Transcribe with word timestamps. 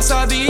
vas 0.00 0.49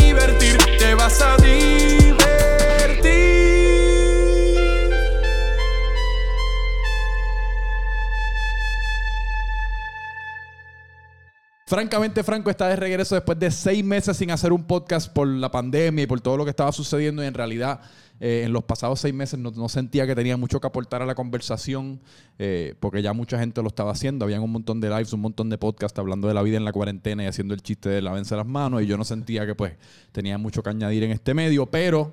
Francamente, 11.71 12.25
Franco 12.25 12.51
está 12.51 12.67
de 12.67 12.75
regreso 12.75 13.15
después 13.15 13.39
de 13.39 13.49
seis 13.49 13.85
meses 13.85 14.17
sin 14.17 14.33
hacer 14.33 14.53
un 14.53 14.65
podcast 14.65 15.09
por 15.09 15.29
la 15.29 15.53
pandemia 15.53 16.03
y 16.03 16.07
por 16.09 16.21
todo 16.21 16.37
lo 16.37 16.43
que 16.43 16.51
estaba 16.51 16.73
sucediendo. 16.73 17.23
Y 17.23 17.29
en 17.29 17.35
realidad, 17.35 17.81
eh, 18.19 18.43
en 18.45 18.53
los 18.53 18.65
pasados 18.65 18.99
seis 18.99 19.15
meses 19.15 19.39
no, 19.39 19.69
sentía 19.69 20.05
que 20.05 20.17
tenía 20.17 20.37
mucho 20.37 20.61
que 20.61 20.67
aportar 20.67 21.01
a 21.01 21.07
la 21.07 21.15
conversación, 21.15 22.01
eh, 22.41 22.75
porque 22.81 23.03
ya 23.03 23.13
mucha 23.13 23.39
gente 23.39 23.63
lo 23.63 23.69
estaba 23.69 23.93
haciendo. 23.93 24.25
Habían 24.25 24.43
un 24.43 24.51
montón 24.51 24.81
de 24.81 24.89
lives, 24.89 25.13
un 25.13 25.21
montón 25.21 25.49
de 25.49 25.59
podcasts 25.59 25.97
hablando 25.97 26.27
de 26.27 26.35
la 26.35 26.43
vida 26.43 26.57
en 26.57 26.65
la 26.65 26.73
cuarentena 26.73 27.23
y 27.23 27.27
haciendo 27.29 27.55
el 27.55 27.63
chiste 27.63 27.89
de 27.89 28.03
lavense 28.03 28.35
las 28.35 28.47
manos. 28.49 28.83
Y 28.83 28.87
yo 28.87 28.97
no 28.97 29.05
sentía 29.05 29.47
que 29.47 29.55
pues 29.55 29.75
tenía 30.11 30.39
mucho 30.39 30.65
que 30.65 30.71
añadir 30.71 31.05
en 31.05 31.13
este 31.13 31.35
medio, 31.35 31.67
pero 31.67 32.13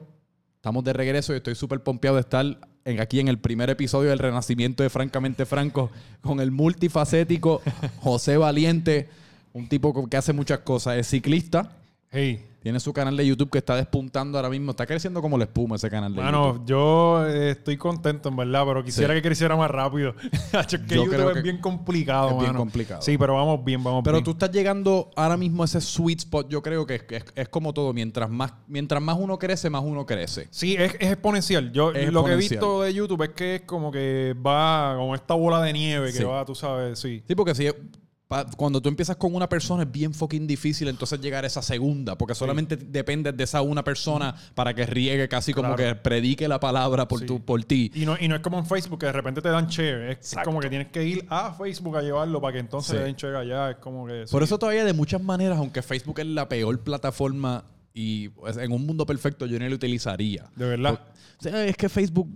estamos 0.57 0.83
de 0.83 0.93
regreso 0.93 1.33
y 1.33 1.37
estoy 1.37 1.55
súper 1.55 1.81
pompeado 1.81 2.17
de 2.17 2.21
estar 2.21 2.45
en- 2.85 2.99
aquí 3.01 3.19
en 3.19 3.27
el 3.27 3.39
primer 3.39 3.71
episodio 3.71 4.11
del 4.11 4.19
Renacimiento 4.19 4.83
de 4.83 4.91
Francamente 4.91 5.47
Franco 5.47 5.89
con 6.21 6.41
el 6.41 6.51
multifacético 6.51 7.63
José 8.01 8.37
Valiente, 8.37 9.09
un 9.57 9.67
tipo 9.67 10.07
que 10.07 10.17
hace 10.17 10.33
muchas 10.33 10.59
cosas. 10.59 10.97
Es 10.97 11.07
ciclista, 11.07 11.71
Hey, 12.09 12.45
tiene 12.63 12.79
su 12.79 12.93
canal 12.93 13.17
de 13.17 13.27
YouTube 13.27 13.49
que 13.49 13.57
está 13.57 13.75
despuntando 13.75 14.37
ahora 14.37 14.49
mismo. 14.49 14.71
Está 14.71 14.85
creciendo 14.85 15.21
como 15.21 15.37
la 15.37 15.43
espuma 15.43 15.75
ese 15.75 15.89
canal 15.89 16.15
de 16.15 16.21
bueno, 16.21 16.53
YouTube. 16.53 16.65
yo 16.65 17.27
eh, 17.27 17.51
estoy 17.51 17.75
contento 17.75 18.29
en 18.29 18.37
verdad, 18.37 18.63
pero 18.65 18.81
quisiera 18.81 19.13
Sí. 19.13 19.17
que 19.21 19.27
creciera 19.27 19.57
más 19.57 19.69
rápido. 19.69 20.15
Es 20.53 20.67
que 20.67 20.77
Yo 20.77 21.03
YouTube 21.03 21.09
creo 21.09 21.29
es 21.31 21.35
que 21.35 21.41
bien 21.41 21.57
complicado, 21.59 22.29
es 22.29 22.39
bien 22.39 22.53
complicado. 22.53 23.01
Sí, 23.01 23.17
pero 23.17 23.33
vamos 23.35 23.63
bien, 23.65 23.83
vamos 23.83 24.03
Pero 24.05 24.15
bien. 24.19 24.23
tú 24.23 24.31
estás 24.31 24.51
llegando 24.51 25.11
ahora 25.17 25.35
mismo 25.35 25.63
a 25.63 25.65
ese 25.65 25.81
sweet 25.81 26.19
spot. 26.19 26.47
Yo 26.49 26.61
creo 26.61 26.85
que 26.85 26.95
es, 26.95 27.03
es- 27.09 27.25
es 27.35 27.49
como 27.49 27.73
todo. 27.73 27.91
Mientras 27.93 28.29
más, 28.29 28.53
mientras 28.69 29.01
más 29.01 29.17
uno 29.19 29.37
crece, 29.37 29.69
más 29.69 29.83
uno 29.83 30.05
crece. 30.05 30.47
Sí, 30.49 30.75
es, 30.79 30.93
es 31.01 31.11
exponencial. 31.11 31.73
Yo 31.73 31.91
Es 31.91 32.13
lo 32.13 32.23
que 32.23 32.31
he 32.31 32.37
visto 32.37 32.83
de 32.83 32.93
YouTube 32.93 33.21
es 33.23 33.29
que 33.31 33.55
es 33.55 33.61
como 33.63 33.91
que 33.91 34.33
va 34.45 34.95
como 34.97 35.13
esta 35.13 35.33
bola 35.33 35.61
de 35.61 35.73
nieve 35.73 36.07
que 36.13 36.19
Sí. 36.19 36.23
va, 36.23 36.45
tú 36.45 36.55
sabes, 36.55 36.97
sí. 36.99 37.21
Sí, 37.27 37.35
porque 37.35 37.53
si 37.53 37.67
cuando 38.57 38.81
tú 38.81 38.89
empiezas 38.89 39.15
con 39.15 39.33
una 39.33 39.47
persona 39.47 39.83
es 39.83 39.91
bien 39.91 40.13
fucking 40.13 40.45
difícil 40.47 40.89
entonces 40.89 41.19
llegar 41.21 41.45
a 41.45 41.47
esa 41.47 41.61
segunda, 41.61 42.17
porque 42.17 42.35
solamente 42.35 42.75
dependes 42.75 43.37
de 43.37 43.43
esa 43.45 43.61
una 43.61 43.83
persona 43.83 44.35
para 44.53 44.73
que 44.73 44.85
riegue 44.85 45.29
casi 45.29 45.53
como 45.53 45.75
que 45.75 45.95
predique 45.95 46.47
la 46.47 46.59
palabra 46.59 47.07
por, 47.07 47.19
Sí. 47.21 47.25
tu, 47.25 47.43
por 47.43 47.63
ti. 47.63 47.89
Y 47.95 48.05
no, 48.05 48.17
y 48.19 48.27
no 48.27 48.35
es 48.35 48.41
como 48.41 48.59
en 48.59 48.65
Facebook 48.65 48.99
que 48.99 49.05
de 49.05 49.13
repente 49.13 49.41
te 49.41 49.49
dan 49.49 49.67
share. 49.67 50.11
Es 50.11 50.35
como 50.43 50.59
que 50.59 50.69
tienes 50.69 50.87
que 50.89 51.05
ir 51.05 51.25
a 51.29 51.53
Facebook 51.53 51.95
a 51.97 52.01
llevarlo 52.01 52.41
para 52.41 52.53
que 52.53 52.59
entonces 52.59 52.91
Sí. 52.91 52.97
te 52.97 53.03
den 53.03 53.15
share 53.15 53.35
allá. 53.37 53.71
Es 53.71 53.77
como 53.77 54.05
que. 54.05 54.25
Por 54.29 54.43
eso 54.43 54.59
todavía 54.59 54.83
de 54.83 54.93
muchas 54.93 55.23
maneras, 55.23 55.57
aunque 55.57 55.81
Facebook 55.81 56.19
es 56.19 56.25
la 56.27 56.49
peor 56.49 56.79
plataforma 56.81 57.63
y 57.93 58.29
en 58.59 58.71
un 58.71 58.85
mundo 58.85 59.05
perfecto 59.05 59.45
yo 59.45 59.57
ni 59.57 59.69
lo 59.69 59.75
utilizaría. 59.75 60.49
De 60.55 60.65
verdad. 60.67 60.99
O 61.39 61.43
sea, 61.43 61.65
es 61.65 61.77
que 61.77 61.87
Facebook, 61.87 62.27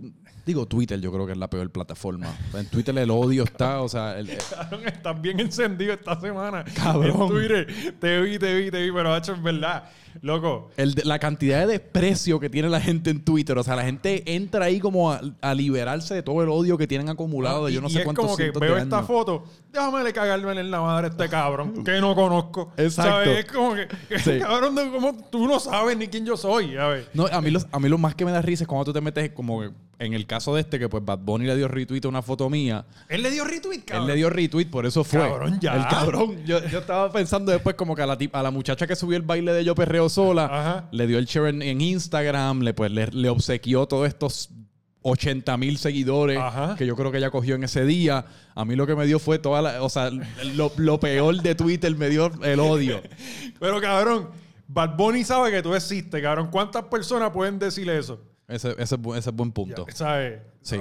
digo 0.46 0.66
Twitter 0.66 1.00
yo 1.00 1.12
creo 1.12 1.26
que 1.26 1.32
es 1.32 1.38
la 1.38 1.48
peor 1.48 1.70
plataforma. 1.70 2.26
En 2.54 2.66
Twitter 2.66 2.96
el 2.98 3.10
odio 3.10 3.44
está, 3.44 3.80
o 3.80 3.88
sea, 3.88 4.18
el- 4.18 4.28
Cabrón, 4.50 4.86
estás 4.86 5.20
bien 5.20 5.40
encendido 5.40 5.92
esta 5.94 6.20
semana. 6.20 6.64
Cabrón. 6.74 7.22
En 7.22 7.28
Twitter. 7.28 7.94
Te 8.00 8.20
vi, 8.20 8.38
te 8.38 8.54
vi, 8.54 8.70
te 8.70 8.82
vi, 8.82 8.92
pero 8.92 9.16
hecho 9.16 9.34
en 9.34 9.42
verdad. 9.42 9.84
Loco. 10.20 10.70
el 10.76 10.94
de- 10.94 11.04
la 11.04 11.18
cantidad 11.18 11.60
de 11.60 11.66
desprecio 11.66 12.38
que 12.40 12.50
tiene 12.50 12.68
la 12.68 12.80
gente 12.80 13.10
en 13.10 13.24
Twitter. 13.24 13.56
O 13.58 13.62
sea, 13.62 13.76
la 13.76 13.84
gente 13.84 14.22
entra 14.34 14.66
ahí 14.66 14.78
como 14.80 15.10
a, 15.12 15.20
a 15.40 15.54
liberarse 15.54 16.14
de 16.14 16.22
todo 16.22 16.42
el 16.42 16.48
odio 16.48 16.76
que 16.78 16.86
tienen 16.86 17.08
acumulado 17.08 17.66
de 17.66 17.72
yo 17.72 17.80
no 17.80 17.88
y, 17.88 17.92
sé 17.92 17.98
es 18.00 18.04
cuántos 18.04 18.24
como 18.26 18.36
que 18.36 18.50
veo 18.50 18.74
de 18.76 18.82
esta 18.82 19.02
foto, 19.02 19.44
déjame 19.72 20.04
le 20.04 20.12
cagarme 20.12 20.52
en 20.60 20.70
la 20.70 20.80
madre 20.80 21.06
a 21.06 21.10
este 21.10 21.28
cabrón 21.28 21.82
que 21.84 22.00
no 22.00 22.14
conozco. 22.14 22.72
Exacto. 22.76 23.10
¿Sabes? 23.12 23.38
Es 23.38 23.52
como 23.52 23.74
que, 23.74 23.88
que 24.08 24.18
Sí. 24.18 24.38
cabrón, 24.40 24.74
no, 24.74 24.92
como 24.92 25.14
tú 25.30 25.46
no 25.46 25.58
sabes 25.58 25.96
ni 25.96 26.08
quién 26.08 26.26
yo 26.26 26.36
soy. 26.36 26.74
¿sabes? 26.74 27.06
No, 27.14 27.26
a 27.26 27.40
mí, 27.40 27.50
los- 27.50 27.66
a 27.72 27.78
mí 27.80 27.88
lo 27.88 27.98
más 27.98 28.14
que 28.14 28.24
me 28.24 28.32
da 28.32 28.42
risa 28.42 28.64
es 28.64 28.68
cuando 28.68 28.84
tú 28.86 28.92
te 28.92 29.00
metes 29.00 29.30
como 29.30 29.60
que 29.62 29.70
en 29.98 30.14
el 30.14 30.26
caso 30.26 30.52
de 30.56 30.62
este, 30.62 30.80
que 30.80 30.88
pues 30.88 31.04
Bad 31.04 31.20
Bunny 31.20 31.46
le 31.46 31.54
dio 31.56 31.68
retweet 31.68 32.00
a 32.06 32.08
una 32.08 32.22
foto 32.22 32.50
mía. 32.50 32.84
Él 33.08 33.22
le 33.22 33.30
dio 33.30 33.44
retweet, 33.44 33.82
cabrón. 33.84 34.02
Él 34.02 34.08
le 34.08 34.16
dio 34.16 34.30
retweet, 34.30 34.66
por 34.66 34.84
eso 34.84 35.04
fue. 35.04 35.20
Cabrón, 35.20 35.58
ya. 35.60 35.76
El 35.76 35.86
cabrón. 35.86 36.44
Yo, 36.44 36.58
yo 36.66 36.80
estaba 36.80 37.12
pensando 37.12 37.52
después 37.52 37.76
como 37.76 37.94
que 37.94 38.02
a 38.02 38.06
la, 38.06 38.18
tip- 38.18 38.34
a 38.34 38.42
la 38.42 38.50
muchacha 38.50 38.84
que 38.88 38.96
subió 38.96 39.16
el 39.16 39.22
baile 39.22 39.52
de 39.52 39.64
Yo 39.64 39.76
Perreo 39.76 40.01
Sola, 40.08 40.44
Ajá. 40.46 40.88
le 40.92 41.06
dio 41.06 41.18
el 41.18 41.26
share 41.26 41.48
en, 41.48 41.62
en 41.62 41.80
Instagram, 41.80 42.60
le, 42.60 42.74
pues, 42.74 42.90
le, 42.90 43.06
le 43.08 43.28
obsequió 43.28 43.86
todos 43.86 44.08
estos 44.08 44.50
80 45.02 45.56
mil 45.56 45.78
seguidores 45.78 46.38
Ajá. 46.38 46.76
que 46.76 46.86
yo 46.86 46.94
creo 46.96 47.10
que 47.10 47.18
ella 47.18 47.30
cogió 47.30 47.54
en 47.56 47.64
ese 47.64 47.84
día. 47.84 48.24
A 48.54 48.64
mí 48.64 48.76
lo 48.76 48.86
que 48.86 48.94
me 48.94 49.06
dio 49.06 49.18
fue 49.18 49.38
toda 49.38 49.60
la... 49.62 49.82
O 49.82 49.88
sea, 49.88 50.10
lo, 50.54 50.72
lo 50.76 51.00
peor 51.00 51.42
de 51.42 51.54
Twitter 51.54 51.94
me 51.96 52.08
dio 52.08 52.30
el 52.44 52.60
odio. 52.60 53.02
Pero 53.60 53.80
cabrón, 53.80 54.30
Bad 54.68 54.96
Bunny 54.96 55.24
sabe 55.24 55.50
que 55.50 55.62
tú 55.62 55.74
existes, 55.74 56.22
cabrón. 56.22 56.48
¿Cuántas 56.50 56.84
personas 56.84 57.30
pueden 57.30 57.58
decir 57.58 57.88
eso? 57.90 58.20
Ese, 58.48 58.70
ese, 58.78 58.96
ese 59.16 59.30
es 59.30 59.34
buen 59.36 59.50
punto. 59.50 59.86
¿Sabes? 59.92 60.40
Sí. 60.62 60.76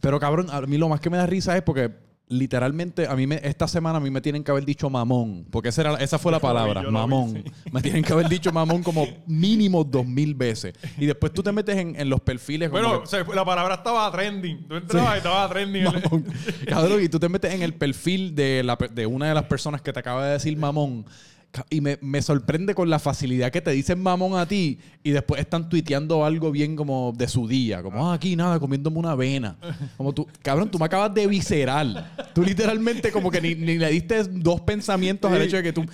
Pero 0.00 0.20
cabrón, 0.20 0.48
a 0.50 0.60
mí 0.62 0.76
lo 0.78 0.88
más 0.88 1.00
que 1.00 1.10
me 1.10 1.16
da 1.16 1.26
risa 1.26 1.56
es 1.56 1.62
porque 1.62 1.90
literalmente 2.28 3.06
a 3.06 3.14
mí 3.14 3.26
me, 3.26 3.38
esta 3.42 3.68
semana 3.68 3.98
a 3.98 4.00
mí 4.00 4.10
me 4.10 4.20
tienen 4.20 4.42
que 4.42 4.50
haber 4.50 4.64
dicho 4.64 4.88
mamón, 4.88 5.46
porque 5.50 5.68
esa, 5.68 5.82
era, 5.82 5.94
esa 5.96 6.18
fue 6.18 6.32
la 6.32 6.38
vi, 6.38 6.42
palabra, 6.42 6.82
vi, 6.82 6.90
mamón. 6.90 7.42
sí. 7.44 7.70
Me 7.70 7.82
tienen 7.82 8.02
que 8.02 8.12
haber 8.12 8.28
dicho 8.28 8.50
mamón 8.50 8.82
como 8.82 9.06
mínimo 9.26 9.84
dos 9.84 10.06
mil 10.06 10.34
veces. 10.34 10.74
Y 10.98 11.06
después 11.06 11.32
tú 11.32 11.42
te 11.42 11.52
metes 11.52 11.76
en, 11.76 11.94
en 12.00 12.08
los 12.08 12.20
perfiles 12.20 12.70
Bueno, 12.70 12.90
que- 13.00 13.04
o 13.04 13.06
sea, 13.06 13.24
la 13.34 13.44
palabra 13.44 13.74
estaba 13.76 14.10
trending. 14.10 14.66
Tú 14.66 14.74
entrabas 14.76 15.14
y 15.14 15.16
estaba 15.18 15.48
trending. 15.48 15.84
Cabrón, 16.68 17.02
y 17.02 17.08
tú 17.08 17.18
te 17.18 17.28
metes 17.28 17.52
en 17.52 17.62
el 17.62 17.74
perfil 17.74 18.34
de, 18.34 18.62
la, 18.64 18.76
de 18.76 19.06
una 19.06 19.28
de 19.28 19.34
las 19.34 19.44
personas 19.44 19.82
que 19.82 19.92
te 19.92 20.00
acaba 20.00 20.26
de 20.26 20.32
decir 20.32 20.56
mamón. 20.56 21.04
Y 21.70 21.80
me, 21.80 21.98
me 22.00 22.22
sorprende 22.22 22.74
con 22.74 22.90
la 22.90 22.98
facilidad 22.98 23.50
que 23.50 23.60
te 23.60 23.70
dicen 23.70 24.02
mamón 24.02 24.38
a 24.38 24.46
ti 24.46 24.78
y 25.02 25.10
después 25.10 25.40
están 25.40 25.68
tuiteando 25.68 26.24
algo 26.24 26.50
bien 26.50 26.76
como 26.76 27.12
de 27.16 27.28
su 27.28 27.46
día. 27.46 27.82
Como, 27.82 28.10
ah, 28.10 28.14
aquí 28.14 28.36
nada, 28.36 28.58
comiéndome 28.58 28.98
una 28.98 29.12
avena. 29.12 29.56
Como 29.96 30.12
tú, 30.12 30.26
cabrón, 30.42 30.70
tú 30.70 30.78
me 30.78 30.86
acabas 30.86 31.14
de 31.14 31.26
visceral. 31.26 32.10
Tú 32.34 32.42
literalmente 32.42 33.12
como 33.12 33.30
que 33.30 33.40
ni, 33.40 33.54
ni 33.54 33.78
le 33.78 33.90
diste 33.90 34.24
dos 34.24 34.60
pensamientos 34.60 35.30
al 35.30 35.42
hecho 35.42 35.56
de 35.56 35.62
que 35.62 35.72
tú 35.72 35.84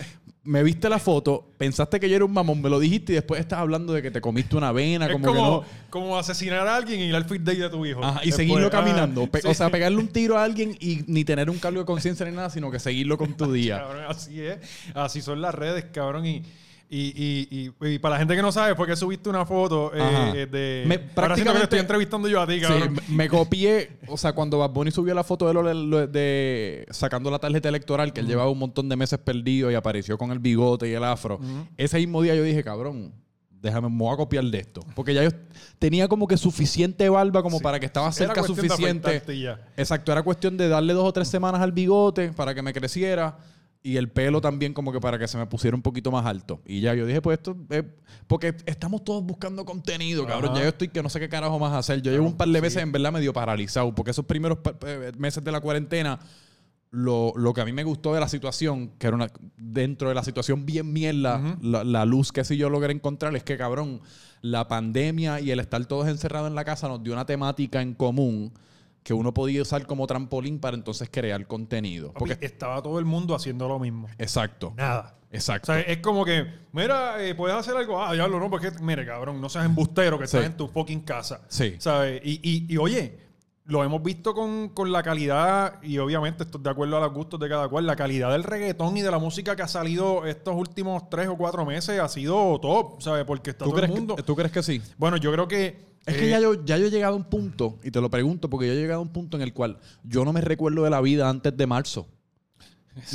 me 0.43 0.63
viste 0.63 0.89
la 0.89 0.99
foto, 0.99 1.53
pensaste 1.59 2.01
que 2.01 2.09
yo 2.09 2.17
era 2.17 2.25
un 2.25 2.33
mamón, 2.33 2.63
me 2.63 2.71
lo 2.71 2.81
dijiste 2.81 3.13
y 3.13 3.17
después 3.17 3.41
estás 3.41 3.59
hablando 3.59 3.93
de 3.93 4.01
que 4.01 4.11
te 4.11 4.21
comiste 4.21 4.57
una 4.57 4.69
avena. 4.69 5.07
Es 5.07 5.13
como, 5.13 5.27
como, 5.27 5.61
que 5.61 5.67
no. 5.67 5.89
como 5.91 6.19
asesinar 6.19 6.67
a 6.67 6.77
alguien 6.77 7.01
y 7.01 7.05
ir 7.05 7.15
al 7.15 7.27
fit 7.27 7.43
day 7.43 7.57
de 7.57 7.69
tu 7.69 7.85
hijo. 7.85 8.03
Ajá, 8.03 8.21
y 8.23 8.27
Después, 8.27 8.37
seguirlo 8.37 8.67
ah, 8.69 8.71
caminando. 8.71 9.29
Sí. 9.35 9.47
O 9.47 9.55
sea, 9.55 9.71
pegarle 9.71 9.99
un 9.99 10.09
tiro 10.09 10.39
a 10.39 10.45
alguien 10.45 10.77
y 10.81 11.05
ni 11.07 11.25
tener 11.25 11.51
un 11.51 11.59
cargo 11.59 11.81
de 11.81 11.85
conciencia 11.85 12.25
ni 12.25 12.35
nada, 12.35 12.49
sino 12.49 12.71
que 12.71 12.79
seguirlo 12.79 13.19
con 13.19 13.37
tu 13.37 13.53
día. 13.53 13.81
Cabrón, 13.81 14.05
así 14.09 14.41
es. 14.41 14.59
Así 14.95 15.21
son 15.21 15.43
las 15.43 15.55
redes, 15.55 15.85
cabrón. 15.93 16.25
Y, 16.25 16.43
y, 16.93 16.99
y, 17.15 17.73
y, 17.81 17.87
y 17.95 17.99
para 18.01 18.15
la 18.15 18.19
gente 18.19 18.35
que 18.35 18.43
no 18.43 18.51
sabe, 18.51 18.75
fue 18.75 18.85
que 18.87 18.97
subiste 18.97 19.29
una 19.31 19.47
foto 19.47 19.93
eh, 19.95 20.33
eh, 20.35 20.47
de. 20.47 20.85
Me- 20.89 20.95
Ahora 20.97 21.05
siento 21.05 21.07
que 21.07 21.15
prácticamente- 21.15 21.59
te 21.59 21.65
estoy 21.65 21.79
entrevistando 21.79 22.29
yo 22.29 22.41
a 22.41 22.47
ti, 22.49 22.55
Sí, 22.55 22.61
cabrón. 22.63 22.95
me- 23.09 23.15
me 23.17 23.29
copié, 23.29 23.99
o 24.09 24.17
sea, 24.19 24.33
cuando 24.33 24.59
Bad 24.59 24.71
Bunny 24.71 24.91
subió 24.91 25.15
la 25.15 25.23
foto 25.23 25.47
de, 25.47 25.55
lo, 25.55 26.07
de 26.09 26.87
sacando 26.91 27.31
la 27.31 27.39
tarjeta 27.39 27.69
electoral, 27.69 28.13
que 28.13 28.21
él 28.21 28.27
llevaba 28.27 28.51
un 28.51 28.59
montón 28.59 28.89
de 28.89 28.97
meses 28.97 29.19
perdido 29.21 29.71
y 29.71 29.75
apareció 29.75 30.19
con 30.19 30.33
el 30.33 30.41
bigote 30.41 30.89
y 30.89 30.93
el 30.95 31.05
afro. 31.05 31.39
Ese 31.77 31.99
mismo 31.99 32.23
día 32.23 32.35
yo 32.35 32.43
dije, 32.43 32.65
cabrón, 32.65 33.13
déjame, 33.63 33.89
me 33.89 33.97
voy 33.99 34.13
a 34.13 34.17
copiar 34.17 34.45
de 34.45 34.59
esto. 34.59 34.81
Porque 34.97 35.15
ya 35.15 35.23
yo 35.23 35.31
tenía 35.79 36.09
como 36.09 36.27
que 36.27 36.37
suficiente 36.37 37.09
barba 37.09 37.43
como 37.43 37.59
Sí. 37.59 37.63
para 37.63 37.79
que 37.79 37.87
estaba 37.87 38.11
cerca 38.11 38.43
suficiente. 38.43 39.23
Exacto, 39.77 40.11
era 40.11 40.23
cuestión 40.23 40.57
de 40.57 40.69
darle 40.69 40.93
dos 40.93 41.05
o 41.07 41.13
tres 41.13 41.29
semanas 41.29 41.61
al 41.61 41.71
bigote 41.71 42.33
para 42.33 42.55
que 42.55 42.63
me 42.63 42.73
creciera 42.73 43.37
y 43.83 43.97
el 43.97 44.11
pelo 44.11 44.41
también 44.41 44.75
como 44.75 44.93
que 44.93 45.01
para 45.01 45.19
que 45.19 45.27
se 45.27 45.39
me 45.39 45.47
pusiera 45.47 45.75
un 45.75 45.83
poquito 45.83 46.11
más 46.11 46.27
alto. 46.27 46.61
Y 46.67 46.81
ya 46.81 46.95
yo 46.95 47.07
dije, 47.07 47.23
pues 47.23 47.39
esto 47.39 47.57
es 47.71 47.85
porque 48.27 48.55
estamos 48.67 49.05
todos 49.05 49.25
buscando 49.25 49.65
contenido, 49.65 50.27
cabrón. 50.27 50.51
Ajá. 50.51 50.59
Ya 50.59 50.63
yo 50.65 50.69
estoy 50.69 50.89
que 50.89 51.03
no 51.03 51.09
sé 51.09 51.19
qué 51.19 51.29
carajo 51.29 51.59
más 51.59 51.73
hacer. 51.73 52.03
Yo 52.03 52.13
llevo 52.13 52.27
un 52.27 52.37
par 52.37 52.49
de 52.49 52.61
meses 52.61 52.83
en 52.83 52.93
verdad 52.93 53.13
medio 53.13 53.33
paralizado 53.33 53.95
porque 53.95 54.11
esos 54.11 54.27
primeros 54.27 54.59
eh, 54.87 55.13
meses 55.17 55.43
de 55.43 55.53
la 55.53 55.61
cuarentena 55.61 56.21
lo, 56.91 57.33
lo 57.37 57.55
que 57.55 57.61
a 57.61 57.65
mí 57.65 57.73
me 57.73 57.85
gustó 57.85 58.13
de 58.13 58.21
la 58.21 58.29
situación, 58.29 58.91
que 58.99 59.07
era 59.07 59.17
una 59.17 59.29
dentro 59.57 60.09
de 60.09 60.15
la 60.15 60.25
situación 60.25 60.67
bien 60.67 60.93
mierda, 60.93 61.57
la, 61.63 61.85
la 61.85 62.05
luz 62.05 62.33
que 62.33 62.45
sí 62.45 62.57
yo 62.57 62.69
logré 62.69 62.93
encontrar 62.93 63.35
es 63.37 63.45
que, 63.45 63.57
cabrón, 63.57 64.01
la 64.43 64.67
pandemia 64.67 65.41
y 65.41 65.53
el 65.53 65.61
estar 65.61 65.85
todos 65.87 66.09
encerrados 66.09 66.49
en 66.49 66.55
la 66.55 66.65
casa 66.65 66.89
nos 66.89 67.03
dio 67.03 67.13
una 67.13 67.27
temática 67.27 67.81
en 67.81 67.95
común 67.95 68.53
que 69.03 69.15
uno 69.15 69.33
podía 69.33 69.63
usar 69.63 69.87
como 69.87 70.07
trampolín 70.07 70.59
para 70.61 70.77
entonces 70.77 71.09
crear 71.11 71.47
contenido. 71.47 72.13
Porque 72.13 72.37
estaba 72.41 72.83
todo 72.83 72.99
el 72.99 73.05
mundo 73.05 73.35
haciendo 73.35 73.67
lo 73.69 73.79
mismo. 73.79 74.09
exacto, 74.19 74.75
Nada. 74.77 75.17
O 75.33 75.35
exacto. 75.37 75.73
sea, 75.73 75.81
es 75.81 75.99
como 75.99 76.25
que, 76.25 76.45
mira, 76.73 77.25
eh, 77.25 77.35
puedes 77.37 77.57
hacer 77.57 77.77
algo. 77.77 78.03
Ah, 78.03 78.13
diablo, 78.13 78.41
no, 78.41 78.51
porque, 78.51 78.71
mire, 78.83 79.07
cabrón, 79.07 79.41
no 79.41 79.49
seas 79.49 79.65
embustero 79.65 80.19
que 80.19 80.27
Sí. 80.27 80.37
estás 80.37 80.51
en 80.51 80.57
tu 80.57 80.67
fucking 80.69 81.01
casa. 81.03 81.43
Sí. 81.49 81.77
¿Sabes? 81.79 82.21
Y, 82.25 82.41
y, 82.43 82.67
y, 82.73 82.77
oye, 82.77 83.17
lo 83.67 83.85
hemos 83.85 84.03
visto 84.03 84.35
con, 84.35 84.71
con 84.71 84.91
la 84.91 85.03
calidad, 85.05 85.81
y 85.85 85.99
obviamente 85.99 86.43
esto 86.43 86.59
es 86.59 86.65
de 86.65 86.71
acuerdo 86.71 86.97
a 86.97 87.01
los 87.01 87.13
gustos 87.13 87.39
de 87.39 87.49
cada 87.49 87.69
cual, 87.69 87.87
la 87.87 87.95
calidad 87.95 88.33
del 88.33 88.43
reggaetón 88.43 88.97
y 88.97 89.03
de 89.03 89.11
la 89.13 89.19
música 89.19 89.55
que 89.55 89.63
ha 89.63 89.69
salido 89.69 90.27
estos 90.27 90.57
últimos 90.57 91.09
tres 91.09 91.29
o 91.29 91.37
cuatro 91.37 91.65
meses 91.65 92.01
ha 92.01 92.09
sido 92.09 92.59
top, 92.59 93.01
¿sabes? 93.01 93.25
Porque 93.25 93.51
está 93.51 93.65
¿Tú 93.65 93.71
todo 93.71 93.79
el 93.81 93.87
crees, 93.87 93.97
mundo. 93.99 94.17
que, 94.17 94.25
¿Tú 94.25 94.35
crees 94.35 94.51
que 94.51 94.63
sí? 94.65 94.83
Bueno, 94.99 95.17
yo 95.17 95.33
creo 95.33 95.47
que. 95.47 95.90
Es 96.11 96.17
eh, 96.17 96.21
que 96.21 96.31
ya 96.31 96.41
yo, 96.41 96.65
ya 96.65 96.77
yo 96.79 96.87
he 96.87 96.91
llegado 96.91 97.15
a 97.15 97.17
un 97.17 97.25
punto, 97.25 97.79
y 97.83 97.91
te 97.91 98.01
lo 98.01 98.11
pregunto 98.11 98.49
porque 98.51 98.67
yo 98.67 98.73
he 98.73 98.77
llegado 98.77 99.01
a 99.01 99.03
un 99.03 99.09
punto 99.13 99.37
en 99.37 99.43
el 99.43 99.53
cual 99.53 99.79
yo 100.05 100.25
no 100.25 100.33
me 100.33 100.41
recuerdo 100.41 100.85
de 100.85 100.91
la 100.91 101.01
vida 101.01 101.29
antes 101.29 101.57
de 101.57 101.67
marzo. 101.67 102.07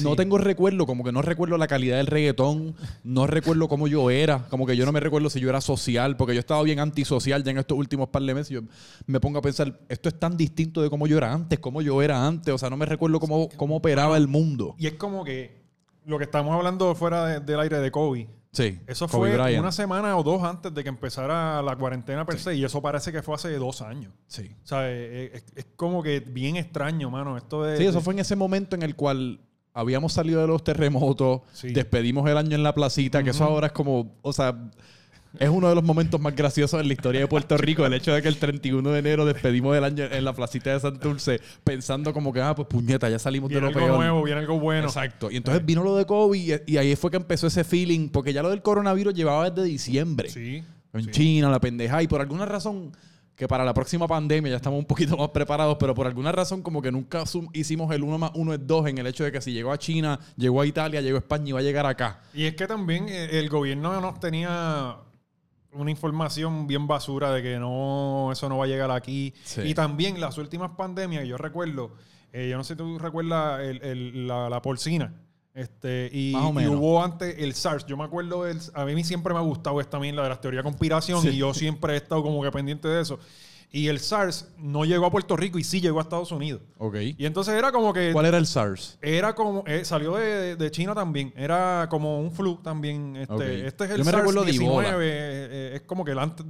No 0.01 0.15
tengo 0.15 0.37
recuerdo, 0.37 0.85
como 0.85 1.03
que 1.03 1.11
no 1.11 1.21
recuerdo 1.21 1.57
la 1.57 1.67
calidad 1.67 1.97
del 1.97 2.07
reggaetón, 2.07 2.75
no 3.03 3.27
recuerdo 3.27 3.67
cómo 3.67 3.87
yo 3.87 4.09
era, 4.09 4.47
como 4.47 4.65
que 4.65 4.77
yo 4.77 4.85
no 4.85 4.93
me 4.93 5.01
recuerdo 5.01 5.29
si 5.29 5.39
yo 5.41 5.49
era 5.49 5.59
social, 5.59 6.15
porque 6.15 6.33
yo 6.33 6.39
estaba 6.39 6.63
bien 6.63 6.79
antisocial 6.79 7.43
ya 7.43 7.51
en 7.51 7.57
estos 7.57 7.77
últimos 7.77 8.07
par 8.07 8.23
de 8.23 8.33
meses. 8.33 8.49
Yo 8.51 8.61
me 9.05 9.19
pongo 9.19 9.39
a 9.39 9.41
pensar, 9.41 9.77
esto 9.89 10.07
es 10.09 10.17
tan 10.17 10.37
distinto 10.37 10.81
de 10.81 10.89
cómo 10.89 11.07
yo 11.07 11.17
era 11.17 11.31
antes, 11.33 11.59
cómo 11.59 11.81
yo 11.81 12.01
era 12.01 12.25
antes, 12.25 12.53
o 12.53 12.57
sea, 12.57 12.69
no 12.69 12.77
me 12.77 12.85
recuerdo 12.85 13.19
cómo, 13.19 13.49
cómo 13.57 13.75
operaba 13.75 14.15
el 14.15 14.27
mundo. 14.29 14.75
Y 14.79 14.87
es 14.87 14.93
como 14.93 15.25
que 15.25 15.61
lo 16.05 16.17
que 16.17 16.23
estamos 16.23 16.55
hablando 16.55 16.95
fuera 16.95 17.25
de- 17.25 17.39
del 17.41 17.59
aire 17.59 17.79
de 17.79 17.91
Kobe. 17.91 18.29
Sí, 18.55 18.79
Eso 18.87 19.07
Kobe 19.09 19.31
fue 19.35 19.37
Bryant. 19.37 19.59
una 19.61 19.71
semana 19.71 20.15
o 20.17 20.23
dos 20.23 20.41
antes 20.43 20.73
de 20.73 20.81
que 20.81 20.89
empezara 20.89 21.61
la 21.61 21.75
cuarentena 21.75 22.25
per 22.25 22.39
se, 22.39 22.55
y 22.55 22.63
eso 22.63 22.81
parece 22.81 23.11
que 23.11 23.21
fue 23.21 23.35
hace 23.35 23.51
dos 23.57 23.81
años. 23.81 24.13
Sí. 24.27 24.49
O 24.63 24.67
sea, 24.67 24.89
eh, 24.89 25.31
es, 25.33 25.43
es 25.55 25.65
como 25.75 26.01
que 26.01 26.21
bien 26.21 26.55
extraño, 26.55 27.09
mano. 27.09 27.35
Esto 27.37 27.63
de. 27.63 27.77
Sí, 27.77 27.85
eso 27.85 27.99
fue 27.99 28.13
en 28.13 28.19
ese 28.21 28.35
momento 28.37 28.75
en 28.77 28.83
el 28.83 28.95
cual 28.95 29.41
habíamos 29.73 30.13
salido 30.13 30.39
de 30.39 30.47
los 30.47 30.63
terremotos, 30.63 31.41
Sí. 31.51 31.73
despedimos 31.73 32.29
el 32.29 32.37
año 32.37 32.55
en 32.55 32.63
la 32.63 32.73
placita, 32.73 33.21
que 33.23 33.31
eso 33.31 33.43
ahora 33.43 33.67
es 33.67 33.73
como, 33.73 34.15
o 34.21 34.31
sea, 34.31 34.55
es 35.39 35.49
uno 35.49 35.69
de 35.69 35.75
los 35.75 35.83
momentos 35.83 36.19
más 36.19 36.35
graciosos 36.35 36.79
en 36.81 36.87
la 36.87 36.93
historia 36.93 37.21
de 37.21 37.27
Puerto 37.27 37.57
Rico, 37.57 37.85
el 37.85 37.93
hecho 37.93 38.13
de 38.13 38.21
que 38.21 38.27
el 38.27 38.37
31 38.37 38.91
de 38.91 38.99
enero 38.99 39.25
despedimos 39.25 39.75
el 39.75 39.83
año 39.83 40.05
en 40.05 40.25
la 40.25 40.33
placita 40.33 40.73
de 40.73 40.79
Santurce, 40.79 41.39
pensando 41.63 42.13
como 42.13 42.33
que, 42.33 42.41
ah, 42.41 42.55
pues 42.55 42.67
puñeta, 42.67 43.09
ya 43.09 43.19
salimos 43.19 43.49
Viene 43.49 43.67
de 43.67 43.71
lo 43.73 43.77
algo 43.77 43.87
peor. 43.87 43.99
nuevo, 43.99 44.23
viene 44.23 44.39
algo 44.41 44.59
bueno. 44.59 44.87
Exacto. 44.87 45.31
Y 45.31 45.37
entonces 45.37 45.65
vino 45.65 45.83
lo 45.83 45.95
de 45.95 46.05
COVID 46.05 46.59
y, 46.67 46.73
y 46.73 46.77
ahí 46.77 46.95
fue 46.95 47.11
que 47.11 47.17
empezó 47.17 47.47
ese 47.47 47.63
feeling, 47.63 48.09
porque 48.09 48.33
ya 48.33 48.41
lo 48.41 48.49
del 48.49 48.61
coronavirus 48.61 49.13
llevaba 49.13 49.49
desde 49.49 49.67
diciembre. 49.67 50.29
Sí. 50.29 50.63
En 50.93 51.03
sí. 51.03 51.11
China, 51.11 51.49
la 51.49 51.59
pendeja. 51.59 52.01
Y 52.01 52.07
por 52.07 52.21
alguna 52.21 52.45
razón, 52.45 52.91
que 53.35 53.47
para 53.47 53.65
la 53.65 53.73
próxima 53.73 54.07
pandemia 54.07 54.51
ya 54.51 54.55
estamos 54.57 54.79
un 54.79 54.85
poquito 54.85 55.17
más 55.17 55.29
preparados, 55.29 55.77
pero 55.79 55.93
por 55.93 56.07
alguna 56.07 56.31
razón 56.31 56.61
como 56.61 56.81
que 56.81 56.91
nunca 56.91 57.23
hicimos 57.53 57.93
el 57.93 58.03
uno 58.03 58.17
más 58.17 58.31
uno 58.35 58.53
es 58.53 58.65
dos 58.65 58.87
en 58.87 58.97
el 58.97 59.07
hecho 59.07 59.23
de 59.23 59.31
que 59.31 59.41
si 59.41 59.51
llegó 59.51 59.71
a 59.71 59.77
China, 59.77 60.19
llegó 60.37 60.61
a 60.61 60.65
Italia, 60.65 61.01
llegó 61.01 61.17
a 61.17 61.19
España 61.19 61.49
y 61.49 61.51
va 61.51 61.59
a 61.59 61.63
llegar 61.63 61.85
acá. 61.85 62.21
Y 62.33 62.45
es 62.45 62.55
que 62.55 62.65
también 62.65 63.09
eh, 63.09 63.39
el 63.39 63.49
gobierno 63.49 63.99
nos 63.99 64.19
tenía 64.19 64.95
una 65.75 65.91
información 65.91 66.67
bien 66.67 66.87
basura 66.87 67.31
de 67.31 67.41
que 67.43 67.59
no, 67.59 68.29
eso 68.31 68.49
no 68.49 68.57
va 68.57 68.65
a 68.65 68.67
llegar 68.67 68.91
aquí. 68.91 69.33
Sí. 69.43 69.61
Y 69.61 69.73
también 69.73 70.19
las 70.19 70.37
últimas 70.37 70.71
pandemias, 70.71 71.25
yo 71.27 71.37
recuerdo, 71.37 71.93
eh, 72.33 72.47
yo 72.49 72.57
no 72.57 72.63
sé 72.63 72.73
si 72.73 72.77
tú 72.77 72.97
recuerdas 72.99 73.61
el- 73.61 73.81
el- 73.83 74.27
la, 74.27 74.49
la 74.49 74.61
porcina. 74.61 75.13
Este, 75.53 76.09
y, 76.11 76.35
hubo 76.35 77.01
antes 77.01 77.35
el 77.39 77.53
SARS. 77.53 77.85
Yo 77.85 77.95
me 77.95 78.03
acuerdo 78.03 78.43
del. 78.43 78.59
A 78.73 78.83
mí 78.83 79.03
siempre 79.05 79.33
me 79.33 79.39
ha 79.39 79.43
gustado 79.43 79.79
esta 79.79 79.91
también 79.91 80.13
la 80.15 80.23
de 80.23 80.29
las 80.29 80.41
teorías 80.41 80.63
de 80.65 80.69
conspiración 80.69 81.21
Sí. 81.21 81.29
y 81.29 81.37
yo 81.37 81.53
siempre 81.53 81.93
he 81.93 81.95
estado 81.95 82.21
como 82.23 82.43
que 82.43 82.51
pendiente 82.51 82.89
de 82.89 83.01
eso. 83.01 83.19
Y 83.75 83.89
el 83.89 83.99
SARS 83.99 84.47
no 84.57 84.85
llegó 84.85 85.05
a 85.05 85.11
Puerto 85.11 85.35
Rico 85.35 85.59
y 85.59 85.65
sí 85.65 85.81
llegó 85.81 85.99
a 85.99 86.03
Estados 86.03 86.31
Unidos. 86.31 86.61
Ok. 86.77 86.95
Y 87.17 87.25
entonces 87.25 87.55
era 87.55 87.73
como 87.73 87.91
que. 87.91 88.13
¿Cuál 88.13 88.25
era 88.25 88.37
el 88.37 88.47
SARS? 88.47 88.97
Era 89.01 89.35
como, 89.35 89.65
eh, 89.67 89.83
salió 89.83 90.15
de, 90.15 90.55
de 90.55 90.71
China 90.71 90.95
también. 90.95 91.33
Era 91.35 91.87
como 91.89 92.21
un 92.21 92.31
flu 92.31 92.55
también. 92.63 93.17
Este, 93.17 93.67
este 93.67 93.83
es 93.83 93.91
el 93.91 93.97
Yo 93.97 94.05
me 94.05 94.11
SARS 94.11 94.17
recuerdo 94.23 94.45
de 94.45 94.51
19. 94.51 94.87
Ebola. 94.87 95.03
eh, 95.03 95.03
eh, 95.03 95.71
es 95.75 95.81
como 95.81 96.05
que 96.05 96.11
el 96.11 96.19
antes, 96.19 96.45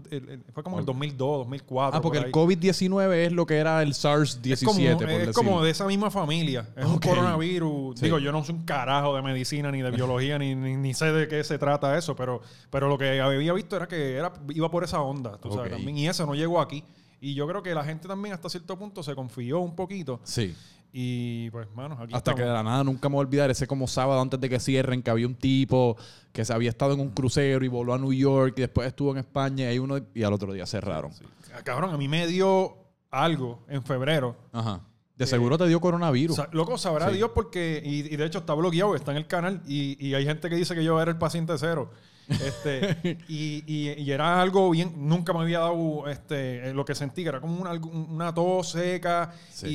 fue 0.54 0.62
como 0.62 0.77
el 0.77 0.86
2002, 0.86 1.38
2004. 1.39 1.98
Ah, 1.98 2.01
porque 2.04 2.19
por 2.19 2.27
el 2.27 2.31
ahí. 2.31 2.31
COVID-19 2.31 3.13
es 3.16 3.31
lo 3.31 3.48
que 3.48 3.56
era 3.57 3.81
el 3.81 3.94
SARS-17, 3.95 4.51
es 4.51 4.63
como, 4.63 4.75
por 4.75 5.10
es 5.10 5.18
decirlo. 5.18 5.33
como 5.33 5.63
de 5.63 5.71
esa 5.71 5.88
misma 5.88 6.12
familia. 6.12 6.69
Es 6.78 6.86
un 6.86 7.00
coronavirus. 7.00 7.98
Sí. 8.00 8.06
Digo, 8.06 8.19
yo 8.19 8.31
no 8.31 8.44
soy 8.44 8.54
un 8.54 8.66
carajo 8.66 9.16
de 9.16 9.24
medicina 9.24 9.71
ni 9.71 9.81
de 9.81 9.89
biología 9.95 10.38
ni, 10.38 10.54
ni, 10.54 10.75
ni 10.75 10.94
sé 10.94 11.12
de 11.12 11.28
qué 11.28 11.44
se 11.44 11.57
trata 11.57 11.98
eso, 11.98 12.16
pero, 12.16 12.42
pero 12.69 12.88
lo 12.88 13.00
que 13.00 13.19
había 13.19 13.51
visto 13.54 13.75
era 13.75 13.88
que 13.88 14.13
era, 14.13 14.31
iba 14.50 14.69
por 14.69 14.83
esa 14.83 15.01
onda, 15.01 15.39
tú 15.39 15.50
sabes, 15.51 15.71
Ok. 15.71 15.78
también. 15.78 15.98
Y 15.98 16.07
eso 16.07 16.24
no 16.28 16.36
llegó 16.36 16.62
aquí. 16.62 16.83
Y 17.22 17.34
yo 17.34 17.48
creo 17.48 17.64
que 17.64 17.74
la 17.74 17.84
gente 17.84 18.08
también 18.08 18.34
hasta 18.36 18.50
cierto 18.50 18.78
punto 18.78 19.02
se 19.04 19.16
confió 19.16 19.60
un 19.60 19.76
poquito. 19.76 20.20
Sí. 20.24 20.56
Y 20.98 21.50
pues, 21.50 21.68
manos, 21.76 21.98
aquí 22.00 22.14
Hasta 22.14 22.32
estamos. 22.32 22.40
que 22.40 22.44
de 22.46 22.54
la 22.54 22.64
nada 22.64 22.84
nunca 22.84 23.10
me 23.10 23.16
voy 23.16 23.24
a 23.24 23.28
olvidar 23.28 23.52
ese 23.52 23.68
como 23.68 23.86
sábado 23.86 24.22
antes 24.22 24.40
de 24.40 24.48
que 24.50 24.60
cierren, 24.62 25.02
que 25.04 25.10
había 25.12 25.28
un 25.28 25.36
tipo 25.36 25.98
que 26.32 26.46
se 26.46 26.54
había 26.54 26.70
estado 26.70 26.94
en 26.94 27.02
un 27.02 27.10
crucero 27.10 27.66
y 27.66 27.68
voló 27.68 27.94
a 27.94 27.98
New 27.98 28.14
York 28.14 28.54
y 28.58 28.62
después 28.62 28.88
estuvo 28.88 29.12
en 29.12 29.18
España 29.18 29.66
y, 29.66 29.68
hay 29.68 29.80
uno, 29.80 30.00
y 30.14 30.24
al 30.24 30.32
otro 30.32 30.54
día 30.54 30.66
cerraron. 30.66 31.12
Ah, 31.54 31.62
Cabrón, 31.64 31.94
a 31.94 31.98
mí 31.98 32.08
me 32.08 32.28
dio 32.28 32.78
algo 33.12 33.60
en 33.68 33.84
febrero. 33.84 34.38
Ajá. 34.54 34.82
De 35.18 35.26
seguro 35.28 35.58
te 35.58 35.68
dio 35.68 35.80
coronavirus. 35.82 36.42
Loco, 36.52 36.78
sabrá 36.78 37.10
Sí. 37.10 37.16
Dios 37.16 37.32
porque, 37.34 37.82
y, 37.84 38.14
y 38.14 38.18
de 38.18 38.26
hecho 38.26 38.40
está 38.40 38.54
bloqueado, 38.54 38.96
está 38.96 39.12
en 39.12 39.18
el 39.18 39.28
canal, 39.28 39.62
y, 39.66 39.98
y 40.06 40.14
hay 40.14 40.26
gente 40.26 40.50
que 40.50 40.56
dice 40.56 40.76
que 40.76 40.84
yo 40.84 41.02
era 41.02 41.12
el 41.12 41.18
paciente 41.18 41.54
cero. 41.58 41.90
Este, 42.30 43.18
y, 43.27 43.63
y- 43.68 43.94
y 44.01 44.12
era 44.12 44.42
algo 44.42 44.69
bien, 44.72 44.94
nunca 45.07 45.33
me 45.33 45.42
había 45.42 45.60
dado 45.60 46.07
este, 46.07 46.69
eh, 46.69 46.74
lo 46.74 46.86
que 46.86 46.95
sentí, 46.95 47.24
que 47.24 47.30
era 47.30 47.39
como 47.42 47.62
una, 47.62 47.72
una 47.74 48.33
tos 48.33 48.69
seca, 48.72 49.31
Sí. 49.51 49.68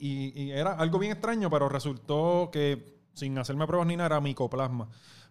y, 0.00 0.32
y- 0.40 0.42
y 0.44 0.50
era 0.52 0.72
algo 0.72 0.98
bien 0.98 1.12
extraño, 1.12 1.48
pero 1.50 1.68
resultó 1.68 2.50
que 2.52 2.94
sin 3.14 3.38
hacerme 3.38 3.66
pruebas 3.66 3.86
ni 3.86 3.96
nada 3.96 4.06
era 4.06 4.20
micoplasma. 4.20 4.88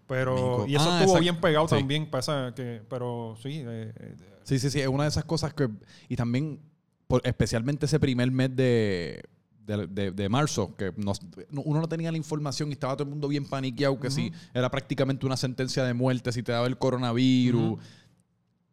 Pero, 0.07 0.35
Mico- 0.35 0.65
y 0.67 0.75
eso 0.75 0.85
Ah, 0.85 0.99
estuvo 0.99 1.17
exacto. 1.17 1.19
bien 1.21 1.39
pegado 1.41 1.67
Sí. 1.67 1.75
también, 1.75 2.09
pasa 2.09 2.53
que, 2.55 2.81
pero 2.89 3.35
sí, 3.41 3.63
eh, 3.65 3.93
eh, 3.97 4.15
Sí, 4.43 4.59
sí, 4.59 4.69
sí. 4.69 4.81
Es 4.81 4.87
una 4.87 5.03
de 5.03 5.09
esas 5.09 5.23
cosas 5.23 5.53
que. 5.53 5.69
Y 6.09 6.17
también, 6.17 6.59
por- 7.07 7.21
especialmente 7.25 7.85
ese 7.85 7.99
primer 7.99 8.29
mes 8.31 8.53
de, 8.53 9.23
de, 9.65 9.87
de- 9.87 10.11
de 10.11 10.29
marzo, 10.29 10.75
que 10.75 10.91
nos- 10.97 11.21
uno 11.51 11.79
no 11.81 11.87
tenía 11.87 12.11
la 12.11 12.17
información 12.17 12.69
y 12.69 12.73
estaba 12.73 12.93
todo 12.95 13.03
el 13.03 13.09
mundo 13.09 13.27
bien 13.27 13.45
paniqueado, 13.45 13.99
que 13.99 14.09
si 14.11 14.31
era 14.53 14.69
prácticamente 14.69 15.25
una 15.25 15.37
sentencia 15.37 15.83
de 15.83 15.93
muerte, 15.93 16.31
si 16.31 16.43
te 16.43 16.51
daba 16.51 16.67
el 16.67 16.77
coronavirus. 16.77 17.79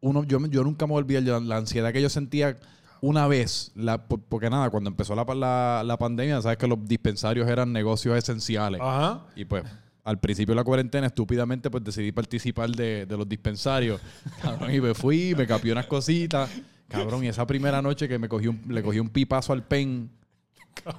Uno, 0.02 0.24
yo, 0.24 0.38
yo 0.46 0.64
nunca 0.64 0.86
me 0.86 0.94
olvidé 0.94 1.20
la, 1.20 1.40
la 1.40 1.56
ansiedad 1.58 1.92
que 1.92 2.00
yo 2.00 2.08
sentía 2.08 2.58
una 3.02 3.26
vez, 3.26 3.72
la, 3.74 4.06
por- 4.08 4.20
porque 4.20 4.48
nada, 4.50 4.70
cuando 4.70 4.88
empezó 4.90 5.14
la, 5.14 5.24
la, 5.34 5.82
la 5.84 5.98
pandemia, 5.98 6.40
sabes 6.42 6.58
que 6.58 6.66
los 6.66 6.78
dispensarios 6.86 7.48
eran 7.48 7.72
negocios 7.72 8.16
esenciales. 8.16 8.80
ajá. 8.82 9.26
Y 9.36 9.44
pues, 9.44 9.64
al 10.02 10.18
principio 10.18 10.52
de 10.52 10.56
la 10.56 10.64
cuarentena, 10.64 11.06
estúpidamente, 11.06 11.70
pues 11.70 11.84
decidí 11.84 12.10
participar 12.12 12.70
de, 12.70 13.04
de 13.06 13.16
los 13.16 13.28
dispensarios. 13.28 14.00
Cabrón, 14.42 14.74
y 14.74 14.80
me 14.80 14.94
fui, 14.94 15.34
me 15.36 15.46
capié 15.46 15.72
unas 15.72 15.86
cositas. 15.86 16.50
Cabrón, 16.88 17.22
y 17.24 17.28
esa 17.28 17.46
primera 17.46 17.80
noche 17.82 18.08
que 18.08 18.18
me 18.18 18.28
cogí 18.28 18.48
un, 18.48 18.60
le 18.68 18.82
cogí 18.82 18.98
un 18.98 19.08
pipazo 19.10 19.52
al 19.52 19.62
pen. 19.62 20.10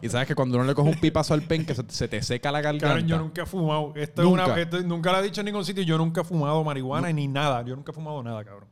Y 0.01 0.09
sabes 0.09 0.27
que 0.27 0.35
cuando 0.35 0.57
uno 0.57 0.65
le 0.65 0.75
coge 0.75 0.89
un 0.89 0.99
pipazo 0.99 1.33
al 1.33 1.41
pen, 1.41 1.65
que 1.65 1.73
se, 1.73 1.83
se 1.87 2.07
te 2.07 2.21
seca 2.21 2.51
la 2.51 2.61
garganta. 2.61 2.99
Yo 2.99 3.17
nunca 3.17 3.43
he 3.43 3.45
fumado. 3.45 3.93
Esto 3.95 4.21
Nunca. 4.23 4.43
Es 4.43 4.49
una, 4.51 4.61
esto- 4.61 4.81
nunca 4.83 5.11
lo 5.11 5.19
he 5.19 5.23
dicho 5.23 5.41
en 5.41 5.45
ningún 5.45 5.65
sitio. 5.65 5.83
Yo 5.83 5.97
nunca 5.97 6.21
he 6.21 6.23
fumado 6.23 6.63
marihuana 6.63 7.11
ni 7.11 7.27
nada. 7.27 7.63
Yo 7.63 7.75
nunca 7.75 7.91
he 7.91 7.95
fumado 7.95 8.21
nada, 8.21 8.43
cabrón. 8.43 8.69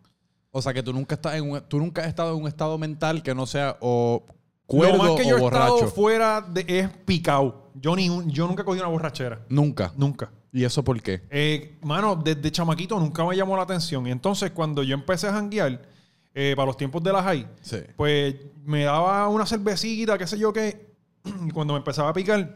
O 0.51 0.61
sea, 0.61 0.73
que 0.73 0.83
tú 0.83 0.93
nunca, 0.93 1.15
estás 1.15 1.35
en 1.35 1.49
un- 1.51 1.61
tú 1.61 1.77
nunca 1.79 2.01
has 2.01 2.07
estado 2.07 2.35
en 2.35 2.41
un 2.43 2.47
estado 2.47 2.77
mental 2.77 3.21
que 3.23 3.33
no 3.35 3.45
sea 3.45 3.77
o 3.81 4.25
cuerdo 4.65 4.97
Lo 4.97 5.03
más 5.03 5.21
que 5.21 5.27
yo 5.27 5.35
o 5.37 5.39
he 5.39 5.45
estado 5.45 5.87
fuera 5.87 6.41
de, 6.41 6.65
es 6.67 6.89
picado. 7.05 7.71
Yo, 7.75 7.95
ni 7.95 8.09
un- 8.09 8.29
yo 8.29 8.47
nunca 8.47 8.61
he 8.61 8.65
cogido 8.65 8.85
una 8.85 8.91
borrachera. 8.91 9.41
Nunca. 9.49 9.93
Nunca. 9.95 10.31
¿Y 10.51 10.63
eso 10.63 10.83
por 10.83 10.99
qué? 11.01 11.21
Eh, 11.29 11.77
mano, 11.83 12.15
desde 12.15 12.51
chamaquito 12.51 12.99
nunca 12.99 13.23
me 13.25 13.35
llamó 13.35 13.55
la 13.55 13.63
atención. 13.63 14.05
Y 14.07 14.11
entonces, 14.11 14.51
cuando 14.51 14.81
yo 14.83 14.95
empecé 14.95 15.27
a 15.27 15.33
janguear, 15.33 15.81
eh, 16.33 16.53
para 16.55 16.67
los 16.67 16.77
tiempos 16.77 17.03
de 17.03 17.11
la 17.13 17.21
high, 17.23 17.47
Sí. 17.61 17.77
pues 17.95 18.35
me 18.63 18.83
daba 18.83 19.27
una 19.29 19.45
cervecita, 19.45 20.17
qué 20.17 20.25
sé 20.27 20.37
yo 20.39 20.51
qué. 20.53 20.88
Y 21.25 21.49
cuando 21.53 21.73
me 21.73 21.77
empezaba 21.79 22.09
a 22.09 22.13
picar, 22.13 22.55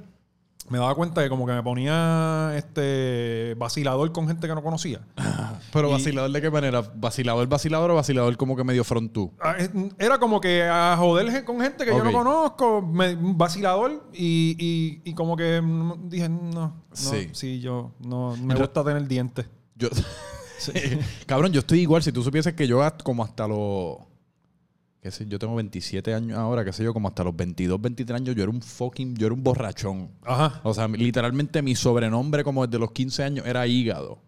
me 0.69 0.77
daba 0.77 0.95
cuenta 0.95 1.19
de 1.21 1.27
como 1.29 1.45
que 1.45 1.51
me 1.51 1.61
ponía 1.61 2.53
este 2.55 3.53
vacilador 3.57 4.11
con 4.13 4.27
gente 4.27 4.47
que 4.47 4.55
no 4.55 4.63
conocía. 4.63 5.01
Pero 5.73 5.89
vacilador 5.89 6.31
de 6.31 6.41
qué 6.41 6.49
manera? 6.49 6.81
¿Vacilador, 6.95 7.47
vacilador 7.47 7.91
o 7.91 7.95
vacilador 7.95 8.37
como 8.37 8.55
que 8.55 8.63
medio 8.63 8.83
frontú? 8.83 9.31
Ah, 9.41 9.55
Era 9.99 10.17
como 10.19 10.39
que 10.39 10.63
a 10.63 10.95
joder 10.97 11.43
con 11.43 11.59
gente 11.59 11.83
que 11.83 11.91
yo 11.91 12.03
no 12.03 12.11
conozco, 12.11 12.81
me, 12.81 13.15
vacilador, 13.19 14.07
y, 14.13 14.55
y- 14.59 15.01
y 15.09 15.13
como 15.13 15.35
que 15.35 15.61
dije, 16.05 16.29
no, 16.29 16.51
no, 16.51 16.73
Sí. 16.93 17.29
sí, 17.33 17.59
yo 17.59 17.91
no 17.99 18.37
me 18.37 18.55
gusta 18.55 18.83
tener 18.83 19.05
dientes. 19.07 19.45
Yo, 19.75 19.89
Cabrón, 21.25 21.51
yo 21.51 21.59
estoy 21.59 21.79
igual. 21.79 22.03
Si 22.03 22.11
tú 22.11 22.23
supieses 22.23 22.53
que 22.53 22.67
yo 22.67 22.81
como 23.03 23.23
hasta 23.23 23.47
los... 23.47 23.97
qué 25.03 25.11
sé, 25.11 25.25
yo 25.27 25.37
tengo 25.37 25.53
27 25.55 26.13
años 26.13 26.37
ahora, 26.37 26.63
qué 26.63 26.71
sé 26.71 26.81
yo, 26.81 26.93
como 26.93 27.09
hasta 27.09 27.25
los 27.25 27.35
22, 27.35 27.81
23 27.81 28.21
años, 28.21 28.35
yo 28.37 28.41
era 28.41 28.49
un 28.49 28.61
fucking... 28.61 29.17
Yo 29.17 29.25
era 29.25 29.35
un 29.35 29.43
borrachón. 29.43 30.09
Ajá. 30.23 30.61
O 30.63 30.73
sea, 30.73 30.87
literalmente 30.87 31.61
mi 31.61 31.75
sobrenombre 31.75 32.41
como 32.45 32.65
desde 32.65 32.79
los 32.79 32.93
15 32.93 33.21
años 33.21 33.45
era 33.45 33.67
hígado. 33.67 34.19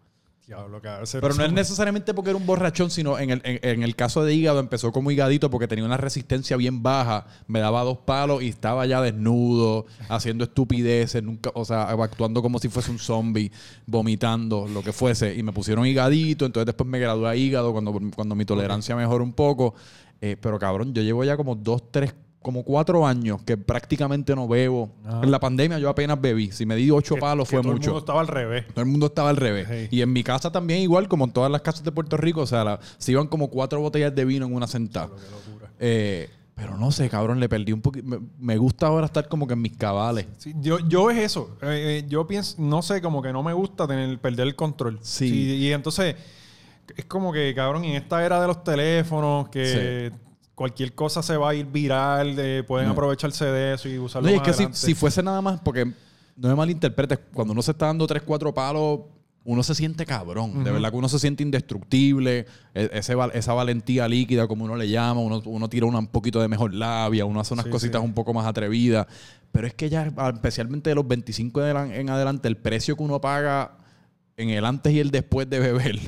Diablo. 0.46 0.80
Pero 0.80 1.34
no 1.34 1.44
es 1.44 1.52
necesariamente 1.52 2.14
porque 2.14 2.30
era 2.30 2.38
un 2.38 2.46
borrachón, 2.46 2.90
sino 2.90 3.18
en 3.18 3.30
el, 3.30 3.40
en, 3.42 3.58
en 3.62 3.82
el 3.82 3.96
caso 3.96 4.22
de 4.22 4.32
hígado 4.32 4.60
empezó 4.60 4.92
como 4.92 5.10
higadito 5.10 5.50
porque 5.50 5.66
tenía 5.66 5.84
una 5.84 5.96
resistencia 5.96 6.56
bien 6.56 6.84
baja. 6.84 7.26
Me 7.48 7.58
daba 7.58 7.82
dos 7.82 7.98
palos 7.98 8.42
y 8.42 8.48
estaba 8.48 8.86
ya 8.86 9.00
desnudo, 9.00 9.86
haciendo 10.08 10.44
estupideces, 10.44 11.20
nunca, 11.20 11.50
o 11.54 11.64
sea, 11.64 11.90
actuando 11.90 12.42
como 12.42 12.60
si 12.60 12.68
fuese 12.68 12.92
un 12.92 13.00
zombie, 13.00 13.50
vomitando, 13.86 14.68
lo 14.68 14.82
que 14.82 14.92
fuese. 14.92 15.34
Y 15.34 15.42
me 15.42 15.52
pusieron 15.52 15.84
higadito, 15.84 16.46
entonces 16.46 16.66
después 16.66 16.88
me 16.88 17.00
gradué 17.00 17.28
a 17.28 17.34
hígado 17.34 17.72
cuando, 17.72 17.98
cuando 18.14 18.36
mi 18.36 18.44
tolerancia 18.44 18.94
mejoró 18.94 19.24
un 19.24 19.32
poco. 19.32 19.74
Eh, 20.20 20.36
pero 20.40 20.58
cabrón, 20.58 20.92
yo 20.94 21.02
llevo 21.02 21.24
ya 21.24 21.36
como 21.36 21.54
dos, 21.54 21.90
tres, 21.90 22.14
como 22.42 22.62
cuatro 22.62 23.06
años 23.06 23.42
que 23.42 23.56
prácticamente 23.56 24.34
no 24.36 24.46
bebo. 24.46 24.90
Ah. 25.04 25.20
En 25.24 25.30
la 25.30 25.40
pandemia 25.40 25.78
yo 25.78 25.88
apenas 25.88 26.20
bebí. 26.20 26.52
Si 26.52 26.64
me 26.64 26.76
di 26.76 26.90
ocho 26.90 27.14
Que- 27.16 27.20
palos 27.20 27.48
que 27.48 27.56
fue 27.56 27.62
todo 27.62 27.72
mucho. 27.72 27.84
El 27.84 27.92
mundo 27.94 27.98
estaba 27.98 28.20
al 28.20 28.28
revés. 28.28 28.66
Todo 28.68 28.80
el 28.82 28.86
mundo 28.90 29.06
estaba 29.06 29.30
al 29.30 29.36
revés. 29.36 29.68
Sí. 29.90 29.96
Y 29.96 30.02
en 30.02 30.12
mi 30.12 30.22
casa 30.22 30.50
también 30.52 30.80
igual, 30.80 31.08
como 31.08 31.24
en 31.24 31.32
todas 31.32 31.50
las 31.50 31.60
casas 31.62 31.82
de 31.84 31.90
Puerto 31.92 32.16
Rico, 32.16 32.42
o 32.42 32.46
sea, 32.46 32.62
la- 32.64 32.80
se 32.98 33.12
iban 33.12 33.26
como 33.26 33.48
cuatro 33.50 33.80
botellas 33.80 34.14
de 34.14 34.24
vino 34.24 34.46
en 34.46 34.54
una 34.54 34.66
sentada. 34.66 35.10
Eh, 35.78 36.30
Pero 36.54 36.78
no 36.78 36.90
sé, 36.90 37.10
cabrón, 37.10 37.38
le 37.38 37.50
perdí 37.50 37.72
un 37.72 37.82
poquito. 37.82 38.18
Me, 38.38 38.56
gusta 38.56 38.86
ahora 38.86 39.04
estar 39.04 39.28
como 39.28 39.46
que 39.46 39.52
en 39.52 39.60
mis 39.60 39.76
cabales. 39.76 40.26
Sí, 40.38 40.54
yo, 40.58 40.78
yo 40.88 41.10
es 41.10 41.18
eso. 41.18 41.50
Eh, 41.60 42.00
eh, 42.00 42.06
yo 42.08 42.26
pienso, 42.26 42.54
no 42.62 42.80
sé, 42.80 43.02
como 43.02 43.20
que 43.20 43.30
no 43.30 43.42
me 43.42 43.52
gusta 43.52 43.86
tener, 43.86 44.18
perder 44.18 44.46
el 44.46 44.56
control. 44.56 44.98
Sí. 45.02 45.26
y 45.58 45.70
entonces, 45.72 46.14
es 46.96 47.04
como 47.06 47.32
que, 47.32 47.54
cabrón, 47.54 47.84
en 47.84 47.96
esta 47.96 48.24
era 48.24 48.40
de 48.40 48.46
los 48.46 48.62
teléfonos, 48.62 49.48
que 49.48 50.12
cualquier 50.54 50.94
cosa 50.94 51.22
se 51.22 51.36
va 51.36 51.50
a 51.50 51.54
ir 51.54 51.66
viral, 51.66 52.36
de, 52.36 52.62
pueden 52.64 52.86
No. 52.88 52.92
aprovecharse 52.92 53.44
de 53.46 53.74
eso 53.74 53.88
y 53.88 53.98
usarlo 53.98 54.28
No, 54.28 54.34
y 54.34 54.36
es 54.38 54.42
que 54.42 54.68
si, 54.72 54.94
fuese 54.94 55.22
nada 55.22 55.40
más, 55.42 55.60
porque 55.60 55.84
no 56.36 56.48
me 56.48 56.54
malinterpretes, 56.54 57.18
cuando 57.34 57.52
uno 57.52 57.62
se 57.62 57.72
está 57.72 57.86
dando 57.86 58.06
tres, 58.06 58.22
cuatro 58.22 58.52
palos, 58.54 59.00
uno 59.48 59.62
se 59.62 59.74
siente 59.76 60.04
cabrón. 60.04 60.64
De 60.64 60.72
verdad 60.72 60.90
que 60.90 60.96
uno 60.96 61.08
se 61.08 61.20
siente 61.20 61.44
indestructible. 61.44 62.46
E- 62.74 62.90
ese, 62.92 63.14
esa 63.34 63.52
valentía 63.52 64.08
líquida, 64.08 64.48
como 64.48 64.64
uno 64.64 64.74
le 64.74 64.88
llama, 64.88 65.20
uno, 65.20 65.40
uno 65.44 65.68
tira 65.68 65.86
una- 65.86 66.00
un 66.00 66.08
poquito 66.08 66.40
de 66.40 66.48
mejor 66.48 66.74
labia, 66.74 67.24
uno 67.24 67.38
hace 67.38 67.54
unas 67.54 67.66
Sí, 67.66 67.70
cositas 67.70 68.00
sí. 68.00 68.04
un 68.04 68.12
poco 68.12 68.34
más 68.34 68.44
atrevidas. 68.44 69.06
Pero 69.52 69.68
es 69.68 69.74
que 69.74 69.88
ya, 69.88 70.12
ah, 70.16 70.32
especialmente 70.34 70.90
de 70.90 70.96
los 70.96 71.06
25 71.06 71.60
en 71.64 71.66
adelan- 71.76 71.92
en 71.92 72.10
adelante, 72.10 72.48
el 72.48 72.56
precio 72.56 72.96
que 72.96 73.02
uno 73.04 73.20
paga 73.20 73.78
en 74.36 74.50
el 74.50 74.64
antes 74.64 74.92
y 74.92 74.98
el 74.98 75.12
después 75.12 75.48
de 75.48 75.60
beber 75.60 76.00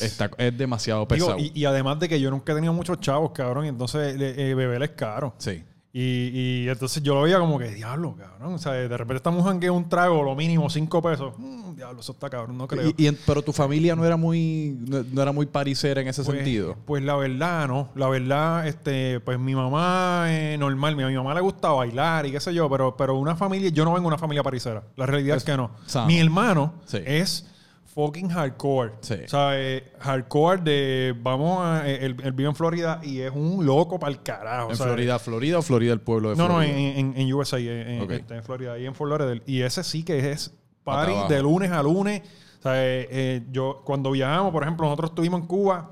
está, 0.00 0.30
es 0.38 0.56
demasiado 0.56 1.06
Digo, 1.10 1.26
pesado. 1.28 1.38
y, 1.38 1.52
y 1.54 1.64
además 1.64 1.98
de 2.00 2.08
que 2.08 2.20
yo 2.20 2.30
nunca 2.30 2.52
he 2.52 2.54
tenido 2.54 2.72
muchos 2.72 3.00
chavos, 3.00 3.32
cabrón, 3.32 3.66
y 3.66 3.68
entonces 3.68 4.18
eh, 4.20 4.50
eh, 4.50 4.54
beber 4.54 4.82
es 4.82 4.90
caro. 4.90 5.34
sí. 5.38 5.64
Y, 5.94 6.62
y 6.64 6.68
entonces 6.70 7.02
yo 7.02 7.14
lo 7.14 7.20
veía 7.20 7.38
como 7.38 7.58
que, 7.58 7.68
diablo, 7.68 8.16
cabrón. 8.16 8.54
O 8.54 8.58
sea, 8.58 8.72
de 8.72 8.88
repente 8.88 9.16
estamos 9.16 9.46
en 9.52 9.60
que 9.60 9.68
un 9.68 9.90
trago, 9.90 10.22
lo 10.22 10.34
mínimo 10.34 10.70
cinco 10.70 11.02
pesos. 11.02 11.34
Mm, 11.36 11.74
diablo, 11.74 12.00
eso 12.00 12.12
está 12.12 12.30
cabrón, 12.30 12.56
no 12.56 12.66
creo. 12.66 12.88
Y- 12.88 12.94
y 12.96 13.06
en- 13.08 13.18
pero 13.26 13.42
tu 13.42 13.52
familia 13.52 13.94
no 13.94 14.06
era 14.06 14.16
muy 14.16 14.74
no, 14.88 15.04
no 15.12 15.20
era 15.20 15.32
muy 15.32 15.44
parisera 15.44 16.00
en 16.00 16.08
ese 16.08 16.22
Pues- 16.24 16.36
sentido. 16.38 16.76
Pues 16.86 17.02
la 17.04 17.14
verdad, 17.16 17.68
no. 17.68 17.90
La 17.94 18.08
verdad, 18.08 18.66
este, 18.66 19.20
pues 19.20 19.38
mi 19.38 19.54
mamá 19.54 20.28
es 20.30 20.58
normal. 20.58 20.96
Mi, 20.96 21.02
a 21.02 21.08
mi 21.08 21.14
mamá 21.14 21.34
le 21.34 21.42
gusta 21.42 21.68
bailar 21.72 22.24
y 22.24 22.32
qué 22.32 22.40
sé 22.40 22.54
yo, 22.54 22.70
pero, 22.70 22.96
pero 22.96 23.18
una 23.18 23.36
familia, 23.36 23.68
yo 23.68 23.84
no 23.84 23.90
vengo 23.92 24.04
de 24.04 24.14
una 24.14 24.18
familia 24.18 24.42
parisera. 24.42 24.82
La 24.96 25.04
realidad 25.04 25.36
es, 25.36 25.42
Es 25.42 25.46
que 25.46 25.58
no. 25.58 25.72
sano. 25.84 26.06
Mi 26.06 26.18
hermano 26.18 26.72
Sí. 26.86 27.00
es 27.04 27.50
fucking 27.94 28.28
hardcore. 28.30 28.92
Sí. 29.00 29.14
O 29.24 29.28
sea, 29.28 29.50
eh, 29.60 29.92
hardcore 30.00 30.62
de, 30.62 31.14
vamos 31.20 31.60
a, 31.64 31.88
eh, 31.88 32.04
él, 32.06 32.16
él 32.22 32.32
vive 32.32 32.48
en 32.48 32.54
Florida 32.54 33.00
y 33.02 33.20
es 33.20 33.30
un 33.34 33.64
loco 33.66 33.98
para 33.98 34.12
el 34.12 34.22
carajo. 34.22 34.66
¿En 34.68 34.72
o 34.72 34.76
sea, 34.76 34.86
Florida, 34.86 35.18
Florida 35.18 35.58
o 35.58 35.62
Florida 35.62 35.92
el 35.92 36.00
pueblo 36.00 36.30
de 36.30 36.36
No, 36.36 36.48
no, 36.48 36.54
Florida? 36.56 36.72
en, 36.76 36.98
en, 36.98 37.14
en 37.16 37.32
USA, 37.34 37.58
en, 37.58 37.68
en- 37.68 38.10
este, 38.10 38.34
en 38.36 38.42
Florida, 38.42 38.72
ahí 38.74 38.86
en 38.86 38.94
Lauderdale. 38.98 39.42
Y 39.46 39.62
ese 39.62 39.84
sí 39.84 40.04
que 40.04 40.30
es 40.30 40.54
party 40.84 41.12
de 41.32 41.42
lunes 41.42 41.70
a 41.70 41.82
lunes. 41.82 42.22
O 42.58 42.62
sea, 42.62 42.76
eh, 42.76 43.08
eh, 43.10 43.42
yo, 43.50 43.82
cuando 43.84 44.10
viajamos, 44.12 44.52
por 44.52 44.62
ejemplo, 44.62 44.86
nosotros 44.86 45.10
estuvimos 45.10 45.40
en 45.40 45.46
Cuba 45.46 45.90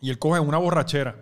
y 0.00 0.10
él 0.10 0.18
coge 0.18 0.38
una 0.40 0.58
borrachera 0.58 1.16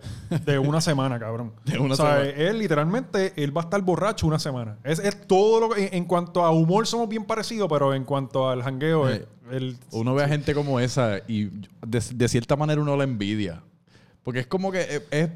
de 0.44 0.58
una 0.58 0.80
semana, 0.80 1.18
cabrón. 1.18 1.52
De 1.64 1.78
una 1.78 1.94
o 1.94 1.96
sea, 1.96 2.24
semana. 2.24 2.28
él 2.30 2.58
literalmente, 2.58 3.32
él 3.36 3.56
va 3.56 3.62
a 3.62 3.64
estar 3.64 3.80
borracho 3.82 4.26
una 4.26 4.38
semana. 4.38 4.76
Es, 4.84 4.98
es 4.98 5.26
todo 5.26 5.60
lo 5.60 5.68
que, 5.74 5.86
en, 5.86 5.94
en 5.94 6.04
cuanto 6.06 6.44
a 6.44 6.50
humor 6.50 6.86
somos 6.86 7.08
bien 7.08 7.24
parecidos, 7.24 7.68
pero 7.70 7.94
en 7.94 8.04
cuanto 8.04 8.48
al 8.50 8.62
jangueo, 8.62 9.08
Eh, 9.08 9.26
él- 9.52 9.76
Uno 9.92 10.14
ve 10.14 10.24
a 10.24 10.28
gente 10.28 10.54
como 10.54 10.80
esa 10.80 11.18
y 11.28 11.44
de, 11.86 12.02
de 12.14 12.28
cierta 12.28 12.56
manera 12.56 12.80
uno 12.80 12.96
la 12.96 13.04
envidia. 13.04 13.62
Porque 14.22 14.40
es 14.40 14.46
como 14.46 14.72
que 14.72 14.80
es, 14.80 15.02
es, 15.10 15.28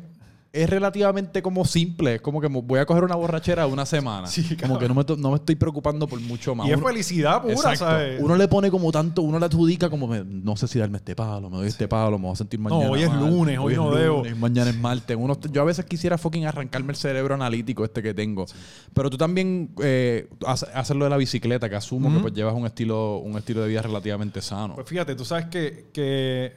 es 0.51 0.71
relativamente 0.71 1.43
como 1.43 1.65
simple. 1.67 2.15
Es 2.17 2.21
como 2.23 2.41
que 2.41 2.47
voy 2.49 2.81
a 2.81 2.87
coger 2.87 3.05
una 3.05 3.15
borrachera 3.17 3.67
una 3.67 3.85
semana. 3.85 4.27
Sí, 4.29 4.57
como 4.57 4.79
que 4.79 4.89
no 4.89 4.95
me, 4.95 5.05
no 5.19 5.31
me 5.31 5.37
estoy 5.37 5.57
preocupando 5.57 6.09
por 6.09 6.19
mucho 6.21 6.55
más. 6.55 6.67
y 6.67 6.71
es 6.71 6.79
Uno- 6.79 6.87
felicidad 6.87 7.43
pura, 7.43 7.53
Exacto. 7.53 7.79
¿sabes? 7.81 8.19
Uno 8.21 8.35
le 8.35 8.49
pone 8.49 8.71
como 8.71 8.91
tanto, 8.91 9.21
uno 9.23 9.39
le 9.39 9.45
adjudica 9.45 9.91
como, 9.91 10.07
me- 10.09 10.25
no 10.25 10.57
sé 10.57 10.67
si 10.67 10.79
darme 10.79 10.97
este 10.99 11.15
palo, 11.15 11.51
me 11.51 11.59
doy 11.59 11.69
este 11.69 11.87
palo, 11.87 12.19
me 12.19 12.25
voy 12.25 12.33
a 12.33 12.37
sentir 12.37 12.59
mañana. 12.61 12.91
hoy 12.91 13.03
es 13.03 13.11
mal, 13.11 13.29
lunes, 13.31 13.59
hoy 13.59 13.73
es 13.75 13.79
no 13.79 13.91
debo. 13.91 14.23
mañana 14.39 14.71
es 14.71 14.77
martes. 14.79 15.17
Uno, 15.21 15.39
yo 15.53 15.61
a 15.61 15.65
veces 15.65 15.85
quisiera 15.85 16.17
fucking 16.17 16.47
arrancarme 16.47 16.93
el 16.93 16.97
cerebro 16.97 17.35
analítico 17.35 17.85
este 17.85 18.03
que 18.03 18.15
tengo. 18.15 18.47
Pero 18.95 19.11
tú 19.11 19.19
también 19.19 19.71
eh, 19.83 20.29
hace- 20.47 20.67
haces 20.75 20.97
lo 20.97 21.05
de 21.05 21.11
la 21.11 21.19
bicicleta, 21.19 21.69
que 21.69 21.77
asumo 21.77 22.13
que 22.13 22.21
pues 22.21 22.33
llevas 22.33 22.55
un 22.55 22.65
estilo, 22.65 23.19
un 23.19 23.37
estilo 23.37 23.61
de 23.63 23.69
vida 23.69 23.83
relativamente 23.83 24.41
sano. 24.41 24.77
Pues 24.77 24.89
fíjate, 24.89 25.15
tú 25.15 25.27
sabes 25.27 25.45
que, 25.47 25.91
que 25.93 26.55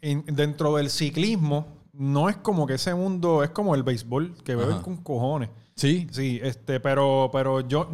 en- 0.00 0.24
dentro 0.26 0.76
del 0.76 0.88
ciclismo 0.88 1.75
no 1.98 2.28
es 2.28 2.36
como 2.36 2.66
que 2.66 2.74
ese 2.74 2.94
mundo 2.94 3.42
es 3.42 3.50
como 3.50 3.74
el 3.74 3.82
béisbol, 3.82 4.34
que 4.44 4.54
beben 4.54 4.74
Ajá. 4.74 4.82
con 4.82 4.96
cojones. 4.98 5.48
sí. 5.74 6.06
Sí, 6.10 6.40
este, 6.42 6.78
pero, 6.80 7.30
pero 7.32 7.60
yo, 7.66 7.88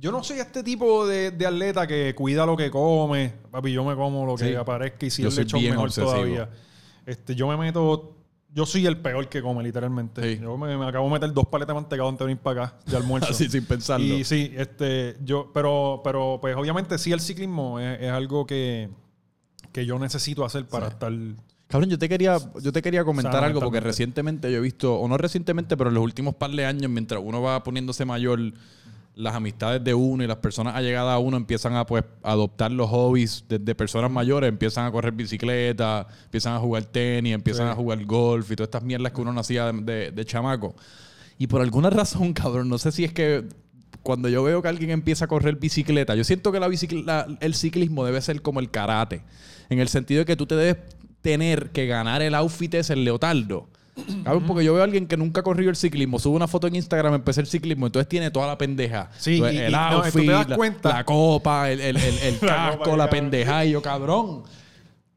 yo 0.00 0.12
no 0.12 0.22
soy 0.24 0.38
este 0.38 0.62
tipo 0.62 1.06
de, 1.06 1.30
de 1.32 1.46
atleta 1.46 1.86
que 1.86 2.14
cuida 2.14 2.44
lo 2.46 2.56
que 2.56 2.70
come. 2.70 3.32
Papi, 3.50 3.72
yo 3.72 3.84
me 3.84 3.94
como 3.96 4.24
lo 4.26 4.36
que 4.36 4.48
Sí. 4.50 4.54
aparezca 4.54 5.06
y 5.06 5.10
si 5.10 5.22
Yo 5.22 5.28
el 5.28 5.34
lechón 5.36 5.62
mejor 5.62 5.86
obsesivo. 5.86 6.12
todavía. 6.12 6.48
Este, 7.06 7.34
yo 7.34 7.46
me 7.48 7.56
meto. 7.56 8.14
Yo 8.54 8.64
soy 8.64 8.86
el 8.86 8.96
peor 8.96 9.28
que 9.28 9.42
come, 9.42 9.62
literalmente. 9.62 10.22
Sí. 10.36 10.40
Yo 10.42 10.56
me, 10.56 10.76
me 10.78 10.86
acabo 10.86 11.06
de 11.06 11.12
meter 11.12 11.32
dos 11.32 11.46
paletas 11.46 11.74
de 11.76 11.80
mantecado 11.82 12.08
antes 12.08 12.20
de 12.20 12.24
venir 12.26 12.38
para 12.42 12.64
acá 12.64 12.76
de 12.86 12.96
almuerzo. 12.96 13.30
Así 13.30 13.48
sin 13.48 13.64
pensarlo. 13.66 14.06
Y 14.06 14.24
sí, 14.24 14.52
este, 14.56 15.16
yo, 15.22 15.50
pero, 15.52 16.00
pero 16.02 16.38
pues 16.40 16.56
obviamente 16.56 16.96
sí 16.98 17.12
el 17.12 17.20
ciclismo 17.20 17.78
es, 17.78 18.00
es 18.00 18.10
algo 18.10 18.46
que, 18.46 18.88
que 19.72 19.84
yo 19.84 19.98
necesito 19.98 20.44
hacer 20.44 20.66
para 20.66 20.86
Sí. 20.88 20.92
estar. 20.94 21.12
Cabrón, 21.68 21.90
yo 21.90 21.98
te 21.98 22.08
quería, 22.08 22.38
yo 22.62 22.72
te 22.72 22.80
quería 22.82 23.04
comentar 23.04 23.44
algo 23.44 23.60
porque 23.60 23.80
recientemente 23.80 24.50
yo 24.50 24.56
he 24.58 24.60
visto, 24.60 24.94
o 24.94 25.06
no 25.06 25.18
recientemente, 25.18 25.76
pero 25.76 25.90
en 25.90 25.94
los 25.94 26.02
últimos 26.02 26.34
par 26.34 26.50
de 26.50 26.64
años, 26.64 26.90
mientras 26.90 27.20
uno 27.22 27.42
va 27.42 27.62
poniéndose 27.62 28.04
mayor, 28.06 28.40
las 29.14 29.34
amistades 29.34 29.82
de 29.84 29.92
uno 29.94 30.22
y 30.22 30.26
las 30.28 30.36
personas 30.38 30.76
allegadas 30.76 31.12
a 31.12 31.18
uno 31.18 31.36
empiezan 31.36 31.74
a 31.74 31.84
pues 31.84 32.04
adoptar 32.22 32.70
los 32.70 32.88
hobbies 32.88 33.44
desde 33.48 33.74
personas 33.74 34.10
mayores, 34.10 34.48
empiezan 34.48 34.86
a 34.86 34.92
correr 34.92 35.12
bicicleta, 35.12 36.06
empiezan 36.24 36.54
a 36.54 36.58
jugar 36.60 36.84
tenis, 36.84 37.34
empiezan 37.34 37.66
Sí. 37.66 37.72
a 37.72 37.74
jugar 37.74 38.02
golf 38.06 38.50
y 38.52 38.54
todas 38.56 38.68
estas 38.68 38.84
mierdas 38.84 39.12
que 39.12 39.20
uno 39.20 39.32
no 39.32 39.40
hacía 39.40 39.72
de, 39.72 39.82
de- 39.82 40.10
de 40.12 40.24
chamaco. 40.24 40.74
Y 41.36 41.48
por 41.48 41.60
alguna 41.60 41.90
razón, 41.90 42.32
cabrón, 42.32 42.68
no 42.68 42.78
sé 42.78 42.92
si 42.92 43.04
es 43.04 43.12
que 43.12 43.44
cuando 44.04 44.28
yo 44.28 44.42
veo 44.44 44.62
que 44.62 44.68
alguien 44.68 44.90
empieza 44.90 45.24
a 45.26 45.28
correr 45.28 45.56
bicicleta, 45.56 46.14
yo 46.14 46.22
siento 46.24 46.50
que 46.52 46.60
la- 46.60 47.26
el 47.40 47.54
ciclismo 47.54 48.04
debe 48.06 48.20
ser 48.22 48.40
como 48.40 48.60
el 48.60 48.70
karate, 48.70 49.22
en 49.68 49.80
el 49.80 49.88
sentido 49.88 50.20
de 50.20 50.24
que 50.26 50.36
tú 50.36 50.46
te 50.46 50.54
debes 50.54 50.76
tener 51.28 51.70
que 51.70 51.86
ganar 51.86 52.22
el 52.22 52.34
outfit 52.34 52.72
ese, 52.74 52.92
el 52.94 53.04
leotardo. 53.04 53.68
Cabrón, 54.24 54.44
porque 54.46 54.64
yo 54.64 54.72
veo 54.72 54.82
a 54.82 54.84
alguien 54.84 55.06
que 55.08 55.16
nunca 55.16 55.40
ha 55.40 55.42
corrido 55.42 55.70
el 55.70 55.76
ciclismo, 55.76 56.18
sube 56.20 56.36
una 56.36 56.46
foto 56.46 56.68
en 56.68 56.76
Instagram, 56.76 57.14
empecé 57.14 57.40
el 57.40 57.48
ciclismo, 57.48 57.86
entonces 57.86 58.08
tiene 58.08 58.30
toda 58.30 58.46
la 58.46 58.56
pendeja. 58.56 59.10
Sí, 59.18 59.34
Entonces, 59.36 59.56
y- 59.60 59.62
el 59.64 59.70
y- 59.70 59.72
no, 59.74 59.78
outfit, 59.80 60.24
te 60.26 60.32
das 60.32 60.48
la- 60.48 60.56
cuenta. 60.56 60.88
la, 60.90 61.04
copa, 61.04 61.70
el, 61.70 61.80
el- 61.80 61.96
el- 61.96 62.18
el 62.18 62.34
La 62.42 62.48
casco, 62.54 62.84
copa, 62.84 62.96
la 62.96 63.10
pendeja, 63.10 63.64
y 63.64 63.72
yo, 63.72 63.82
cabrón. 63.82 64.44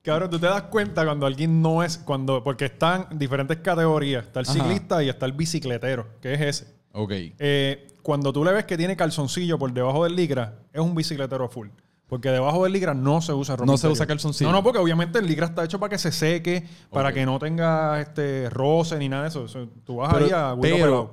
Cabrón, 0.01 0.31
tú 0.31 0.39
te 0.39 0.47
das 0.47 0.63
cuenta 0.63 1.05
cuando 1.05 1.27
alguien 1.27 1.61
no 1.61 1.83
es, 1.83 1.97
cuando, 1.99 2.43
porque 2.43 2.65
están 2.65 3.07
diferentes 3.19 3.57
categorías. 3.57 4.25
Está 4.25 4.39
el 4.39 4.47
Ajá. 4.49 4.53
ciclista 4.55 5.03
y 5.03 5.09
está 5.09 5.27
el 5.27 5.33
bicicletero, 5.33 6.07
que 6.19 6.33
es 6.33 6.41
ese. 6.41 6.65
Ok. 6.93 7.11
Eh, 7.37 7.87
cuando 8.01 8.33
tú 8.33 8.43
le 8.43 8.51
ves 8.51 8.65
que 8.65 8.77
tiene 8.77 8.95
calzoncillo 8.97 9.59
por 9.59 9.71
debajo 9.71 10.03
del 10.05 10.15
licra, 10.15 10.55
es 10.73 10.81
un 10.81 10.95
bicicletero 10.95 11.47
full. 11.49 11.67
Porque 12.11 12.29
debajo 12.29 12.65
del 12.65 12.73
licra 12.73 12.93
no 12.93 13.21
se 13.21 13.31
usa 13.31 13.55
ropa 13.55 13.71
No 13.71 13.77
se 13.77 13.87
usa 13.87 14.05
calzoncillo. 14.05 14.51
No, 14.51 14.57
no, 14.57 14.63
porque 14.63 14.79
obviamente 14.79 15.19
el 15.19 15.25
licra 15.25 15.45
está 15.45 15.63
hecho 15.63 15.79
para 15.79 15.91
que 15.91 15.97
se 15.97 16.11
seque, 16.11 16.67
para 16.89 17.13
que 17.13 17.25
no 17.25 17.39
tenga 17.39 18.01
este 18.01 18.49
roce 18.49 18.97
ni 18.97 19.07
nada 19.07 19.21
de 19.23 19.29
eso. 19.29 19.45
Eso, 19.45 19.69
tú 19.85 19.95
vas 19.95 20.13
Pero, 20.13 20.25
ahí 20.25 20.31
a 20.33 20.53
huevo 20.53 20.59
pero 20.61 20.75
pelado. 20.75 21.11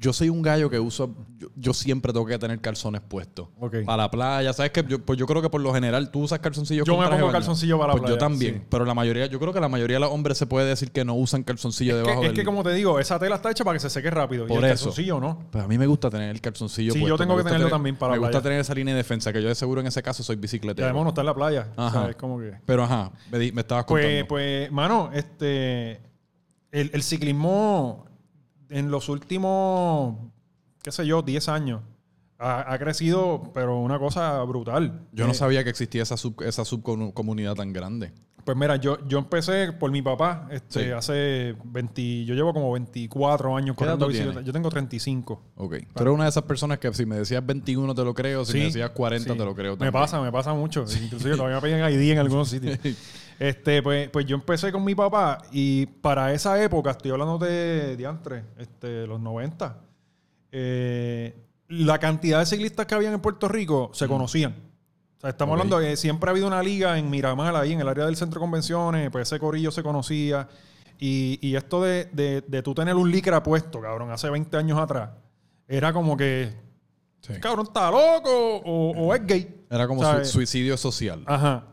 Yo 0.00 0.12
soy 0.12 0.28
un 0.28 0.42
gallo 0.42 0.70
que 0.70 0.78
uso, 0.78 1.12
yo, 1.38 1.48
yo 1.56 1.74
siempre 1.74 2.12
tengo 2.12 2.24
que 2.24 2.38
tener 2.38 2.60
calzones 2.60 3.00
puestos. 3.00 3.48
Ok. 3.58 3.78
Para 3.84 4.04
la 4.04 4.10
playa, 4.10 4.52
¿sabes 4.52 4.70
qué? 4.70 4.84
Yo, 4.88 5.00
pues 5.04 5.18
yo 5.18 5.26
creo 5.26 5.42
que 5.42 5.50
por 5.50 5.60
lo 5.60 5.74
general 5.74 6.10
tú 6.12 6.20
usas 6.20 6.38
calzoncillos 6.38 6.86
Yo 6.86 6.94
con 6.96 7.04
me 7.04 7.10
pongo 7.18 7.32
calzoncillo 7.32 7.78
para 7.78 7.88
la 7.88 7.92
Pues 7.98 8.02
yo 8.02 8.16
playa, 8.16 8.18
también. 8.18 8.54
sí. 8.54 8.62
Pero 8.70 8.84
la 8.84 8.94
mayoría, 8.94 9.26
yo 9.26 9.40
creo 9.40 9.52
que 9.52 9.58
la 9.60 9.68
mayoría 9.68 9.96
de 9.96 10.00
los 10.00 10.10
hombres 10.12 10.38
se 10.38 10.46
puede 10.46 10.68
decir 10.68 10.92
que 10.92 11.04
no 11.04 11.14
usan 11.14 11.42
calzoncillo 11.42 11.96
Es 11.98 12.04
debajo 12.04 12.20
que, 12.20 12.26
es 12.28 12.32
que 12.32 12.44
como 12.44 12.62
te 12.62 12.72
digo, 12.74 13.00
esa 13.00 13.18
tela 13.18 13.34
está 13.36 13.50
hecha 13.50 13.64
para 13.64 13.74
que 13.74 13.80
se 13.80 13.90
seque 13.90 14.08
rápido. 14.10 14.46
Por 14.46 14.54
y 14.54 14.58
el 14.58 14.64
eso. 14.66 14.84
calzoncillo 14.86 15.18
no. 15.18 15.40
Pues 15.50 15.64
a 15.64 15.66
mí 15.66 15.76
me 15.78 15.86
gusta 15.88 16.08
tener 16.10 16.30
el 16.30 16.40
calzoncillo 16.40 16.92
Sí, 16.92 17.00
yo 17.04 17.16
tengo 17.16 17.34
Me 17.34 17.38
que 17.38 17.42
gusta 17.42 17.48
tenerlo 17.48 17.66
tener- 17.66 17.70
también 17.70 17.96
para 17.96 18.12
Me 18.12 18.16
la 18.16 18.20
gusta 18.20 18.30
playa. 18.30 18.42
tener 18.44 18.60
esa 18.60 18.74
línea 18.74 18.94
de 18.94 18.98
defensa, 18.98 19.32
que 19.32 19.42
yo 19.42 19.48
de 19.48 19.54
seguro 19.56 19.80
en 19.80 19.88
ese 19.88 20.00
caso 20.02 20.22
soy 20.22 20.36
bicicletero. 20.36 20.86
además 20.86 21.02
no 21.02 21.08
está 21.08 21.22
en 21.22 21.26
la 21.26 21.34
playa. 21.34 21.68
O 21.76 21.82
Ajá. 21.82 22.00
sea, 22.02 22.10
es 22.10 22.16
como 22.16 22.38
que... 22.38 22.52
Pero 22.64 22.84
ajá, 22.84 23.10
me, 23.32 23.38
di- 23.40 23.50
me 23.50 23.62
estabas 23.62 23.84
contando. 23.84 24.26
Pues, 24.28 24.68
pues, 24.68 24.70
mano, 24.70 25.10
este. 25.12 26.00
El, 26.70 26.90
el 26.92 27.02
ciclismo 27.02 28.04
en 28.70 28.90
los 28.90 29.08
últimos, 29.08 30.16
qué 30.82 30.92
sé 30.92 31.06
yo, 31.06 31.22
10 31.22 31.48
años 31.48 31.80
ha, 32.38 32.72
ha 32.72 32.78
crecido, 32.78 33.50
pero 33.54 33.78
una 33.78 33.98
cosa 33.98 34.42
brutal. 34.44 35.06
yo 35.12 35.26
no 35.26 35.32
Eh, 35.32 35.34
sabía 35.34 35.64
que 35.64 35.70
existía 35.70 36.02
esa, 36.02 36.16
sub, 36.16 36.40
esa 36.42 36.64
subcomunidad 36.64 37.54
tan 37.54 37.72
grande. 37.72 38.12
Pues 38.44 38.56
mira, 38.56 38.76
yo, 38.76 38.96
yo 39.06 39.18
empecé 39.18 39.72
por 39.74 39.90
mi 39.90 40.00
papá 40.00 40.48
este, 40.50 40.84
Sí. 40.86 40.90
hace 40.90 41.54
20. 41.64 42.24
Yo 42.24 42.34
llevo 42.34 42.54
como 42.54 42.72
24 42.72 43.54
años 43.56 43.76
¿Qué 43.76 43.84
edad 43.84 43.98
corriendo 43.98 44.06
bicicleta. 44.08 44.40
Yo 44.40 44.52
tengo 44.54 44.70
35. 44.70 45.42
Ok. 45.56 45.74
Tú 45.94 46.02
eres 46.02 46.14
una 46.14 46.24
de 46.24 46.30
esas 46.30 46.44
personas 46.44 46.78
que 46.78 46.90
si 46.94 47.04
me 47.04 47.16
decías 47.16 47.44
21 47.44 47.94
te 47.94 48.04
lo 48.04 48.14
creo, 48.14 48.46
si 48.46 48.52
Sí, 48.52 48.58
me 48.58 48.64
decías 48.66 48.88
40 48.90 49.32
sí. 49.32 49.38
te 49.38 49.44
lo 49.44 49.54
creo 49.54 49.76
Me 49.76 49.92
pasa, 49.92 50.22
me 50.22 50.32
pasa 50.32 50.54
mucho. 50.54 50.84
Inclusive 51.02 51.36
todavía 51.36 51.60
me 51.60 51.62
piden 51.62 51.92
ID 51.92 52.12
en 52.12 52.18
algunos 52.20 52.48
sitios. 52.48 52.78
Este, 53.38 53.82
pues, 53.82 54.08
pues 54.10 54.26
yo 54.26 54.34
empecé 54.34 54.72
con 54.72 54.84
mi 54.84 54.94
papá 54.94 55.38
y 55.52 55.86
para 55.86 56.32
esa 56.32 56.60
época, 56.62 56.90
estoy 56.90 57.12
hablando 57.12 57.38
de 57.38 57.96
diantre, 57.96 58.44
este, 58.58 59.06
los 59.06 59.20
90, 59.20 59.78
eh, 60.50 61.36
la 61.68 61.98
cantidad 61.98 62.40
de 62.40 62.46
ciclistas 62.46 62.86
que 62.86 62.94
habían 62.94 63.14
en 63.14 63.20
Puerto 63.20 63.46
Rico 63.48 63.90
se 63.92 64.08
conocían. 64.08 64.54
O 65.18 65.20
sea, 65.20 65.30
estamos 65.30 65.52
hablando 65.52 65.78
de 65.78 65.90
que 65.90 65.96
siempre 65.96 66.28
ha 66.28 66.32
habido 66.32 66.46
una 66.46 66.62
liga 66.62 66.98
en 66.98 67.10
Miramar, 67.10 67.54
ahí 67.56 67.72
en 67.72 67.80
el 67.80 67.88
área 67.88 68.06
del 68.06 68.16
centro 68.16 68.40
de 68.40 68.44
convenciones, 68.44 69.10
pues 69.10 69.28
ese 69.28 69.38
corillo 69.38 69.70
se 69.70 69.82
conocía. 69.82 70.48
Y, 71.00 71.38
y 71.40 71.54
esto 71.54 71.82
de, 71.82 72.06
de, 72.12 72.40
de 72.46 72.62
tú 72.62 72.74
tener 72.74 72.96
un 72.96 73.10
licra 73.10 73.42
puesto, 73.42 73.80
cabrón, 73.80 74.10
hace 74.10 74.28
20 74.30 74.56
años 74.56 74.78
atrás, 74.78 75.10
era 75.68 75.92
como 75.92 76.16
que, 76.16 76.52
Sí. 77.20 77.34
cabrón, 77.40 77.66
está 77.66 77.90
loco 77.90 78.30
o, 78.64 78.90
o 78.96 79.14
es 79.14 79.26
gay. 79.26 79.64
Era 79.70 79.86
como 79.86 80.02
suicidio 80.24 80.76
social. 80.76 81.22
Ajá. 81.26 81.64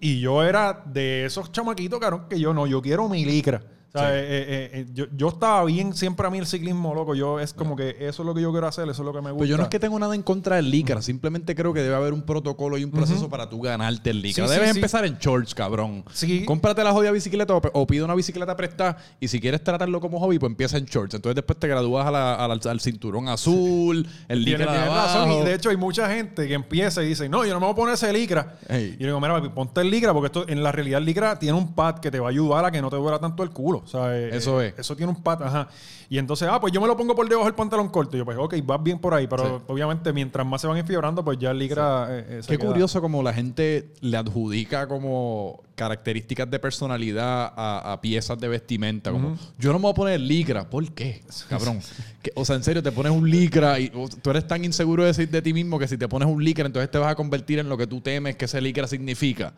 Y 0.00 0.20
yo 0.20 0.42
era 0.42 0.84
de 0.86 1.24
esos 1.24 1.50
chamaquitos, 1.50 1.98
cabrón, 1.98 2.26
que 2.28 2.38
yo 2.38 2.54
no, 2.54 2.66
yo 2.66 2.80
quiero 2.80 3.08
mi 3.08 3.24
licra. 3.24 3.62
O 3.96 3.98
sea, 4.00 4.08
Sí. 4.08 4.14
eh, 4.16 4.24
eh, 4.26 4.70
eh, 4.72 4.86
yo, 4.92 5.04
yo 5.16 5.28
estaba 5.28 5.64
bien 5.66 5.94
siempre 5.94 6.26
a 6.26 6.30
mí 6.30 6.38
el 6.38 6.46
ciclismo, 6.46 6.92
loco. 6.96 7.14
Yo 7.14 7.38
es 7.38 7.54
como 7.54 7.76
que 7.76 7.90
eso 8.00 8.22
es 8.22 8.26
lo 8.26 8.34
que 8.34 8.42
yo 8.42 8.50
quiero 8.50 8.66
hacer, 8.66 8.88
eso 8.88 9.02
es 9.02 9.06
lo 9.06 9.12
que 9.12 9.20
me 9.20 9.30
gusta. 9.30 9.38
Pues 9.38 9.48
yo 9.48 9.56
no 9.56 9.62
es 9.62 9.68
que 9.68 9.78
tengo 9.78 9.96
nada 10.00 10.16
en 10.16 10.22
contra 10.24 10.56
del 10.56 10.68
licra, 10.68 11.00
simplemente 11.00 11.54
creo 11.54 11.72
que 11.72 11.80
debe 11.80 11.94
haber 11.94 12.12
un 12.12 12.22
protocolo 12.22 12.76
y 12.76 12.82
un 12.82 12.90
proceso 12.90 13.28
para 13.28 13.48
tú 13.48 13.60
ganarte 13.60 14.10
el 14.10 14.20
licra. 14.20 14.48
Sí, 14.48 14.52
Debes 14.52 14.72
sí. 14.72 14.78
empezar 14.78 15.04
en 15.04 15.16
shorts, 15.18 15.54
cabrón. 15.54 16.04
Sí. 16.12 16.44
Cómprate 16.44 16.82
la 16.82 16.90
jodida 16.92 17.12
bicicleta 17.12 17.54
o, 17.54 17.62
o 17.72 17.86
pide 17.86 18.02
una 18.02 18.16
bicicleta 18.16 18.56
prestada 18.56 18.96
y 19.20 19.28
si 19.28 19.40
quieres 19.40 19.62
tratarlo 19.62 20.00
como 20.00 20.18
hobby, 20.18 20.40
pues 20.40 20.50
empieza 20.50 20.76
en 20.76 20.86
shorts. 20.86 21.14
Entonces 21.14 21.36
después 21.36 21.56
te 21.60 21.68
gradúas 21.68 22.04
a 22.04 22.10
la- 22.10 22.34
a 22.34 22.48
la- 22.48 22.54
al 22.68 22.80
cinturón 22.80 23.28
azul, 23.28 24.08
el 24.26 24.42
licra 24.44 24.72
de 24.72 24.78
tienes 24.78 24.92
razón. 24.92 25.30
Y 25.30 25.44
de 25.44 25.54
hecho 25.54 25.70
hay 25.70 25.76
mucha 25.76 26.10
gente 26.12 26.48
que 26.48 26.54
empieza 26.54 27.00
y 27.04 27.06
dice, 27.10 27.28
no, 27.28 27.44
yo 27.44 27.54
no 27.54 27.60
me 27.60 27.66
voy 27.66 27.72
a 27.74 27.76
poner 27.76 27.94
ese 27.94 28.12
licra. 28.12 28.56
Ey. 28.68 28.96
Y 28.98 29.02
yo 29.02 29.06
digo, 29.06 29.20
mira, 29.20 29.34
papi, 29.34 29.50
ponte 29.50 29.82
el 29.82 29.90
licra 29.90 30.12
porque 30.12 30.26
esto, 30.26 30.48
en 30.48 30.64
la 30.64 30.72
realidad 30.72 30.98
el 30.98 31.04
licra 31.04 31.38
tiene 31.38 31.56
un 31.56 31.74
pad 31.76 32.00
que 32.00 32.10
te 32.10 32.18
va 32.18 32.26
a 32.26 32.30
ayudar 32.30 32.64
a 32.64 32.72
que 32.72 32.82
no 32.82 32.90
te 32.90 32.96
duela 32.96 33.20
tanto 33.20 33.44
el 33.44 33.50
culo. 33.50 33.83
O 33.84 33.86
sea, 33.86 34.16
eh, 34.16 34.36
Eso 34.36 34.60
eh, 34.60 34.68
es. 34.68 34.78
Eso 34.80 34.96
tiene 34.96 35.12
un 35.12 35.22
pad, 35.22 35.42
ajá. 35.42 35.68
Y 36.08 36.18
entonces, 36.18 36.48
ah, 36.50 36.60
pues 36.60 36.72
yo 36.72 36.80
me 36.80 36.86
lo 36.86 36.96
pongo 36.96 37.14
por 37.14 37.28
debajo 37.28 37.46
del 37.46 37.54
pantalón 37.54 37.88
corto. 37.88 38.16
Y 38.16 38.18
yo, 38.20 38.24
pues, 38.24 38.36
ok, 38.38 38.54
vas 38.64 38.82
bien 38.82 38.98
por 38.98 39.14
ahí. 39.14 39.26
Pero 39.26 39.58
Sí. 39.58 39.64
obviamente 39.68 40.12
mientras 40.12 40.46
más 40.46 40.60
se 40.60 40.66
van 40.66 40.76
enfiebrando, 40.76 41.24
pues 41.24 41.38
ya 41.38 41.50
el 41.50 41.58
licra... 41.58 42.06
eh, 42.10 42.26
eh, 42.28 42.40
Qué 42.46 42.58
queda- 42.58 42.68
curioso 42.68 43.00
como 43.00 43.22
la 43.22 43.32
gente 43.32 43.90
le 44.00 44.16
adjudica 44.16 44.86
como 44.86 45.62
características 45.74 46.50
de 46.50 46.58
personalidad 46.58 47.52
a, 47.56 47.92
a 47.92 48.00
piezas 48.00 48.38
de 48.38 48.48
vestimenta. 48.48 49.10
Como, 49.10 49.36
yo 49.58 49.72
no 49.72 49.78
me 49.78 49.82
voy 49.84 49.90
a 49.92 49.94
poner 49.94 50.20
licra. 50.20 50.68
¿Por 50.70 50.90
qué? 50.92 51.22
Cabrón. 51.48 51.80
Que- 52.22 52.32
o 52.34 52.44
sea, 52.44 52.56
en 52.56 52.62
serio, 52.62 52.82
te 52.82 52.92
pones 52.92 53.12
un 53.12 53.28
licra 53.28 53.78
y 53.80 53.90
o- 53.94 54.08
tú 54.08 54.30
eres 54.30 54.46
tan 54.46 54.64
inseguro 54.64 55.04
de, 55.04 55.12
sí- 55.14 55.26
de 55.26 55.42
ti 55.42 55.52
mismo 55.52 55.78
que 55.78 55.88
si 55.88 55.98
te 55.98 56.08
pones 56.08 56.28
un 56.28 56.42
licra, 56.42 56.66
entonces 56.66 56.90
te 56.90 56.98
vas 56.98 57.10
a 57.10 57.14
convertir 57.14 57.58
en 57.58 57.68
lo 57.68 57.76
que 57.76 57.86
tú 57.86 58.00
temes 58.00 58.36
que 58.36 58.44
ese 58.46 58.60
licra 58.60 58.86
significa. 58.86 59.52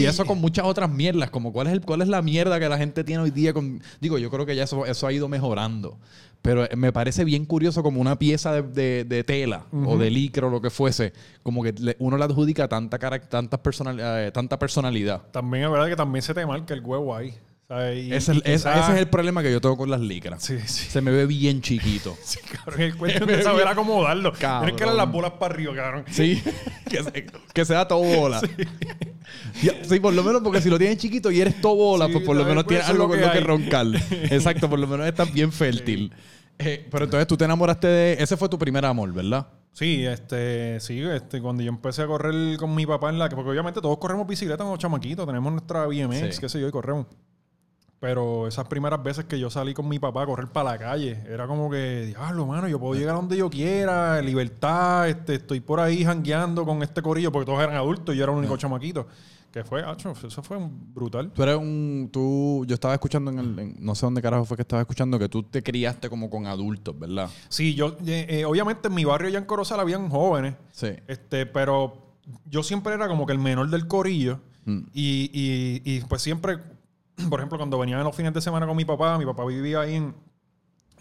Y- 0.00 0.06
eso 0.06 0.24
con 0.26 0.38
muchas 0.40 0.64
otras 0.66 0.90
mierdas, 0.90 1.30
como 1.30 1.52
cuál 1.52 1.66
es, 1.68 1.72
el, 1.72 1.80
cuál 1.80 2.02
es 2.02 2.08
la 2.08 2.22
mierda 2.22 2.60
que 2.60 2.68
la 2.68 2.78
gente 2.78 3.02
tiene 3.04 3.22
hoy 3.22 3.30
día 3.30 3.52
con... 3.52 3.82
Digo, 4.00 4.18
yo 4.18 4.30
creo 4.30 4.46
que 4.46 4.54
ya 4.56 4.64
eso, 4.64 4.84
eso 4.86 5.06
ha 5.06 5.12
ido 5.12 5.28
mejorando. 5.28 5.98
Pero 6.44 6.64
eh, 6.64 6.76
me 6.76 6.92
parece 6.92 7.24
bien 7.24 7.46
curioso 7.46 7.82
como 7.82 8.02
una 8.02 8.18
pieza 8.18 8.52
de, 8.52 8.62
de- 8.62 9.04
de 9.04 9.24
tela 9.24 9.64
o 9.72 9.96
de 9.96 10.10
licra 10.10 10.46
o 10.46 10.50
lo 10.50 10.60
que 10.60 10.68
fuese, 10.68 11.14
como 11.42 11.62
que 11.62 11.72
le- 11.72 11.96
uno 11.98 12.18
le 12.18 12.24
adjudica 12.24 12.68
tanta, 12.68 12.98
carac- 12.98 13.28
tantas 13.30 13.60
personal, 13.60 13.98
eh, 13.98 14.30
tanta 14.30 14.58
personalidad. 14.58 15.22
También 15.32 15.64
es 15.64 15.70
verdad 15.70 15.88
que 15.88 15.96
también 15.96 16.22
se 16.22 16.34
te 16.34 16.44
marca 16.44 16.74
el 16.74 16.82
huevo 16.82 17.16
ahí. 17.16 17.34
¿Sabes? 17.68 18.04
Y- 18.04 18.12
Ese, 18.14 18.34
y 18.34 18.38
es- 18.44 18.64
ese 18.66 18.98
el 18.98 19.08
problema 19.08 19.42
que 19.42 19.50
yo 19.52 19.60
tengo 19.60 19.76
con 19.76 19.90
las 19.90 20.00
licras. 20.00 20.42
Sí, 20.42 20.58
sí. 20.66 20.90
Se 20.90 21.00
me 21.00 21.10
ve 21.10 21.26
bien 21.26 21.60
chiquito. 21.62 22.16
Sí, 22.24 22.38
cabrón, 22.52 22.80
es 22.82 22.94
cuestión 22.96 23.26
de 23.28 23.42
saber 23.42 23.66
acomodarlo. 23.68 24.32
Cabrón. 24.32 24.62
Tienes 24.66 24.78
que 24.78 24.84
darle 24.84 24.98
las 24.98 25.12
bolas 25.12 25.32
para 25.32 25.54
arriba, 25.54 25.74
cabrón. 25.74 26.04
Sí, 26.10 26.42
que, 26.90 27.02
se- 27.02 27.26
que 27.52 27.64
sea 27.64 27.86
todo 27.88 28.02
bola. 28.02 28.40
Sí. 28.40 30.00
por 30.00 30.12
lo 30.12 30.22
menos 30.22 30.42
porque 30.42 30.60
si 30.60 30.68
lo 30.68 30.78
tienes 30.78 30.98
chiquito 30.98 31.30
y 31.30 31.40
eres 31.40 31.60
todo 31.60 31.74
bola, 31.76 32.08
pues 32.08 32.24
por 32.24 32.36
lo 32.36 32.44
menos 32.44 32.64
Pues 32.64 32.68
tienes 32.76 32.88
algo 32.88 33.08
con 33.08 33.20
lo 33.20 33.32
que 33.32 33.40
roncar. 33.40 33.86
Exacto, 34.30 34.68
por 34.68 34.78
lo 34.78 34.86
menos 34.86 35.06
estás 35.06 35.32
bien 35.32 35.50
fértil. 35.52 36.12
Eh, 36.58 36.86
pero 36.90 37.04
entonces 37.06 37.26
tú 37.26 37.36
te 37.36 37.44
enamoraste 37.46 37.86
de... 37.88 38.12
Ese 38.22 38.36
fue 38.36 38.48
tu 38.48 38.56
primer 38.58 38.84
amor, 38.84 39.12
¿verdad? 39.12 39.48
Sí, 39.72 40.04
este, 40.06 40.78
sí, 40.78 41.00
este, 41.02 41.40
cuando 41.40 41.64
yo 41.64 41.68
empecé 41.68 42.02
a 42.02 42.06
correr 42.06 42.56
con 42.58 42.72
mi 42.76 42.86
papá 42.86 43.10
en 43.10 43.18
la... 43.18 43.28
Porque 43.28 43.50
obviamente 43.50 43.80
todos 43.80 43.98
corremos 43.98 44.24
bicicleta 44.26 44.62
cuando 44.62 44.76
chamaquitos. 44.76 45.26
Tenemos 45.26 45.50
nuestra 45.52 45.86
BMX, 45.86 46.34
Sí. 46.36 46.40
qué 46.40 46.48
sé 46.48 46.60
yo, 46.60 46.68
y 46.68 46.70
corremos. 46.70 47.06
Pero 48.00 48.46
esas 48.46 48.66
primeras 48.68 49.02
veces 49.02 49.24
que 49.24 49.38
yo 49.38 49.48
salí 49.48 49.72
con 49.72 49.88
mi 49.88 49.98
papá 49.98 50.24
a 50.24 50.26
correr 50.26 50.48
para 50.48 50.72
la 50.72 50.78
calle, 50.78 51.22
era 51.26 51.46
como 51.46 51.70
que, 51.70 52.06
diablo, 52.06 52.44
mano, 52.46 52.68
yo 52.68 52.78
puedo 52.78 52.94
llegar 52.94 53.14
a 53.14 53.18
donde 53.18 53.36
yo 53.36 53.48
quiera, 53.48 54.20
libertad, 54.20 55.08
este, 55.08 55.36
estoy 55.36 55.60
por 55.60 55.80
ahí 55.80 56.04
jangueando 56.04 56.66
con 56.66 56.82
este 56.82 57.00
corillo, 57.00 57.32
porque 57.32 57.46
todos 57.46 57.62
eran 57.62 57.76
adultos 57.76 58.14
y 58.14 58.18
yo 58.18 58.24
era 58.24 58.32
el 58.32 58.38
único 58.38 58.56
chamaquito. 58.58 59.06
Que 59.50 59.62
fue, 59.64 59.82
acho, 59.84 60.10
eso 60.10 60.42
fue 60.42 60.58
brutal. 60.60 61.30
Tú 61.32 61.44
eres 61.44 61.56
un... 61.56 62.10
Tú, 62.12 62.64
yo 62.66 62.74
estaba 62.74 62.92
escuchando 62.92 63.30
en 63.30 63.38
el... 63.38 63.58
en- 63.58 63.76
no 63.78 63.94
sé 63.94 64.04
dónde 64.04 64.20
carajo 64.20 64.44
fue 64.44 64.56
que 64.56 64.62
estaba 64.62 64.82
escuchando 64.82 65.16
que 65.18 65.28
tú 65.28 65.44
te 65.44 65.62
criaste 65.62 66.10
como 66.10 66.28
con 66.28 66.46
adultos, 66.46 66.98
¿verdad? 66.98 67.30
Sí, 67.48 67.74
yo, 67.76 67.96
eh, 68.04 68.26
eh, 68.28 68.44
obviamente 68.44 68.88
en 68.88 68.94
mi 68.94 69.04
barrio 69.04 69.30
ya 69.30 69.38
en 69.38 69.44
Corozal 69.44 69.78
habían 69.78 70.10
jóvenes, 70.10 70.56
Sí. 70.72 70.88
este, 71.06 71.46
pero 71.46 72.02
yo 72.50 72.64
siempre 72.64 72.94
era 72.94 73.06
como 73.06 73.26
que 73.26 73.32
el 73.32 73.38
menor 73.38 73.70
del 73.70 73.86
corillo. 73.86 74.40
Mm. 74.64 74.78
Y, 74.92 75.30
y- 75.32 75.82
y, 75.84 76.00
pues 76.00 76.20
siempre, 76.20 76.58
por 77.30 77.40
ejemplo, 77.40 77.58
cuando 77.58 77.78
venía 77.78 77.98
en 77.98 78.04
los 78.04 78.14
fines 78.16 78.32
de 78.34 78.40
semana 78.40 78.66
con 78.66 78.76
mi 78.76 78.84
papá, 78.84 79.18
mi 79.18 79.24
papá 79.24 79.44
vivía 79.44 79.80
ahí 79.80 79.94
en, 79.94 80.14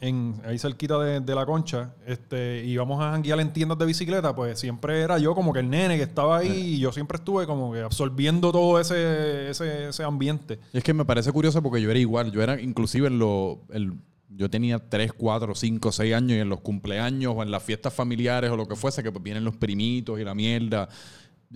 en 0.01 0.41
ahí 0.45 0.59
cerquita 0.59 0.99
de, 0.99 1.21
de 1.21 1.35
la 1.35 1.45
concha, 1.45 1.93
este, 2.05 2.63
íbamos 2.65 3.01
a 3.01 3.11
janguear 3.11 3.39
en 3.39 3.53
tiendas 3.53 3.77
de 3.77 3.85
bicicleta, 3.85 4.35
pues 4.35 4.59
siempre 4.59 5.01
era 5.01 5.17
yo 5.17 5.33
como 5.33 5.53
que 5.53 5.59
el 5.61 5.69
nene 5.69 5.95
que 5.97 6.03
estaba 6.03 6.37
ahí 6.39 6.75
y 6.75 6.79
yo 6.79 6.91
siempre 6.91 7.17
estuve 7.17 7.45
como 7.47 7.71
que 7.71 7.81
absorbiendo 7.81 8.51
todo 8.51 8.79
ese, 8.81 9.49
ese, 9.49 9.89
ese 9.89 10.03
ambiente. 10.03 10.59
Y 10.73 10.77
es 10.79 10.83
que 10.83 10.93
me 10.93 11.05
parece 11.05 11.31
curioso 11.31 11.61
porque 11.63 11.81
yo 11.81 11.89
era 11.89 11.99
igual. 11.99 12.31
Yo 12.31 12.41
era 12.41 12.59
inclusive 12.61 13.07
en 13.07 13.19
lo... 13.19 13.61
el- 13.71 13.93
yo 14.35 14.49
tenía 14.49 14.79
3, 14.79 15.13
4, 15.13 15.53
5, 15.53 15.91
6 15.91 16.15
años 16.15 16.31
y 16.31 16.39
en 16.39 16.49
los 16.49 16.59
cumpleaños 16.61 17.35
o 17.37 17.43
en 17.43 17.51
las 17.51 17.61
fiestas 17.61 17.93
familiares 17.93 18.49
o 18.49 18.57
lo 18.57 18.67
que 18.67 18.75
fuese, 18.75 19.03
que 19.03 19.11
pues 19.11 19.23
vienen 19.23 19.43
los 19.43 19.55
primitos 19.57 20.19
y 20.19 20.23
la 20.23 20.33
mierda. 20.33 20.89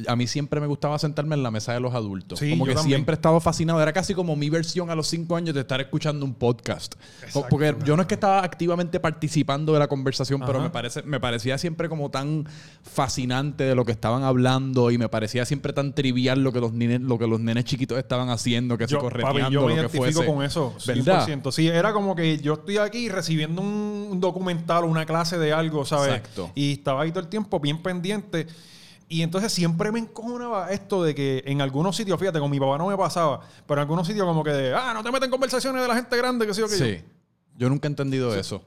A 0.08 0.16
mí 0.16 0.28
siempre 0.28 0.60
me 0.60 0.68
gustaba 0.68 1.00
sentarme 1.00 1.36
en 1.36 1.44
la 1.44 1.52
mesa 1.52 1.74
de 1.74 1.80
los 1.80 1.94
adultos. 1.94 2.40
Sí, 2.40 2.52
como 2.52 2.66
que 2.66 2.74
también. 2.74 2.98
siempre 2.98 3.14
he 3.14 3.18
estado 3.18 3.40
fascinado. 3.40 3.82
Era 3.82 3.94
casi 3.94 4.14
como 4.14 4.36
mi 4.36 4.50
versión 4.50 4.90
a 4.90 4.96
los 4.96 5.08
5 5.08 5.36
años 5.36 5.56
de 5.56 5.62
estar 5.62 5.82
escuchando 5.82 6.26
un 6.26 6.36
podcast. 6.36 6.96
Exacto. 7.24 7.48
Porque 7.50 7.76
yo 7.86 7.96
no 7.96 8.04
es 8.04 8.08
que 8.08 8.14
estaba 8.14 8.44
activamente 8.44 9.00
participando 9.00 9.74
de 9.74 9.80
la 9.80 9.88
conversación, 9.88 10.42
pero 10.46 10.62
me, 10.62 10.70
parece, 10.70 11.02
me 11.04 11.20
parecía 11.20 11.58
siempre 11.58 11.90
como 11.90 12.12
tan 12.12 12.46
fascinante 12.84 13.64
de 13.64 13.76
lo 13.76 13.86
que 13.86 13.92
estaban 13.92 14.24
hablando 14.24 14.92
y 14.92 14.98
me 14.98 15.10
parecía 15.10 15.46
siempre 15.46 15.74
tan 15.74 15.94
trivial 15.94 16.44
lo 16.44 16.52
que 16.52 16.60
los 16.60 16.74
nenes, 16.74 17.02
lo 17.02 17.18
que 17.18 17.28
los 17.28 17.40
nenes 17.40 17.66
chiquitos 17.66 17.98
estaban 17.98 18.30
haciendo, 18.30 18.78
que 18.78 18.88
se 18.88 18.94
Yo, 18.94 19.00
correteando, 19.00 19.40
papi, 19.42 19.54
yo 19.54 19.66
me 19.66 19.76
lo 19.76 19.90
que 19.90 19.98
fuese. 19.98 20.26
con 20.26 20.44
eso, 20.44 20.76
100%. 20.78 20.86
¿Verdad? 20.86 21.52
Sí, 21.52 21.68
era 21.68 21.94
como 21.94 22.16
que 22.16 22.38
yo 22.38 22.54
estoy 22.54 22.78
aquí 22.78 23.10
recibiendo 23.10 23.62
un, 23.62 24.08
un 24.12 24.20
documental 24.20 24.84
o 24.84 24.88
una 24.88 25.06
clase 25.06 25.38
de 25.38 25.54
algo, 25.54 25.86
¿sabes? 25.86 26.18
Exacto. 26.18 26.52
Y 26.56 26.74
estaba 26.74 27.02
ahí 27.02 27.12
todo 27.12 27.22
el 27.22 27.30
tiempo 27.30 27.60
bien 27.60 27.82
pendiente. 27.82 28.48
Y 29.10 29.22
entonces 29.22 29.54
siempre 29.54 29.91
me 29.91 30.00
encojonaba 30.00 30.72
esto 30.72 31.04
de 31.04 31.15
que 31.15 31.43
en 31.46 31.62
algunos 31.62 31.96
sitios, 31.96 32.20
fíjate, 32.20 32.39
con 32.39 32.52
mi 32.52 32.60
papá 32.60 32.78
no 32.78 32.88
me 32.88 32.98
pasaba, 32.98 33.39
pero 33.65 33.80
en 33.80 33.84
algunos 33.84 34.06
sitios 34.06 34.26
como 34.26 34.43
que 34.43 34.52
de, 34.52 34.74
ah, 34.74 34.93
no 34.93 35.02
te 35.04 35.12
metes 35.12 35.26
en 35.26 35.32
conversaciones 35.32 35.82
de 35.82 35.88
la 35.88 35.96
gente 35.96 36.17
grande, 36.17 36.46
que 36.46 36.54
sé 36.54 36.62
yo, 36.62 36.67
que 36.67 36.76
Sí. 36.76 37.04
Yo 37.58 37.70
nunca 37.70 37.88
he 37.88 37.89
entendido 37.91 38.36
eso. 38.36 38.62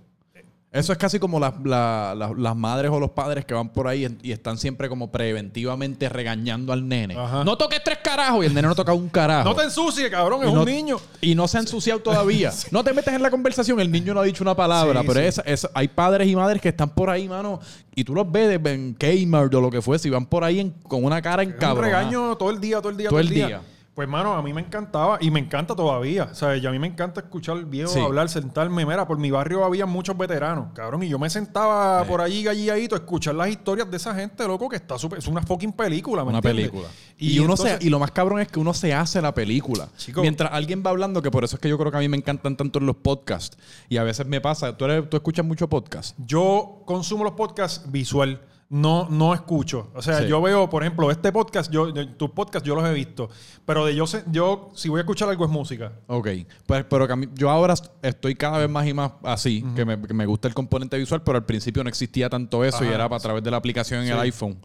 Eso 0.72 0.92
es 0.92 0.98
casi 0.98 1.18
como 1.18 1.40
las, 1.40 1.54
la- 1.64 2.14
la- 2.16 2.32
las 2.36 2.54
madres 2.56 2.92
o 2.92 3.00
los 3.00 3.10
padres 3.10 3.44
que 3.44 3.54
van 3.54 3.70
por 3.70 3.88
ahí 3.88 4.04
en- 4.04 4.18
y 4.22 4.30
están 4.30 4.56
siempre 4.56 4.88
como 4.88 5.10
preventivamente 5.10 6.08
regañando 6.08 6.72
al 6.72 6.86
nene. 6.86 7.16
Ajá. 7.18 7.42
No 7.42 7.56
toques 7.58 7.82
tres 7.82 7.98
carajos 8.04 8.44
y 8.44 8.46
el 8.46 8.54
nene 8.54 8.68
no 8.68 8.74
toca 8.76 8.92
un 8.92 9.08
carajo. 9.08 9.48
No 9.48 9.56
te 9.56 9.64
ensucies, 9.64 10.08
cabrón, 10.10 10.44
es 10.46 10.52
no, 10.54 10.60
un 10.60 10.66
niño. 10.66 10.98
Y 11.20 11.34
no 11.34 11.48
se 11.48 11.56
ha 11.56 11.60
ensuciado 11.60 11.98
todavía. 12.00 12.52
No 12.70 12.84
te 12.84 12.92
metes 12.92 13.12
en 13.12 13.20
la 13.20 13.30
conversación. 13.32 13.80
El 13.80 13.90
niño 13.90 14.14
no 14.14 14.20
ha 14.20 14.24
dicho 14.24 14.44
una 14.44 14.54
palabra. 14.54 15.00
Sí, 15.00 15.06
pero 15.08 15.18
es- 15.20 15.42
es- 15.44 15.68
hay 15.74 15.88
padres 15.88 16.28
y 16.28 16.36
madres 16.36 16.62
que 16.62 16.68
están 16.68 16.90
por 16.90 17.10
ahí, 17.10 17.28
mano. 17.28 17.58
Y 17.96 18.04
tú 18.04 18.14
los 18.14 18.30
ves 18.30 18.60
en 18.64 18.94
Kmart 18.94 19.52
o 19.52 19.60
lo 19.60 19.70
que 19.70 19.82
fuese. 19.82 20.06
Y 20.06 20.12
van 20.12 20.26
por 20.26 20.44
ahí 20.44 20.60
en- 20.60 20.70
con 20.70 21.02
una 21.04 21.20
cara 21.20 21.42
en 21.42 21.48
Es 21.48 21.54
un 21.56 21.60
cabrón. 21.60 21.84
regaño 21.86 22.36
todo 22.36 22.50
el 22.50 22.60
día, 22.60 22.78
todo 22.78 22.90
el 22.90 22.96
día, 22.96 23.08
Todo 23.08 23.18
todo, 23.18 23.20
el 23.22 23.26
el 23.28 23.34
día. 23.34 23.46
día. 23.48 23.62
Pues, 24.00 24.08
mano, 24.08 24.32
a 24.32 24.40
mí 24.42 24.54
me 24.54 24.62
encantaba 24.62 25.18
y 25.20 25.30
me 25.30 25.40
encanta 25.40 25.76
todavía. 25.76 26.28
O 26.32 26.34
sea, 26.34 26.56
y 26.56 26.64
a 26.64 26.70
mí 26.70 26.78
me 26.78 26.86
encanta 26.86 27.20
escuchar 27.20 27.62
viejos 27.66 27.92
Sí. 27.92 28.00
hablar, 28.00 28.30
sentarme. 28.30 28.86
Mira, 28.86 29.06
por 29.06 29.18
mi 29.18 29.30
barrio 29.30 29.62
había 29.62 29.84
muchos 29.84 30.16
veteranos, 30.16 30.68
cabrón. 30.72 31.02
Y 31.02 31.08
yo 31.10 31.18
me 31.18 31.28
sentaba 31.28 32.02
Sí. 32.02 32.08
por 32.08 32.22
allí, 32.22 32.42
galliadito, 32.42 32.94
a 32.94 32.98
escuchar 32.98 33.34
las 33.34 33.50
historias 33.50 33.90
de 33.90 33.98
esa 33.98 34.14
gente, 34.14 34.46
loco, 34.48 34.70
que 34.70 34.76
está 34.76 34.96
súper. 34.98 35.18
Es 35.18 35.26
una 35.28 35.42
fucking 35.42 35.74
película, 35.74 36.24
¿me 36.24 36.30
Una 36.30 36.38
entiendes? 36.38 36.70
película. 36.70 36.88
Y, 37.18 37.32
Y, 37.34 37.38
uno 37.40 37.52
entonces- 37.52 37.76
se, 37.78 37.86
y 37.86 37.90
lo 37.90 37.98
más 37.98 38.10
cabrón 38.12 38.40
es 38.40 38.48
que 38.48 38.58
uno 38.58 38.72
se 38.72 38.94
hace 38.94 39.20
la 39.20 39.34
película. 39.34 39.86
Chico. 39.98 40.22
Mientras 40.22 40.50
alguien 40.50 40.82
va 40.84 40.88
hablando, 40.88 41.20
que 41.20 41.30
por 41.30 41.44
eso 41.44 41.56
es 41.56 41.60
que 41.60 41.68
yo 41.68 41.76
creo 41.76 41.90
que 41.90 41.98
a 41.98 42.00
mí 42.00 42.08
me 42.08 42.16
encantan 42.16 42.56
tanto 42.56 42.80
los 42.80 42.96
podcasts. 42.96 43.58
Y 43.90 43.98
a 43.98 44.02
veces 44.02 44.24
me 44.26 44.40
pasa, 44.40 44.74
tú, 44.78 44.86
eres- 44.86 45.10
tú 45.10 45.18
escuchas 45.18 45.44
mucho 45.44 45.68
podcast. 45.68 46.16
Yo 46.24 46.82
consumo 46.86 47.22
los 47.24 47.34
podcasts 47.34 47.82
visual. 47.92 48.40
No, 48.72 49.08
no 49.10 49.34
escucho. 49.34 49.90
O 49.94 50.00
sea, 50.00 50.20
Sí. 50.20 50.28
yo 50.28 50.40
veo, 50.40 50.70
por 50.70 50.84
ejemplo, 50.84 51.10
este 51.10 51.32
podcast, 51.32 51.72
yo, 51.72 51.92
tus 52.16 52.30
podcasts 52.30 52.64
yo 52.66 52.76
los 52.76 52.84
he 52.88 52.92
visto. 52.94 53.28
Pero 53.66 53.84
de 53.84 53.96
yo, 53.96 54.06
sé- 54.06 54.22
yo, 54.30 54.70
si 54.74 54.88
voy 54.88 54.98
a 54.98 55.00
escuchar 55.00 55.28
algo 55.28 55.44
es 55.44 55.50
música. 55.50 55.92
Ok, 56.06 56.28
pues, 56.66 56.84
pero 56.88 57.04
que 57.08 57.12
a 57.12 57.16
mí- 57.16 57.28
yo 57.34 57.50
ahora 57.50 57.74
estoy 58.00 58.36
cada 58.36 58.58
vez 58.58 58.70
más 58.70 58.86
y 58.86 58.94
más 58.94 59.10
así, 59.24 59.64
que, 59.74 59.84
me, 59.84 60.00
que 60.00 60.14
me 60.14 60.24
gusta 60.24 60.46
el 60.46 60.54
componente 60.54 60.96
visual, 60.98 61.20
pero 61.24 61.36
al 61.38 61.44
principio 61.44 61.82
no 61.82 61.88
existía 61.88 62.30
tanto 62.30 62.64
eso 62.64 62.84
y 62.84 62.88
era 62.88 63.06
a 63.06 63.18
través 63.18 63.42
de 63.42 63.50
la 63.50 63.56
aplicación 63.56 64.02
en 64.02 64.06
Sí. 64.06 64.12
el 64.12 64.20
iPhone. 64.20 64.56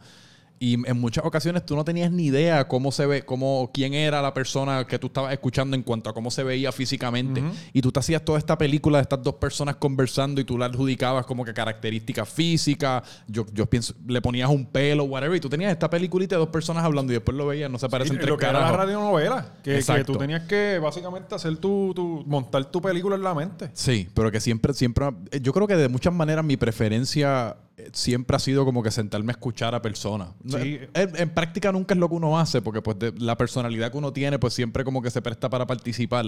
Y 0.57 0.75
en 0.89 0.99
muchas 0.99 1.25
ocasiones 1.25 1.65
tú 1.65 1.75
no 1.75 1.83
tenías 1.83 2.09
ni 2.11 2.27
idea 2.27 2.67
cómo 2.67 2.91
se 2.93 3.05
ve, 3.05 3.23
cómo, 3.23 3.71
quién 3.73 3.93
era 3.93 4.21
la 4.21 4.33
persona 4.33 4.85
que 4.87 4.97
tú 4.97 5.07
estabas 5.07 5.33
escuchando 5.33 5.75
en 5.75 5.83
cuanto 5.83 6.09
a 6.09 6.13
cómo 6.13 6.31
se 6.31 6.43
veía 6.43 6.71
físicamente. 6.71 7.43
Y 7.73 7.81
tú 7.81 7.91
te 7.91 7.99
hacías 7.99 8.23
toda 8.23 8.39
esta 8.39 8.57
película 8.57 8.97
de 8.99 9.01
estas 9.03 9.21
dos 9.21 9.35
personas 9.35 9.75
conversando 9.75 10.39
y 10.39 10.45
tú 10.45 10.57
la 10.57 10.67
adjudicabas 10.67 11.25
como 11.25 11.43
que 11.43 11.53
características 11.53 12.29
físicas. 12.29 13.03
Yo, 13.27 13.45
yo 13.53 13.65
pienso, 13.65 13.93
le 14.07 14.21
ponías 14.21 14.49
un 14.49 14.65
pelo, 14.65 15.03
whatever. 15.03 15.35
Y 15.35 15.41
tú 15.41 15.49
tenías 15.49 15.71
esta 15.71 15.89
peliculita 15.89 16.35
de 16.35 16.39
dos 16.39 16.49
personas 16.49 16.83
hablando 16.85 17.11
y 17.11 17.15
después 17.15 17.35
lo 17.35 17.47
veías, 17.47 17.69
no 17.69 17.77
se 17.77 17.89
parecen 17.89 18.13
Sí, 18.15 18.19
tres 18.19 18.29
lo 18.29 18.37
que 18.37 18.45
era 18.45 18.59
la 18.61 18.71
radionovela. 18.71 19.53
Que, 19.63 19.79
que 19.83 20.03
tú 20.05 20.15
tenías 20.17 20.43
que 20.43 20.79
básicamente 20.81 21.35
hacer 21.35 21.57
tu, 21.57 21.91
tu- 21.93 22.23
montar 22.25 22.63
tu 22.65 22.81
película 22.81 23.15
en 23.17 23.23
la 23.23 23.33
mente. 23.35 23.69
Sí, 23.73 24.07
pero 24.13 24.31
que 24.31 24.39
siempre, 24.39 24.73
siempre, 24.73 25.07
yo 25.41 25.51
creo 25.51 25.67
que 25.67 25.75
de 25.75 25.89
muchas 25.89 26.13
maneras 26.13 26.45
mi 26.45 26.55
preferencia 26.57 27.57
siempre 27.91 28.35
ha 28.35 28.39
sido 28.39 28.63
como 28.63 28.81
que 28.81 28.89
sentarme 28.89 29.31
a 29.31 29.33
escuchar 29.33 29.75
a 29.75 29.81
personas. 29.81 30.29
Sí. 30.47 30.79
En, 30.93 31.15
en 31.17 31.29
práctica 31.29 31.71
nunca 31.71 31.93
es 31.93 31.99
lo 31.99 32.07
que 32.07 32.15
uno 32.15 32.39
hace, 32.39 32.61
porque 32.61 32.81
pues 32.81 32.97
de- 32.99 33.11
la 33.17 33.37
personalidad 33.37 33.91
que 33.91 33.97
uno 33.97 34.13
tiene, 34.13 34.39
pues 34.39 34.53
siempre 34.53 34.83
como 34.85 35.01
que 35.01 35.11
se 35.11 35.21
presta 35.21 35.49
para 35.49 35.67
participar. 35.67 36.25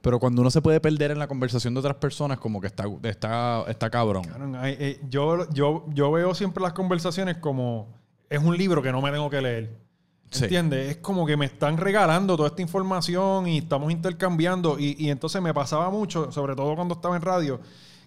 Pero 0.00 0.18
cuando 0.18 0.40
uno 0.40 0.50
se 0.50 0.62
puede 0.62 0.80
perder 0.80 1.10
en 1.10 1.18
la 1.18 1.26
conversación 1.28 1.74
de 1.74 1.80
otras 1.80 1.96
personas, 1.96 2.38
como 2.38 2.60
que 2.60 2.66
está, 2.68 2.84
está, 3.02 3.64
está 3.68 3.90
cabrón. 3.90 4.24
Eh, 4.64 4.98
yo, 5.10 5.48
yo, 5.50 5.84
yo 5.92 6.10
veo 6.12 6.34
siempre 6.34 6.62
las 6.62 6.72
conversaciones 6.72 7.36
como 7.36 7.88
es 8.30 8.42
un 8.42 8.56
libro 8.56 8.80
que 8.82 8.90
no 8.90 9.02
me 9.02 9.10
tengo 9.12 9.28
que 9.28 9.40
leer. 9.42 9.86
Sí. 10.30 10.44
¿Entiendes? 10.44 10.90
Es 10.90 10.96
como 10.96 11.24
que 11.26 11.36
me 11.36 11.44
están 11.46 11.76
regalando 11.76 12.36
toda 12.36 12.48
esta 12.48 12.60
información 12.62 13.46
y 13.46 13.58
estamos 13.58 13.92
intercambiando. 13.92 14.78
Y, 14.78 14.96
y 14.98 15.10
entonces 15.10 15.40
me 15.42 15.52
pasaba 15.54 15.90
mucho, 15.90 16.32
sobre 16.32 16.56
todo 16.56 16.74
cuando 16.74 16.94
estaba 16.94 17.14
en 17.16 17.22
radio, 17.22 17.60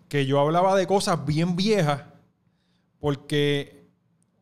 que 0.10 0.26
yo 0.26 0.40
hablaba 0.40 0.76
de 0.76 0.86
cosas 0.88 1.24
bien 1.26 1.56
viejas 1.56 2.02
porque 3.00 3.78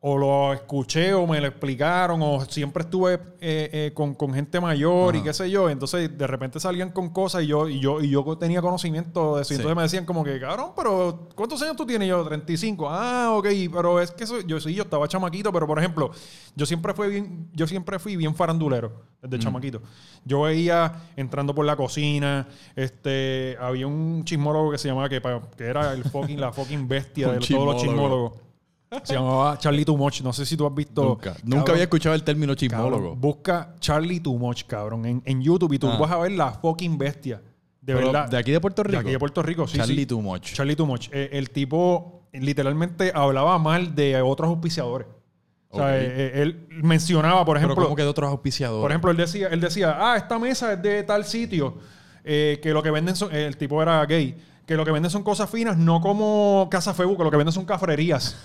o 0.00 0.16
lo 0.16 0.52
escuché 0.52 1.12
o 1.12 1.26
me 1.26 1.40
lo 1.40 1.48
explicaron 1.48 2.22
o 2.22 2.40
siempre 2.44 2.84
estuve 2.84 3.14
eh, 3.14 3.18
eh, 3.40 3.90
con, 3.94 4.14
con 4.14 4.32
gente 4.32 4.60
mayor 4.60 5.16
y 5.16 5.18
Ajá. 5.18 5.24
qué 5.26 5.32
sé 5.34 5.50
yo. 5.50 5.68
Entonces 5.68 6.16
de 6.16 6.24
repente 6.28 6.60
salían 6.60 6.92
con 6.92 7.08
cosas 7.08 7.42
y 7.42 7.48
yo, 7.48 7.68
y 7.68 7.80
yo, 7.80 8.00
y 8.00 8.08
yo 8.10 8.38
tenía 8.38 8.62
conocimiento 8.62 9.34
de 9.34 9.42
eso. 9.42 9.54
Y 9.54 9.56
Sí. 9.56 9.60
Entonces 9.60 9.76
me 9.76 9.82
decían 9.82 10.04
como 10.06 10.22
que, 10.22 10.38
cabrón, 10.38 10.70
pero 10.76 11.28
¿cuántos 11.34 11.60
años 11.62 11.74
tú 11.74 11.84
tienes? 11.84 12.06
Y 12.06 12.10
yo, 12.10 12.22
35. 12.24 12.86
Ah, 12.88 13.32
ok, 13.36 13.48
pero 13.72 14.00
es 14.00 14.12
que 14.12 14.22
eso- 14.22 14.40
yo 14.42 14.60
sí, 14.60 14.72
yo 14.72 14.84
estaba 14.84 15.08
chamaquito, 15.08 15.52
pero 15.52 15.66
por 15.66 15.80
ejemplo, 15.80 16.12
yo 16.54 16.64
siempre 16.64 16.94
fui 16.94 17.08
bien, 17.08 17.48
yo 17.52 17.66
siempre 17.66 17.98
fui 17.98 18.14
bien 18.14 18.36
farandulero 18.36 19.02
desde 19.20 19.36
Mm. 19.38 19.40
chamaquito. 19.40 19.82
Yo 20.24 20.42
veía 20.42 20.92
entrando 21.16 21.56
por 21.56 21.66
la 21.66 21.74
cocina, 21.74 22.46
este, 22.76 23.56
había 23.60 23.88
un 23.88 24.22
chismólogo 24.24 24.70
que 24.70 24.78
se 24.78 24.86
llamaba 24.86 25.08
que, 25.08 25.20
que 25.56 25.64
era 25.64 25.92
el 25.92 26.04
fucking, 26.04 26.40
la 26.40 26.52
fucking 26.52 26.86
bestia 26.86 27.26
de 27.32 27.38
todos 27.40 27.40
los 27.40 27.46
chismólogo. 27.46 27.78
chismólogos. 27.80 28.32
Se 29.04 29.14
llamaba 29.14 29.58
Charlie 29.58 29.84
Too 29.84 29.96
Much. 29.96 30.22
No 30.22 30.32
sé 30.32 30.46
si 30.46 30.56
tú 30.56 30.66
has 30.66 30.74
visto. 30.74 31.18
Nunca. 31.44 31.72
Había 31.72 31.84
escuchado 31.84 32.14
el 32.14 32.22
término 32.22 32.54
cabrón, 32.54 32.56
chismólogo. 32.56 33.16
busca 33.16 33.74
Charlie 33.80 34.20
Too 34.20 34.38
Much, 34.38 34.64
cabrón, 34.64 35.04
en, 35.04 35.22
en 35.24 35.42
YouTube 35.42 35.72
y 35.74 35.78
tú 35.78 35.88
Ah. 35.88 35.98
vas 35.98 36.10
a 36.10 36.18
ver 36.18 36.32
la 36.32 36.52
fucking 36.52 36.96
bestia. 36.96 37.42
De 37.80 37.94
Pero, 37.94 38.06
verdad. 38.12 38.28
¿De 38.28 38.36
aquí 38.36 38.50
de 38.50 38.60
Puerto 38.60 38.82
Rico? 38.82 38.92
De 38.92 38.98
aquí 39.00 39.10
de 39.10 39.18
Puerto 39.18 39.42
Rico, 39.42 39.66
sí. 39.66 39.76
Charlie 39.78 39.96
sí. 40.00 40.06
Too 40.06 40.20
Much. 40.22 40.52
Charlie 40.54 40.76
Too 40.76 40.86
Much. 40.86 41.08
Eh, 41.12 41.30
el 41.32 41.50
tipo 41.50 42.22
literalmente 42.32 43.12
hablaba 43.14 43.58
mal 43.58 43.94
de 43.94 44.20
otros 44.22 44.48
auspiciadores. 44.48 45.06
O 45.70 45.76
sea, 45.78 45.98
eh, 45.98 46.06
eh, 46.06 46.32
él 46.42 46.66
mencionaba, 46.70 47.44
por 47.44 47.56
Pero 47.56 47.66
ejemplo. 47.66 47.84
como 47.84 47.94
que 47.96 48.02
de 48.02 48.08
otros 48.08 48.30
auspiciadores. 48.30 48.80
Por 48.82 48.90
ejemplo, 48.90 49.10
él 49.10 49.16
decía, 49.18 49.48
él 49.48 49.60
decía, 49.60 49.96
ah, 49.98 50.16
esta 50.16 50.38
mesa 50.38 50.72
es 50.72 50.82
de 50.82 51.02
tal 51.02 51.26
sitio, 51.26 51.74
eh, 52.24 52.58
que 52.62 52.70
lo 52.72 52.82
que 52.82 52.90
venden 52.90 53.14
son, 53.16 53.34
el 53.34 53.56
tipo 53.58 53.82
era 53.82 54.04
gay, 54.06 54.34
que 54.66 54.76
lo 54.76 54.84
que 54.86 54.92
venden 54.92 55.10
son 55.10 55.22
cosas 55.22 55.48
finas, 55.50 55.76
no 55.76 56.00
como 56.00 56.68
Casa 56.70 56.94
Febu, 56.94 57.18
que 57.18 57.24
lo 57.24 57.30
que 57.30 57.36
venden 57.36 57.52
son 57.52 57.66
cafrerías. 57.66 58.38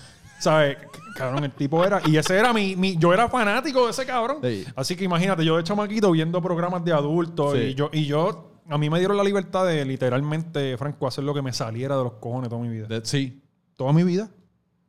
¿Sabes? 0.44 0.76
Cabrón, 1.16 1.44
el 1.44 1.52
tipo 1.52 1.82
era, 1.84 2.02
y 2.04 2.16
ese 2.18 2.36
era 2.36 2.52
mi, 2.52 2.76
mi- 2.76 2.96
yo 2.98 3.14
era 3.14 3.28
fanático 3.28 3.84
de 3.86 3.92
ese 3.92 4.04
cabrón. 4.04 4.38
Sí. 4.42 4.64
Así 4.76 4.94
que 4.94 5.04
imagínate, 5.04 5.42
yo 5.44 5.56
de 5.56 5.62
chamaquito 5.64 6.10
viendo 6.10 6.42
programas 6.42 6.84
de 6.84 6.92
adultos, 6.92 7.54
Sí. 7.54 7.58
y 7.60 7.74
yo, 7.74 7.88
y 7.92 8.04
yo, 8.04 8.60
a 8.68 8.76
mí 8.76 8.90
me 8.90 8.98
dieron 8.98 9.16
la 9.16 9.24
libertad 9.24 9.64
de 9.66 9.84
literalmente, 9.86 10.76
Franco, 10.76 11.06
hacer 11.06 11.24
lo 11.24 11.32
que 11.32 11.40
me 11.40 11.52
saliera 11.52 11.96
de 11.96 12.04
los 12.04 12.12
cojones 12.14 12.50
toda 12.50 12.60
mi 12.60 12.68
vida. 12.68 12.86
De- 12.88 13.04
sí. 13.06 13.40
Toda 13.76 13.92
mi 13.92 14.02
vida. 14.04 14.28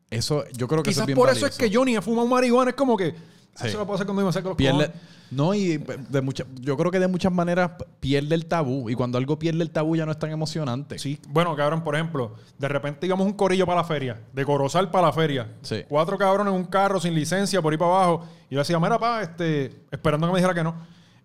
Eso, 0.10 0.44
yo 0.58 0.68
creo 0.68 0.84
que 0.84 0.90
eso 0.90 1.00
Quizás 1.00 1.02
es 1.04 1.08
bien 1.08 1.16
por 1.18 1.30
eso 1.30 1.46
es 1.48 1.58
que 1.58 1.70
yo 1.70 1.84
ni 1.86 1.96
he 1.96 2.02
fumado 2.02 2.28
marihuana, 2.28 2.72
es 2.72 2.76
como 2.76 2.98
que, 2.98 3.16
Sí. 3.56 3.68
eso 3.68 3.78
lo 3.78 3.86
puedo 3.86 3.96
hacer 3.96 4.06
cuando 4.06 4.26
me 4.26 4.32
saco 4.34 4.50
los 4.50 4.58
pierde 4.58 4.92
no 5.32 5.54
y 5.54 5.78
de 5.78 6.22
mucha- 6.22 6.46
yo 6.60 6.76
creo 6.78 6.92
que 6.92 7.00
de 7.00 7.08
muchas 7.08 7.32
maneras 7.32 7.72
pierde 8.00 8.36
el 8.36 8.46
tabú 8.46 8.90
y 8.90 8.96
cuando 8.96 9.18
algo 9.18 9.40
pierde 9.40 9.64
el 9.64 9.72
tabú 9.72 9.96
ya 9.96 10.06
no 10.06 10.12
es 10.12 10.20
tan 10.20 10.30
emocionante 10.30 11.00
Sí, 11.00 11.20
bueno, 11.30 11.56
cabrón, 11.56 11.84
por 11.84 11.96
ejemplo, 11.96 12.36
de 12.58 12.68
repente 12.68 13.08
íbamos 13.08 13.26
un 13.26 13.34
corillo 13.34 13.66
para 13.66 13.78
la 13.82 13.84
feria, 13.88 14.22
de 14.34 14.46
Corozal 14.46 14.92
para 14.92 15.08
la 15.08 15.14
feria. 15.14 15.54
Sí. 15.62 15.84
Cuatro 15.88 16.18
cabrones 16.18 16.54
en 16.54 16.60
un 16.60 16.66
carro 16.66 17.00
sin 17.00 17.16
licencia 17.16 17.62
por 17.62 17.72
ir 17.74 17.80
para 17.80 17.92
abajo. 17.92 18.28
Y 18.50 18.56
yo 18.56 18.60
decía, 18.60 18.80
mira, 18.80 19.00
pa, 19.00 19.22
este, 19.24 19.84
esperando 19.90 20.28
que 20.28 20.34
me 20.34 20.40
dijera 20.40 20.54
que 20.54 20.64
no. 20.64 20.76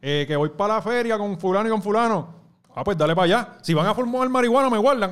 eh, 0.02 0.24
que 0.26 0.34
voy 0.36 0.48
para 0.50 0.76
la 0.76 0.82
feria 0.82 1.18
con 1.18 1.38
fulano 1.38 1.68
y 1.68 1.70
con 1.70 1.82
fulano. 1.82 2.34
Ah, 2.74 2.82
pues 2.84 2.96
dale 2.96 3.14
para 3.14 3.24
allá. 3.26 3.48
Si 3.62 3.74
van 3.74 3.86
a 3.86 3.94
fumar 3.94 4.28
marihuana, 4.30 4.70
me 4.70 4.78
guardan. 4.78 5.10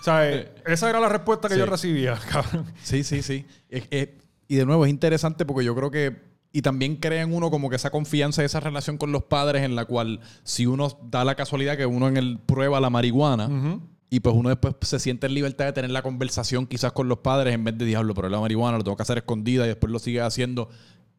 O 0.00 0.02
sea, 0.02 0.28
eh, 0.32 0.52
esa 0.66 0.90
era 0.90 0.98
la 0.98 1.08
respuesta 1.08 1.46
que 1.48 1.54
Sí. 1.54 1.60
yo 1.60 1.66
recibía, 1.66 2.18
cabrón. 2.30 2.66
sí 2.82 3.04
sí 3.04 3.22
sí 3.22 3.46
Es- 3.68 3.86
es- 3.90 4.08
y 4.48 4.56
de 4.56 4.66
nuevo 4.66 4.84
es 4.84 4.90
interesante 4.90 5.44
porque 5.44 5.64
yo 5.64 5.74
creo 5.74 5.90
que 5.90 6.16
y 6.52 6.62
también 6.62 6.96
crea 6.96 7.22
en 7.22 7.34
uno 7.34 7.50
como 7.50 7.68
que 7.68 7.76
esa 7.76 7.90
confianza 7.90 8.42
esa 8.44 8.60
relación 8.60 8.96
con 8.96 9.12
los 9.12 9.24
padres 9.24 9.62
en 9.62 9.74
la 9.76 9.84
cual 9.84 10.20
si 10.42 10.64
uno 10.66 10.88
da 11.10 11.24
la 11.24 11.34
casualidad 11.34 11.76
que 11.76 11.84
uno 11.86 12.08
en 12.08 12.16
el 12.16 12.38
prueba 12.38 12.80
la 12.80 12.88
marihuana 12.90 13.80
y 14.08 14.20
pues 14.20 14.34
uno 14.36 14.48
después 14.48 14.74
se 14.82 14.98
siente 15.00 15.26
en 15.26 15.34
libertad 15.34 15.64
de 15.66 15.72
tener 15.72 15.90
la 15.90 16.02
conversación 16.02 16.66
quizás 16.66 16.92
con 16.92 17.08
los 17.08 17.18
padres 17.18 17.54
en 17.54 17.64
vez 17.64 17.76
de 17.76 17.84
diablo, 17.84 18.14
pero 18.14 18.28
la 18.28 18.38
marihuana 18.40 18.78
lo 18.78 18.84
tengo 18.84 18.96
que 18.96 19.02
hacer 19.02 19.18
escondida 19.18 19.64
y 19.64 19.68
después 19.68 19.92
lo 19.92 19.98
sigues 19.98 20.22
haciendo. 20.22 20.68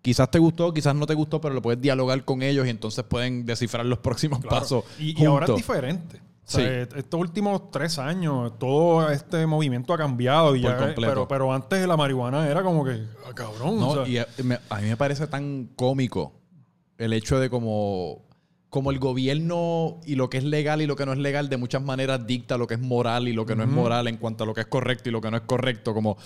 Quizás 0.02 0.32
te 0.32 0.40
gustó, 0.40 0.74
quizás 0.74 0.96
no 0.96 1.06
te 1.06 1.14
gustó, 1.14 1.42
pero 1.42 1.54
lo 1.54 1.62
puedes 1.62 1.82
dialogar 1.82 2.24
con 2.24 2.42
ellos 2.42 2.66
y 2.66 2.70
entonces 2.70 3.04
pueden 3.04 3.46
descifrar 3.46 3.86
los 3.86 4.00
próximos 4.00 4.40
Claro. 4.40 4.62
pasos. 4.62 4.84
Y, 4.98 5.22
y 5.22 5.26
ahora 5.26 5.46
es 5.48 5.52
juntos. 5.52 5.66
O 6.48 6.50
sea, 6.52 6.82
est- 6.84 6.96
estos 6.96 7.20
últimos 7.20 7.72
tres 7.72 8.00
años, 8.00 8.58
todo 8.58 9.10
este 9.10 9.46
movimiento 9.46 9.94
ha 9.94 9.98
cambiado. 9.98 10.56
Y 10.56 10.62
Por 10.62 10.72
ya, 10.72 10.78
completo. 10.78 11.02
pero, 11.12 11.28
pero 11.28 11.54
antes 11.54 11.86
la 11.86 11.98
marihuana 11.98 12.48
era 12.48 12.64
como 12.64 12.86
que, 12.86 13.04
ah, 13.28 13.34
cabrón. 13.36 13.80
No, 13.80 13.90
o 13.90 13.96
sea, 13.96 14.08
y 14.08 14.18
a, 14.18 14.28
me- 14.44 14.60
a 14.70 14.78
mí 14.80 14.88
me 14.88 14.96
parece 14.98 15.28
tan 15.28 15.70
cómico 15.76 16.34
el 16.98 17.12
hecho 17.14 17.38
de 17.40 17.50
como, 17.50 18.26
como 18.70 18.92
el 18.92 19.00
gobierno 19.00 20.00
y 20.06 20.16
lo 20.16 20.30
que 20.30 20.38
es 20.38 20.44
legal 20.46 20.82
y 20.82 20.88
lo 20.88 20.96
que 20.96 21.06
no 21.06 21.12
es 21.14 21.20
legal 21.20 21.50
de 21.50 21.58
muchas 21.58 21.82
maneras 21.84 22.26
dicta 22.26 22.58
lo 22.58 22.66
que 22.66 22.76
es 22.76 22.80
moral 22.82 23.28
y 23.28 23.34
lo 23.34 23.46
que 23.46 23.56
no 23.56 23.64
es 23.64 23.70
moral 23.70 24.08
en 24.08 24.18
cuanto 24.18 24.44
a 24.46 24.48
lo 24.48 24.54
que 24.54 24.62
es 24.62 24.68
correcto 24.68 25.10
y 25.10 25.12
lo 25.12 25.20
que 25.22 25.30
no 25.30 25.38
es 25.38 25.44
correcto. 25.44 25.94
Como 25.94 26.18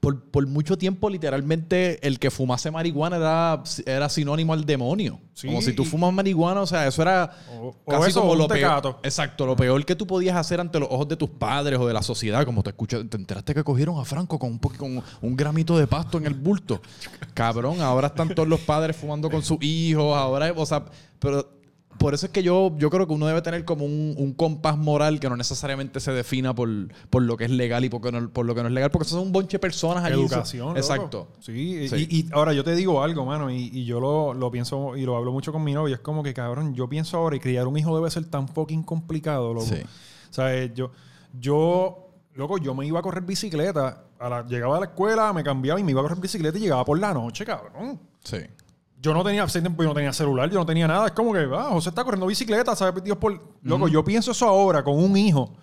por, 0.00 0.22
por 0.30 0.46
mucho 0.46 0.78
tiempo, 0.78 1.10
literalmente, 1.10 2.06
el 2.06 2.18
que 2.18 2.30
fumase 2.30 2.70
marihuana 2.70 3.16
era, 3.18 3.62
era 3.84 4.08
sinónimo 4.08 4.54
al 4.54 4.64
demonio. 4.64 5.20
Sí, 5.34 5.46
como 5.46 5.60
si 5.62 5.72
tú 5.74 5.84
fumas 5.84 6.12
marihuana, 6.12 6.62
o 6.62 6.66
sea, 6.66 6.86
eso 6.86 7.02
era 7.02 7.30
O- 7.58 7.68
o 7.84 7.90
casi 7.90 8.08
eso, 8.10 8.20
como 8.22 8.34
lo 8.34 8.48
peor. 8.48 8.60
Exacto, 9.02 9.44
lo 9.46 9.56
peor 9.56 9.84
que 9.84 9.94
tú 9.96 10.06
podías 10.06 10.36
hacer 10.36 10.58
ante 10.60 10.78
los 10.80 10.88
ojos 10.90 11.06
de 11.08 11.16
tus 11.16 11.28
padres 11.30 11.78
o 11.78 11.86
de 11.86 11.92
la 11.94 12.02
sociedad, 12.02 12.44
como 12.46 12.62
te 12.62 12.70
escuchas, 12.70 13.02
te 13.10 13.16
enteraste 13.16 13.54
que 13.54 13.62
cogieron 13.62 13.98
a 14.00 14.04
Franco 14.04 14.38
con 14.38 14.52
un, 14.52 14.58
con 14.58 15.02
un 15.20 15.36
gramito 15.36 15.76
de 15.78 15.86
pasto 15.86 16.16
en 16.18 16.26
el 16.26 16.34
bulto. 16.34 16.80
Cabrón, 17.34 17.80
ahora 17.80 18.08
están 18.08 18.30
todos 18.34 18.48
los 18.48 18.60
padres 18.60 18.96
fumando 18.96 19.30
con 19.30 19.42
sus 19.42 19.58
hijos, 19.62 20.16
ahora, 20.16 20.52
o 20.56 20.66
sea, 20.66 20.84
pero 21.18 21.59
por 22.00 22.14
eso 22.14 22.26
es 22.26 22.32
que 22.32 22.42
yo, 22.42 22.72
yo 22.78 22.88
creo 22.90 23.06
que 23.06 23.12
uno 23.12 23.26
debe 23.26 23.42
tener 23.42 23.64
como 23.66 23.84
un, 23.84 24.14
un 24.16 24.32
compás 24.32 24.76
moral 24.78 25.20
que 25.20 25.28
no 25.28 25.36
necesariamente 25.36 26.00
se 26.00 26.10
defina 26.12 26.54
por, 26.54 26.68
por 27.10 27.22
lo 27.22 27.36
que 27.36 27.44
es 27.44 27.50
legal 27.50 27.84
y 27.84 27.90
por, 27.90 28.12
no- 28.12 28.30
por 28.30 28.46
lo 28.46 28.54
que 28.54 28.62
no 28.62 28.68
es 28.68 28.74
legal, 28.74 28.90
porque 28.90 29.06
eso 29.06 29.16
son 29.16 29.26
un 29.26 29.32
bonche 29.32 29.56
de 29.56 29.58
personas 29.60 30.02
allí. 30.02 30.14
Educación. 30.14 30.76
Exacto. 30.78 31.28
Sí, 31.40 31.86
Sí. 31.88 32.06
Y, 32.10 32.16
y 32.20 32.28
ahora 32.32 32.52
yo 32.54 32.64
te 32.64 32.74
digo 32.74 33.02
algo, 33.02 33.24
mano, 33.26 33.50
y, 33.50 33.70
y 33.72 33.84
yo 33.84 34.00
lo, 34.00 34.32
lo 34.34 34.50
pienso 34.50 34.96
y 34.96 35.02
lo 35.02 35.16
hablo 35.16 35.30
mucho 35.30 35.52
con 35.52 35.62
mi 35.62 35.74
novia. 35.74 35.94
Es 35.96 36.00
como 36.00 36.22
que, 36.22 36.32
cabrón, 36.34 36.74
yo 36.74 36.88
pienso 36.88 37.18
ahora 37.18 37.36
y 37.36 37.40
criar 37.40 37.66
un 37.68 37.76
hijo 37.76 37.94
debe 37.94 38.10
ser 38.10 38.24
tan 38.24 38.48
fucking 38.48 38.82
complicado, 38.82 39.52
loco. 39.54 39.66
Sí. 39.66 39.82
O 39.82 40.32
sea, 40.32 40.56
eh, 40.56 40.72
yo, 40.74 40.90
yo, 41.38 42.08
loco, 42.34 42.58
yo 42.58 42.74
me 42.74 42.86
iba 42.86 42.98
a 42.98 43.02
correr 43.02 43.22
bicicleta. 43.24 44.04
A 44.18 44.28
la- 44.28 44.46
llegaba 44.46 44.76
a 44.76 44.80
la 44.80 44.86
escuela, 44.86 45.32
me 45.32 45.42
cambiaba 45.42 45.80
y 45.80 45.84
me 45.84 45.92
iba 45.92 46.00
a 46.00 46.04
correr 46.04 46.18
bicicleta 46.20 46.58
y 46.58 46.62
llegaba 46.62 46.84
por 46.84 46.98
la 46.98 47.14
noche, 47.14 47.44
cabrón. 47.44 47.98
Sí. 48.22 48.36
Yo 49.02 49.14
no 49.14 49.24
tenía, 49.24 49.42
hace 49.44 49.60
tiempo 49.60 49.82
yo 49.82 49.88
no 49.88 49.94
tenía 49.94 50.12
celular, 50.12 50.50
yo 50.50 50.58
no 50.58 50.66
tenía 50.66 50.86
nada. 50.86 51.06
Es 51.06 51.12
como 51.12 51.32
que, 51.32 51.48
ah, 51.52 51.68
José 51.70 51.88
está 51.88 52.04
corriendo 52.04 52.26
bicicleta, 52.26 52.76
¿sabes? 52.76 53.02
Dios 53.02 53.16
por... 53.16 53.40
Loco, 53.62 53.88
yo 53.88 54.04
pienso 54.04 54.32
eso 54.32 54.46
ahora 54.46 54.84
con 54.84 55.02
un 55.02 55.16
hijo. 55.16 55.54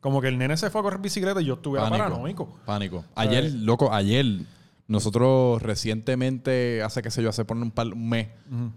Como 0.00 0.20
que 0.20 0.28
el 0.28 0.36
nene 0.36 0.56
se 0.58 0.68
fue 0.68 0.80
a 0.80 0.84
correr 0.84 1.00
bicicleta 1.00 1.40
y 1.40 1.46
yo 1.46 1.54
estuve 1.54 1.78
paranoico. 1.78 2.58
Pánico. 2.66 3.04
Ayer, 3.14 3.50
loco, 3.54 3.90
ayer, 3.92 4.26
nosotros 4.86 5.62
recientemente, 5.62 6.82
hace 6.82 7.00
qué 7.02 7.10
sé 7.10 7.22
yo, 7.22 7.30
hace 7.30 7.44
por 7.44 7.56
un, 7.56 7.70
par- 7.70 7.86
un 7.92 8.08
mes, 8.08 8.28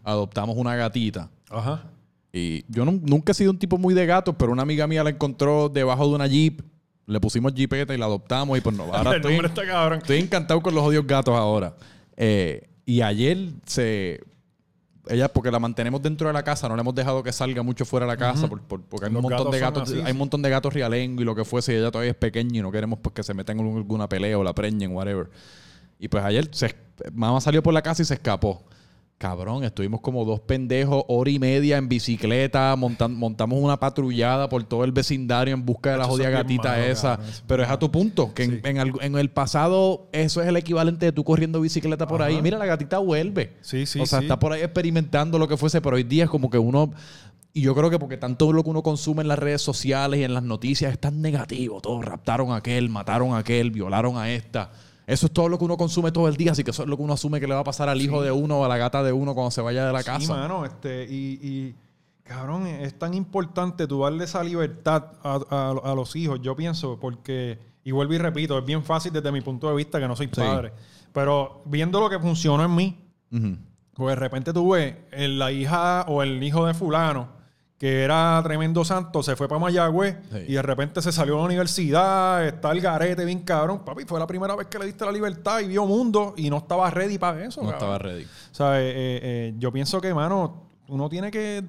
adoptamos 0.03 0.55
una 0.55 0.75
gatita. 0.75 1.29
Ajá. 1.49 1.83
Y 2.31 2.63
yo 2.71 2.85
no- 2.85 2.99
nunca 3.03 3.31
he 3.31 3.35
sido 3.35 3.51
un 3.51 3.59
tipo 3.59 3.77
muy 3.77 3.93
de 3.93 4.05
gatos, 4.05 4.35
pero 4.37 4.51
una 4.51 4.61
amiga 4.61 4.87
mía 4.87 5.03
la 5.03 5.09
encontró 5.09 5.69
debajo 5.69 6.07
de 6.07 6.15
una 6.15 6.27
jeep. 6.27 6.61
Le 7.07 7.19
pusimos 7.21 7.53
jeepeta 7.53 7.93
y 7.93 7.97
la 7.97 8.05
adoptamos 8.05 8.57
y 8.57 8.61
pues 8.61 8.75
no. 8.75 8.83
Ahora 8.93 9.11
el 9.15 9.15
estoy, 9.17 9.35
está 9.35 9.65
cabrón. 9.65 9.99
estoy 9.99 10.19
encantado 10.19 10.61
con 10.61 10.75
los 10.75 10.83
odios 10.83 11.05
gatos 11.07 11.35
ahora. 11.35 11.73
Eh, 12.17 12.69
y 12.87 13.01
ayer 13.01 13.49
se... 13.67 14.21
Ella, 15.09 15.31
porque 15.31 15.51
la 15.51 15.59
mantenemos 15.59 16.01
dentro 16.01 16.27
de 16.27 16.33
la 16.33 16.43
casa, 16.43 16.67
no 16.67 16.75
le 16.75 16.81
hemos 16.81 16.93
dejado 16.95 17.21
que 17.23 17.31
salga 17.31 17.61
mucho 17.63 17.85
fuera 17.85 18.05
de 18.05 18.11
la 18.13 18.17
casa, 18.17 18.49
por- 18.49 18.61
por- 18.61 18.81
porque 18.83 19.05
hay 19.05 19.11
Los 19.13 19.23
un 19.23 19.29
montón 19.29 19.51
de 19.51 19.59
gatos 19.59 19.83
así, 19.83 20.01
hay 20.05 20.11
un 20.11 20.17
montón 20.17 20.41
de 20.41 20.49
gatos 20.49 20.73
rialengo 20.73 21.21
y 21.21 21.25
lo 21.25 21.33
que 21.35 21.45
fuese, 21.45 21.73
y 21.73 21.75
ella 21.77 21.91
todavía 21.91 22.11
es 22.11 22.17
pequeña 22.17 22.59
y 22.59 22.61
no 22.61 22.71
queremos 22.71 22.99
pues, 23.01 23.13
que 23.13 23.23
se 23.23 23.33
metan 23.33 23.57
en 23.59 23.77
alguna 23.77 24.09
pelea 24.09 24.37
o 24.37 24.43
la 24.43 24.53
preñen, 24.53 24.91
whatever. 24.93 25.29
Y 25.99 26.07
pues 26.09 26.23
ayer 26.25 26.49
se, 26.51 26.75
mamá 27.13 27.39
salió 27.39 27.63
por 27.63 27.73
la 27.73 27.81
casa 27.81 28.01
y 28.01 28.05
se 28.05 28.15
escapó. 28.15 28.65
Cabrón, 29.17 29.63
estuvimos 29.63 30.01
como 30.01 30.25
dos 30.25 30.41
pendejos, 30.41 31.03
hora 31.07 31.31
y 31.31 31.39
media 31.39 31.77
en 31.77 31.89
bicicleta, 31.89 32.75
montan- 32.75 33.15
montamos 33.15 33.59
una 33.59 33.79
patrullada 33.79 34.47
por 34.47 34.63
todo 34.63 34.83
el 34.83 34.91
vecindario 34.91 35.55
en 35.55 35.65
busca 35.65 35.91
de 35.93 35.97
la 35.97 36.03
jodida 36.03 36.29
gatita 36.29 36.69
malo, 36.73 36.83
esa. 36.83 37.17
cabrón, 37.17 37.31
Pero 37.47 37.63
es 37.63 37.69
a 37.69 37.79
tu 37.79 37.89
punto, 37.91 38.33
que 38.35 38.43
en- 38.43 38.51
Sí. 38.51 38.59
en, 38.63 38.77
algo- 38.77 39.01
en 39.01 39.17
el 39.17 39.31
pasado 39.31 40.07
eso 40.11 40.39
es 40.43 40.47
el 40.47 40.55
equivalente 40.55 41.07
de 41.07 41.11
tú 41.13 41.23
corriendo 41.23 41.59
bicicleta 41.59 42.07
por 42.07 42.21
ahí. 42.21 42.39
Mira, 42.43 42.59
la 42.59 42.67
gatita 42.67 42.99
vuelve. 42.99 43.55
Sí, 43.61 43.87
sí, 43.87 43.99
o 43.99 44.05
sea, 44.05 44.19
sí. 44.19 44.25
está 44.25 44.37
por 44.37 44.51
ahí 44.53 44.61
experimentando 44.61 45.39
lo 45.39 45.47
que 45.47 45.57
fuese, 45.57 45.81
pero 45.81 45.95
hoy 45.95 46.03
día 46.03 46.25
es 46.25 46.29
como 46.29 46.51
que 46.51 46.59
uno... 46.59 46.91
Y 47.53 47.61
yo 47.61 47.73
creo 47.73 47.89
que 47.89 47.97
porque 47.97 48.17
tanto 48.17 48.53
lo 48.53 48.63
que 48.63 48.69
uno 48.69 48.83
consume 48.83 49.23
en 49.23 49.29
las 49.29 49.39
redes 49.39 49.63
sociales 49.63 50.19
y 50.19 50.23
en 50.23 50.35
las 50.35 50.43
noticias 50.43 50.91
es 50.91 50.99
tan 50.99 51.23
negativo. 51.23 51.81
Todos 51.81 52.05
raptaron 52.05 52.51
a 52.51 52.57
aquel, 52.57 52.87
mataron 52.89 53.33
a 53.33 53.39
aquel, 53.39 53.71
violaron 53.71 54.15
a 54.15 54.29
esta. 54.31 54.69
Eso 55.07 55.25
es 55.27 55.31
todo 55.31 55.47
lo 55.49 55.57
que 55.57 55.63
uno 55.65 55.77
consume 55.77 56.11
todo 56.11 56.27
el 56.27 56.35
día, 56.35 56.51
así 56.51 56.63
que 56.65 56.71
eso 56.71 56.83
es 56.83 56.89
lo 56.89 56.97
que 56.97 57.01
uno 57.03 57.13
asume 57.13 57.39
que 57.39 57.47
le 57.47 57.53
va 57.55 57.61
a 57.61 57.63
pasar 57.63 57.87
al 57.89 57.99
hijo 58.01 58.21
de 58.21 58.29
uno 58.31 58.59
o 58.59 58.65
a 58.65 58.67
la 58.67 58.77
gata 58.77 59.01
de 59.03 59.13
uno 59.13 59.33
cuando 59.33 59.49
se 59.51 59.61
vaya 59.61 59.85
de 59.87 59.93
la 59.93 59.99
Sí, 60.01 60.05
casa. 60.05 60.33
mano, 60.35 60.65
este, 60.65 61.05
y, 61.09 61.39
y, 61.41 61.75
cabrón, 62.23 62.67
es 62.67 62.99
tan 62.99 63.13
importante 63.13 63.87
tú 63.87 64.01
darle 64.01 64.25
esa 64.25 64.43
libertad 64.43 65.05
a, 65.23 65.39
a- 65.49 65.91
a 65.91 65.95
los 65.95 66.13
hijos, 66.17 66.41
yo 66.41 66.57
pienso, 66.57 66.99
porque, 66.99 67.57
y 67.85 67.91
vuelvo 67.91 68.13
y 68.15 68.17
repito, 68.17 68.57
es 68.59 68.65
bien 68.65 68.83
fácil 68.83 69.13
desde 69.13 69.31
mi 69.31 69.39
punto 69.39 69.69
de 69.69 69.75
vista 69.77 69.97
que 69.97 70.09
no 70.09 70.15
soy 70.17 70.27
Sí. 70.27 70.33
padre, 70.41 70.73
pero 71.13 71.61
viendo 71.65 72.01
lo 72.01 72.09
que 72.09 72.19
funcionó 72.19 72.65
en 72.65 72.75
mí, 72.75 72.99
Ujú. 73.31 73.55
pues 73.93 74.09
de 74.09 74.15
repente 74.19 74.51
tú 74.51 74.71
ves 74.71 74.93
en 75.13 75.39
la 75.39 75.53
hija 75.53 76.03
o 76.09 76.21
el 76.21 76.43
hijo 76.43 76.65
de 76.65 76.73
fulano, 76.73 77.29
que 77.77 78.03
era 78.03 78.41
tremendo 78.43 78.83
santo, 78.83 79.21
se 79.21 79.35
fue 79.35 79.47
para 79.47 79.59
Mayagüez 79.59 80.17
Sí. 80.31 80.37
y 80.47 80.53
de 80.53 80.61
repente 80.63 81.01
se 81.01 81.11
salió 81.11 81.35
a 81.35 81.39
la 81.39 81.45
universidad, 81.45 82.45
está 82.47 82.71
el 82.71 82.81
garete 82.81 83.23
bien 83.23 83.41
cabrón. 83.41 83.85
Papi, 83.85 84.03
fue 84.05 84.19
la 84.19 84.25
primera 84.25 84.55
vez 84.55 84.67
que 84.67 84.79
le 84.79 84.87
diste 84.87 85.05
la 85.05 85.11
libertad 85.11 85.59
y 85.59 85.67
vio 85.67 85.85
mundo 85.85 86.33
y 86.37 86.49
no 86.49 86.57
estaba 86.57 86.89
ready 86.89 87.17
para 87.19 87.45
eso. 87.45 87.61
No 87.61 87.69
cabrón. 87.69 87.73
estaba 87.75 87.97
ready. 87.99 88.23
O 88.23 88.55
sea, 88.55 88.81
eh, 88.81 88.89
eh, 88.89 89.19
eh, 89.21 89.53
yo 89.59 89.71
pienso 89.71 90.01
que, 90.01 90.11
mano, 90.13 90.63
uno 90.87 91.07
tiene 91.07 91.29
que 91.29 91.63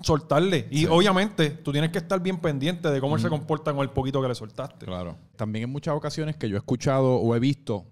soltarle. 0.00 0.66
Y 0.70 0.86
obviamente 0.86 1.50
tú 1.50 1.70
tienes 1.70 1.90
que 1.90 1.98
estar 1.98 2.18
bien 2.20 2.38
pendiente 2.40 2.90
de 2.90 3.00
cómo 3.00 3.16
él 3.16 3.22
se 3.22 3.28
comporta 3.28 3.72
con 3.72 3.82
el 3.82 3.90
poquito 3.90 4.22
que 4.22 4.28
le 4.28 4.34
soltaste. 4.34 4.86
Claro. 4.86 5.16
También 5.36 5.64
en 5.64 5.70
muchas 5.70 5.94
ocasiones 5.94 6.36
que 6.36 6.48
yo 6.48 6.56
he 6.56 6.58
escuchado 6.58 7.16
o 7.16 7.36
he 7.36 7.38
visto, 7.38 7.84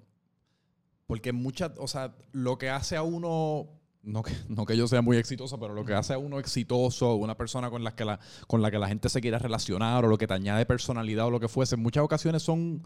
porque 1.06 1.28
en 1.28 1.36
muchas, 1.36 1.72
o 1.76 1.86
sea, 1.86 2.14
lo 2.32 2.56
que 2.56 2.70
hace 2.70 2.96
a 2.96 3.02
uno, 3.02 3.68
no 4.02 4.22
que, 4.22 4.32
no 4.48 4.64
que 4.64 4.76
yo 4.76 4.88
sea 4.88 5.02
muy 5.02 5.16
exitoso, 5.16 5.58
pero 5.58 5.74
lo 5.74 5.84
que 5.84 5.94
hace 5.94 6.14
a 6.14 6.18
uno 6.18 6.38
exitoso, 6.38 7.14
una 7.16 7.36
persona 7.36 7.70
con 7.70 7.84
la, 7.84 7.94
que 7.94 8.04
la, 8.04 8.18
con 8.46 8.62
la 8.62 8.70
que 8.70 8.78
la 8.78 8.88
gente 8.88 9.08
se 9.08 9.20
quiera 9.20 9.38
relacionar 9.38 10.04
o 10.04 10.08
lo 10.08 10.18
que 10.18 10.26
te 10.26 10.34
añade 10.34 10.64
personalidad 10.66 11.26
o 11.26 11.30
lo 11.30 11.40
que 11.40 11.48
fuese, 11.48 11.74
en 11.74 11.82
muchas 11.82 12.04
ocasiones 12.04 12.42
son 12.42 12.82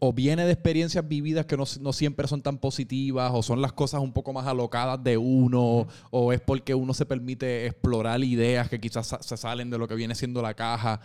o 0.00 0.12
viene 0.12 0.44
de 0.44 0.52
experiencias 0.52 1.06
vividas 1.06 1.46
que 1.46 1.56
no, 1.56 1.64
no 1.80 1.92
siempre 1.92 2.26
son 2.26 2.42
tan 2.42 2.58
positivas, 2.58 3.30
o 3.34 3.42
son 3.42 3.62
las 3.62 3.72
cosas 3.72 4.00
un 4.00 4.12
poco 4.12 4.32
más 4.32 4.46
alocadas 4.46 5.02
de 5.02 5.16
uno, 5.16 5.86
o 6.10 6.32
es 6.32 6.40
porque 6.40 6.74
uno 6.74 6.92
se 6.94 7.06
permite 7.06 7.66
explorar 7.66 8.22
ideas 8.22 8.68
que 8.68 8.80
quizás 8.80 9.16
se 9.20 9.36
salen 9.36 9.70
de 9.70 9.78
lo 9.78 9.86
que 9.86 9.94
viene 9.94 10.14
siendo 10.14 10.42
la 10.42 10.54
caja. 10.54 11.00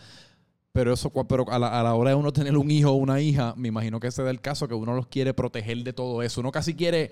Pero 0.73 0.93
eso, 0.93 1.12
pero 1.27 1.51
a 1.51 1.60
la, 1.60 1.79
a 1.79 1.84
la 1.84 1.95
hora 1.95 2.12
de 2.12 2.15
uno 2.15 2.31
tener 2.31 2.57
un 2.57 2.71
hijo 2.71 2.91
o 2.91 2.95
una 2.95 3.19
hija, 3.19 3.53
me 3.57 3.67
imagino 3.67 3.99
que 3.99 4.07
ese 4.07 4.23
es 4.23 4.29
el 4.29 4.39
caso, 4.39 4.69
que 4.69 4.73
uno 4.73 4.95
los 4.95 5.07
quiere 5.07 5.34
proteger 5.34 5.84
de 5.84 5.91
todo 5.91 6.23
eso. 6.23 6.39
Uno 6.39 6.51
casi 6.51 6.75
quiere 6.75 7.12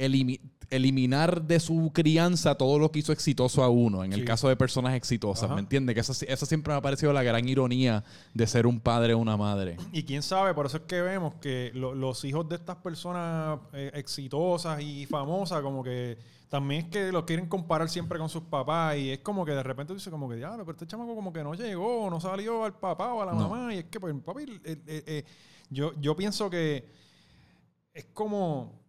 elimi- 0.00 0.40
eliminar 0.70 1.42
de 1.42 1.58
su 1.60 1.90
crianza 1.92 2.54
todo 2.54 2.78
lo 2.78 2.90
que 2.92 3.00
hizo 3.00 3.12
exitoso 3.12 3.62
a 3.64 3.68
uno, 3.68 4.04
en 4.04 4.12
el 4.12 4.24
caso 4.24 4.48
de 4.48 4.54
personas 4.56 4.94
exitosas, 4.94 5.44
Ajá. 5.46 5.54
¿me 5.54 5.60
entiendes? 5.60 5.94
Que 5.94 6.00
esa, 6.00 6.12
esa 6.26 6.46
siempre 6.46 6.72
me 6.72 6.78
ha 6.78 6.80
parecido 6.80 7.12
la 7.12 7.22
gran 7.24 7.48
ironía 7.48 8.04
de 8.34 8.46
ser 8.46 8.66
un 8.66 8.78
padre 8.80 9.14
o 9.14 9.18
una 9.18 9.36
madre. 9.36 9.76
Y 9.92 10.04
quién 10.04 10.22
sabe, 10.22 10.54
por 10.54 10.66
eso 10.66 10.76
es 10.78 10.82
que 10.84 11.00
vemos 11.02 11.34
que 11.40 11.72
lo- 11.74 11.94
los 11.94 12.24
hijos 12.24 12.48
de 12.48 12.54
estas 12.56 12.76
personas 12.76 13.58
eh, 13.72 13.90
exitosas 13.94 14.80
y 14.80 15.06
famosas, 15.06 15.60
como 15.60 15.82
que 15.82 16.16
también 16.48 16.84
es 16.86 16.90
que 16.90 17.12
los 17.12 17.24
quieren 17.24 17.46
comparar 17.46 17.88
siempre 17.88 18.18
con 18.18 18.28
sus 18.28 18.42
papás. 18.42 18.96
Y 18.96 19.10
es 19.10 19.18
como 19.20 19.44
que 19.44 19.52
de 19.52 19.62
repente 19.62 19.88
tú 19.92 19.94
dices, 19.94 20.10
como 20.10 20.28
que, 20.28 20.36
diablo, 20.36 20.64
pero 20.64 20.72
este 20.76 20.86
chamaco 20.86 21.14
como 21.14 21.32
que 21.32 21.42
no 21.44 21.54
llegó, 21.54 22.08
no 22.10 22.20
salió 22.20 22.64
al 22.64 22.74
papá 22.78 23.12
o 23.14 23.22
a 23.22 23.26
la 23.26 23.32
No. 23.32 23.48
mamá. 23.48 23.74
Y 23.74 23.78
es 23.78 23.84
que, 23.84 24.00
pues, 24.00 24.14
papi, 24.24 24.42
eh, 24.42 24.58
eh, 24.64 25.04
eh, 25.06 25.24
yo, 25.68 25.92
yo 26.00 26.16
pienso 26.16 26.48
que 26.50 26.84
es 27.94 28.04
como. 28.12 28.79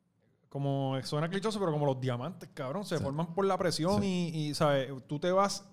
Como 0.52 1.00
suena 1.04 1.30
clichoso, 1.30 1.60
pero 1.62 1.72
como 1.72 1.86
los 1.86 2.02
diamantes, 2.02 2.50
cabrón, 2.54 2.84
se 2.84 2.98
Sí. 2.98 3.04
forman 3.04 3.34
por 3.34 3.46
la 3.46 3.58
presión 3.58 4.04
y, 4.04 4.28
y, 4.50 4.54
¿sabes? 4.54 4.92
Tú 5.08 5.18
te 5.18 5.32
vas. 5.32 5.64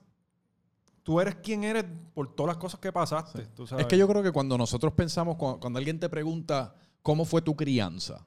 Tú 1.02 1.20
eres 1.20 1.34
quien 1.36 1.64
eres 1.64 1.84
por 2.14 2.32
todas 2.32 2.48
las 2.54 2.58
cosas 2.58 2.78
que 2.78 2.92
pasaste. 2.92 3.46
tú 3.56 3.66
sabes. 3.66 3.82
Es 3.86 3.88
que 3.88 3.98
yo 3.98 4.06
creo 4.06 4.22
que 4.22 4.30
cuando 4.30 4.56
nosotros 4.56 4.92
pensamos, 4.92 5.34
cuando, 5.34 5.58
cuando 5.58 5.78
alguien 5.80 5.98
te 5.98 6.08
pregunta 6.08 6.76
cómo 7.02 7.24
fue 7.24 7.42
tu 7.42 7.56
crianza, 7.56 8.24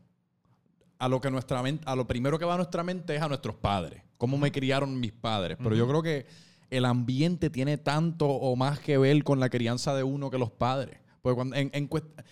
a 1.00 1.08
lo 1.08 1.22
que 1.22 1.32
nuestra 1.32 1.64
mente, 1.64 1.84
a 1.88 1.96
lo 1.96 2.06
primero 2.06 2.38
que 2.38 2.44
va 2.44 2.56
a 2.56 2.58
nuestra 2.58 2.84
mente 2.84 3.16
es 3.16 3.22
a 3.22 3.30
nuestros 3.30 3.56
padres, 3.56 4.04
cómo 4.18 4.38
me 4.38 4.52
criaron 4.52 5.00
mis 5.00 5.14
padres. 5.14 5.58
Pero 5.58 5.74
yo 5.74 5.88
creo 5.88 6.04
que 6.04 6.26
el 6.70 6.84
ambiente 6.84 7.50
tiene 7.50 7.78
tanto 7.78 8.28
o 8.28 8.58
más 8.58 8.80
que 8.80 8.98
ver 8.98 9.24
con 9.24 9.40
la 9.40 9.50
crianza 9.50 9.96
de 9.96 10.04
uno 10.04 10.30
que 10.30 10.38
los 10.38 10.52
padres. 10.52 11.00
Porque 11.22 11.36
cuando, 11.36 11.56
en, 11.56 11.70
en 11.74 11.90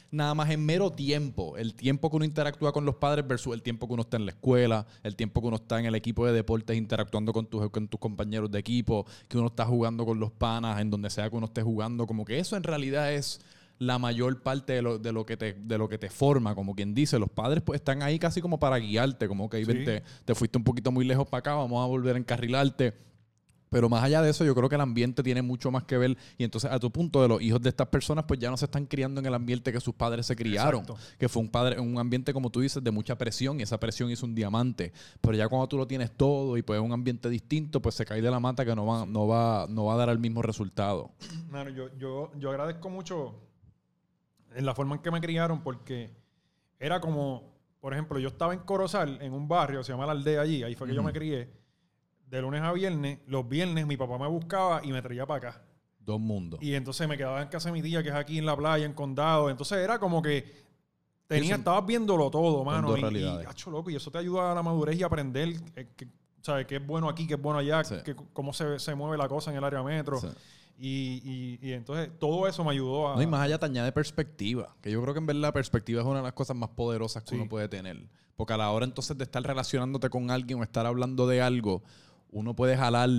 nada 0.09 0.33
más 0.33 0.49
en 0.49 0.65
mero 0.65 0.91
tiempo, 0.91 1.57
el 1.57 1.75
tiempo 1.75 2.09
que 2.09 2.15
uno 2.15 2.25
interactúa 2.25 2.71
con 2.71 2.85
los 2.85 2.95
padres 2.95 3.27
versus 3.27 3.53
el 3.53 3.61
tiempo 3.61 3.87
que 3.87 3.93
uno 3.93 4.01
está 4.01 4.17
en 4.17 4.25
la 4.25 4.31
escuela, 4.31 4.87
el 5.03 5.15
tiempo 5.15 5.41
que 5.41 5.47
uno 5.47 5.57
está 5.57 5.79
en 5.79 5.85
el 5.85 5.95
equipo 5.95 6.25
de 6.25 6.33
deportes 6.33 6.75
interactuando 6.75 7.31
con 7.31 7.45
tus, 7.45 7.69
con 7.69 7.87
tus 7.87 7.99
compañeros 7.99 8.49
de 8.51 8.59
equipo, 8.59 9.05
que 9.27 9.37
uno 9.37 9.47
está 9.47 9.65
jugando 9.65 10.05
con 10.05 10.19
los 10.19 10.31
panas, 10.31 10.81
en 10.81 10.89
donde 10.89 11.09
sea 11.11 11.29
que 11.29 11.35
uno 11.35 11.45
esté 11.45 11.61
jugando, 11.61 12.07
como 12.07 12.25
que 12.25 12.39
eso 12.39 12.57
en 12.57 12.63
realidad 12.63 13.13
es 13.13 13.39
la 13.77 13.97
mayor 13.97 14.41
parte 14.41 14.73
de 14.73 14.81
lo, 14.81 14.97
de 14.99 15.13
lo 15.13 15.25
que 15.25 15.37
te 15.37 15.53
de 15.53 15.77
lo 15.77 15.87
que 15.87 15.97
te 15.97 16.09
forma, 16.09 16.53
como 16.53 16.75
quien 16.75 16.93
dice, 16.93 17.17
los 17.17 17.29
padres 17.29 17.63
pues 17.63 17.79
están 17.79 18.01
ahí 18.01 18.19
casi 18.19 18.41
como 18.41 18.59
para 18.59 18.77
guiarte, 18.77 19.27
como 19.27 19.49
que 19.49 19.59
Sí. 19.59 19.65
vente, 19.65 20.03
te 20.25 20.35
fuiste 20.35 20.57
un 20.57 20.63
poquito 20.63 20.91
muy 20.91 21.05
lejos 21.05 21.27
para 21.27 21.39
acá, 21.39 21.53
vamos 21.53 21.81
a 21.81 21.87
volver 21.87 22.15
a 22.15 22.19
encarrilarte. 22.19 23.08
Pero 23.69 23.89
más 23.89 24.03
allá 24.03 24.21
de 24.21 24.29
eso, 24.29 24.43
yo 24.45 24.55
creo 24.55 24.69
que 24.69 24.75
el 24.75 24.81
ambiente 24.81 25.23
tiene 25.23 25.41
mucho 25.41 25.71
más 25.71 25.83
que 25.83 25.97
ver. 25.97 26.17
Y 26.37 26.43
entonces, 26.43 26.71
a 26.71 26.79
tu 26.79 26.91
punto, 26.91 27.21
de 27.21 27.27
los 27.27 27.41
hijos 27.41 27.61
de 27.61 27.69
estas 27.69 27.87
personas, 27.87 28.25
pues 28.25 28.39
ya 28.39 28.49
no 28.49 28.57
se 28.57 28.65
están 28.65 28.85
criando 28.85 29.19
en 29.19 29.25
el 29.25 29.33
ambiente 29.33 29.71
que 29.71 29.79
sus 29.79 29.93
padres 29.93 30.25
se 30.25 30.35
criaron. 30.35 30.81
Exacto. 30.81 31.01
Que 31.17 31.29
fue 31.29 31.41
un 31.41 31.49
padre, 31.49 31.79
un 31.79 31.97
ambiente, 31.97 32.33
como 32.33 32.49
tú 32.49 32.61
dices, 32.61 32.83
de 32.83 32.91
mucha 32.91 33.17
presión, 33.17 33.59
y 33.59 33.63
esa 33.63 33.79
presión 33.79 34.09
hizo 34.09 34.25
un 34.25 34.35
diamante. 34.35 34.91
Pero 35.21 35.35
ya 35.35 35.47
cuando 35.47 35.67
tú 35.67 35.77
lo 35.77 35.87
tienes 35.87 36.11
todo 36.11 36.57
y 36.57 36.61
pues 36.61 36.79
es 36.79 36.85
un 36.85 36.93
ambiente 36.93 37.29
distinto, 37.29 37.81
pues 37.81 37.95
se 37.95 38.05
cae 38.05 38.21
de 38.21 38.31
la 38.31 38.39
mata 38.39 38.65
que 38.65 38.75
no 38.75 38.85
va, 38.85 39.05
no 39.05 39.27
va, 39.27 39.67
no 39.69 39.85
va 39.85 39.93
a 39.93 39.97
dar 39.97 40.09
el 40.09 40.19
mismo 40.19 40.41
resultado. 40.41 41.11
Mano, 41.49 41.69
yo, 41.69 41.89
yo, 41.97 42.31
yo 42.37 42.49
agradezco 42.49 42.89
mucho 42.89 43.35
en 44.55 44.65
la 44.65 44.73
forma 44.73 44.95
en 44.95 45.01
que 45.01 45.11
me 45.11 45.21
criaron 45.21 45.61
porque 45.61 46.11
era 46.79 46.99
como, 46.99 47.53
por 47.79 47.93
ejemplo, 47.93 48.19
yo 48.19 48.29
estaba 48.29 48.53
en 48.53 48.59
Corozal, 48.59 49.21
en 49.21 49.33
un 49.33 49.47
barrio, 49.47 49.83
se 49.83 49.91
llama 49.91 50.05
La 50.05 50.13
Aldea 50.13 50.41
allí, 50.41 50.63
ahí 50.63 50.75
fue 50.75 50.87
que 50.87 50.95
yo 50.95 51.03
me 51.03 51.13
crié, 51.13 51.49
de 52.29 52.41
lunes 52.41 52.61
a 52.61 52.71
viernes, 52.73 53.19
los 53.27 53.47
viernes 53.47 53.85
mi 53.87 53.97
papá 53.97 54.17
me 54.17 54.27
buscaba 54.27 54.81
y 54.83 54.91
me 54.91 55.01
traía 55.01 55.25
para 55.25 55.49
acá. 55.49 55.61
Dos 55.99 56.19
mundos. 56.19 56.59
Y 56.61 56.73
entonces 56.75 57.07
me 57.07 57.17
quedaba 57.17 57.41
en 57.41 57.49
casa 57.49 57.69
de 57.69 57.73
mi 57.73 57.81
tía, 57.81 58.01
que 58.03 58.09
es 58.09 58.15
aquí 58.15 58.37
en 58.37 58.45
la 58.45 58.55
playa, 58.55 58.85
en 58.85 58.93
Condado. 58.93 59.49
Entonces 59.49 59.77
era 59.79 59.99
como 59.99 60.21
que 60.21 60.67
tenía, 61.27 61.51
Son- 61.51 61.59
estabas 61.61 61.85
viéndolo 61.85 62.29
todo, 62.31 62.63
mano. 62.63 62.97
y, 62.97 63.01
realidades. 63.01 63.45
y, 63.47 63.49
acho, 63.49 63.69
loco, 63.69 63.89
y 63.89 63.95
eso 63.95 64.09
te 64.11 64.17
ayuda 64.17 64.51
a 64.51 64.55
la 64.55 64.63
madurez 64.63 64.97
y 64.99 65.03
aprender 65.03 65.49
eh, 65.75 65.87
que, 65.95 66.07
¿sabes? 66.41 66.65
qué 66.65 66.77
es 66.77 66.85
bueno 66.87 67.07
aquí, 67.09 67.27
qué 67.27 67.35
es 67.35 67.41
bueno 67.41 67.59
allá, 67.59 67.83
Sí. 67.83 67.95
que- 68.03 68.15
cómo 68.33 68.53
se, 68.53 68.79
se 68.79 68.95
mueve 68.95 69.17
la 69.17 69.27
cosa 69.27 69.51
en 69.51 69.57
el 69.57 69.63
área 69.63 69.83
metro. 69.83 70.19
Sí. 70.19 70.27
Y, 70.81 71.57
y- 71.61 71.67
y 71.69 71.73
entonces 71.73 72.09
todo 72.19 72.47
eso 72.47 72.63
me 72.63 72.71
ayudó 72.71 73.09
a... 73.11 73.15
No, 73.17 73.21
y 73.21 73.27
más 73.27 73.41
allá 73.41 73.59
te 73.59 73.65
añade 73.65 73.91
perspectiva. 73.91 74.75
Que 74.81 74.89
yo 74.89 75.01
creo 75.01 75.13
que 75.13 75.19
en 75.19 75.25
verdad 75.25 75.41
la 75.41 75.51
perspectiva 75.53 76.01
es 76.01 76.07
una 76.07 76.17
de 76.19 76.23
las 76.23 76.33
cosas 76.33 76.55
más 76.55 76.69
poderosas 76.69 77.21
que 77.23 77.31
Sí. 77.31 77.35
uno 77.35 77.49
puede 77.49 77.67
tener. 77.67 78.07
Porque 78.37 78.53
a 78.53 78.57
la 78.57 78.71
hora 78.71 78.85
entonces 78.85 79.17
de 79.17 79.25
estar 79.25 79.43
relacionándote 79.43 80.09
con 80.09 80.31
alguien 80.31 80.59
o 80.59 80.63
estar 80.63 80.85
hablando 80.85 81.27
de 81.27 81.41
algo, 81.41 81.83
uno 82.31 82.55
puede 82.55 82.77
jalar 82.77 83.09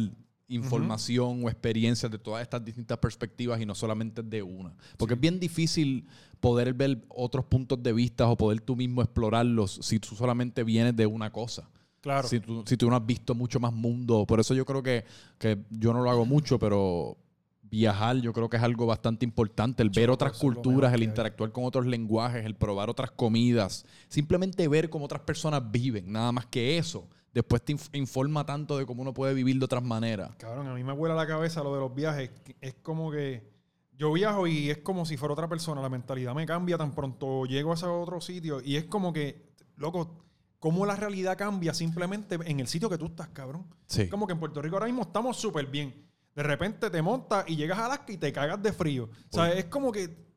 información 0.49 1.45
o 1.45 1.49
experiencias 1.49 2.11
de 2.11 2.19
todas 2.19 2.43
estas 2.43 2.65
distintas 2.65 2.99
perspectivas 2.99 3.61
y 3.61 3.67
no 3.67 3.75
solamente 3.75 4.23
de 4.23 4.43
una. 4.43 4.75
Porque 4.97 5.15
es 5.15 5.21
bien 5.21 5.39
difícil 5.39 6.07
poder 6.41 6.75
ver 6.75 7.05
otros 7.09 7.45
puntos 7.45 7.83
de 7.83 7.93
vista 7.93 8.27
o 8.29 8.37
poder 8.37 8.61
tú 8.61 8.75
mismo 8.75 9.01
explorarlos 9.01 9.79
si 9.83 10.01
tú 10.01 10.17
solamente 10.17 10.65
vienes 10.65 10.97
de 10.97 11.07
una 11.07 11.31
cosa. 11.31 11.69
Claro. 12.01 12.27
Si 12.27 12.41
tú, 12.41 12.65
si 12.67 12.77
tú 12.77 12.91
no 12.91 12.97
has 12.97 13.07
visto 13.07 13.35
mucho 13.35 13.61
más 13.61 13.73
mundo. 13.73 14.27
Por 14.27 14.41
eso 14.41 14.55
yo 14.55 14.65
creo 14.65 14.83
que, 14.83 15.05
que 15.39 15.59
yo 15.71 15.93
no 15.93 16.03
lo 16.03 16.11
hago 16.11 16.25
mucho, 16.25 16.59
pero 16.59 17.17
viajar 17.63 18.17
yo 18.17 18.33
creo 18.33 18.49
que 18.51 18.57
es 18.57 18.63
algo 18.63 18.87
bastante 18.87 19.25
importante. 19.25 19.83
El 19.83 19.91
ver 19.91 20.11
otras 20.11 20.33
culturas, 20.33 20.93
el 20.93 21.03
interactuar 21.03 21.53
con 21.53 21.65
otros 21.65 21.87
lenguajes, 21.87 22.45
el 22.45 22.57
probar 22.57 22.91
otras 22.91 23.11
comidas. 23.13 23.87
Simplemente 24.09 24.67
ver 24.67 24.91
cómo 24.91 25.05
otras 25.05 25.23
personas 25.23 25.71
viven. 25.71 26.11
Nada 26.11 26.33
más 26.33 26.47
que 26.47 26.79
eso. 26.79 27.09
Después 27.33 27.63
te 27.63 27.75
inf- 27.75 27.89
informa 27.93 28.45
tanto 28.45 28.77
de 28.77 28.85
cómo 28.87 29.03
uno 29.03 29.15
puede 29.15 29.35
vivir 29.35 29.59
de 29.59 29.65
otras 29.65 29.83
maneras. 29.83 30.33
Cabrón, 30.39 30.67
a 30.67 30.75
mí 30.75 30.83
me 30.83 30.93
vuela 30.93 31.15
la 31.15 31.27
cabeza 31.27 31.63
lo 31.63 31.73
de 31.75 31.81
los 31.81 31.95
viajes. 31.95 32.31
Es 32.61 32.75
como 32.83 33.11
que 33.11 33.49
yo 33.97 34.13
viajo 34.13 34.47
y 34.47 34.71
es 34.71 34.79
como 34.79 35.07
si 35.07 35.17
fuera 35.17 35.35
otra 35.35 35.49
persona. 35.49 35.81
La 35.81 35.89
mentalidad 35.89 36.35
me 36.35 36.45
cambia 36.47 36.77
tan 36.77 36.95
pronto 36.95 37.45
llego 37.47 37.71
a 37.71 37.75
ese 37.75 37.87
otro 37.87 38.21
sitio. 38.21 38.61
Y 38.61 38.77
es 38.77 38.85
como 38.87 39.13
que, 39.13 39.53
loco, 39.77 40.25
cómo 40.59 40.85
la 40.87 40.97
realidad 40.97 41.39
cambia 41.39 41.73
simplemente 41.73 42.37
en 42.45 42.59
el 42.61 42.67
sitio 42.67 42.91
que 42.91 42.99
tú 42.99 43.07
estás, 43.07 43.29
cabrón. 43.29 43.67
Sí. 43.87 44.03
Es 44.03 44.11
como 44.11 44.27
que 44.27 44.33
en 44.33 44.41
Puerto 44.41 44.61
Rico 44.61 44.77
ahora 44.77 44.87
mismo 44.87 45.03
estamos 45.03 45.37
súper 45.37 45.67
bien. 45.67 46.09
De 46.35 46.43
repente 46.43 46.91
te 46.91 47.01
montas 47.03 47.45
y 47.49 47.57
llegas 47.57 47.79
a 47.79 47.87
Alaska 47.87 48.13
y 48.13 48.17
te 48.17 48.33
cagas 48.33 48.63
de 48.63 48.73
frío. 48.73 49.05
O 49.31 49.35
sea, 49.35 49.53
es 49.53 49.67
como 49.67 49.93
que... 49.93 50.29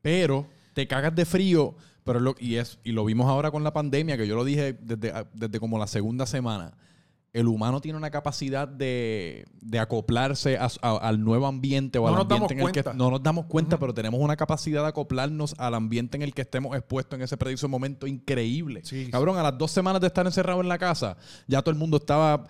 Pero 0.00 0.46
te 0.74 0.86
cagas 0.86 1.14
de 1.14 1.24
frío, 1.24 1.74
Pero 2.08 2.20
lo, 2.20 2.34
y, 2.40 2.56
es, 2.56 2.78
y 2.82 2.92
lo 2.92 3.04
vimos 3.04 3.28
ahora 3.28 3.50
con 3.52 3.62
la 3.62 3.72
pandemia, 3.72 4.16
que 4.16 4.26
yo 4.26 4.34
lo 4.34 4.44
dije 4.44 4.72
desde, 4.80 5.12
desde 5.34 5.60
como 5.60 5.78
la 5.78 5.86
segunda 5.86 6.26
semana. 6.26 6.72
El 7.34 7.46
humano 7.46 7.82
tiene 7.82 7.98
una 7.98 8.10
capacidad 8.10 8.66
de, 8.66 9.44
de 9.60 9.78
acoplarse 9.78 10.56
a- 10.56 10.68
a- 10.80 10.96
al 10.96 11.22
nuevo 11.22 11.46
ambiente 11.46 11.98
o 11.98 12.08
No 12.08 12.14
al 12.16 12.22
ambiente 12.22 12.54
en 12.54 12.60
el 12.60 12.66
que 12.72 12.82
cuenta. 12.82 12.94
no 12.94 13.10
nos 13.10 13.22
damos 13.22 13.44
cuenta, 13.44 13.78
pero 13.78 13.92
tenemos 13.92 14.18
una 14.20 14.34
capacidad 14.34 14.80
de 14.82 14.88
acoplarnos 14.88 15.54
al 15.58 15.74
ambiente 15.74 16.16
en 16.16 16.22
el 16.22 16.32
que 16.32 16.40
estemos 16.42 16.74
expuestos 16.74 17.18
en 17.18 17.22
ese 17.24 17.36
preciso 17.36 17.68
momento 17.68 18.06
increíble. 18.06 18.80
Sí, 18.84 19.10
Cabrón, 19.12 19.36
a 19.38 19.42
las 19.42 19.58
dos 19.58 19.70
semanas 19.70 20.00
de 20.00 20.06
estar 20.06 20.24
encerrado 20.24 20.62
en 20.62 20.68
la 20.68 20.78
casa, 20.78 21.18
ya 21.46 21.60
todo 21.60 21.70
el 21.72 21.78
mundo 21.78 21.98
estaba 21.98 22.46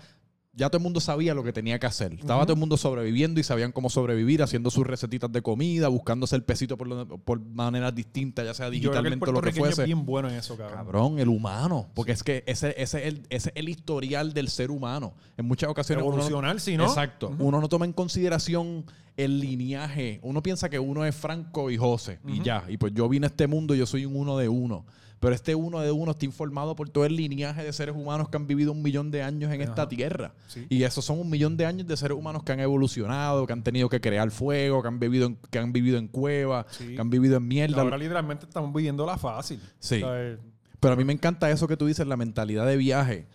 ya 0.59 0.69
todo 0.69 0.77
el 0.79 0.83
mundo 0.83 1.01
sabía 1.01 1.33
lo 1.33 1.43
que 1.43 1.53
tenía 1.55 1.79
que 1.79 1.87
hacer. 1.87 2.13
Estaba 2.13 2.43
todo 2.43 2.53
el 2.53 2.59
mundo 2.59 2.77
sobreviviendo 2.77 3.41
y 3.41 3.43
sabían 3.45 3.73
cómo 3.73 3.89
sobrevivir, 3.89 4.43
haciendo 4.43 4.71
sus 4.71 4.87
recetitas 4.87 5.33
de 5.33 5.41
comida, 5.41 5.89
buscándose 5.89 6.37
el 6.37 6.43
pesito 6.43 6.77
por, 6.77 6.89
lo- 6.89 7.07
por 7.19 7.41
maneras 7.41 7.95
distintas, 7.95 8.45
ya 8.45 8.53
sea 8.53 8.69
Y 8.69 8.81
yo 8.81 8.91
creo 8.91 9.03
que 9.03 9.09
el 9.09 9.15
digitalmente 9.15 9.31
o 9.31 9.33
lo 9.33 9.41
que 9.41 9.53
fuese. 9.53 9.83
es 9.83 9.87
bien 9.87 10.05
bueno 10.05 10.29
en 10.29 10.35
eso, 10.35 10.57
cabrón. 10.57 10.77
Cabrón, 10.77 11.19
el 11.21 11.29
humano. 11.29 11.89
Porque 11.95 12.13
es 12.13 12.23
que 12.23 12.45
ese, 12.47 12.75
ese, 12.77 12.99
es 12.99 13.07
el, 13.07 13.23
ese 13.31 13.49
es 13.51 13.53
el 13.57 13.69
historial 13.69 14.35
del 14.35 14.49
ser 14.49 14.71
humano. 14.71 15.15
En 15.37 15.47
muchas 15.47 15.71
ocasiones. 15.71 16.05
uno 16.05 16.17
no- 16.43 16.59
si 16.59 16.77
no. 16.77 16.85
Exacto. 16.85 17.35
Uno 17.39 17.61
no 17.61 17.69
toma 17.69 17.85
en 17.87 17.93
consideración 17.93 18.85
el 19.17 19.41
lineaje. 19.41 20.19
Uno 20.23 20.43
piensa 20.43 20.69
que 20.69 20.79
uno 20.79 21.05
es 21.05 21.15
Franco 21.15 21.71
y 21.71 21.77
José. 21.77 22.19
Y 22.27 22.43
ya. 22.43 22.65
Y 22.69 22.77
pues 22.77 22.93
yo 22.95 23.09
vine 23.09 23.27
a 23.27 23.29
este 23.29 23.47
mundo 23.47 23.75
y 23.75 23.79
yo 23.79 23.87
soy 23.87 24.05
un 24.05 24.17
uno 24.17 24.37
de 24.37 24.49
uno. 24.49 24.85
Pero 25.21 25.35
este 25.35 25.55
uno 25.55 25.81
de 25.81 25.91
uno 25.91 26.13
está 26.13 26.25
informado 26.25 26.77
por 26.77 26.89
todo 26.91 27.05
el 27.05 27.17
lineaje 27.17 27.65
de 27.65 27.73
seres 27.73 27.95
humanos 27.97 28.29
que 28.29 28.37
han 28.37 28.47
vivido 28.47 28.71
un 28.73 28.83
millón 28.83 29.11
de 29.11 29.23
años 29.23 29.53
en 29.53 29.61
esta 29.63 29.89
tierra. 29.89 30.33
Sí. 30.47 30.67
Y 30.69 30.85
esos 30.85 31.05
son 31.05 31.19
un 31.19 31.29
millón 31.29 31.57
de 31.57 31.67
años 31.67 31.87
de 31.89 31.97
seres 31.97 32.17
humanos 32.17 32.45
que 32.45 32.53
han 32.53 32.61
evolucionado, 32.61 33.47
que 33.47 33.53
han 33.53 33.63
tenido 33.65 33.89
que 33.89 34.01
crear 34.01 34.31
fuego, 34.31 34.81
que 34.81 34.89
han 34.89 35.01
vivido 35.01 35.27
en, 35.27 35.39
que 35.51 35.59
han 35.59 35.73
vivido 35.73 35.99
en 35.99 36.07
cuevas, 36.09 36.67
Sí. 36.71 36.95
que 36.95 37.01
han 37.01 37.11
vivido 37.11 37.37
en 37.37 37.49
mierda. 37.49 37.83
Ahora 37.83 37.99
literalmente 37.99 38.47
estamos 38.47 38.73
viviendo 38.73 39.05
la 39.05 39.19
fácil. 39.19 39.61
Sí. 39.81 39.97
O 39.97 39.99
sea, 40.07 40.09
eh, 40.23 40.39
Pero 40.79 40.95
a 40.95 40.97
mí 40.97 41.05
me 41.05 41.13
encanta 41.13 41.51
eso 41.51 41.67
que 41.67 41.77
tú 41.77 41.87
dices, 41.87 42.07
la 42.07 42.17
mentalidad 42.17 42.65
de 42.67 42.77
viaje. 42.77 43.27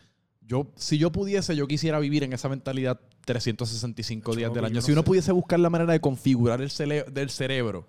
Yo, 0.46 0.72
si 0.76 0.98
yo 0.98 1.12
pudiese, 1.12 1.56
yo 1.56 1.68
quisiera 1.68 2.00
vivir 2.00 2.24
en 2.24 2.32
esa 2.34 2.48
mentalidad 2.50 3.00
365 3.26 4.36
días 4.36 4.54
del 4.54 4.62
yo 4.62 4.66
año. 4.68 4.76
no 4.76 4.82
si 4.82 4.92
uno 4.92 5.02
sé. 5.02 5.06
pudiese 5.06 5.32
buscar 5.32 5.60
la 5.60 5.70
manera 5.70 5.92
de 5.94 6.00
configurar 6.00 6.62
el 6.62 6.70
del 7.14 7.30
cerebro 7.30 7.88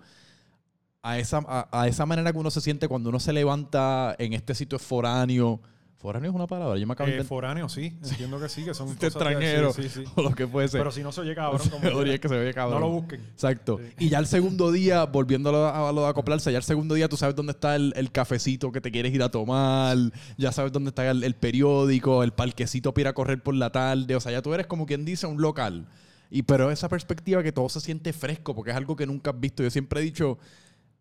a 1.07 1.19
esa, 1.19 1.37
a, 1.47 1.67
a 1.81 1.87
esa 1.87 2.05
manera 2.05 2.31
que 2.33 2.39
uno 2.39 2.49
se 2.51 2.61
siente 2.61 2.87
cuando 2.87 3.09
uno 3.09 3.19
se 3.19 3.31
levanta 3.31 4.15
en 4.17 4.33
este 4.33 4.55
sitio 4.55 4.79
foráneo. 4.79 5.61
Foráneo 5.97 6.29
es 6.29 6.35
una 6.35 6.45
palabra, 6.45 6.77
yo 6.77 6.85
me 6.85 6.93
acabo 6.93 7.05
de 7.07 7.13
eh, 7.13 7.15
inventar. 7.15 7.29
foráneo, 7.29 7.69
sí. 7.69 7.97
Entiendo 8.03 8.39
que 8.39 8.49
sí, 8.49 8.63
que 8.63 8.73
son 8.73 8.89
Este 8.89 9.05
de- 9.05 9.07
extranjero 9.07 9.73
Sí, 9.73 9.83
sí, 9.83 9.89
sí. 9.89 10.03
o 10.15 10.21
lo 10.23 10.31
que 10.31 10.45
fuese. 10.45 10.77
Pero 10.77 10.91
si 10.91 11.01
no 11.01 11.11
se 11.11 11.21
oye 11.21 11.33
cabrón, 11.33 11.67
como 11.69 11.81
Se 11.87 11.89
oye 11.93 12.19
que 12.19 12.27
se 12.27 12.35
oye 12.35 12.53
cabrón. 12.53 12.79
No 12.81 12.87
lo 12.87 12.91
busquen. 12.93 13.21
Exacto. 13.21 13.79
Y 13.97 14.09
ya 14.09 14.19
el 14.19 14.27
segundo 14.27 14.71
día, 14.71 15.05
volviendo 15.05 15.49
a 15.49 15.51
lo, 15.53 15.67
a 15.67 15.91
lo 15.91 16.01
de 16.01 16.07
acoplarse, 16.09 16.51
ya 16.51 16.57
el 16.57 16.63
segundo 16.63 16.95
día 16.95 17.07
tú 17.09 17.17
sabes 17.17 17.35
dónde 17.35 17.51
está 17.53 17.75
el, 17.75 17.93
el 17.95 18.11
cafecito 18.11 18.71
que 18.71 18.81
te 18.81 18.91
quieres 18.91 19.13
ir 19.13 19.23
a 19.23 19.29
tomar, 19.29 19.97
ya 20.37 20.51
sabes 20.51 20.71
dónde 20.71 20.89
está 20.89 21.09
el, 21.09 21.23
el 21.23 21.33
periódico, 21.35 22.23
el 22.23 22.33
parquecito 22.33 22.93
para 22.93 23.01
ir 23.01 23.07
a 23.07 23.13
correr 23.13 23.41
por 23.41 23.55
la 23.55 23.71
tarde. 23.71 24.15
O 24.15 24.19
sea, 24.19 24.31
ya 24.31 24.41
tú 24.41 24.53
eres 24.53 24.67
como 24.67 24.85
quien 24.85 25.05
dice 25.05 25.25
un 25.27 25.41
local. 25.41 25.87
Y 26.29 26.41
pero 26.43 26.69
esa 26.71 26.89
perspectiva 26.89 27.41
que 27.41 27.51
todo 27.51 27.69
se 27.69 27.79
siente 27.79 28.11
fresco, 28.11 28.53
porque 28.55 28.71
es 28.71 28.77
algo 28.77 28.95
que 28.95 29.05
nunca 29.07 29.29
has 29.31 29.39
visto. 29.39 29.63
Yo 29.63 29.69
siempre 29.71 30.01
he 30.01 30.03
dicho, 30.03 30.37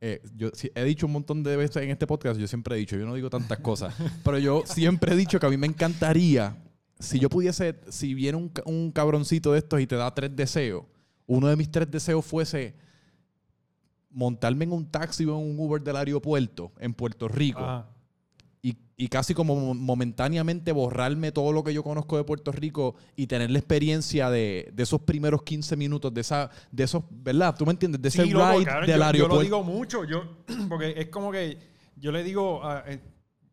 eh, 0.06 0.20
yo 0.36 0.50
he 0.74 0.84
dicho 0.84 1.06
un 1.06 1.12
montón 1.12 1.42
de 1.42 1.56
veces 1.56 1.82
en 1.82 1.90
este 1.90 2.06
podcast, 2.06 2.38
yo 2.38 2.46
siempre 2.46 2.76
he 2.76 2.78
dicho, 2.78 2.94
yo 2.96 3.06
no 3.06 3.14
digo 3.14 3.30
tantas 3.30 3.58
cosas, 3.60 3.94
pero 4.24 4.38
yo 4.38 4.62
siempre 4.66 5.12
he 5.12 5.16
dicho 5.16 5.40
que 5.40 5.46
a 5.46 5.48
mí 5.48 5.56
me 5.56 5.66
encantaría, 5.66 6.56
si 6.98 7.18
yo 7.18 7.30
pudiese, 7.30 7.74
si 7.88 8.12
viene 8.12 8.36
un, 8.36 8.50
ca- 8.50 8.62
un 8.66 8.92
cabroncito 8.92 9.52
de 9.52 9.60
estos 9.60 9.80
y 9.80 9.86
te 9.86 9.96
da 9.96 10.12
tres 10.14 10.36
deseos, 10.36 10.84
uno 11.26 11.48
de 11.48 11.56
mis 11.56 11.70
tres 11.70 11.90
deseos 11.90 12.22
fuese 12.24 12.74
montarme 14.10 14.64
en 14.64 14.72
un 14.72 14.86
taxi 14.90 15.24
o 15.24 15.30
en 15.40 15.50
un 15.50 15.58
Uber 15.58 15.80
del 15.82 15.96
aeropuerto 15.96 16.72
en 16.78 16.92
Puerto 16.94 17.26
Rico 17.28 17.60
Ajá. 17.60 17.88
Y, 18.66 18.78
y 18.96 19.08
casi 19.08 19.34
como 19.34 19.54
mo- 19.54 19.74
momentáneamente 19.74 20.72
borrarme 20.72 21.32
todo 21.32 21.52
lo 21.52 21.62
que 21.62 21.74
yo 21.74 21.82
conozco 21.82 22.16
de 22.16 22.24
Puerto 22.24 22.50
Rico 22.50 22.94
y 23.14 23.26
tener 23.26 23.50
la 23.50 23.58
experiencia 23.58 24.30
de, 24.30 24.70
de 24.72 24.82
esos 24.82 25.02
primeros 25.02 25.42
15 25.42 25.76
minutos, 25.76 26.14
de 26.14 26.22
esa, 26.22 26.48
de 26.72 26.84
esos, 26.84 27.02
¿verdad? 27.10 27.54
¿Tú 27.58 27.66
me 27.66 27.72
entiendes? 27.72 28.00
De 28.00 28.08
ese 28.08 28.24
Sí, 28.24 28.30
loco, 28.30 28.46
ride 28.60 28.64
del 28.64 28.86
yo, 28.86 28.96
yo 28.96 29.04
aeropuerto. 29.04 29.34
lo 29.36 29.40
digo 29.42 29.62
mucho, 29.62 30.04
yo, 30.04 30.22
porque 30.70 30.94
es 30.96 31.08
como 31.08 31.30
que 31.30 31.58
yo 31.96 32.10
le 32.10 32.24
digo, 32.24 32.64
a- 32.64 32.84
eh, 32.86 33.00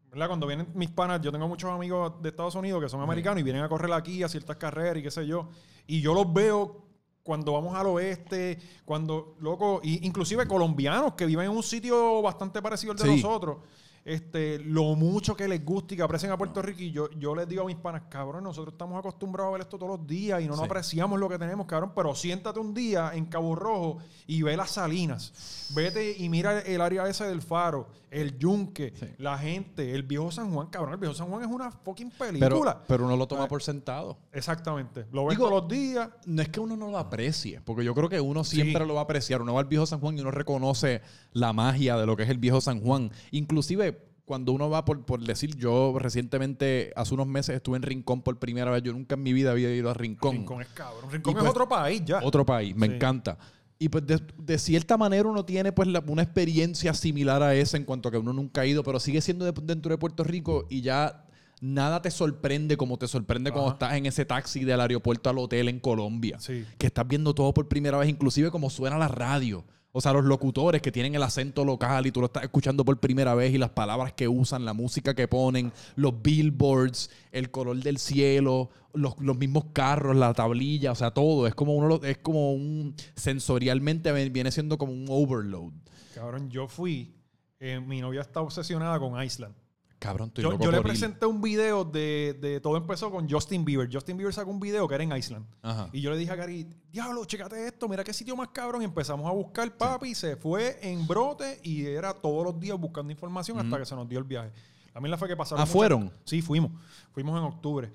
¿verdad? 0.10 0.28
Cuando 0.28 0.48
vienen 0.48 0.68
mis 0.76 0.90
panas, 0.92 1.20
yo 1.22 1.30
tengo 1.30 1.48
muchos 1.50 1.70
amigos 1.70 2.14
de 2.22 2.30
Estados 2.30 2.56
Unidos 2.56 2.82
que 2.82 2.88
son 2.88 3.02
americanos 3.02 3.42
y 3.42 3.44
vienen 3.44 3.64
a 3.64 3.68
correr 3.70 3.92
aquí 3.92 4.24
a 4.24 4.30
ciertas 4.30 4.56
carreras 4.56 4.96
y 4.98 5.04
qué 5.04 5.12
sé 5.12 5.28
yo, 5.28 5.50
y 5.88 6.00
yo 6.00 6.14
los 6.14 6.32
veo 6.34 6.86
cuando 7.24 7.52
vamos 7.54 7.76
al 7.76 7.86
oeste, 7.88 8.58
cuando, 8.86 9.36
loco, 9.42 9.82
y 9.84 10.06
inclusive 10.08 10.48
colombianos 10.48 11.16
que 11.16 11.26
viven 11.26 11.46
en 11.46 11.52
un 11.52 11.64
sitio 11.64 12.22
bastante 12.22 12.62
parecido 12.62 12.94
al 12.94 12.98
de 12.98 13.04
Sí. 13.04 13.16
nosotros, 13.18 13.58
este, 14.04 14.60
lo 14.60 14.96
mucho 14.96 15.36
que 15.36 15.48
les 15.48 15.64
gusta 15.64 15.94
y 15.94 15.98
que 15.98 16.04
aprecian 16.04 16.32
a 16.32 16.38
Puerto 16.38 16.62
Rico. 16.62 16.82
Y 16.82 16.92
yo, 16.92 17.10
yo 17.12 17.36
les 17.36 17.48
digo 17.48 17.64
a 17.64 17.66
mis 17.66 17.76
panas, 17.76 18.04
cabrón, 18.10 18.44
nosotros 18.44 18.74
estamos 18.74 18.98
acostumbrados 18.98 19.50
a 19.50 19.54
ver 19.54 19.62
esto 19.62 19.78
todos 19.78 20.00
los 20.00 20.08
días 20.08 20.42
y 20.42 20.46
no 20.46 20.52
nos 20.52 20.60
Sí. 20.60 20.66
apreciamos 20.66 21.20
lo 21.20 21.30
que 21.30 21.38
tenemos, 21.38 21.66
cabrón. 21.68 21.92
Pero 21.96 22.16
siéntate 22.16 22.60
un 22.60 22.74
día 22.74 23.12
en 23.14 23.26
Cabo 23.26 23.56
Rojo 23.56 23.98
y 24.28 24.42
ve 24.42 24.58
las 24.58 24.72
salinas. 24.72 25.70
Vete 25.76 26.16
y 26.18 26.30
mira 26.30 26.60
el 26.62 26.82
área 26.82 27.08
esa 27.08 27.28
del 27.28 27.42
faro, 27.42 27.88
el 28.10 28.38
yunque, 28.38 28.94
Sí. 28.96 29.06
la 29.20 29.38
gente, 29.38 29.94
el 29.94 30.04
viejo 30.04 30.32
San 30.32 30.52
Juan, 30.54 30.68
cabrón. 30.68 30.94
El 30.94 31.00
viejo 31.00 31.14
San 31.16 31.28
Juan 31.30 31.44
es 31.44 31.48
una 31.50 31.72
fucking 31.72 32.12
pero, 32.18 32.32
película. 32.50 32.84
pero 32.88 33.06
uno 33.06 33.16
lo 33.16 33.28
toma 33.28 33.44
Ah. 33.44 33.48
por 33.48 33.62
sentado. 33.64 34.18
Exactamente. 34.34 35.06
Lo 35.12 35.30
Digo- 35.30 35.48
todos 35.48 35.62
los 35.64 35.68
días. 35.70 36.10
No 36.26 36.42
es 36.42 36.50
que 36.50 36.60
uno 36.60 36.76
no 36.76 36.90
lo 36.92 36.98
aprecie, 36.98 37.62
porque 37.62 37.84
yo 37.86 37.94
creo 37.94 38.10
que 38.10 38.20
uno 38.20 38.44
siempre 38.44 38.82
Sí. 38.82 38.88
lo 38.88 38.96
va 38.96 39.02
a 39.02 39.04
apreciar. 39.04 39.42
Uno 39.42 39.54
va 39.54 39.60
al 39.62 39.68
viejo 39.68 39.86
San 39.86 40.00
Juan 40.00 40.18
y 40.18 40.22
uno 40.22 40.32
reconoce 40.32 41.02
la 41.34 41.54
magia 41.54 41.96
de 41.98 42.06
lo 42.06 42.18
que 42.18 42.24
es 42.24 42.30
el 42.30 42.38
viejo 42.38 42.60
San 42.62 42.82
Juan. 42.82 43.12
Inclusive 43.32 44.01
cuando 44.26 44.52
uno 44.54 44.70
va 44.70 44.86
por, 44.86 45.06
por 45.06 45.22
decir, 45.24 45.56
yo 45.58 45.94
recientemente, 46.00 46.94
hace 46.96 47.14
unos 47.14 47.28
meses 47.28 47.56
estuve 47.56 47.78
en 47.78 47.84
Rincón 47.84 48.22
por 48.22 48.40
primera 48.40 48.72
vez. 48.72 48.84
Yo 48.84 48.94
nunca 48.94 49.16
en 49.16 49.24
mi 49.24 49.34
vida 49.34 49.52
había 49.52 49.74
ido 49.74 49.90
a 49.90 49.94
Rincón. 49.94 50.34
Rincón 50.38 50.62
es 50.62 50.68
cabrón. 50.70 51.12
Rincón 51.12 51.34
Y 51.34 51.36
es 51.38 51.40
pues- 51.42 51.52
otro 51.52 51.68
país 51.68 52.02
ya. 52.06 52.20
Otro 52.24 52.46
país, 52.46 52.76
me 52.76 52.88
Sí. 52.88 52.94
encanta. 52.94 53.38
Y 53.80 53.90
pues 53.90 54.06
de, 54.06 54.22
de 54.38 54.58
cierta 54.60 54.96
manera 54.96 55.28
uno 55.28 55.44
tiene 55.44 55.72
pues 55.72 55.88
la- 55.88 56.04
una 56.08 56.22
experiencia 56.22 56.94
similar 56.94 57.42
a 57.42 57.56
esa 57.56 57.78
en 57.78 57.84
cuanto 57.84 58.10
a 58.10 58.12
que 58.12 58.18
uno 58.20 58.32
nunca 58.32 58.62
ha 58.62 58.66
ido, 58.66 58.84
pero 58.84 59.00
sigue 59.00 59.22
siendo 59.22 59.44
de- 59.44 59.60
dentro 59.64 59.92
de 59.92 59.98
Puerto 59.98 60.24
Rico 60.24 60.68
y 60.70 60.82
ya 60.82 61.26
nada 61.62 62.02
te 62.02 62.12
sorprende 62.12 62.78
como 62.78 62.98
te 62.98 63.08
sorprende 63.08 63.52
cuando 63.52 63.72
estás 63.72 63.94
en 63.96 64.06
ese 64.06 64.24
taxi 64.26 64.64
del 64.64 64.80
aeropuerto 64.82 65.30
al 65.30 65.40
hotel 65.40 65.68
en 65.68 65.80
Colombia. 65.80 66.38
Sí. 66.40 66.64
Que 66.78 66.88
estás 66.88 67.08
viendo 67.08 67.34
todo 67.34 67.54
por 67.54 67.68
primera 67.68 67.98
vez, 67.98 68.08
inclusive 68.10 68.52
como 68.52 68.70
suena 68.70 68.98
la 68.98 69.08
radio. 69.08 69.66
O 69.94 70.00
sea, 70.00 70.14
los 70.14 70.24
locutores 70.24 70.82
que 70.82 70.92
tienen 70.92 71.16
el 71.16 71.24
acento 71.24 71.66
local 71.66 72.08
y 72.08 72.12
tú 72.12 72.22
lo 72.22 72.28
estás 72.28 72.44
escuchando 72.44 72.86
por 72.86 72.98
primera 73.00 73.36
vez 73.36 73.54
y 73.54 73.58
las 73.58 73.72
palabras 73.72 74.14
que 74.14 74.28
usan, 74.28 74.64
la 74.64 74.74
música 74.74 75.14
que 75.14 75.28
ponen, 75.28 75.74
los 75.96 76.22
billboards, 76.22 77.10
el 77.32 77.52
color 77.52 77.78
del 77.78 77.98
cielo, 77.98 78.70
los, 78.94 79.20
los 79.20 79.38
mismos 79.38 79.66
carros, 79.74 80.16
la 80.16 80.34
tablilla, 80.34 80.94
o 80.94 80.96
sea, 80.96 81.12
todo. 81.12 81.46
Es 81.46 81.56
como 81.56 81.76
uno 81.76 82.00
es 82.04 82.18
como 82.20 82.54
un 82.54 82.96
sensorialmente 83.16 84.12
viene 84.30 84.52
siendo 84.52 84.78
como 84.78 84.94
un 84.94 85.06
overload. 85.10 85.74
Cabrón, 86.16 86.50
yo 86.50 86.68
fui. 86.68 87.14
eh, 87.60 87.80
mi 87.80 88.02
novia 88.02 88.22
está 88.22 88.42
obsesionada 88.42 88.98
con 89.00 89.22
Iceland. 89.22 89.56
Cabrón, 90.02 90.32
Yo, 90.34 90.72
le 90.72 90.82
presenté 90.82 91.28
un 91.28 91.40
video 91.44 91.86
de, 91.86 92.36
de 92.42 92.60
todo 92.60 92.76
empezó 92.76 93.12
con 93.12 93.30
Justin 93.30 93.64
Bieber. 93.64 93.88
Justin 93.94 94.18
Bieber 94.18 94.34
sacó 94.34 94.50
un 94.50 94.60
video 94.60 94.88
que 94.88 94.96
era 94.96 95.04
en 95.04 95.16
Iceland. 95.16 95.46
Ajá. 95.62 95.90
Y 95.94 96.02
yo 96.02 96.10
le 96.10 96.18
dije 96.18 96.32
a 96.32 96.36
Gary, 96.36 96.68
diablo, 96.92 97.24
chécate 97.24 97.68
esto, 97.68 97.88
mira 97.88 98.04
qué 98.04 98.12
sitio 98.12 98.36
más 98.36 98.48
cabrón. 98.48 98.82
Y 98.82 98.86
empezamos 98.86 99.30
a 99.30 99.32
buscar 99.32 99.78
papi, 99.78 100.16
se 100.16 100.38
fue 100.38 100.80
en 100.82 101.06
brote 101.06 101.60
y 101.62 101.86
era 101.86 102.16
todos 102.16 102.44
los 102.44 102.60
días 102.60 102.80
buscando 102.80 103.12
información 103.12 103.60
hasta 103.60 103.78
que 103.78 103.86
se 103.86 103.94
nos 103.96 104.10
dio 104.10 104.18
el 104.18 104.26
viaje. 104.26 104.52
Mí 105.00 105.08
la 105.08 105.20
fue 105.20 105.28
que 105.28 105.38
pasaron. 105.38 105.62
Ah, 105.62 105.66
muchas- 105.66 105.74
¿fueron? 105.74 106.12
Sí, 106.24 106.42
fuimos. 106.42 106.72
Fuimos 107.12 107.38
en 107.38 107.46
octubre. 107.46 107.92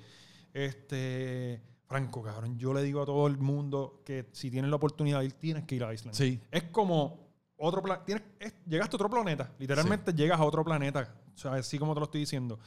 Este, 0.54 1.60
Franco, 1.88 2.22
cabrón, 2.22 2.56
yo 2.56 2.72
le 2.72 2.84
digo 2.84 3.02
a 3.02 3.06
todo 3.06 3.26
el 3.26 3.36
mundo 3.36 4.00
que 4.04 4.26
si 4.30 4.48
tienes 4.48 4.70
la 4.70 4.76
oportunidad 4.76 5.18
de 5.18 5.26
ir, 5.26 5.32
tienes 5.32 5.64
que 5.64 5.74
ir 5.74 5.82
a 5.82 5.92
Iceland. 5.92 6.16
Sí. 6.16 6.40
Es 6.52 6.62
como 6.62 7.25
otro 7.56 7.82
planeta. 7.82 8.22
Llegaste 8.66 8.94
a 8.94 8.96
otro 8.96 9.10
planeta. 9.10 9.50
Literalmente 9.58 10.12
llegas 10.12 10.40
a 10.40 10.44
otro 10.44 10.64
planeta. 10.64 11.14
O 11.34 11.38
sea, 11.38 11.54
así 11.54 11.78
como 11.78 11.94
te 11.94 12.00
lo 12.00 12.04
estoy 12.04 12.20
diciendo. 12.20 12.58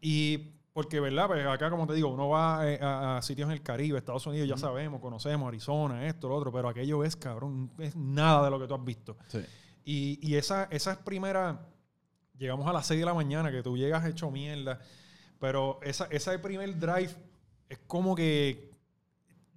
Y 0.00 0.52
porque, 0.72 1.00
¿verdad? 1.00 1.26
Pues 1.26 1.46
acá, 1.46 1.70
como 1.70 1.86
te 1.86 1.92
digo, 1.92 2.08
uno 2.08 2.28
va 2.28 2.68
eh, 2.68 2.78
a, 2.80 3.18
a 3.18 3.22
sitios 3.22 3.46
en 3.46 3.52
el 3.52 3.62
Caribe, 3.62 3.98
Estados 3.98 4.26
Unidos, 4.26 4.48
ya 4.48 4.56
sabemos, 4.56 5.00
conocemos 5.00 5.46
Arizona, 5.46 6.06
esto, 6.06 6.28
lo 6.28 6.36
otro, 6.36 6.50
pero 6.50 6.68
aquello 6.68 7.04
es, 7.04 7.14
cabrón, 7.14 7.70
es 7.78 7.94
nada 7.94 8.44
de 8.44 8.50
lo 8.50 8.58
que 8.58 8.66
tú 8.66 8.74
has 8.74 8.84
visto. 8.84 9.16
Sí. 9.28 9.40
Y, 9.84 10.18
y 10.22 10.36
esa, 10.36 10.64
esa 10.70 10.92
es 10.92 10.98
primera. 10.98 11.66
Llegamos 12.38 12.66
a 12.66 12.72
las 12.72 12.86
6 12.86 13.00
de 13.00 13.06
la 13.06 13.14
mañana, 13.14 13.50
que 13.50 13.62
tú 13.62 13.76
llegas 13.76 14.04
hecho 14.06 14.30
mierda. 14.30 14.80
Pero 15.38 15.78
esa, 15.82 16.06
ese 16.06 16.38
primer 16.38 16.78
drive 16.78 17.10
es 17.68 17.78
como 17.86 18.14
que. 18.14 18.71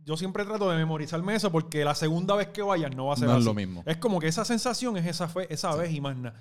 Yo 0.06 0.16
siempre 0.18 0.46
trato 0.46 0.70
de 0.70 0.78
memorizarme 0.78 1.34
eso 1.36 1.52
porque 1.52 1.84
la 1.84 1.96
segunda 1.96 2.36
vez 2.36 2.48
que 2.50 2.62
vayas 2.62 2.96
no 2.96 3.08
va 3.08 3.14
a 3.14 3.18
ser 3.18 3.26
No 3.26 3.32
es 3.34 3.38
así. 3.38 3.46
lo 3.46 3.54
mismo. 3.56 3.84
Es 3.88 3.98
como 3.98 4.20
que 4.20 4.28
esa 4.28 4.46
sensación 4.46 4.98
es 4.98 5.06
esa, 5.08 5.28
fe- 5.28 5.48
esa 5.52 5.76
vez 5.76 5.92
y 5.94 6.00
más 6.00 6.16
nada. 6.16 6.40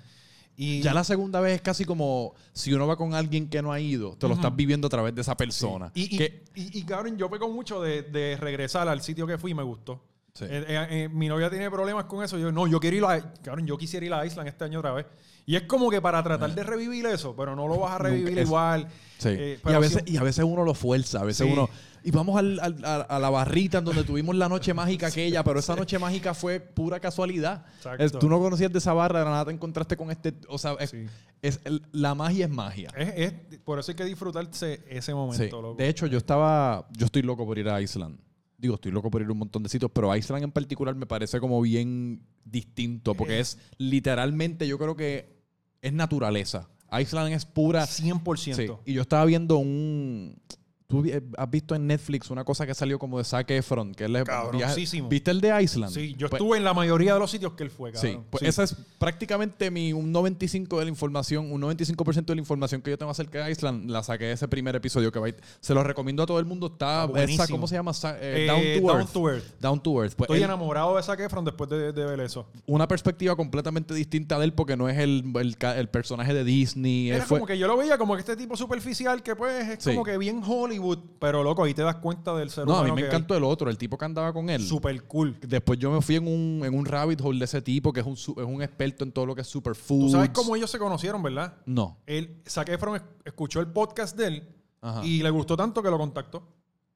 Y 0.57 0.81
Ya 0.81 0.93
la 0.93 1.03
segunda 1.03 1.41
vez 1.41 1.55
es 1.55 1.61
casi 1.61 1.83
como 1.83 2.33
si 2.53 2.71
uno 2.73 2.87
va 2.87 2.95
con 2.95 3.13
alguien 3.13 3.49
que 3.49 3.61
no 3.61 3.73
ha 3.73 3.79
ido, 3.79 4.15
te 4.17 4.27
lo 4.27 4.33
Ujú. 4.35 4.41
estás 4.41 4.55
viviendo 4.55 4.87
a 4.87 4.89
través 4.89 5.13
de 5.15 5.21
esa 5.21 5.35
persona. 5.35 5.91
Y, 5.95 6.15
y, 6.15 6.17
Que- 6.17 6.43
y- 6.55 6.79
y, 6.79 6.83
cabrón, 6.83 7.17
yo 7.17 7.29
peco 7.29 7.49
mucho 7.49 7.81
de, 7.81 8.03
de 8.03 8.37
regresar 8.37 8.87
al 8.87 9.01
sitio 9.01 9.25
que 9.27 9.37
fui 9.37 9.51
y 9.51 9.53
me 9.55 9.63
gustó. 9.63 10.01
Sí. 10.33 10.45
Eh, 10.47 10.65
eh, 10.67 10.87
eh, 10.89 11.09
mi 11.11 11.27
novia 11.27 11.49
tiene 11.49 11.71
problemas 11.71 12.05
con 12.05 12.23
eso. 12.23 12.37
Yo, 12.37 12.51
no, 12.51 12.67
yo 12.67 12.79
quiero 12.79 12.97
ir 12.97 13.03
a... 13.05 13.33
Cabrón, 13.41 13.65
yo 13.65 13.77
quisiera 13.77 14.05
ir 14.05 14.13
a 14.13 14.25
Island 14.25 14.47
este 14.49 14.63
año 14.65 14.79
otra 14.79 14.91
vez. 14.91 15.05
Y 15.45 15.55
es 15.55 15.63
como 15.63 15.89
que 15.89 16.01
para 16.01 16.21
tratar 16.23 16.53
de 16.53 16.63
revivir 16.63 17.05
eso, 17.05 17.35
pero 17.35 17.55
no 17.55 17.67
lo 17.67 17.79
vas 17.79 17.93
a 17.93 17.97
revivir 17.99 18.37
igual. 18.39 18.87
Sí. 19.17 19.29
Eh, 19.31 19.59
y, 19.65 19.71
a 19.71 19.79
veces, 19.79 20.03
y 20.05 20.17
a 20.17 20.23
veces 20.23 20.43
uno 20.45 20.63
lo 20.63 20.73
fuerza, 20.73 21.21
a 21.21 21.23
veces 21.23 21.47
uno... 21.51 21.69
Y 22.07 22.11
vamos 22.11 22.37
al- 22.37 22.59
al- 22.59 22.85
a, 22.85 22.95
a 23.01 23.19
la 23.19 23.31
barrita 23.31 23.79
en 23.79 23.85
donde 23.85 24.03
tuvimos 24.03 24.35
la 24.35 24.47
noche 24.47 24.75
mágica 24.75 25.07
aquella, 25.07 25.43
pero 25.43 25.57
esa 25.59 25.75
noche 25.75 25.97
mágica 25.97 26.35
fue 26.35 26.59
pura 26.59 26.99
casualidad. 26.99 27.65
Exacto. 27.77 28.19
Tú 28.19 28.29
no 28.29 28.39
conocías 28.39 28.71
de 28.71 28.77
esa 28.77 28.93
barra, 28.93 29.19
de 29.19 29.25
nada 29.25 29.45
te 29.45 29.51
encontraste 29.51 29.97
con 29.97 30.11
este... 30.11 30.35
O 30.47 30.59
sea, 30.59 30.73
es, 30.79 30.91
Sí. 30.91 31.05
es- 31.41 31.59
el- 31.63 31.81
la 31.91 32.13
magia 32.13 32.45
es 32.45 32.51
magia. 32.51 32.89
Es, 32.95 33.33
es- 33.49 33.59
por 33.61 33.79
eso 33.79 33.91
hay 33.91 33.95
que 33.95 34.05
disfrutarse 34.05 34.83
ese 34.87 35.15
momento, 35.15 35.43
Sí. 35.43 35.49
loco. 35.49 35.73
De 35.75 35.89
hecho, 35.89 36.05
yo 36.05 36.19
estaba... 36.19 36.87
Yo 36.95 37.07
estoy 37.07 37.23
loco 37.23 37.43
por 37.43 37.57
ir 37.57 37.67
a 37.69 37.81
Island. 37.81 38.19
Digo, 38.57 38.75
estoy 38.75 38.91
loco 38.91 39.09
por 39.09 39.23
ir 39.23 39.27
a 39.27 39.31
un 39.31 39.39
montón 39.39 39.63
de 39.63 39.69
sitios, 39.69 39.89
pero 39.91 40.15
Island 40.15 40.43
en 40.43 40.51
particular 40.51 40.93
me 40.93 41.07
parece 41.07 41.39
como 41.39 41.59
bien 41.59 42.21
distinto, 42.45 43.15
porque 43.15 43.39
es 43.39 43.57
literalmente, 43.79 44.67
yo 44.67 44.77
creo 44.77 44.95
que 44.95 45.41
es 45.81 45.91
naturaleza. 45.91 46.69
Island 46.97 47.33
es 47.33 47.45
pura... 47.47 47.83
100%. 47.85 48.53
Sí, 48.55 48.67
y 48.85 48.93
yo 48.93 49.01
estaba 49.01 49.25
viendo 49.25 49.57
un. 49.57 50.39
¿Tú 50.87 51.01
vi- 51.01 51.13
has 51.35 51.49
visto 51.49 51.73
en 51.73 51.87
Netflix 51.87 52.29
una 52.29 52.43
cosa 52.43 52.67
que 52.67 52.75
salió 52.75 52.99
como 52.99 53.17
de 53.17 53.23
Zac 53.23 53.49
Efron? 53.49 53.95
Que 53.95 54.05
él 54.05 54.15
es 54.17 54.23
Cabroncísimo. 54.25 55.09
¿Viste 55.09 55.31
el 55.31 55.41
de 55.41 55.63
Iceland? 55.63 55.91
Sí, 55.91 56.13
yo 56.15 56.29
Pues- 56.29 56.39
estuve 56.39 56.57
en 56.57 56.63
la 56.63 56.75
mayoría 56.75 57.15
de 57.15 57.19
los 57.19 57.31
sitios 57.31 57.53
que 57.53 57.63
él 57.63 57.71
fue, 57.71 57.91
cabrón. 57.91 58.11
Sí, 58.13 58.19
pues 58.29 58.41
Sí. 58.41 58.47
esa 58.47 58.63
es 58.63 58.75
prácticamente 58.99 59.71
mi 59.71 59.93
un 59.93 60.11
95 60.11 60.77
de 60.77 60.85
la 60.85 60.89
información, 60.89 61.51
un 61.51 61.59
95% 61.61 62.33
de 62.33 62.35
la 62.35 62.41
información 62.41 62.83
que 62.83 62.91
yo 62.91 62.97
tengo 62.99 63.11
acerca 63.11 63.43
de 63.45 63.51
Iceland 63.51 63.89
la 63.89 64.03
saqué 64.03 64.25
de 64.25 64.31
ese 64.33 64.47
primer 64.47 64.75
episodio 64.75 65.11
que 65.11 65.17
va 65.19 65.27
se 65.59 65.73
lo 65.73 65.83
recomiendo 65.83 66.21
a 66.21 66.25
todo 66.27 66.37
el 66.39 66.45
mundo. 66.45 66.67
Está 66.67 67.03
Ah, 67.03 67.09
esa. 67.17 67.47
¿cómo 67.47 67.65
se 67.67 67.73
llama? 67.75 67.91
Eh, 68.21 68.43
Eh, 68.43 68.47
Down 68.47 68.61
to 68.61 68.87
Down 68.87 68.99
Earth. 69.01 69.11
to 69.11 69.29
Earth. 69.29 69.59
Down 69.59 69.79
to 69.83 70.03
Earth. 70.03 70.13
Pues 70.15 70.27
Estoy 70.27 70.37
él- 70.37 70.43
enamorado 70.43 70.95
de 70.97 71.01
Zac 71.03 71.19
Efron 71.19 71.43
después 71.45 71.67
de, 71.69 71.93
de 71.93 72.05
ver 72.05 72.19
eso. 72.19 72.45
una 72.67 72.87
perspectiva 72.87 73.35
completamente 73.35 73.93
distinta 73.95 74.37
de 74.37 74.45
él 74.45 74.53
porque 74.53 74.77
no 74.77 74.87
es 74.87 74.99
el, 74.99 75.23
el, 75.35 75.89
personaje 75.89 76.33
de 76.35 76.43
Disney. 76.43 77.09
él 77.09 77.15
Era 77.15 77.25
fue- 77.25 77.39
como 77.39 77.47
que 77.47 77.57
yo 77.57 77.65
lo 77.67 77.75
veía 77.75 77.97
como 77.97 78.13
que 78.13 78.19
este 78.19 78.35
tipo 78.37 78.55
superficial 78.55 79.23
que 79.23 79.35
pues 79.35 79.67
es 79.67 79.83
Sí. 79.83 79.89
como 79.91 80.03
que 80.03 80.17
bien 80.19 80.41
Hollywood, 80.79 80.99
pero 81.19 81.43
loco, 81.43 81.63
ahí 81.63 81.73
te 81.73 81.81
das 81.81 81.95
cuenta 81.97 82.35
del 82.35 82.49
ser 82.49 82.65
no, 82.67 82.77
a 82.77 82.83
mí 82.83 82.91
me 82.91 83.01
que 83.01 83.07
encantó 83.07 83.35
el 83.35 83.43
otro, 83.43 83.69
el 83.69 83.77
tipo 83.77 83.97
que 83.97 84.05
andaba 84.05 84.31
con 84.33 84.49
él. 84.49 84.61
Super 84.61 85.03
cool. 85.03 85.37
Después 85.41 85.79
yo 85.79 85.91
me 85.91 86.01
fui 86.01 86.15
en 86.15 86.27
un, 86.27 86.61
en 86.65 86.73
un 86.77 86.85
rabbit 86.85 87.21
hole 87.21 87.39
de 87.39 87.45
ese 87.45 87.61
tipo 87.61 87.91
que 87.93 87.99
es 88.01 88.05
un, 88.05 88.13
es 88.13 88.27
un 88.45 88.61
experto 88.61 89.03
en 89.03 89.11
todo 89.11 89.25
lo 89.25 89.35
que 89.35 89.41
es 89.41 89.47
superfood. 89.47 90.01
Tú 90.05 90.09
sabes 90.11 90.29
cómo 90.29 90.55
ellos 90.55 90.69
se 90.69 90.77
conocieron, 90.79 91.21
¿verdad? 91.23 91.55
No. 91.65 91.97
Él, 92.05 92.41
Zac 92.47 92.69
Efron 92.69 92.95
es- 92.97 93.03
escuchó 93.23 93.59
el 93.59 93.67
podcast 93.67 94.17
de 94.17 94.27
él 94.27 94.49
Ajá. 94.81 95.05
y 95.05 95.21
le 95.23 95.29
gustó 95.29 95.55
tanto 95.57 95.81
que 95.81 95.89
lo 95.89 95.97
contactó. 95.97 96.43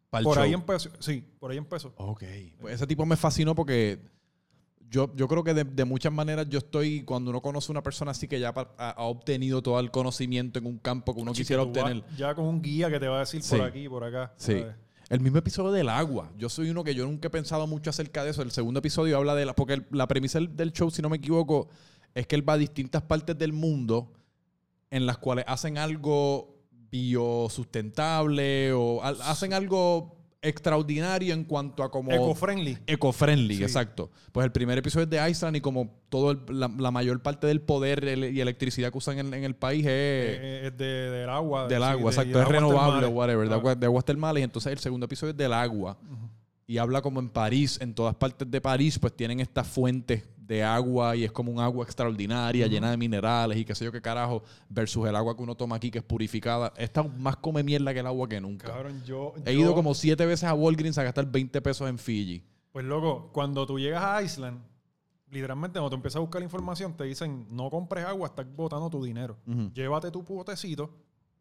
Por 0.09 0.39
ahí 0.39 0.51
show. 0.51 0.59
empezó. 0.61 0.89
Sí, 0.99 1.23
por 1.39 1.51
ahí 1.51 1.57
empezó. 1.57 1.93
Ok. 1.97 2.23
Pues 2.59 2.75
ese 2.75 2.87
tipo 2.87 3.05
me 3.05 3.15
fascinó 3.15 3.53
porque 3.53 3.99
yo, 4.89 5.13
yo 5.15 5.27
creo 5.27 5.43
que 5.43 5.53
de, 5.53 5.63
de 5.63 5.85
muchas 5.85 6.11
maneras 6.11 6.47
yo 6.49 6.57
estoy, 6.59 7.03
cuando 7.03 7.29
uno 7.31 7.41
conoce 7.41 7.71
a 7.71 7.73
una 7.73 7.83
persona 7.83 8.11
así 8.11 8.27
que 8.27 8.39
ya 8.39 8.53
pa- 8.53 8.71
ha, 8.77 8.89
ha 8.91 9.03
obtenido 9.03 9.61
todo 9.61 9.79
el 9.79 9.91
conocimiento 9.91 10.57
en 10.59 10.65
un 10.65 10.77
campo 10.79 11.13
que 11.13 11.21
uno 11.21 11.31
que 11.33 11.37
quisiera 11.39 11.63
vas 11.63 11.67
obtener. 11.69 12.03
Ya 12.17 12.33
con 12.35 12.45
un 12.45 12.61
guía 12.61 12.89
que 12.89 12.99
te 12.99 13.07
va 13.07 13.17
a 13.17 13.19
decir 13.19 13.41
por 13.49 13.61
aquí, 13.61 13.87
por 13.87 14.03
acá. 14.03 14.33
Sí. 14.37 14.59
¿sabes? 14.59 14.75
El 15.09 15.19
mismo 15.21 15.37
episodio 15.39 15.71
del 15.71 15.89
agua. 15.89 16.31
Yo 16.37 16.49
soy 16.49 16.69
uno 16.69 16.83
que 16.83 16.93
yo 16.93 17.05
nunca 17.05 17.27
he 17.27 17.31
pensado 17.31 17.65
mucho 17.67 17.89
acerca 17.89 18.23
de 18.23 18.29
eso. 18.31 18.41
El 18.43 18.51
segundo 18.51 18.79
episodio 18.79 19.17
habla 19.17 19.33
de 19.35 19.45
la. 19.45 19.55
Porque 19.55 19.73
el- 19.73 19.85
la 19.91 20.07
premisa 20.07 20.37
del, 20.39 20.55
del 20.55 20.71
show, 20.71 20.91
si 20.91 21.01
no 21.01 21.09
me 21.09 21.17
equivoco, 21.17 21.67
es 22.13 22.27
que 22.27 22.35
él 22.35 22.47
va 22.47 22.53
a 22.53 22.57
distintas 22.57 23.01
partes 23.01 23.37
del 23.37 23.51
mundo 23.53 24.11
en 24.91 25.05
las 25.07 25.17
cuales 25.17 25.45
hacen 25.47 25.77
algo 25.79 26.55
biosustentable 26.91 28.73
o 28.73 29.03
al- 29.03 29.21
hacen 29.23 29.53
algo 29.53 30.18
extraordinario 30.41 31.33
en 31.33 31.43
cuanto 31.43 31.83
a 31.83 31.91
como. 31.91 32.11
Eco-friendly. 32.11 32.77
Eco-friendly, 32.87 33.57
Sí. 33.57 33.63
exacto. 33.63 34.09
Pues 34.31 34.45
el 34.45 34.51
primer 34.51 34.77
episodio 34.77 35.03
es 35.03 35.09
de 35.09 35.29
Iceland 35.29 35.57
y 35.57 35.61
como 35.61 35.99
todo 36.09 36.31
el- 36.31 36.39
la, 36.49 36.67
la 36.77 36.91
mayor 36.91 37.21
parte 37.21 37.47
del 37.47 37.61
poder 37.61 38.03
y 38.33 38.39
electricidad 38.41 38.91
que 38.91 38.97
usan 38.97 39.19
en, 39.19 39.33
en 39.33 39.43
el 39.43 39.55
país 39.55 39.85
es 39.85 39.91
Eh, 39.91 40.61
es 40.67 40.77
de- 40.77 40.85
del 41.11 41.29
agua. 41.29 41.67
del 41.67 41.81
sí, 41.81 41.87
agua, 41.87 42.11
de- 42.11 42.15
exacto. 42.15 42.29
de 42.37 42.39
Es 42.43 42.45
aguas 42.45 42.51
renovable, 42.51 42.91
termales. 43.01 43.15
whatever, 43.15 43.47
de, 43.47 43.53
Ah. 43.53 43.57
agua- 43.57 43.75
de 43.75 43.85
aguas 43.85 44.05
termales. 44.05 44.41
Y 44.41 44.43
entonces 44.43 44.71
el 44.71 44.79
segundo 44.79 45.05
episodio 45.05 45.31
es 45.31 45.37
del 45.37 45.53
agua. 45.53 45.97
Y 46.67 46.77
habla 46.77 47.01
como 47.01 47.19
en 47.19 47.29
París, 47.29 47.79
en 47.81 47.93
todas 47.93 48.15
partes 48.15 48.49
de 48.49 48.61
París, 48.61 48.99
pues 48.99 49.13
tienen 49.15 49.39
estas 49.39 49.67
fuentes 49.67 50.23
de 50.49 50.63
agua 50.63 51.15
y 51.15 51.23
es 51.23 51.31
como 51.31 51.51
un 51.51 51.59
agua 51.59 51.85
extraordinaria, 51.85 52.65
llena 52.65 52.89
de 52.89 52.97
minerales 52.97 53.55
y 53.59 53.63
qué 53.63 53.75
sé 53.75 53.85
yo 53.85 53.91
qué 53.91 54.01
carajo, 54.01 54.41
versus 54.67 55.07
el 55.07 55.15
agua 55.15 55.35
que 55.37 55.43
uno 55.43 55.53
toma 55.55 55.75
aquí 55.75 55.91
que 55.91 55.99
es 55.99 56.03
purificada. 56.03 56.73
Esta 56.75 57.03
más 57.03 57.35
come 57.37 57.61
mierda 57.61 57.93
que 57.93 57.99
el 57.99 58.07
agua 58.07 58.27
que 58.27 58.41
nunca. 58.41 58.65
Cabrón, 58.67 59.03
yo. 59.05 59.35
He 59.45 59.53
yo- 59.53 59.59
ido 59.59 59.75
como 59.75 59.93
siete 59.93 60.25
veces 60.25 60.45
a 60.45 60.55
Walgreens 60.55 60.97
a 60.97 61.03
gastar 61.03 61.27
20 61.31 61.61
pesos 61.61 61.87
en 61.87 61.99
Fiji. 61.99 62.43
Pues 62.71 62.83
loco, 62.83 63.29
cuando 63.31 63.67
tú 63.67 63.77
llegas 63.79 64.03
a 64.03 64.23
Island, 64.23 64.59
literalmente 65.29 65.73
cuando 65.77 65.91
tú 65.91 65.95
empiezas 65.97 66.15
a 66.17 66.21
buscar 66.21 66.41
información, 66.41 66.97
te 66.97 67.03
dicen 67.03 67.45
no 67.51 67.69
compres 67.69 68.03
agua, 68.05 68.29
estás 68.29 68.47
botando 68.55 68.89
tu 68.89 69.03
dinero. 69.03 69.37
Llévate 69.75 70.09
tu 70.09 70.25
potecito 70.25 70.89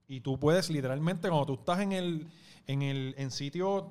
y 0.07 0.21
tú 0.21 0.39
puedes 0.39 0.69
literalmente, 0.69 1.29
cuando 1.31 1.47
tú 1.47 1.55
estás 1.55 1.81
en 1.81 1.93
el, 1.93 2.27
en 2.67 2.83
el, 2.83 3.15
en 3.17 3.31
sitio 3.31 3.91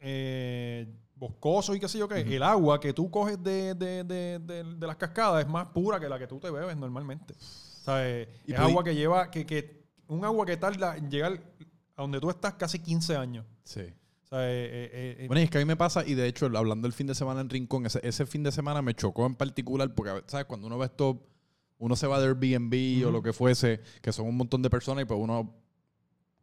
eh, 0.00 0.86
boscoso 1.20 1.74
y 1.74 1.78
qué 1.80 1.86
sé 1.88 1.98
yo 1.98 2.08
qué, 2.08 2.20
el 2.22 2.42
agua 2.42 2.80
que 2.80 2.92
tú 2.92 3.10
coges 3.10 3.40
de, 3.42 3.74
de, 3.74 4.02
de, 4.04 4.38
de- 4.40 4.86
las 4.86 4.96
cascadas 4.96 5.44
es 5.44 5.48
más 5.50 5.66
pura 5.66 6.00
que 6.00 6.08
la 6.08 6.18
que 6.18 6.26
tú 6.26 6.40
te 6.40 6.50
bebes 6.50 6.76
normalmente. 6.76 7.34
O 7.34 7.84
sea, 7.84 8.08
eh, 8.08 8.28
Y 8.46 8.52
es 8.54 8.58
agua 8.58 8.82
que 8.82 8.94
lleva, 8.94 9.30
que, 9.30 9.46
que, 9.46 9.84
un 10.08 10.24
agua 10.24 10.44
que 10.46 10.56
tarda 10.56 10.96
en 10.96 11.10
llegar 11.10 11.40
a 11.94 12.02
donde 12.02 12.18
tú 12.20 12.30
estás 12.30 12.54
casi 12.54 12.78
15 12.80 13.14
años. 13.16 13.44
Sí. 13.62 13.82
O 14.24 14.26
sea, 14.28 14.48
eh, 14.50 14.64
eh, 14.70 15.16
eh, 15.20 15.24
Bueno, 15.28 15.40
y 15.40 15.44
es 15.44 15.50
que 15.50 15.58
a 15.58 15.60
mí 15.60 15.64
me 15.66 15.76
pasa, 15.76 16.04
y 16.06 16.14
de 16.14 16.26
hecho, 16.26 16.46
hablando 16.46 16.86
del 16.86 16.92
fin 16.92 17.06
de 17.06 17.14
semana 17.14 17.40
en 17.42 17.50
Rincón, 17.50 17.84
ese, 17.86 18.00
ese 18.02 18.26
fin 18.26 18.42
de 18.42 18.50
semana 18.52 18.80
me 18.80 18.94
chocó 18.94 19.26
en 19.26 19.34
particular, 19.34 19.94
porque, 19.94 20.22
¿sabes? 20.26 20.46
Cuando 20.46 20.66
uno 20.68 20.78
ve 20.78 20.86
esto, 20.86 21.20
uno 21.78 21.96
se 21.96 22.06
va 22.06 22.20
de 22.20 22.28
Airbnb 22.28 23.06
o 23.06 23.10
lo 23.10 23.22
que 23.22 23.32
fuese, 23.32 23.80
que 24.00 24.12
son 24.12 24.26
un 24.26 24.36
montón 24.36 24.62
de 24.62 24.70
personas, 24.70 25.02
y 25.02 25.04
pues 25.06 25.18
uno 25.20 25.54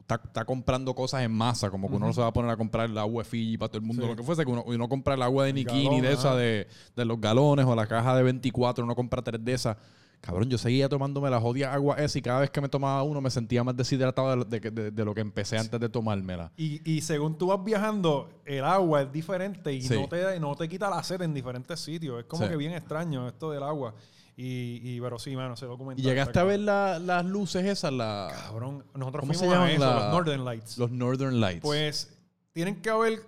está, 0.07 0.21
está 0.23 0.45
comprando 0.45 0.95
cosas 0.95 1.21
en 1.23 1.31
masa, 1.33 1.69
como 1.69 1.89
que 1.89 1.95
uno 1.97 2.07
no 2.07 2.13
se 2.13 2.21
va 2.21 2.27
a 2.27 2.33
poner 2.33 2.49
a 2.51 2.55
comprar 2.57 2.89
el 2.89 2.97
agua 2.97 3.23
de 3.23 3.29
Fiji 3.29 3.57
para 3.57 3.69
todo 3.69 3.79
el 3.79 3.85
mundo, 3.85 4.03
Sí. 4.03 4.07
lo 4.09 4.15
que 4.15 4.23
fuese, 4.23 4.45
que 4.45 4.51
uno, 4.51 4.63
uno 4.65 4.87
compra 4.87 5.15
el 5.15 5.21
agua 5.21 5.43
de 5.45 5.53
Nikini, 5.53 5.99
de 6.01 6.13
esa, 6.13 6.33
de, 6.35 6.67
de 6.95 7.05
los 7.05 7.19
galones, 7.19 7.65
o 7.65 7.75
la 7.75 7.85
caja 7.87 8.15
de 8.15 8.23
24, 8.23 8.83
uno 8.85 8.95
compra 8.95 9.21
tres 9.21 9.43
de 9.43 9.53
esas. 9.53 9.75
Cabrón, 10.19 10.49
yo 10.49 10.57
seguía 10.57 10.89
tomándome 10.89 11.29
la 11.29 11.39
jodida 11.39 11.71
agua 11.73 11.97
esa 11.97 12.17
y 12.17 12.21
cada 12.23 12.39
vez 12.39 12.49
que 12.49 12.59
me 12.59 12.67
tomaba 12.69 13.03
uno 13.03 13.21
me 13.21 13.29
sentía 13.29 13.63
más 13.63 13.77
deshidratado 13.77 14.31
de, 14.31 14.35
lo- 14.37 14.45
de 14.45 14.59
que- 14.61 14.71
de- 14.71 14.89
de 14.89 15.05
lo 15.05 15.13
que 15.13 15.21
empecé 15.21 15.59
antes 15.59 15.79
de 15.79 15.89
tomármela. 15.89 16.51
Y, 16.57 16.81
y 16.91 17.01
según 17.01 17.37
tú 17.37 17.47
vas 17.47 17.63
viajando, 17.63 18.27
el 18.45 18.63
agua 18.63 19.03
es 19.03 19.11
diferente 19.11 19.71
y 19.73 19.81
Sí. 19.83 19.93
no, 19.93 20.07
te, 20.07 20.39
no 20.39 20.55
te 20.55 20.67
quita 20.67 20.89
la 20.89 21.03
sed 21.03 21.21
en 21.21 21.35
diferentes 21.35 21.79
sitios. 21.79 22.19
Es 22.19 22.25
como 22.25 22.43
Sí. 22.45 22.49
que 22.49 22.55
bien 22.57 22.73
extraño 22.73 23.27
esto 23.27 23.51
del 23.51 23.61
agua. 23.61 23.93
Y, 24.39 24.79
y 24.83 25.01
pero 25.01 25.17
sí, 25.17 25.35
mano, 25.35 25.55
ese 25.55 25.65
documental. 25.65 25.99
¿Y 26.05 26.07
llegaste 26.07 26.37
a 26.37 26.43
ver 26.43 26.59
la- 26.59 26.99
las 26.99 27.25
luces 27.25 27.65
esas, 27.65 27.91
la- 27.91 28.31
Cabrón, 28.45 28.85
nosotros 28.93 29.21
¿Cómo 29.21 29.33
se 29.33 29.39
fuimos 29.39 29.57
a 29.57 29.71
eso, 29.71 29.79
la- 29.83 29.93
los 29.95 30.11
Northern 30.11 30.45
Lights. 30.45 30.77
los 30.77 30.91
Northern 30.91 31.39
Lights? 31.39 31.61
Pues 31.63 32.15
tienen 32.53 32.79
que 32.81 32.89
haber, 32.91 33.19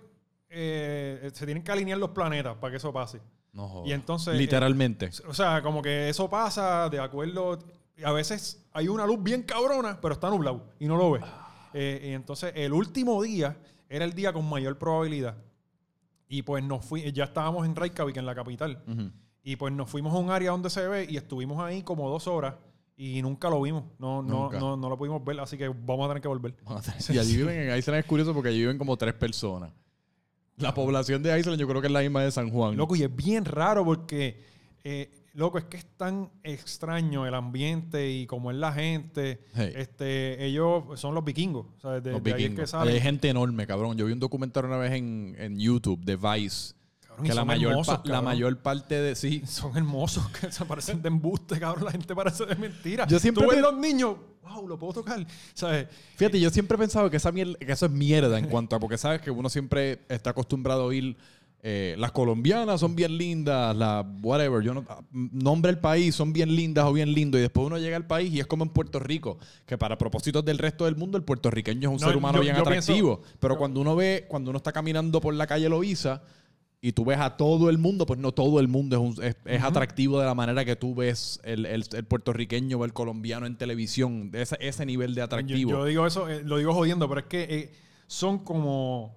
eh, 0.48 1.30
se 1.34 1.44
tienen 1.46 1.64
que 1.64 1.72
alinear 1.72 1.98
los 1.98 2.10
planetas 2.10 2.56
para 2.56 2.70
que 2.70 2.76
eso 2.76 2.92
pase. 2.92 3.20
No 3.52 3.68
jodas. 3.68 3.88
Y 3.88 3.92
entonces... 3.92 4.36
Literalmente. 4.36 5.10
O 5.26 5.34
sea, 5.34 5.60
como 5.62 5.82
que 5.82 6.08
eso 6.08 6.30
pasa 6.30 6.88
de 6.88 7.00
acuerdo. 7.00 7.58
A 8.04 8.12
veces 8.12 8.64
hay 8.72 8.86
una 8.86 9.04
luz 9.04 9.20
bien 9.20 9.42
cabrona, 9.42 10.00
pero 10.00 10.14
está 10.14 10.30
nublado 10.30 10.64
y 10.78 10.86
no 10.86 10.96
lo 10.96 11.10
ves. 11.10 11.24
Eh, 11.74 12.08
y 12.10 12.12
entonces, 12.12 12.52
el 12.54 12.72
último 12.72 13.20
día 13.22 13.56
era 13.88 14.04
el 14.04 14.12
día 14.14 14.32
con 14.32 14.48
mayor 14.48 14.78
probabilidad. 14.78 15.36
Y 16.28 16.42
pues 16.42 16.62
nos 16.62 16.84
fui, 16.84 17.10
ya 17.12 17.24
estábamos 17.24 17.66
en 17.66 17.74
Reykjavik, 17.74 18.16
en 18.16 18.26
la 18.26 18.34
capital. 18.36 18.80
Ujú. 18.86 19.10
Y 19.42 19.56
pues 19.56 19.72
nos 19.72 19.88
fuimos 19.88 20.14
a 20.14 20.18
un 20.18 20.30
área 20.30 20.50
donde 20.50 20.70
se 20.70 20.86
ve 20.86 21.06
y 21.08 21.16
estuvimos 21.16 21.60
ahí 21.60 21.82
como 21.82 22.08
dos 22.10 22.26
horas 22.26 22.54
y 23.02 23.22
nunca 23.22 23.48
lo 23.48 23.62
vimos. 23.62 23.84
No, 23.98 24.22
no, 24.22 24.50
no, 24.50 24.76
no 24.76 24.88
lo 24.90 24.98
pudimos 24.98 25.24
ver, 25.24 25.40
así 25.40 25.56
que 25.56 25.68
vamos 25.68 26.04
a 26.04 26.08
tener 26.08 26.20
que 26.20 26.28
volver. 26.28 26.54
Y 27.08 27.16
allí 27.16 27.34
viven, 27.34 27.70
en 27.70 27.78
Iceland 27.78 28.00
es 28.00 28.06
curioso 28.06 28.34
porque 28.34 28.50
allí 28.50 28.58
viven 28.58 28.76
como 28.76 28.94
tres 28.98 29.14
personas. 29.14 29.72
La 30.58 30.74
población 30.74 31.22
de 31.22 31.38
Iceland 31.38 31.58
yo 31.58 31.66
creo 31.66 31.80
que 31.80 31.86
es 31.86 31.92
la 31.94 32.00
misma 32.00 32.22
de 32.22 32.30
San 32.30 32.50
Juan. 32.50 32.76
Loco, 32.76 32.94
y 32.94 33.02
es 33.02 33.16
bien 33.16 33.46
raro 33.46 33.86
porque, 33.86 34.44
eh, 34.84 35.10
loco, 35.32 35.56
es 35.56 35.64
que 35.64 35.78
es 35.78 35.86
tan 35.96 36.30
extraño 36.42 37.26
el 37.26 37.32
ambiente 37.32 38.10
y 38.10 38.26
como 38.26 38.50
es 38.50 38.58
la 38.58 38.70
gente. 38.70 39.46
Hey. 39.54 39.72
Este, 39.76 40.44
ellos 40.44 41.00
son 41.00 41.14
los 41.14 41.24
vikingos. 41.24 41.68
O 41.78 41.80
sea, 41.80 42.00
de, 42.02 42.12
Los 42.12 42.22
de 42.22 42.34
ahí 42.34 42.44
es 42.44 42.54
que 42.54 42.66
salen. 42.66 42.92
hay 42.92 43.00
gente 43.00 43.30
enorme, 43.30 43.66
cabrón. 43.66 43.96
Yo 43.96 44.04
vi 44.04 44.12
un 44.12 44.20
documental 44.20 44.66
una 44.66 44.76
vez 44.76 44.92
en, 44.92 45.34
en 45.38 45.58
YouTube 45.58 46.04
de 46.04 46.16
Vice. 46.16 46.74
Cabrón, 47.10 47.26
que 47.26 47.34
la 47.34 47.40
son 47.40 47.46
mayor, 47.48 47.70
hermosos, 47.72 47.98
pa- 47.98 48.02
la 48.08 48.22
mayor 48.22 48.58
parte 48.58 48.94
de... 49.00 49.14
Sí, 49.14 49.42
Son 49.46 49.76
hermosos, 49.76 50.28
que 50.30 50.50
se 50.50 50.64
parecen 50.64 51.02
de 51.02 51.08
embuste, 51.08 51.58
cabrón. 51.58 51.84
La 51.84 51.90
gente 51.92 52.14
parece 52.14 52.46
de 52.46 52.54
mentira. 52.54 53.06
Yo 53.06 53.18
siempre 53.18 53.44
Tú 53.44 53.50
ves 53.50 53.60
los 53.60 53.76
niños, 53.76 54.16
wow, 54.42 54.66
lo 54.68 54.78
puedo 54.78 54.94
tocar. 54.94 55.26
¿Sabes? 55.54 55.86
Fíjate, 56.16 56.40
yo 56.40 56.50
siempre 56.50 56.76
he 56.76 56.78
pensado 56.78 57.10
que, 57.10 57.16
esa 57.18 57.30
mier- 57.32 57.58
que 57.58 57.72
eso 57.72 57.86
es 57.86 57.92
mierda 57.92 58.38
en 58.38 58.46
cuanto 58.46 58.76
a... 58.76 58.80
Porque 58.80 58.96
sabes 58.96 59.20
que 59.20 59.30
uno 59.30 59.48
siempre 59.50 60.00
está 60.08 60.30
acostumbrado 60.30 60.82
a 60.82 60.86
oír... 60.86 61.16
eh, 61.62 61.94
las 61.98 62.12
colombianas 62.12 62.80
son 62.80 62.96
bien 62.96 63.18
lindas, 63.18 63.76
las 63.76 64.06
whatever, 64.22 64.62
yo 64.62 64.72
no... 64.72 64.84
Nombre 65.12 65.70
el 65.72 65.78
país, 65.78 66.14
son 66.14 66.32
bien 66.32 66.54
lindas 66.56 66.86
o 66.86 66.92
bien 66.94 67.12
lindo. 67.12 67.36
Y 67.36 67.42
después 67.42 67.66
uno 67.66 67.76
llega 67.76 67.96
al 67.98 68.06
país 68.06 68.32
y 68.32 68.40
es 68.40 68.46
como 68.46 68.64
en 68.64 68.70
Puerto 68.70 68.98
Rico, 68.98 69.36
que 69.66 69.76
para 69.76 69.98
propósitos 69.98 70.42
del 70.44 70.56
resto 70.58 70.86
del 70.86 70.96
mundo, 70.96 71.18
el 71.18 71.24
puertorriqueño 71.24 71.90
es 71.90 71.94
un 71.96 72.00
No, 72.00 72.06
ser 72.08 72.16
humano 72.16 72.38
yo- 72.38 72.42
bien 72.44 72.56
yo 72.56 72.62
atractivo. 72.62 73.18
pienso- 73.20 73.36
pero 73.40 73.54
yo- 73.54 73.58
cuando 73.58 73.80
uno 73.80 73.94
ve, 73.94 74.24
cuando 74.28 74.50
uno 74.50 74.56
está 74.56 74.72
caminando 74.72 75.20
por 75.20 75.34
la 75.34 75.46
calle 75.46 75.68
Loíza... 75.68 76.22
y 76.82 76.92
tú 76.92 77.04
ves 77.04 77.18
a 77.18 77.36
todo 77.36 77.68
el 77.68 77.76
mundo, 77.76 78.06
pues 78.06 78.18
no 78.18 78.32
todo 78.32 78.58
el 78.58 78.66
mundo 78.68 78.96
es, 78.96 79.18
un- 79.18 79.24
es, 79.24 79.36
es 79.44 79.62
atractivo 79.62 80.18
de 80.18 80.24
la 80.26 80.34
manera 80.34 80.64
que 80.64 80.76
tú 80.76 80.94
ves 80.94 81.38
el, 81.44 81.66
el- 81.66 81.84
el 81.92 82.04
puertorriqueño 82.04 82.78
o 82.78 82.84
el 82.86 82.92
colombiano 82.94 83.44
en 83.46 83.56
televisión, 83.58 84.30
ese, 84.32 84.56
ese 84.60 84.86
nivel 84.86 85.14
de 85.14 85.20
Yo, 85.20 85.24
atractivo. 85.24 85.70
yo 85.70 85.84
digo 85.84 86.06
eso, 86.06 86.28
eh, 86.28 86.42
lo 86.42 86.56
digo 86.56 86.72
jodiendo, 86.72 87.06
pero 87.08 87.20
es 87.20 87.26
que 87.26 87.42
eh, 87.42 87.72
son 88.06 88.38
como 88.38 89.14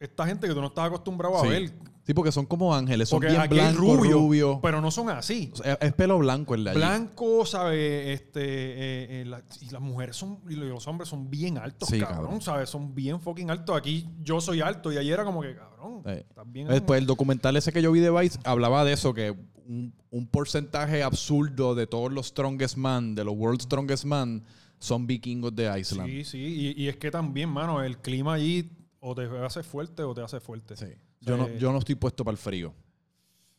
esta 0.00 0.26
gente 0.26 0.48
que 0.48 0.54
tú 0.54 0.60
no 0.60 0.66
estás 0.66 0.86
acostumbrado 0.88 1.40
sí. 1.42 1.46
a 1.46 1.50
ver. 1.50 1.72
Sí, 2.06 2.12
porque 2.12 2.30
son 2.32 2.44
como 2.44 2.74
ángeles, 2.74 3.08
son 3.08 3.16
Porque 3.18 3.28
bien 3.30 3.40
aquí 3.40 3.54
blancos, 3.54 4.06
rubio, 4.06 4.60
pero 4.62 4.80
no 4.82 4.90
son 4.90 5.08
así. 5.08 5.50
O 5.54 5.56
sea, 5.56 5.74
es 5.80 5.92
pelo 5.94 6.18
blanco 6.18 6.54
el 6.54 6.64
de 6.64 6.70
allí. 6.70 6.78
Blanco, 6.78 7.46
¿sabes? 7.46 8.20
Este, 8.20 8.40
eh, 8.42 9.22
eh, 9.22 9.24
la- 9.26 9.42
y 9.62 9.70
las 9.70 9.80
mujeres 9.80 10.14
son, 10.14 10.38
y 10.48 10.54
los 10.54 10.86
hombres 10.86 11.08
son 11.08 11.30
bien 11.30 11.56
altos, 11.56 11.88
Sí, 11.88 11.98
cabrón, 12.00 12.18
cabrón. 12.24 12.40
¿sabes? 12.42 12.68
Son 12.68 12.94
bien 12.94 13.20
fucking 13.20 13.50
altos. 13.50 13.74
Aquí 13.76 14.06
yo 14.22 14.40
soy 14.42 14.60
alto 14.60 14.92
y 14.92 14.98
ayer 14.98 15.14
era 15.14 15.24
como 15.24 15.40
que, 15.40 15.54
cabrón, 15.56 16.02
Eh. 16.04 16.26
bien. 16.46 16.68
Después 16.68 17.00
el 17.00 17.06
documental 17.06 17.56
ese 17.56 17.72
que 17.72 17.80
yo 17.80 17.90
vi 17.90 18.00
de 18.00 18.10
Vice 18.10 18.38
hablaba 18.44 18.84
de 18.84 18.92
eso, 18.92 19.14
que 19.14 19.30
un, 19.66 19.94
un 20.10 20.26
porcentaje 20.26 21.02
absurdo 21.02 21.74
de 21.74 21.86
todos 21.86 22.12
los 22.12 22.26
strongest 22.26 22.76
man, 22.76 23.14
de 23.14 23.24
los 23.24 23.34
world 23.34 23.62
strongest 23.62 24.04
man, 24.04 24.44
son 24.78 25.06
vikingos 25.06 25.56
de 25.56 25.80
Iceland. 25.80 26.10
Sí, 26.10 26.24
sí, 26.24 26.74
y, 26.76 26.82
y 26.82 26.88
es 26.88 26.96
que 26.98 27.10
también, 27.10 27.48
mano, 27.48 27.82
el 27.82 27.96
clima 27.96 28.34
allí 28.34 28.70
o 29.00 29.14
te 29.14 29.22
hace 29.42 29.62
fuerte 29.62 30.02
o 30.02 30.12
te 30.14 30.20
hace 30.20 30.38
fuerte. 30.40 30.76
Sí. 30.76 30.86
Yo, 31.24 31.36
no, 31.36 31.46
Eh, 31.48 31.56
yo 31.58 31.72
no 31.72 31.78
estoy 31.78 31.94
puesto 31.94 32.24
para 32.24 32.32
el 32.32 32.38
frío. 32.38 32.72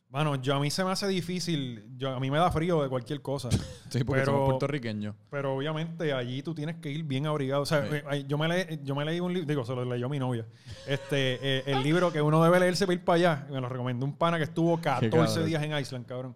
Mano, 0.10 0.36
yo 0.42 0.56
a 0.56 0.60
mí 0.62 0.72
se 0.72 0.82
me 0.86 0.92
hace 0.92 1.08
difícil, 1.10 1.84
yo, 1.98 2.10
a 2.16 2.20
mí 2.22 2.32
me 2.32 2.38
da 2.38 2.50
frío 2.50 2.82
de 2.82 2.88
cualquier 2.90 3.22
cosa. 3.22 3.50
Sí, 3.90 4.04
porque 4.04 4.22
pero- 4.22 4.26
somos 4.34 4.46
puertorriqueños. 4.50 5.16
Pero 5.30 5.56
obviamente 5.56 6.14
allí 6.14 6.42
tú 6.42 6.54
tienes 6.56 6.78
que 6.78 6.90
ir 6.90 7.04
bien 7.04 7.26
abrigado. 7.28 7.64
O 7.64 7.66
sea, 7.66 7.82
Sí. 7.90 7.96
eh, 8.12 8.26
yo, 8.28 8.38
me 8.38 8.48
leí, 8.48 8.80
yo 8.84 8.96
me 8.96 9.04
leí 9.06 9.20
un 9.20 9.34
libro, 9.34 9.48
digo, 9.48 9.66
se 9.66 9.74
lo 9.76 9.84
leyó 9.86 10.08
mi 10.10 10.20
novia. 10.20 10.46
Este, 10.88 11.40
eh, 11.42 11.64
el 11.66 11.84
libro 11.84 12.12
que 12.14 12.22
uno 12.22 12.42
debe 12.44 12.60
leerse 12.60 12.86
para 12.86 12.94
ir 12.96 13.04
para 13.04 13.16
allá. 13.18 13.48
Me 13.52 13.60
lo 13.60 13.68
recomendó 13.68 14.06
un 14.06 14.14
pana 14.14 14.38
que 14.38 14.44
estuvo 14.46 14.80
14 14.80 15.10
cabrón. 15.10 15.46
días 15.46 15.64
en 15.64 15.78
Iceland, 15.78 16.06
cabrón. 16.06 16.36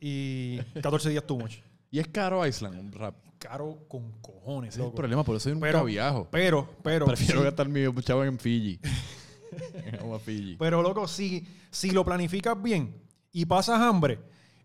Y 0.00 0.58
14 0.82 1.10
días 1.10 1.24
too 1.24 1.38
much. 1.38 1.56
Y 1.92 1.98
es 2.00 2.08
caro 2.08 2.44
Iceland, 2.46 2.78
un 2.80 2.92
rap. 2.92 3.14
Caro 3.38 3.84
con 3.88 4.12
cojones, 4.20 4.74
Ese 4.74 4.80
es 4.82 4.86
el 4.88 4.94
problema, 4.94 5.22
por 5.24 5.36
eso 5.36 5.48
yo 5.48 5.54
nunca 5.56 5.66
Pero- 5.68 5.84
viajo. 5.84 6.28
Pero, 6.30 6.68
pero, 6.82 7.06
Prefiero 7.06 7.40
sí, 7.40 7.44
gastar 7.44 7.68
mi 7.68 7.84
chavo 8.02 8.24
en 8.24 8.38
Fiji. 8.38 8.80
Pero 10.58 10.82
loco, 10.82 11.06
si, 11.08 11.46
si 11.70 11.90
lo 11.90 12.04
planificas 12.04 12.60
bien 12.60 12.94
y 13.32 13.44
pasas 13.46 13.80
hambre, 13.80 14.18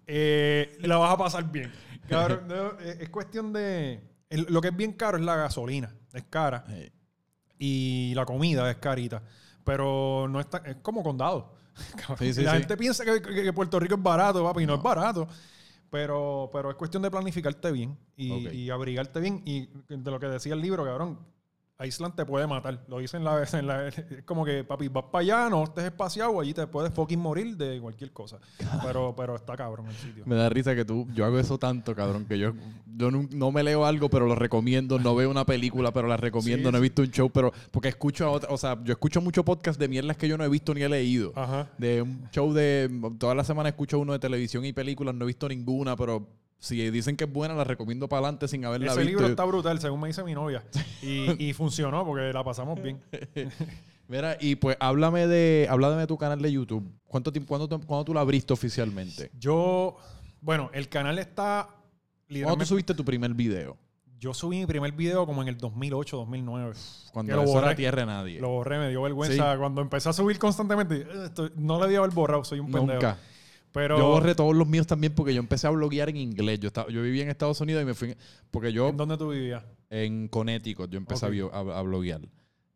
eh, 0.05 0.77
la 0.81 0.97
vas 0.97 1.13
a 1.13 1.17
pasar 1.17 1.51
bien. 1.51 1.71
Cabrón, 2.07 2.47
no, 2.47 2.79
eh, 2.79 2.97
es 3.01 3.09
cuestión 3.09 3.51
de... 3.53 4.01
el- 4.29 4.47
lo 4.49 4.61
que 4.61 4.69
es 4.69 4.75
bien 4.75 4.93
caro 4.93 5.17
es 5.17 5.23
la 5.23 5.35
gasolina. 5.35 5.93
Es 6.13 6.23
cara. 6.29 6.63
Sí. 6.67 6.91
y 7.59 8.13
la 8.15 8.25
comida 8.25 8.69
es 8.71 8.77
carita. 8.77 9.21
Pero 9.63 10.27
no 10.29 10.39
es, 10.39 10.49
tan- 10.49 10.65
es 10.65 10.77
como 10.77 11.03
condado. 11.03 11.55
Sí, 12.17 12.33
sí, 12.33 12.41
la 12.41 12.53
gente 12.53 12.75
piensa 12.77 13.03
que, 13.05 13.53
Puerto 13.53 13.79
Rico 13.79 13.95
es 13.95 14.01
barato, 14.01 14.43
papi, 14.43 14.63
y 14.63 14.65
no, 14.65 14.75
es 14.75 14.81
barato. 14.81 15.27
Pero, 15.91 16.49
pero 16.51 16.69
es 16.71 16.75
cuestión 16.75 17.01
de 17.03 17.11
planificarte 17.11 17.71
bien 17.71 17.97
y, 18.15 18.47
y 18.49 18.69
abrigarte 18.69 19.19
bien. 19.21 19.41
Y 19.45 19.69
de 19.87 20.11
lo 20.11 20.19
que 20.19 20.25
decía 20.27 20.53
el 20.53 20.61
libro, 20.61 20.83
cabrón, 20.83 21.19
Island 21.83 22.15
te 22.15 22.25
puede 22.25 22.47
matar. 22.47 22.83
Lo 22.87 22.99
dicen 22.99 23.23
la 23.23 23.35
vez 23.35 23.53
en 23.53 23.67
la. 23.67 23.87
Es 23.87 24.23
como 24.25 24.43
que, 24.43 24.63
papi, 24.63 24.87
vas 24.87 25.05
para 25.11 25.21
allá, 25.21 25.49
no 25.49 25.63
estés 25.63 25.85
espaciado, 25.85 26.39
allí 26.39 26.53
te 26.53 26.65
puedes 26.65 26.91
fucking 26.93 27.19
morir 27.19 27.55
de 27.55 27.79
cualquier 27.79 28.11
cosa. 28.11 28.39
Pero, 28.83 29.13
pero 29.15 29.35
está 29.35 29.55
cabrón 29.55 29.87
el 29.87 29.95
sitio. 29.95 30.23
Me 30.25 30.35
da 30.35 30.49
risa 30.49 30.75
que 30.75 30.85
tú, 30.85 31.07
yo 31.13 31.25
hago 31.25 31.37
eso 31.39 31.57
tanto, 31.57 31.95
cabrón, 31.95 32.25
que 32.25 32.39
yo, 32.39 32.53
yo 32.95 33.11
no, 33.11 33.27
no 33.31 33.51
me 33.51 33.63
leo 33.63 33.85
algo, 33.85 34.09
pero 34.09 34.25
lo 34.25 34.35
recomiendo, 34.35 34.97
no 34.99 35.15
veo 35.15 35.29
una 35.29 35.45
película, 35.45 35.91
pero 35.91 36.07
la 36.07 36.17
recomiendo, 36.17 36.69
Sí, 36.69 36.71
no 36.71 36.77
he 36.77 36.81
visto 36.81 37.01
un 37.01 37.11
show, 37.11 37.29
pero 37.29 37.51
porque 37.71 37.89
escucho 37.89 38.25
a 38.25 38.31
otra, 38.31 38.49
o 38.51 38.57
sea, 38.57 38.77
yo 38.83 38.93
escucho 38.93 39.21
mucho 39.21 39.45
podcast 39.45 39.79
de 39.79 39.87
mierdas 39.87 40.17
que 40.17 40.27
yo 40.27 40.37
no 40.37 40.43
he 40.43 40.49
visto 40.49 40.73
ni 40.73 40.81
he 40.81 40.89
leído. 40.89 41.33
Ajá. 41.35 41.69
De 41.77 42.01
un 42.01 42.27
show 42.31 42.53
de, 42.53 42.89
toda 43.19 43.35
la 43.35 43.43
semana 43.43 43.69
escucho 43.69 43.99
uno 43.99 44.13
de 44.13 44.19
televisión 44.19 44.65
y 44.65 44.73
películas, 44.73 45.13
no 45.13 45.25
he 45.25 45.27
visto 45.27 45.47
ninguna, 45.47 45.95
pero 45.95 46.27
si 46.59 46.89
dicen 46.91 47.15
que 47.17 47.25
es 47.25 47.31
buena, 47.31 47.53
la 47.53 47.63
recomiendo 47.63 48.07
para 48.09 48.19
adelante 48.21 48.47
sin 48.47 48.65
haberla 48.65 48.87
Ese 48.87 48.97
visto. 49.01 49.09
libro 49.11 49.27
está 49.27 49.43
brutal, 49.45 49.79
según 49.79 49.99
me 49.99 50.07
dice 50.07 50.23
mi 50.23 50.33
novia. 50.33 50.63
Y, 51.01 51.35
y 51.49 51.53
funcionó 51.53 52.05
porque 52.05 52.31
la 52.33 52.43
pasamos 52.43 52.81
bien. 52.81 52.99
Mira, 54.07 54.37
y 54.39 54.55
pues 54.55 54.77
háblame 54.79 55.27
de, 55.27 55.67
háblame 55.69 55.97
de 55.97 56.07
tu 56.07 56.17
canal 56.17 56.41
de 56.41 56.51
YouTube. 56.51 56.89
¿Cuánto 57.07 57.31
tiempo, 57.31 57.49
cuándo, 57.49 57.67
tú- 57.67 57.85
cuándo 57.85 58.05
tú 58.05 58.13
la 58.13 58.21
abriste 58.21 58.53
oficialmente? 58.53 59.31
Yo, 59.37 59.97
bueno, 60.41 60.69
el 60.73 60.87
canal 60.89 61.19
está 61.19 61.69
¿Cuándo 62.29 62.57
tú 62.57 62.65
subiste 62.65 62.93
tu 62.93 63.03
primer 63.05 63.33
video? 63.33 63.77
Yo 64.19 64.33
subí 64.33 64.57
mi 64.59 64.65
primer 64.65 64.91
video 64.93 65.25
como 65.25 65.41
en 65.43 65.47
el 65.49 65.57
2008, 65.57 66.17
2009. 66.17 66.73
Cuando 67.13 67.35
lo 67.35 67.43
eso 67.43 67.51
borré. 67.53 67.67
era 67.67 67.75
tierra 67.75 68.05
nadie. 68.05 68.39
Lo 68.39 68.49
borré, 68.49 68.79
me 68.79 68.89
dio 68.89 69.01
vergüenza. 69.03 69.55
Cuando 69.57 69.81
empecé 69.81 70.09
a 70.09 70.13
subir 70.13 70.39
constantemente, 70.39 71.01
eh, 71.01 71.07
esto- 71.25 71.49
no 71.55 71.79
le 71.79 71.87
di 71.89 71.95
haber 71.95 72.09
borrado, 72.11 72.43
soy 72.43 72.59
un 72.59 72.71
pendejo. 72.71 72.93
Nunca. 72.93 73.17
Pero, 73.77 73.97
Yo 73.97 74.07
borré 74.09 74.33
todos 74.35 74.55
los 74.55 74.67
míos 74.67 74.87
también 74.87 75.13
porque 75.13 75.33
yo 75.33 75.39
empecé 75.39 75.67
a 75.67 75.69
bloguear 75.69 76.09
en 76.09 76.17
inglés. 76.17 76.59
Yo, 76.59 76.67
estaba, 76.67 76.89
yo 76.89 77.01
vivía 77.03 77.23
en 77.23 77.29
Estados 77.29 77.61
Unidos 77.61 77.83
y 77.83 77.85
me 77.85 77.93
fui. 77.93 78.15
Porque 78.49 78.73
yo, 78.73 78.89
¿En 78.89 78.97
dónde 78.97 79.17
tú 79.17 79.29
vivías? 79.29 79.63
en 79.89 80.27
Connecticut, 80.27 80.89
yo 80.89 80.97
empecé 80.97 81.25
a 81.25 81.29
Ok. 81.29 81.33
bio- 81.33 81.53
a, 81.53 81.79
a 81.79 81.81
bloguear. 81.83 82.21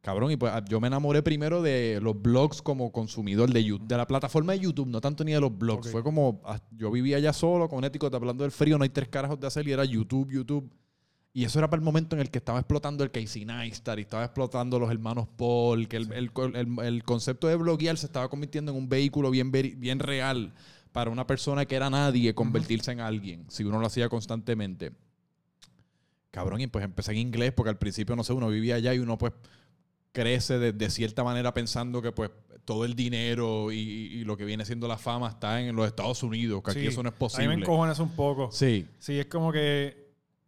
Cabrón, 0.02 0.32
y 0.32 0.38
pues 0.38 0.52
yo 0.68 0.80
me 0.80 0.88
enamoré 0.88 1.22
primero 1.22 1.62
de 1.62 2.00
los 2.02 2.20
blogs 2.20 2.62
como 2.62 2.92
consumidor 2.92 3.52
de 3.52 3.64
YouTube, 3.64 3.88
de 3.88 3.98
la 3.98 4.08
plataforma 4.08 4.54
de 4.54 4.60
YouTube, 4.60 4.88
no 4.88 5.00
tanto 5.02 5.24
ni 5.24 5.32
de 5.32 5.40
los 5.42 5.56
blogs. 5.56 5.88
Ok. 5.88 5.92
Fue 5.92 6.04
como, 6.04 6.42
ah, 6.46 6.60
yo 6.72 6.90
vivía 6.90 7.18
allá 7.18 7.34
solo, 7.34 7.68
Connecticut, 7.70 8.14
hablando 8.16 8.44
del 8.44 8.52
frío, 8.52 8.78
no 8.78 8.84
hay 8.84 8.90
tres 8.90 9.10
carajos 9.10 9.40
de 9.40 9.48
hacer 9.48 9.68
y 9.68 9.72
era 9.72 9.86
YouTube, 9.86 10.32
YouTube. 10.32 10.72
Y 11.34 11.46
eso 11.46 11.60
era 11.60 11.70
para 11.70 11.80
el 11.80 11.86
momento 11.86 12.16
en 12.16 12.22
el 12.22 12.30
que 12.30 12.40
estaba 12.40 12.60
explotando 12.60 13.04
el 13.04 13.12
Casey 13.12 13.46
Neistat 13.46 14.00
y 14.00 14.02
estaba 14.02 14.24
explotando 14.26 14.80
los 14.80 14.90
hermanos 14.92 15.28
Paul, 15.38 15.88
que 15.88 15.98
el, 15.98 16.12
el- 16.14 16.32
el- 16.56 16.80
el 16.84 17.04
concepto 17.04 17.48
de 17.48 17.56
bloguear 17.56 17.96
se 17.98 18.08
estaba 18.08 18.28
convirtiendo 18.28 18.72
en 18.72 18.78
un 18.80 18.90
vehículo 18.90 19.30
bien, 19.32 19.52
bien 19.52 20.00
real 20.00 20.54
para 20.92 21.10
una 21.10 21.26
persona 21.28 21.66
que 21.66 21.76
era 21.76 21.90
nadie 21.90 22.34
convertirse 22.36 22.92
en 22.92 23.00
alguien, 23.00 23.46
si 23.50 23.64
uno 23.64 23.80
lo 23.80 23.88
hacía 23.88 24.10
constantemente. 24.10 24.92
Cabrón, 26.32 26.62
y 26.62 26.68
pues 26.68 26.86
empecé 26.86 27.12
en 27.12 27.18
inglés 27.18 27.52
porque 27.52 27.70
al 27.70 27.78
principio, 27.78 28.16
no 28.16 28.24
sé, 28.24 28.34
uno 28.34 28.48
vivía 28.50 28.76
allá 28.76 28.94
y 28.94 29.00
uno 29.00 29.18
pues 29.18 29.34
crece 30.14 30.60
de, 30.60 30.72
de 30.74 30.90
cierta 30.90 31.24
manera 31.24 31.54
pensando 31.54 32.02
que 32.02 32.12
pues 32.12 32.32
todo 32.66 32.86
el 32.86 32.96
dinero 32.96 33.72
y, 33.72 33.78
y 33.78 34.24
lo 34.24 34.38
que 34.38 34.46
viene 34.46 34.64
siendo 34.66 34.88
la 34.88 34.98
fama 34.98 35.30
está 35.30 35.62
en 35.62 35.76
los 35.76 35.88
Estados 35.88 36.24
Unidos, 36.24 36.62
que 36.64 36.72
aquí 36.72 36.88
eso 36.88 37.02
no 37.04 37.10
es 37.10 37.14
A 37.14 37.16
mí 37.16 37.20
posible. 37.20 37.48
me 37.48 37.54
encojones 37.56 38.00
un 38.00 38.10
poco. 38.12 38.52
Sí, 38.52 38.88
Sí, 39.00 39.20
es 39.20 39.26
como 39.26 39.52
que, 39.52 40.01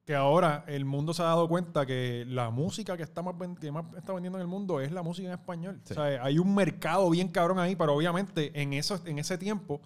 que 0.06 0.16
ahora 0.16 0.66
el 0.68 0.84
mundo 0.84 1.14
se 1.14 1.22
ha 1.22 1.26
dado 1.28 1.48
cuenta 1.48 1.86
que 1.86 2.26
la 2.28 2.50
música 2.50 2.98
que 2.98 3.04
está 3.04 3.22
más, 3.22 3.36
que 3.62 3.72
más 3.72 3.86
está 3.96 4.12
vendiendo 4.12 4.38
en 4.38 4.42
el 4.42 4.48
mundo 4.48 4.82
es 4.82 4.92
la 4.92 5.02
música 5.02 5.30
en 5.30 5.34
español. 5.34 5.80
Sí. 5.86 5.94
O 5.94 5.96
sea, 5.96 6.24
hay 6.24 6.40
un 6.40 6.54
mercado 6.54 7.10
bien 7.10 7.30
cabrón 7.30 7.58
ahí, 7.58 7.76
pero 7.78 7.94
obviamente 7.96 8.52
en, 8.62 8.74
eso, 8.74 9.00
en 9.06 9.18
ese 9.20 9.38
tiempo, 9.38 9.80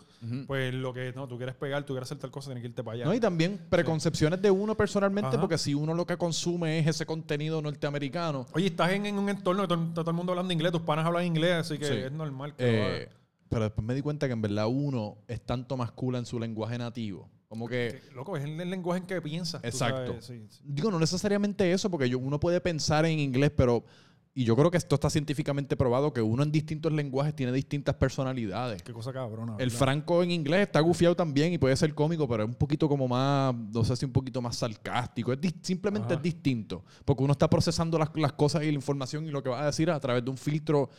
pues 0.47 0.74
lo 0.74 0.91
que 0.91 1.13
no, 1.15 1.28
tú 1.28 1.38
quieres 1.38 1.53
pegar, 1.53 1.84
tú 1.84 1.93
quieres 1.93 2.07
hacer 2.07 2.18
tal 2.18 2.32
cosa, 2.32 2.47
tienes 2.47 2.63
que 2.63 2.70
irte 2.70 2.84
para 2.84 2.95
allá. 2.95 3.05
No, 3.05 3.13
y 3.13 3.20
también 3.20 3.59
preconcepciones 3.70 4.41
de 4.41 4.49
uno 4.49 4.74
personalmente, 4.76 5.30
Ajá. 5.30 5.39
porque 5.39 5.59
si 5.59 5.76
uno 5.76 5.93
lo 5.93 6.07
que 6.07 6.18
consume 6.18 6.80
es 6.80 6.88
ese 6.88 7.05
contenido 7.05 7.61
norteamericano, 7.61 8.47
Oye, 8.53 8.68
estás 8.68 8.91
en, 8.93 9.05
en 9.05 9.20
un 9.20 9.30
entorno 9.30 9.61
que 9.61 9.68
todo, 9.68 9.84
está 9.84 10.01
todo 10.01 10.11
el 10.11 10.18
mundo 10.18 10.32
hablando 10.32 10.51
inglés, 10.51 10.72
tus 10.72 10.82
panas 10.82 11.05
hablan 11.05 11.26
inglés, 11.26 11.53
así 11.53 11.78
que 11.78 11.86
Sí. 11.86 11.93
es 11.93 12.11
normal 12.11 12.55
que 12.55 13.03
eh, 13.03 13.09
pero 13.49 13.63
después 13.63 13.86
me 13.86 13.93
di 13.93 14.01
cuenta 14.01 14.26
que 14.28 14.34
en 14.34 14.41
verdad 14.41 14.68
uno 14.68 15.20
es 15.28 15.39
tanto 15.41 15.78
más 15.78 15.91
cool 15.91 16.15
en 16.15 16.26
su 16.26 16.38
lenguaje 16.39 16.78
nativo. 16.78 17.30
Como 17.47 17.67
que, 17.67 18.01
loco, 18.13 18.35
es 18.35 18.43
el, 18.43 18.59
el 18.59 18.69
lenguaje 18.69 18.99
en 19.01 19.07
que 19.07 19.21
piensas. 19.21 19.63
Exacto. 19.63 20.17
sí, 20.21 20.45
sí. 20.49 20.61
digo, 20.65 20.91
no 20.91 20.99
necesariamente 20.99 21.71
eso, 21.71 21.89
porque 21.89 22.09
yo- 22.09 22.19
uno 22.19 22.39
puede 22.39 22.59
pensar 22.59 23.05
en 23.05 23.19
inglés, 23.19 23.51
pero, 23.55 23.85
y 24.33 24.43
yo 24.43 24.53
creo 24.57 24.69
que 24.69 24.77
esto 24.77 24.95
está 24.95 25.09
científicamente 25.09 25.77
probado, 25.77 26.11
que 26.11 26.21
uno 26.21 26.43
en 26.43 26.51
distintos 26.51 26.91
lenguajes 26.91 27.33
tiene 27.35 27.53
distintas 27.53 27.95
personalidades. 27.95 28.83
Qué 28.83 28.91
cosa 28.91 29.13
cabrona. 29.13 29.53
El 29.53 29.69
¿verdad? 29.69 29.77
franco 29.77 30.21
en 30.23 30.31
inglés 30.31 30.63
está 30.67 30.81
gufiado 30.81 31.15
también 31.15 31.53
y 31.53 31.57
puede 31.57 31.75
ser 31.77 31.95
cómico, 31.95 32.27
pero 32.27 32.43
es 32.43 32.49
un 32.49 32.55
poquito 32.55 32.89
como 32.89 33.07
más, 33.07 33.55
no 33.55 33.83
sé 33.85 33.95
si 33.95 34.03
un 34.05 34.11
poquito 34.11 34.41
más 34.41 34.57
sarcástico. 34.57 35.31
Es 35.31 35.39
simplemente 35.61 36.07
Ajá. 36.07 36.15
es 36.15 36.21
distinto. 36.21 36.83
Porque 37.05 37.23
uno 37.23 37.31
está 37.31 37.49
procesando 37.49 37.97
las, 37.97 38.09
las 38.15 38.33
cosas 38.33 38.61
y 38.63 38.67
la 38.67 38.73
información 38.73 39.25
y 39.25 39.31
lo 39.31 39.41
que 39.41 39.49
va 39.49 39.61
a 39.63 39.65
decir 39.67 39.89
a 39.89 39.99
través 40.01 40.23
de 40.23 40.29
un 40.29 40.37
filtro 40.37 40.89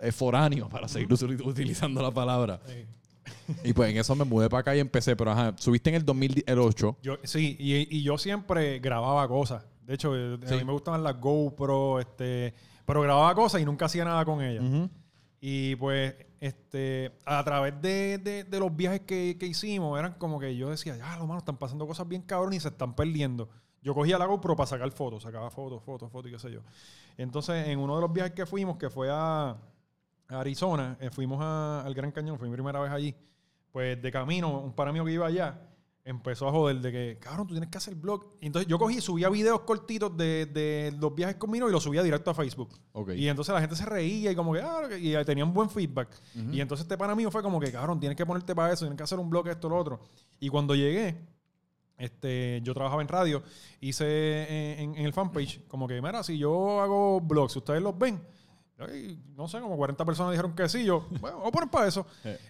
eh, 0.00 0.12
foráneo, 0.12 0.68
para 0.68 0.86
seguir 0.86 1.08
util- 1.08 1.44
utilizando 1.46 2.02
la 2.02 2.10
palabra. 2.10 2.60
Sí. 2.66 2.84
Y 3.64 3.72
pues 3.72 3.90
en 3.90 3.96
eso 3.98 4.14
me 4.16 4.24
mudé 4.24 4.48
para 4.48 4.60
acá 4.60 4.76
y 4.76 4.80
empecé. 4.80 5.14
Pero 5.16 5.30
ajá, 5.32 5.54
subiste 5.58 5.90
en 5.90 5.96
el 5.96 6.04
2008. 6.04 6.96
Yo, 7.02 7.18
sí, 7.24 7.56
y, 7.58 7.96
y 7.98 8.02
yo 8.02 8.18
siempre 8.18 8.78
grababa 8.78 9.26
cosas. 9.28 9.64
De 9.86 9.94
hecho, 9.94 10.14
eh, 10.16 10.38
Sí. 10.46 10.54
a 10.54 10.58
mí 10.58 10.64
me 10.64 10.72
gustaban 10.72 11.02
las 11.02 11.18
GoPro, 11.20 12.00
este, 12.00 12.54
pero 12.84 13.00
grababa 13.02 13.34
cosas 13.34 13.60
y 13.60 13.64
nunca 13.64 13.86
hacía 13.86 14.04
nada 14.04 14.24
con 14.24 14.42
ellas. 14.42 14.64
Y 15.40 15.74
pues, 15.76 16.14
este, 16.40 17.12
a 17.24 17.42
través 17.44 17.80
de, 17.82 18.18
de- 18.18 18.44
de 18.44 18.60
los 18.60 18.74
viajes 18.74 19.00
que, 19.00 19.36
que 19.38 19.46
hicimos, 19.46 19.98
eran 19.98 20.14
como 20.14 20.38
que 20.38 20.56
yo 20.56 20.70
decía, 20.70 20.96
ya, 20.96 21.16
lo 21.16 21.26
mano, 21.26 21.38
están 21.38 21.56
pasando 21.56 21.86
cosas 21.86 22.06
bien 22.06 22.22
cabrón 22.22 22.52
y 22.52 22.60
se 22.60 22.68
están 22.68 22.94
perdiendo. 22.94 23.48
Yo 23.82 23.92
cogía 23.94 24.18
la 24.18 24.26
GoPro 24.26 24.54
para 24.54 24.68
sacar 24.68 24.90
fotos, 24.92 25.24
sacaba 25.24 25.50
fotos, 25.50 25.82
fotos, 25.82 26.10
fotos 26.12 26.30
y 26.30 26.34
qué 26.34 26.38
sé 26.38 26.52
yo. 26.52 26.60
Entonces, 27.16 27.66
en 27.66 27.80
uno 27.80 27.96
de 27.96 28.02
los 28.02 28.12
viajes 28.12 28.32
que 28.32 28.46
fuimos, 28.46 28.76
que 28.76 28.88
fue 28.88 29.08
a 29.10 29.56
Arizona, 30.34 30.96
eh, 31.00 31.10
fuimos 31.10 31.40
a- 31.42 31.82
al 31.84 31.94
Gran 31.94 32.10
Cañón, 32.12 32.38
fue 32.38 32.48
mi 32.48 32.54
primera 32.54 32.80
vez 32.80 32.90
allí. 32.90 33.14
Pues 33.70 34.00
de 34.02 34.12
camino, 34.12 34.60
un 34.60 34.72
pana 34.74 34.92
mío 34.92 35.04
que 35.04 35.12
iba 35.12 35.26
allá, 35.26 35.58
empezó 36.04 36.46
a 36.48 36.50
joder 36.50 36.80
de 36.80 36.92
que, 36.92 37.18
cabrón, 37.20 37.46
tú 37.46 37.54
tienes 37.54 37.70
que 37.70 37.78
hacer 37.78 37.94
blog. 37.94 38.24
Y 38.40 38.46
entonces 38.46 38.68
yo 38.68 38.78
cogí 38.78 38.98
y 38.98 39.00
subía 39.00 39.28
videos 39.30 39.60
cortitos 39.60 40.14
de, 40.16 40.46
de 40.46 40.92
los 40.98 41.14
viajes 41.14 41.36
conmigo 41.36 41.68
y 41.68 41.72
los 41.72 41.82
subía 41.82 42.02
directo 42.02 42.30
a 42.30 42.34
Facebook. 42.34 42.68
Ok. 42.92 43.10
Y 43.14 43.28
entonces 43.28 43.54
la 43.54 43.60
gente 43.60 43.76
se 43.76 43.86
reía 43.86 44.30
y 44.30 44.34
como 44.34 44.52
que, 44.52 44.60
ah, 44.60 44.88
y 44.98 45.14
tenía 45.24 45.44
un 45.44 45.54
buen 45.54 45.70
feedback. 45.70 46.08
Y 46.52 46.60
entonces 46.60 46.84
este 46.84 46.98
pana 46.98 47.14
mío 47.14 47.30
fue 47.30 47.42
como 47.42 47.58
que, 47.60 47.70
cabrón, 47.72 47.98
tienes 48.00 48.16
que 48.16 48.26
ponerte 48.26 48.54
para 48.54 48.72
eso, 48.74 48.80
tienes 48.84 48.96
que 48.96 49.04
hacer 49.04 49.18
un 49.18 49.30
blog, 49.30 49.48
esto, 49.48 49.68
lo 49.70 49.76
otro. 49.78 50.00
Y 50.40 50.48
cuando 50.50 50.74
llegué, 50.74 51.16
este, 51.96 52.60
yo 52.64 52.74
trabajaba 52.74 53.00
en 53.00 53.08
radio, 53.08 53.42
hice 53.80 54.82
en, 54.82 54.96
en 54.96 55.04
el 55.06 55.12
fanpage, 55.12 55.66
como 55.68 55.86
que, 55.86 56.02
mira, 56.02 56.22
si 56.22 56.36
yo 56.36 56.80
hago 56.80 57.20
blogs, 57.20 57.56
ustedes 57.56 57.80
los 57.82 57.96
ven. 57.96 58.20
No 59.36 59.48
sé, 59.48 59.60
como 59.60 59.76
40 59.76 60.04
personas 60.04 60.32
dijeron 60.32 60.54
que 60.54 60.68
sí. 60.68 60.84
Yo, 60.84 61.06
bueno, 61.20 61.38
vamos 61.38 61.48
a 61.48 61.52
poner 61.52 61.70
para 61.70 61.88
eso. 61.88 62.06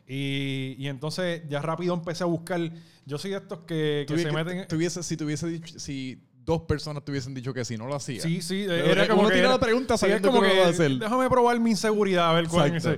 Y, 0.06 0.76
y 0.78 0.88
entonces 0.88 1.42
ya 1.48 1.60
rápido 1.60 1.94
empecé 1.94 2.22
a 2.24 2.26
buscar. 2.26 2.60
Yo 3.06 3.18
soy 3.18 3.32
de 3.32 3.36
estos 3.38 3.60
que, 3.60 4.04
se 4.08 4.24
que 4.24 4.32
meten. 4.32 4.66
tuviese- 4.68 5.02
si 5.02 5.16
tuviese 5.16 5.46
dicho, 5.48 5.78
si 5.78 6.22
dos 6.44 6.62
personas 6.62 7.04
te 7.04 7.10
hubiesen 7.12 7.34
dicho 7.34 7.54
que 7.54 7.64
sí, 7.64 7.76
no 7.76 7.86
lo 7.86 7.94
hacía. 7.94 8.20
Sí, 8.22 8.42
sí, 8.42 8.64
era 8.68 9.06
como 9.08 9.22
uno 9.22 9.30
que 9.30 9.42
la 9.42 9.58
pregunta 9.60 9.96
sí, 9.96 10.00
sabiendo 10.02 10.28
como 10.28 10.40
que 10.40 10.46
uno 10.46 10.52
que 10.52 10.56
lo 10.56 10.62
va 10.62 10.68
a 10.68 10.72
hacer. 10.72 10.90
déjame 10.98 11.28
probar 11.30 11.60
mi 11.60 11.70
inseguridad 11.70 12.30
a 12.30 12.32
ver 12.34 12.48
cuál 12.48 12.74
es. 12.76 12.82
Sí. 12.82 12.90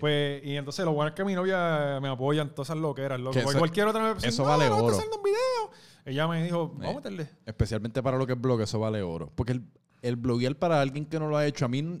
Pues, 0.00 0.44
y 0.44 0.56
entonces 0.56 0.84
lo 0.84 0.92
bueno 0.92 1.08
es 1.08 1.14
que 1.14 1.24
mi 1.24 1.34
novia 1.34 1.98
me 2.00 2.08
apoya 2.08 2.42
en 2.42 2.50
todas 2.50 2.68
esas 2.70 2.78
loqueras, 2.78 3.18
loco. 3.20 3.32
Que 3.34 3.40
Porque 3.40 3.50
eso- 3.50 3.58
cualquier 3.58 3.86
otra 3.88 4.14
decía, 4.14 4.28
eso 4.28 4.44
vale 4.44 4.68
no, 4.68 4.76
oro. 4.78 4.96
un 4.96 5.22
video. 5.22 5.70
Ella 6.04 6.26
me 6.28 6.42
dijo, 6.44 6.68
vamos 6.68 6.86
a 6.86 6.90
Eh. 6.90 6.94
meterle. 6.96 7.28
Especialmente 7.46 8.02
para 8.02 8.16
lo 8.16 8.26
que 8.26 8.32
es 8.34 8.40
blog, 8.40 8.60
eso 8.62 8.78
vale 8.78 9.02
oro. 9.02 9.30
Porque 9.34 9.52
el, 9.52 9.62
el 10.02 10.16
bloguear 10.16 10.54
para 10.56 10.80
alguien 10.80 11.04
que 11.04 11.18
no 11.18 11.26
lo 11.28 11.36
ha 11.36 11.46
hecho, 11.46 11.64
a 11.64 11.68
mí, 11.68 12.00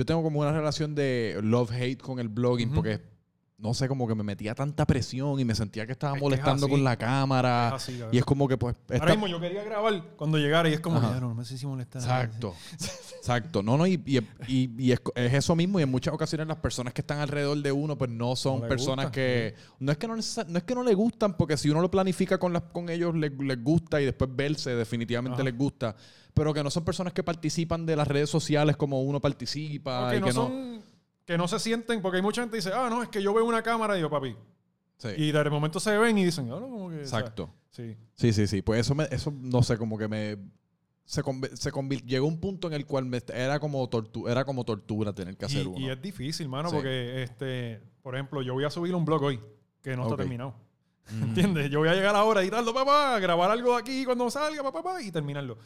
yo 0.00 0.06
tengo 0.06 0.22
como 0.22 0.40
una 0.40 0.50
relación 0.50 0.94
de 0.94 1.38
love-hate 1.42 2.00
con 2.00 2.20
el 2.20 2.30
blogging, 2.30 2.72
porque 2.72 3.02
no 3.60 3.74
sé, 3.74 3.88
como 3.88 4.08
que 4.08 4.14
me 4.14 4.22
metía 4.22 4.54
tanta 4.54 4.86
presión 4.86 5.38
y 5.38 5.44
me 5.44 5.54
sentía 5.54 5.84
que 5.86 5.92
estaba 5.92 6.16
Es 6.16 6.22
molestando 6.22 6.68
con 6.68 6.82
la 6.82 6.96
cámara. 6.96 7.68
Es 7.68 7.74
así, 7.82 7.92
cabrón. 7.92 8.14
y 8.14 8.18
es 8.18 8.24
como 8.24 8.48
que, 8.48 8.56
pues. 8.56 8.74
Ahora 8.98 9.12
mismo 9.12 9.26
yo 9.26 9.38
quería 9.40 9.62
grabar 9.62 10.02
cuando 10.16 10.38
llegara 10.38 10.68
y 10.68 10.72
es 10.72 10.80
como, 10.80 10.98
Ajá. 10.98 11.10
que, 11.10 11.14
"Ah, 11.16 11.20
no, 11.20 11.34
no 11.34 11.44
sé 11.44 11.58
si 11.58 11.66
molestar. 11.66 12.00
Exacto. 12.02 12.54
Exacto. 13.18 13.62
No, 13.62 13.76
no, 13.76 13.86
y, 13.86 14.00
y- 14.06 14.18
y- 14.48 14.70
y 14.78 14.92
es, 14.92 15.00
es 15.14 15.34
eso 15.34 15.54
mismo. 15.56 15.78
Y 15.80 15.82
en 15.82 15.90
muchas 15.90 16.14
ocasiones 16.14 16.46
las 16.46 16.56
personas 16.56 16.94
que 16.94 17.02
están 17.02 17.18
alrededor 17.18 17.58
de 17.62 17.72
uno, 17.72 17.96
pues 17.98 18.10
no 18.10 18.34
son 18.36 18.60
No 18.62 18.68
personas 18.68 19.06
gusta, 19.06 19.12
que. 19.12 19.54
No 19.78 19.92
es 19.92 19.98
que 19.98 20.08
no, 20.08 20.14
no 20.16 20.58
es 20.58 20.64
que 20.64 20.74
no 20.74 20.82
le 20.82 20.94
gustan, 20.94 21.36
porque 21.36 21.56
si 21.56 21.68
uno 21.70 21.80
lo 21.80 21.90
planifica 21.90 22.38
con, 22.38 22.52
las, 22.52 22.62
con 22.72 22.88
ellos, 22.88 23.14
les, 23.14 23.32
les 23.38 23.62
gusta 23.62 24.00
y 24.00 24.04
después 24.06 24.30
verse, 24.34 24.74
definitivamente 24.74 25.34
Ajá. 25.36 25.44
les 25.44 25.56
gusta. 25.56 25.94
Pero 26.32 26.54
que 26.54 26.62
no 26.62 26.70
son 26.70 26.84
personas 26.84 27.12
que 27.12 27.22
participan 27.24 27.84
de 27.84 27.96
las 27.96 28.06
redes 28.08 28.30
sociales 28.30 28.76
como 28.76 29.02
uno 29.02 29.20
participa. 29.20 30.06
O 30.06 30.10
que 30.10 30.16
y 30.16 30.20
no 30.20 30.26
que 30.26 30.32
no. 30.32 30.46
son, 30.46 30.82
que 31.30 31.38
no 31.38 31.46
se 31.46 31.60
sienten, 31.60 32.02
porque 32.02 32.16
hay 32.16 32.22
mucha 32.22 32.40
gente 32.42 32.52
que 32.56 32.64
dice, 32.64 32.72
ah, 32.74 32.88
no, 32.90 33.02
es 33.04 33.08
que 33.08 33.22
yo 33.22 33.32
veo 33.32 33.44
una 33.44 33.62
cámara 33.62 33.96
y 33.96 34.00
yo, 34.00 34.10
papi. 34.10 34.36
Sí. 34.96 35.08
Y 35.16 35.30
de 35.32 35.48
momento 35.48 35.78
se 35.78 35.96
ven 35.96 36.18
y 36.18 36.24
dicen, 36.24 36.46
ah, 36.52 36.58
no, 36.60 36.68
como 36.68 36.90
que. 36.90 36.96
o 37.02 37.06
sea, 37.06 37.20
Exacto. 37.20 37.54
sí. 37.70 37.96
Sí, 38.16 38.32
sí, 38.32 38.46
sí. 38.48 38.62
Pues 38.62 38.80
eso, 38.80 38.94
me, 38.96 39.04
eso 39.12 39.32
no 39.34 39.62
sé, 39.62 39.78
como 39.78 39.96
que 39.96 40.08
me. 40.08 40.36
Se, 41.04 41.22
se 41.54 41.70
llegó 42.06 42.26
un 42.26 42.40
punto 42.40 42.66
en 42.68 42.74
el 42.74 42.84
cual 42.84 43.04
me- 43.04 43.22
era, 43.32 43.58
como 43.60 43.88
tortu- 43.88 44.28
era 44.30 44.44
como 44.44 44.64
tortura 44.64 45.12
tener 45.12 45.36
que 45.36 45.44
hacer 45.44 45.62
Y, 45.62 45.66
uno. 45.66 45.78
y 45.78 45.88
es 45.90 46.00
difícil, 46.02 46.48
mano, 46.48 46.68
Sí. 46.68 46.74
porque, 46.76 47.22
este, 47.22 47.80
por 48.02 48.14
ejemplo, 48.16 48.42
yo 48.42 48.54
voy 48.54 48.64
a 48.64 48.70
subir 48.70 48.94
un 48.94 49.04
blog 49.04 49.22
hoy 49.22 49.40
que 49.82 49.96
no 49.96 50.02
está 50.04 50.16
terminado. 50.16 50.54
Mm. 51.10 51.22
¿Entiendes? 51.22 51.70
Yo 51.70 51.78
voy 51.78 51.88
a 51.88 51.94
llegar 51.94 52.14
ahora, 52.16 52.42
editarlo, 52.42 52.74
papá, 52.74 53.18
grabar 53.20 53.50
algo 53.52 53.72
de 53.74 53.80
aquí 53.80 54.04
cuando 54.04 54.28
salga, 54.30 54.62
papá, 54.64 54.82
papá, 54.82 55.02
y 55.02 55.10
terminarlo. 55.12 55.58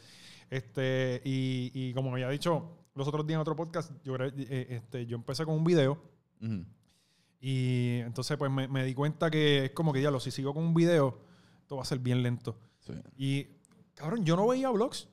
Este, 0.49 1.21
y, 1.25 1.71
y 1.73 1.93
como 1.93 2.11
había 2.13 2.29
dicho 2.29 2.77
los 2.95 3.07
otros 3.07 3.27
días 3.27 3.35
en 3.35 3.41
otro 3.41 3.55
podcast, 3.55 3.91
yo, 4.03 4.15
eh, 4.17 4.67
este, 4.69 5.05
yo 5.05 5.15
empecé 5.17 5.45
con 5.45 5.53
un 5.55 5.63
video 5.63 6.01
y 7.39 7.99
entonces 7.99 8.37
pues 8.37 8.49
me, 8.51 8.67
me 8.67 8.83
di 8.83 8.93
cuenta 8.93 9.29
que 9.29 9.65
es 9.65 9.71
como 9.71 9.93
que, 9.93 9.99
diablo, 9.99 10.19
si 10.19 10.31
sigo 10.31 10.53
con 10.53 10.63
un 10.63 10.73
video, 10.73 11.19
esto 11.61 11.75
va 11.75 11.83
a 11.83 11.85
ser 11.85 11.99
bien 11.99 12.23
lento. 12.23 12.57
Sí. 12.79 12.93
Y, 13.17 13.47
cabrón, 13.93 14.23
yo 14.25 14.35
no 14.35 14.47
veía 14.47 14.69
vlogs. 14.69 15.07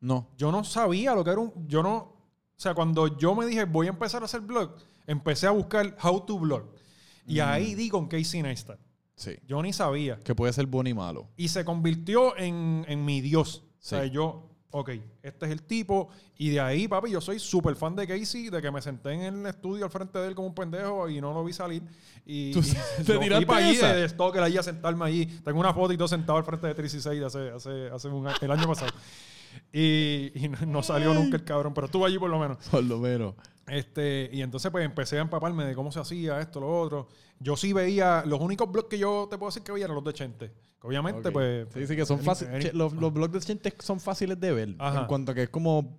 No. 0.00 0.28
Yo 0.36 0.52
no 0.52 0.64
sabía 0.64 1.14
lo 1.14 1.24
que 1.24 1.30
era 1.30 1.40
un... 1.40 1.66
Yo 1.68 1.82
no... 1.82 1.96
O 1.96 2.60
sea, 2.60 2.74
cuando 2.74 3.16
yo 3.18 3.34
me 3.34 3.46
dije, 3.46 3.64
voy 3.64 3.86
a 3.86 3.90
empezar 3.90 4.22
a 4.22 4.24
hacer 4.26 4.40
blog, 4.40 4.74
empecé 5.06 5.46
a 5.46 5.50
buscar 5.50 5.96
how 6.02 6.20
to 6.24 6.38
blog. 6.38 6.64
Y 7.26 7.36
Mm. 7.38 7.44
ahí 7.44 7.74
di 7.74 7.88
con 7.88 8.08
Casey 8.08 8.42
Neistat. 8.42 8.80
Sí. 9.14 9.32
Yo 9.46 9.62
ni 9.62 9.72
sabía. 9.72 10.18
Que 10.20 10.34
puede 10.34 10.52
ser 10.52 10.66
bueno 10.66 10.88
y 10.90 10.94
malo. 10.94 11.28
Y 11.36 11.48
se 11.48 11.64
convirtió 11.64 12.36
en, 12.36 12.84
en 12.88 13.04
mi 13.04 13.20
Dios. 13.20 13.64
Sí. 13.78 13.94
O 13.94 13.98
sea, 13.98 14.06
yo, 14.06 14.47
ok, 14.70 14.90
este 15.22 15.46
es 15.46 15.52
el 15.52 15.62
tipo. 15.62 16.08
Y 16.36 16.50
de 16.50 16.60
ahí, 16.60 16.88
papi, 16.88 17.10
yo 17.10 17.20
soy 17.20 17.38
súper 17.38 17.74
fan 17.76 17.96
de 17.96 18.06
Casey, 18.06 18.50
de 18.50 18.60
que 18.60 18.70
me 18.70 18.82
senté 18.82 19.12
en 19.12 19.22
el 19.22 19.46
estudio 19.46 19.84
al 19.84 19.90
frente 19.90 20.18
de 20.18 20.28
él 20.28 20.34
como 20.34 20.48
un 20.48 20.54
pendejo 20.54 21.08
y 21.08 21.20
no 21.20 21.32
lo 21.32 21.44
vi 21.44 21.52
salir. 21.52 21.82
Y, 22.26 22.52
¿Tú 22.52 22.60
y 22.60 23.04
te 23.04 23.28
yo 23.28 23.46
para 23.46 23.66
allí 23.66 23.76
de, 23.76 23.94
de 23.94 24.08
stalker 24.08 24.42
allí 24.42 24.56
a 24.58 24.62
sentarme 24.62 25.04
allí. 25.04 25.26
Tengo 25.26 25.60
una 25.60 25.74
foto 25.74 25.92
y 25.92 25.96
todo 25.96 26.08
sentado 26.08 26.38
al 26.38 26.44
frente 26.44 26.66
de 26.66 26.74
316 26.74 27.20
de 27.20 27.26
hace, 27.26 27.50
hace, 27.50 27.94
hace 27.94 28.08
un, 28.08 28.26
el 28.40 28.50
año 28.50 28.66
pasado. 28.66 28.92
Y, 29.72 30.32
y 30.34 30.48
no, 30.48 30.58
no 30.66 30.82
salió 30.82 31.12
nunca 31.14 31.36
el 31.36 31.44
cabrón, 31.44 31.74
pero 31.74 31.86
estuvo 31.86 32.04
allí 32.06 32.18
por 32.18 32.30
lo 32.30 32.38
menos. 32.38 32.58
Por 32.68 32.84
lo 32.84 32.98
menos. 32.98 33.34
Este, 33.66 34.30
y 34.32 34.42
entonces 34.42 34.70
pues 34.70 34.84
empecé 34.84 35.18
a 35.18 35.22
empaparme 35.22 35.64
de 35.64 35.74
cómo 35.74 35.92
se 35.92 36.00
hacía 36.00 36.40
esto, 36.40 36.60
lo 36.60 36.80
otro. 36.80 37.08
Yo 37.38 37.56
sí 37.56 37.72
veía, 37.72 38.22
los 38.26 38.40
únicos 38.40 38.70
blogs 38.70 38.88
que 38.88 38.98
yo 38.98 39.28
te 39.30 39.38
puedo 39.38 39.50
decir 39.50 39.62
que 39.62 39.72
veía 39.72 39.84
eran 39.84 39.94
los 39.94 40.04
de 40.04 40.12
Chente. 40.12 40.52
Obviamente 40.82 41.30
pues... 41.30 41.66
Sí, 41.74 41.86
sí, 41.86 41.96
que 41.96 42.06
son 42.06 42.20
fáciles. 42.20 42.72
Los, 42.74 42.92
los 42.92 43.12
blogs 43.12 43.32
de 43.32 43.40
Chente 43.40 43.74
son 43.80 43.98
fáciles 44.00 44.38
de 44.38 44.52
ver. 44.52 44.74
Ajá. 44.78 45.00
En 45.00 45.06
cuanto 45.06 45.32
a 45.32 45.34
que 45.34 45.42
es 45.44 45.48
como. 45.48 45.98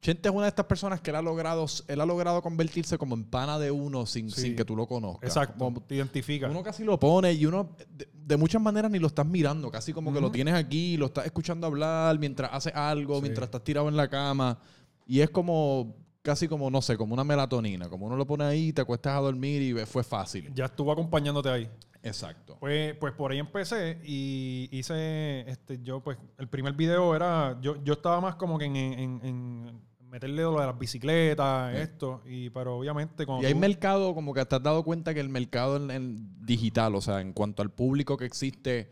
Chente 0.00 0.28
es 0.28 0.34
una 0.34 0.44
de 0.44 0.50
estas 0.50 0.66
personas 0.66 1.00
que 1.00 1.10
él 1.10 1.16
ha 1.16 1.22
logrado, 1.22 1.66
él 1.88 2.00
ha 2.00 2.06
logrado 2.06 2.40
convertirse 2.40 2.96
como 2.98 3.16
en 3.16 3.24
pana 3.24 3.58
de 3.58 3.72
uno 3.72 4.06
sin, 4.06 4.30
Sí. 4.30 4.42
sin 4.42 4.56
que 4.56 4.64
tú 4.64 4.76
lo 4.76 4.86
conozcas. 4.86 5.28
Exacto, 5.28 5.58
Como 5.58 5.82
te 5.82 5.96
identifica. 5.96 6.48
uno 6.48 6.62
casi 6.62 6.84
lo 6.84 7.00
pone 7.00 7.32
y 7.32 7.44
uno 7.46 7.70
de, 7.96 8.08
de 8.14 8.36
muchas 8.36 8.62
maneras 8.62 8.92
ni 8.92 9.00
lo 9.00 9.08
estás 9.08 9.26
mirando, 9.26 9.72
casi 9.72 9.92
como 9.92 10.12
que 10.12 10.20
lo 10.20 10.30
tienes 10.30 10.54
aquí, 10.54 10.96
lo 10.96 11.06
estás 11.06 11.26
escuchando 11.26 11.66
hablar 11.66 12.16
mientras 12.20 12.48
haces 12.54 12.72
algo, 12.76 13.16
Sí. 13.16 13.22
mientras 13.22 13.46
estás 13.48 13.64
tirado 13.64 13.88
en 13.88 13.96
la 13.96 14.08
cama. 14.08 14.56
Y 15.04 15.18
es 15.20 15.30
como, 15.30 15.96
casi 16.22 16.46
como, 16.46 16.70
no 16.70 16.80
sé, 16.80 16.96
como 16.96 17.12
una 17.14 17.24
melatonina. 17.24 17.88
Como 17.88 18.06
uno 18.06 18.14
lo 18.14 18.24
pone 18.24 18.44
ahí, 18.44 18.72
te 18.72 18.82
acuestas 18.82 19.14
a 19.16 19.20
dormir 19.20 19.62
y 19.62 19.84
fue 19.84 20.04
fácil. 20.04 20.48
Ya 20.54 20.66
estuvo 20.66 20.92
acompañándote 20.92 21.48
ahí. 21.48 21.68
Exacto. 22.02 22.56
Pues, 22.60 22.94
pues 22.96 23.12
por 23.12 23.32
ahí 23.32 23.38
empecé 23.38 23.98
y 24.04 24.68
hice, 24.72 25.40
este, 25.50 25.80
yo 25.82 26.00
pues, 26.02 26.16
el 26.38 26.48
primer 26.48 26.74
video 26.74 27.14
era, 27.14 27.58
yo, 27.60 27.82
yo 27.84 27.94
estaba 27.94 28.20
más 28.20 28.36
como 28.36 28.58
que 28.58 28.64
en, 28.66 28.76
en- 28.76 29.20
en 29.24 29.80
meterle 30.08 30.42
lo 30.42 30.58
de 30.58 30.66
las 30.66 30.78
bicicletas, 30.78 31.74
Sí. 31.74 31.82
esto, 31.82 32.22
y 32.24 32.48
pero 32.50 32.76
obviamente 32.78 33.26
cuando 33.26 33.42
Y 33.42 33.46
hay 33.46 33.52
tú- 33.52 33.58
mercado, 33.58 34.14
como 34.14 34.32
que 34.32 34.44
te 34.46 34.56
has 34.56 34.62
dado 34.62 34.82
cuenta 34.82 35.12
que 35.12 35.20
el 35.20 35.28
mercado 35.28 35.76
en, 35.76 35.90
en 35.90 36.46
digital, 36.46 36.94
o 36.94 37.00
sea, 37.02 37.20
en 37.20 37.32
cuanto 37.34 37.60
al 37.62 37.70
público 37.70 38.16
que 38.16 38.24
existe 38.24 38.90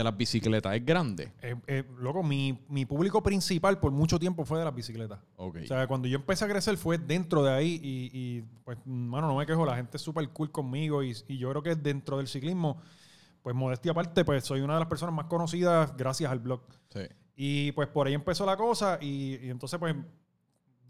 de 0.00 0.04
las 0.04 0.16
bicicletas, 0.16 0.74
es 0.74 0.84
grande. 0.84 1.32
eh, 1.42 1.56
eh, 1.66 1.84
loco, 1.98 2.22
mi, 2.22 2.58
mi 2.68 2.84
público 2.86 3.22
principal 3.22 3.78
por 3.80 3.90
mucho 3.92 4.18
tiempo 4.18 4.44
fue 4.44 4.58
de 4.58 4.64
las 4.64 4.74
bicicletas. 4.74 5.18
Ok. 5.36 5.58
O 5.64 5.66
sea, 5.66 5.86
cuando 5.86 6.06
yo 6.06 6.16
empecé 6.16 6.44
a 6.44 6.48
crecer 6.48 6.76
fue 6.76 6.98
dentro 6.98 7.42
de 7.42 7.52
ahí 7.52 7.80
y, 7.82 8.10
y, 8.12 8.42
pues, 8.64 8.78
mano, 8.84 9.26
no 9.26 9.36
me 9.36 9.46
quejo, 9.46 9.66
la 9.66 9.76
gente 9.76 9.96
es 9.96 10.02
súper 10.02 10.28
cool 10.30 10.50
conmigo 10.50 11.02
y, 11.02 11.16
y 11.28 11.38
yo 11.38 11.50
creo 11.50 11.62
que 11.62 11.74
dentro 11.74 12.18
del 12.18 12.28
ciclismo, 12.28 12.80
pues 13.42 13.54
modestia 13.56 13.92
aparte, 13.92 14.24
pues 14.24 14.44
soy 14.44 14.60
una 14.60 14.74
de 14.74 14.80
las 14.80 14.88
personas 14.88 15.14
más 15.14 15.26
conocidas 15.26 15.96
gracias 15.96 16.30
al 16.30 16.38
blog. 16.38 16.60
sí. 16.92 17.00
Y 17.38 17.72
pues 17.72 17.86
por 17.88 18.06
ahí 18.06 18.14
empezó 18.14 18.46
la 18.46 18.56
cosa 18.56 18.98
y, 19.00 19.36
y 19.44 19.50
entonces 19.50 19.78
pues 19.78 19.94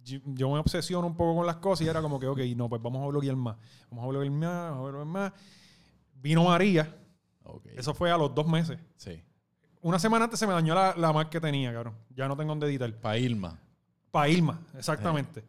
yo, 0.04 0.50
me 0.52 0.58
obsesiono 0.60 1.06
un 1.08 1.16
poco 1.16 1.34
con 1.34 1.44
las 1.46 1.56
cosas 1.56 1.84
y 1.84 1.90
era 1.90 2.00
como 2.00 2.20
que, 2.20 2.28
ok, 2.28 2.38
no, 2.56 2.68
pues 2.68 2.80
vamos 2.80 3.02
a 3.02 3.08
bloguear 3.08 3.34
más, 3.34 3.56
vamos 3.90 4.04
a 4.04 4.08
bloguear 4.08 4.30
más, 4.32 4.70
vamos 4.70 4.78
a 4.86 4.90
bloguear 4.90 5.06
más. 5.06 5.32
Vino 6.22 6.44
María, 6.44 6.94
Eso 7.76 7.94
fue 7.94 8.10
a 8.10 8.16
los 8.16 8.34
dos 8.34 8.46
meses. 8.46 8.78
Sí. 8.96 9.22
Una 9.82 9.98
semana 9.98 10.24
antes 10.24 10.38
se 10.40 10.46
me 10.46 10.52
dañó 10.52 10.74
la, 10.74 10.94
la 10.96 11.12
Mac 11.12 11.28
que 11.28 11.40
tenía, 11.40 11.72
cabrón. 11.72 11.94
Ya 12.14 12.26
no 12.28 12.36
tengo 12.36 12.50
donde 12.50 12.66
editar. 12.66 12.92
Para 13.00 13.18
Irma. 13.18 13.58
Para 14.10 14.28
Irma, 14.28 14.60
exactamente. 14.76 15.44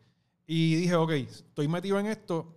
Y 0.45 0.75
dije, 0.75 0.95
ok, 0.95 1.11
estoy 1.11 1.67
metido 1.67 1.99
en 1.99 2.05
esto. 2.07 2.53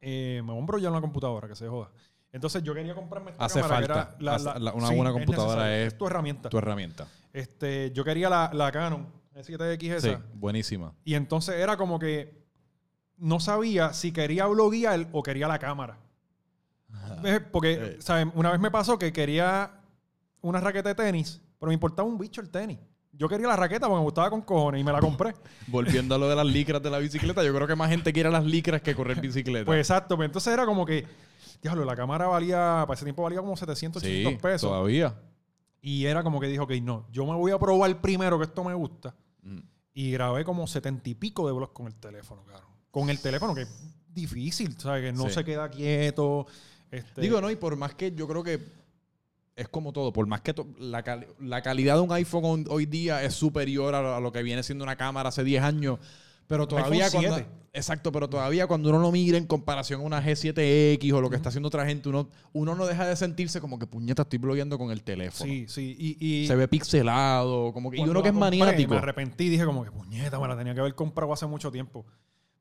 eh, 0.00 0.40
me 0.42 0.48
voy 0.48 0.56
a 0.56 0.60
embrollar 0.60 0.88
en 0.88 0.94
la 0.94 1.00
computadora, 1.00 1.46
que 1.48 1.54
se 1.54 1.68
joda. 1.68 1.90
Entonces 2.32 2.62
yo 2.62 2.72
quería 2.74 2.94
comprarme 2.94 3.32
esta 3.32 3.44
Hace 3.44 3.60
cámara 3.60 3.80
que 3.80 3.86
falta. 3.92 4.00
era 4.14 4.16
la- 4.22 4.34
Hace- 4.36 4.44
la- 4.44 4.58
la- 4.58 4.72
una 4.72 4.86
sí, 4.88 4.94
buena 4.94 5.12
computadora 5.12 5.62
necesario. 5.64 5.86
es 5.86 5.98
tu 5.98 6.06
herramienta. 6.06 6.48
Tu 6.48 6.58
herramienta. 6.58 7.08
Este, 7.32 7.90
yo 7.92 8.04
quería 8.04 8.30
la, 8.30 8.50
la 8.54 8.70
Canon 8.72 9.06
E7X 9.34 9.90
esa. 9.92 10.08
Sí, 10.08 10.22
buenísima. 10.34 10.94
Y 11.04 11.14
entonces 11.14 11.56
era 11.56 11.76
como 11.76 11.98
que 11.98 12.40
no 13.18 13.40
sabía 13.40 13.92
si 13.92 14.12
quería 14.12 14.46
bloguear 14.46 15.08
o 15.12 15.22
quería 15.22 15.48
la 15.48 15.58
cámara. 15.58 15.98
¿Ves? 17.22 17.40
Porque, 17.52 17.72
Eh. 17.72 17.96
¿sabes? 18.00 18.26
Una 18.34 18.50
vez 18.52 18.60
me 18.60 18.70
pasó 18.70 18.98
que 18.98 19.12
quería 19.12 19.70
una 20.42 20.60
raqueta 20.60 20.88
de 20.90 20.94
tenis, 20.94 21.40
pero 21.58 21.68
me 21.68 21.74
importaba 21.74 22.08
un 22.08 22.18
bicho 22.18 22.40
el 22.40 22.50
tenis. 22.50 22.78
Yo 23.12 23.28
quería 23.28 23.48
la 23.48 23.56
raqueta 23.56 23.86
porque 23.86 23.98
me 23.98 24.04
gustaba 24.04 24.30
con 24.30 24.40
cojones 24.42 24.80
y 24.80 24.84
me 24.84 24.92
la 24.92 25.00
compré. 25.00 25.34
Volviendo 25.66 26.14
a 26.14 26.18
lo 26.18 26.28
de 26.28 26.36
las 26.36 26.46
licras 26.46 26.82
de 26.82 26.88
la 26.90 26.98
bicicleta, 26.98 27.42
yo 27.44 27.54
creo 27.54 27.66
que 27.66 27.76
más 27.76 27.90
gente 27.90 28.12
quiere 28.12 28.30
las 28.30 28.44
licras 28.44 28.80
que 28.82 28.94
correr 28.94 29.20
bicicleta. 29.20 29.66
Pues 29.66 29.78
exacto, 29.80 30.16
pues 30.16 30.26
entonces 30.26 30.52
era 30.52 30.64
como 30.64 30.86
que, 30.86 31.04
diablo, 31.60 31.84
la 31.84 31.94
cámara 31.96 32.26
valía, 32.28 32.84
para 32.86 32.94
ese 32.94 33.04
tiempo 33.04 33.22
valía 33.22 33.40
como 33.40 33.56
700, 33.56 34.00
sí, 34.02 34.08
800 34.24 34.40
pesos. 34.42 34.70
todavía. 34.70 35.14
Y 35.82 36.04
era 36.06 36.22
como 36.22 36.40
que 36.40 36.46
dijo, 36.46 36.64
ok, 36.64 36.72
no, 36.82 37.06
yo 37.10 37.26
me 37.26 37.34
voy 37.34 37.52
a 37.52 37.58
probar 37.58 38.00
primero 38.00 38.38
que 38.38 38.44
esto 38.44 38.62
me 38.64 38.74
gusta. 38.74 39.14
Mm. 39.42 39.58
Y 39.92 40.12
grabé 40.12 40.44
como 40.44 40.66
setenta 40.66 41.10
y 41.10 41.14
pico 41.14 41.46
de 41.46 41.52
blogs 41.52 41.72
con 41.72 41.86
el 41.88 41.94
teléfono, 41.96 42.44
claro. 42.44 42.66
Con 42.90 43.10
el 43.10 43.18
teléfono, 43.20 43.54
que 43.54 43.62
es 43.62 43.84
difícil, 44.08 44.78
¿sabes? 44.78 45.02
Que 45.02 45.12
no 45.12 45.24
Sí. 45.28 45.34
se 45.34 45.44
queda 45.44 45.68
quieto. 45.68 46.46
Este, 46.90 47.20
Digo, 47.20 47.40
no, 47.40 47.50
y 47.50 47.56
por 47.56 47.76
más 47.76 47.94
que 47.94 48.12
yo 48.12 48.26
creo 48.26 48.42
que 48.42 48.58
es 49.56 49.68
como 49.68 49.92
todo. 49.92 50.12
Por 50.12 50.26
más 50.26 50.40
que 50.40 50.54
la, 50.78 51.02
cal- 51.02 51.26
la 51.38 51.62
calidad 51.62 51.96
de 51.96 52.00
un 52.00 52.12
iPhone 52.12 52.64
hoy- 52.68 52.86
día 52.86 53.22
es 53.22 53.34
superior 53.34 53.94
a 53.94 54.20
lo, 54.20 54.32
que 54.32 54.42
viene 54.42 54.62
siendo 54.62 54.84
una 54.84 54.96
cámara 54.96 55.28
hace 55.28 55.44
10 55.44 55.62
años. 55.62 55.98
Pero 56.46 56.66
todavía 56.66 57.08
cuando, 57.12 57.36
7. 57.36 57.48
Exacto, 57.72 58.10
pero 58.10 58.28
todavía 58.28 58.66
cuando 58.66 58.88
uno 58.88 58.98
lo 58.98 59.12
mira 59.12 59.38
en 59.38 59.46
comparación 59.46 60.00
a 60.00 60.04
una 60.04 60.20
G7X 60.20 61.12
o 61.12 61.20
lo 61.20 61.30
que 61.30 61.36
está 61.36 61.50
haciendo 61.50 61.68
otra 61.68 61.86
gente, 61.86 62.08
uno, 62.08 62.28
uno 62.52 62.74
no 62.74 62.86
deja 62.86 63.06
de 63.06 63.14
sentirse 63.14 63.60
como 63.60 63.78
que 63.78 63.86
puñeta, 63.86 64.22
estoy 64.22 64.40
blogueando 64.40 64.76
con 64.76 64.90
el 64.90 65.04
teléfono. 65.04 65.48
Sí, 65.48 65.66
sí. 65.68 65.94
Y, 65.96 66.26
y 66.42 66.46
Se 66.48 66.56
ve 66.56 66.66
pixelado, 66.66 67.72
como 67.72 67.88
que, 67.92 67.98
y 67.98 68.00
uno 68.00 68.20
que 68.22 68.30
es 68.30 68.34
compré, 68.34 68.58
maniático. 68.58 68.94
Me 68.94 68.98
arrepentí 68.98 69.48
dije 69.48 69.64
como 69.64 69.84
que 69.84 69.92
puñeta, 69.92 70.40
me 70.40 70.48
la 70.48 70.56
tenía 70.56 70.74
que 70.74 70.80
haber 70.80 70.96
comprado 70.96 71.32
hace 71.32 71.46
mucho 71.46 71.70
tiempo. 71.70 72.04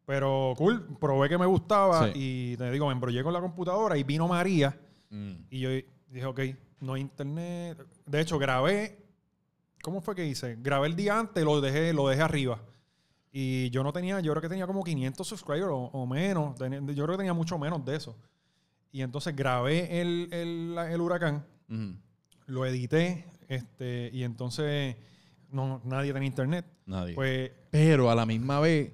Pero 0.10 0.55
cool, 0.57 0.97
probé 0.99 1.30
que 1.30 1.38
me 1.38 1.45
gustaba 1.45 2.10
y 2.16 2.57
te 2.57 2.72
digo, 2.72 2.88
me 2.88 2.93
embrollé 2.93 3.22
con 3.22 3.32
la 3.32 3.39
computadora 3.41 3.95
y 3.95 4.03
vino 4.03 4.28
María 4.28 4.76
Mm. 5.12 5.34
y 5.51 5.60
yo 5.60 5.70
dije, 6.10 6.26
ok, 6.26 6.39
no 6.82 6.93
hay 6.95 7.01
internet. 7.01 7.78
De 8.07 8.20
hecho, 8.22 8.39
grabé, 8.39 8.97
¿cómo 9.84 10.01
fue 10.01 10.16
que 10.16 10.26
hice? 10.26 10.55
Grabé 10.60 10.88
el 10.88 10.95
día 10.95 11.20
antes, 11.20 11.43
lo 11.43 11.62
dejé, 11.62 11.93
lo 11.93 12.07
dejé 12.07 12.24
arriba. 12.24 12.60
Y 13.32 13.70
yo 13.70 13.84
no 13.84 13.93
tenía, 13.93 14.20
yo 14.20 14.32
creo 14.32 14.41
que 14.41 14.49
tenía 14.49 14.66
como 14.66 14.84
500 14.84 15.28
subscribers 15.28 15.70
o, 15.72 15.78
o 15.93 16.07
menos. 16.07 16.55
Yo 16.60 17.03
creo 17.05 17.07
que 17.10 17.18
tenía 17.18 17.34
mucho 17.34 17.60
menos 17.60 17.86
de 17.86 17.95
eso. 17.97 18.16
Y 18.91 19.01
entonces 19.03 19.36
grabé 19.36 20.01
el, 20.01 20.28
el, 20.32 20.76
el 20.91 21.01
huracán 21.01 21.45
Mm. 21.68 21.91
lo 22.47 22.66
edité 22.66 23.26
este, 23.47 24.10
y 24.12 24.24
entonces 24.24 24.95
no, 25.51 25.82
nadie 25.84 26.14
tenía 26.14 26.28
internet. 26.28 26.66
Nadie. 26.88 27.14
Pues, 27.14 27.51
Pero 27.70 28.10
a 28.10 28.16
la 28.16 28.26
misma 28.26 28.60
vez, 28.60 28.91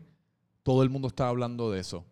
todo 0.66 0.82
el 0.82 0.90
mundo 0.90 1.08
estaba 1.10 1.30
hablando 1.30 1.70
de 1.72 1.80
eso. 1.80 2.04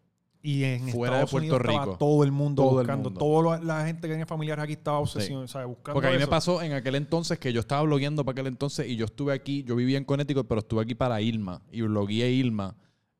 y 0.46 0.64
en 0.66 0.90
Fuera 0.90 1.20
de 1.20 1.22
Puerto 1.26 1.38
Unidos 1.38 1.62
Rico. 1.62 1.96
todo 1.98 2.22
el 2.24 2.32
mundo 2.34 2.64
Todo 2.64 2.82
el 2.82 2.86
buscando. 2.86 3.10
mundo. 3.10 3.20
Toda 3.20 3.60
la, 3.60 3.86
gente 3.86 4.02
que 4.02 4.10
tenía 4.14 4.26
familiares 4.26 4.62
aquí 4.64 4.74
estaba 4.74 5.00
obsesionada, 5.00 5.48
Sí. 5.48 5.52
o 5.52 5.54
sea, 5.54 5.66
buscando 5.66 5.94
Porque 5.94 6.10
a 6.10 6.12
mí 6.12 6.18
me 6.18 6.28
pasó 6.28 6.62
en 6.62 6.74
aquel 6.74 6.96
entonces 6.96 7.40
que 7.40 7.52
yo 7.54 7.62
estaba 7.62 7.82
blogueando 7.84 8.24
para 8.26 8.34
aquel 8.34 8.48
entonces 8.48 8.88
y 8.90 8.96
yo 8.98 9.06
estuve 9.06 9.32
aquí, 9.34 9.64
yo 9.64 9.76
vivía 9.78 9.98
en 9.98 10.04
Connecticut, 10.04 10.46
pero 10.48 10.60
estuve 10.60 10.82
aquí 10.82 10.96
para 10.96 11.20
Ilma 11.22 11.62
y 11.72 11.82
blogueé 11.82 12.30
Ilma. 12.32 12.76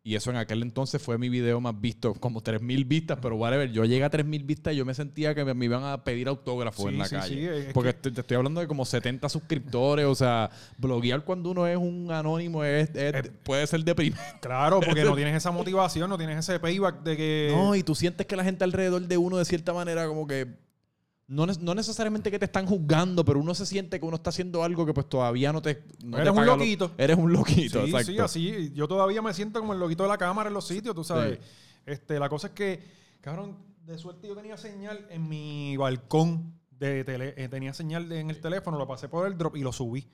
Y 0.06 0.16
eso 0.16 0.32
en 0.32 0.36
aquel 0.36 0.62
entonces 0.64 1.02
fue 1.02 1.18
mi 1.18 1.30
video 1.30 1.62
más 1.62 1.80
visto, 1.80 2.14
como 2.16 2.42
3.000 2.44 2.86
vistas, 2.86 3.18
pero 3.22 3.38
whatever. 3.38 3.72
Yo 3.72 3.86
llegué 3.86 4.04
a 4.04 4.12
3.000 4.12 4.46
vistas 4.46 4.74
y 4.74 4.76
yo 4.76 4.84
me 4.84 4.94
sentía 4.94 5.34
que 5.34 5.46
me, 5.46 5.54
me 5.54 5.64
iban 5.64 5.82
a 5.86 6.04
pedir 6.04 6.28
autógrafos 6.28 6.88
Sí, 6.88 6.92
en 6.92 6.98
la 6.98 7.06
sí, 7.06 7.16
calle. 7.16 7.36
sí, 7.36 7.68
es 7.68 7.74
Porque 7.74 7.94
que- 7.96 8.12
te, 8.12 8.20
estoy 8.20 8.36
hablando 8.36 8.60
de 8.60 8.68
como 8.68 8.84
70 8.84 9.30
suscriptores, 9.30 10.06
o 10.06 10.14
sea, 10.14 10.50
bloguear 10.78 11.24
cuando 11.24 11.52
uno 11.52 11.66
es 11.68 11.78
un 11.78 12.12
anónimo 12.12 12.66
es, 12.66 12.90
es- 12.90 12.96
Eh, 12.96 13.32
puede 13.44 13.66
ser 13.66 13.82
deprimente. 13.86 14.22
Claro, 14.42 14.82
porque 14.82 15.04
no 15.06 15.16
tienes 15.16 15.38
esa 15.38 15.52
motivación, 15.52 16.10
no 16.10 16.18
tienes 16.18 16.38
ese 16.38 16.60
payback 16.60 17.02
de 17.04 17.16
que... 17.16 17.54
No, 17.56 17.74
y 17.74 17.82
tú 17.84 17.96
sientes 17.96 18.28
que 18.28 18.36
la 18.36 18.44
gente 18.44 18.66
alrededor 18.66 19.04
de 19.04 19.18
uno 19.18 19.38
de 19.38 19.46
cierta 19.46 19.72
manera 19.72 20.06
como 20.10 20.28
que 20.28 20.48
no, 21.34 21.46
no 21.46 21.76
necesariamente 21.76 22.30
que 22.32 22.40
te 22.40 22.46
están 22.46 22.66
juzgando, 22.66 23.24
pero 23.26 23.40
uno 23.40 23.54
se 23.56 23.66
siente 23.66 24.00
que 24.00 24.06
uno 24.06 24.16
está 24.16 24.30
haciendo 24.30 24.64
algo 24.64 24.86
que 24.86 24.94
pues 24.94 25.08
todavía 25.10 25.52
no 25.52 25.62
te 25.62 25.84
no 26.04 26.18
Eres 26.18 26.34
te 26.34 26.40
un 26.40 26.46
lo- 26.46 26.56
loquito. 26.58 26.92
eres 26.98 27.18
un 27.18 27.34
loquito, 27.34 27.86
Sí, 27.86 27.90
exacto. 27.92 28.12
sí, 28.12 28.20
así. 28.20 28.72
Yo 28.74 28.88
todavía 28.88 29.22
me 29.22 29.34
siento 29.34 29.60
como 29.60 29.74
el 29.74 29.80
loquito 29.80 30.04
de 30.04 30.10
la 30.10 30.18
cámara 30.18 30.48
en 30.50 30.54
los 30.54 30.68
sitios, 30.68 30.94
tú 30.96 31.04
sabes. 31.04 31.40
Sí. 31.40 31.46
Este, 31.86 32.20
la 32.20 32.30
cosa 32.30 32.48
es 32.48 32.54
que, 32.54 32.84
cabrón, 33.22 33.58
de 33.86 33.98
suerte 33.98 34.28
yo 34.28 34.36
tenía 34.36 34.56
señal 34.58 35.06
en 35.10 35.28
mi 35.28 35.76
balcón 35.78 36.54
de 36.72 37.04
tele, 37.04 37.34
eh, 37.38 37.48
tenía 37.50 37.74
señal 37.74 38.08
de- 38.10 38.20
en 38.20 38.30
el 38.30 38.40
teléfono, 38.42 38.78
lo 38.78 38.88
pasé 38.88 39.08
por 39.10 39.28
el 39.28 39.38
drop 39.38 39.56
y 39.56 39.62
lo 39.62 39.72
subí. 39.72 40.08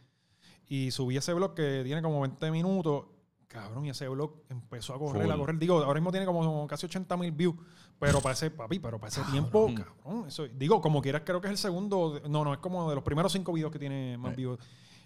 Y 0.68 0.92
subí 0.92 1.18
ese 1.18 1.34
blog 1.34 1.54
que 1.56 1.82
tiene 1.84 2.02
como 2.02 2.22
20 2.22 2.52
minutos. 2.52 3.06
Cabrón, 3.50 3.88
y 3.88 3.90
ese 3.90 4.08
blog 4.08 4.44
empezó 4.48 4.94
a 4.94 5.00
correr, 5.00 5.24
Full. 5.24 5.32
a 5.32 5.36
correr. 5.38 5.58
Digo, 5.58 5.80
ahora 5.84 6.00
mismo 6.00 6.12
tiene 6.12 6.26
como 6.26 6.68
casi 6.68 6.86
80 6.86 7.18
mil 7.18 7.32
views. 7.32 7.56
Pero 8.00 8.22
para 8.22 8.34
ese, 8.34 8.52
papi, 8.52 8.80
pero 8.80 9.00
para 9.00 9.10
ese 9.10 9.22
tiempo, 9.32 9.70
cabrón, 9.76 10.26
eso, 10.28 10.48
digo, 10.48 10.80
como 10.80 11.02
quieras, 11.02 11.24
creo 11.26 11.42
que 11.42 11.48
es 11.48 11.52
el 11.52 11.58
segundo. 11.58 12.22
No, 12.30 12.46
no, 12.46 12.54
es 12.54 12.60
como 12.60 12.88
de 12.88 12.96
los 12.96 13.04
primeros 13.04 13.34
cinco 13.34 13.52
videos 13.52 13.72
que 13.72 13.80
tiene 13.80 14.18
más 14.18 14.34
Eh. 14.34 14.36
views. 14.36 14.60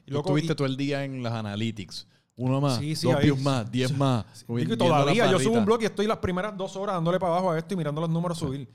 Y 0.05 0.47
todo 0.47 0.65
el 0.65 0.75
día 0.77 1.03
en 1.05 1.23
las 1.23 1.33
analytics. 1.33 2.05
Uno 2.35 2.59
más, 2.59 2.79
Sí, 2.79 2.95
sí, 2.95 3.09
dos 3.09 3.21
views 3.21 3.39
más, 3.39 3.71
diez 3.71 3.95
más. 3.95 4.25
Digo, 4.41 4.59
y 4.59 4.65
viendo 4.65 4.77
todavía 4.77 5.31
yo 5.31 5.39
subo 5.39 5.57
un 5.57 5.65
blog 5.65 5.81
y 5.83 5.85
estoy 5.85 6.07
las 6.07 6.17
primeras 6.17 6.57
dos 6.57 6.75
horas 6.75 6.95
dándole 6.95 7.19
para 7.19 7.31
abajo 7.33 7.51
a 7.51 7.57
esto 7.57 7.73
y 7.73 7.77
mirando 7.77 8.01
los 8.01 8.09
números 8.09 8.37
subir. 8.39 8.67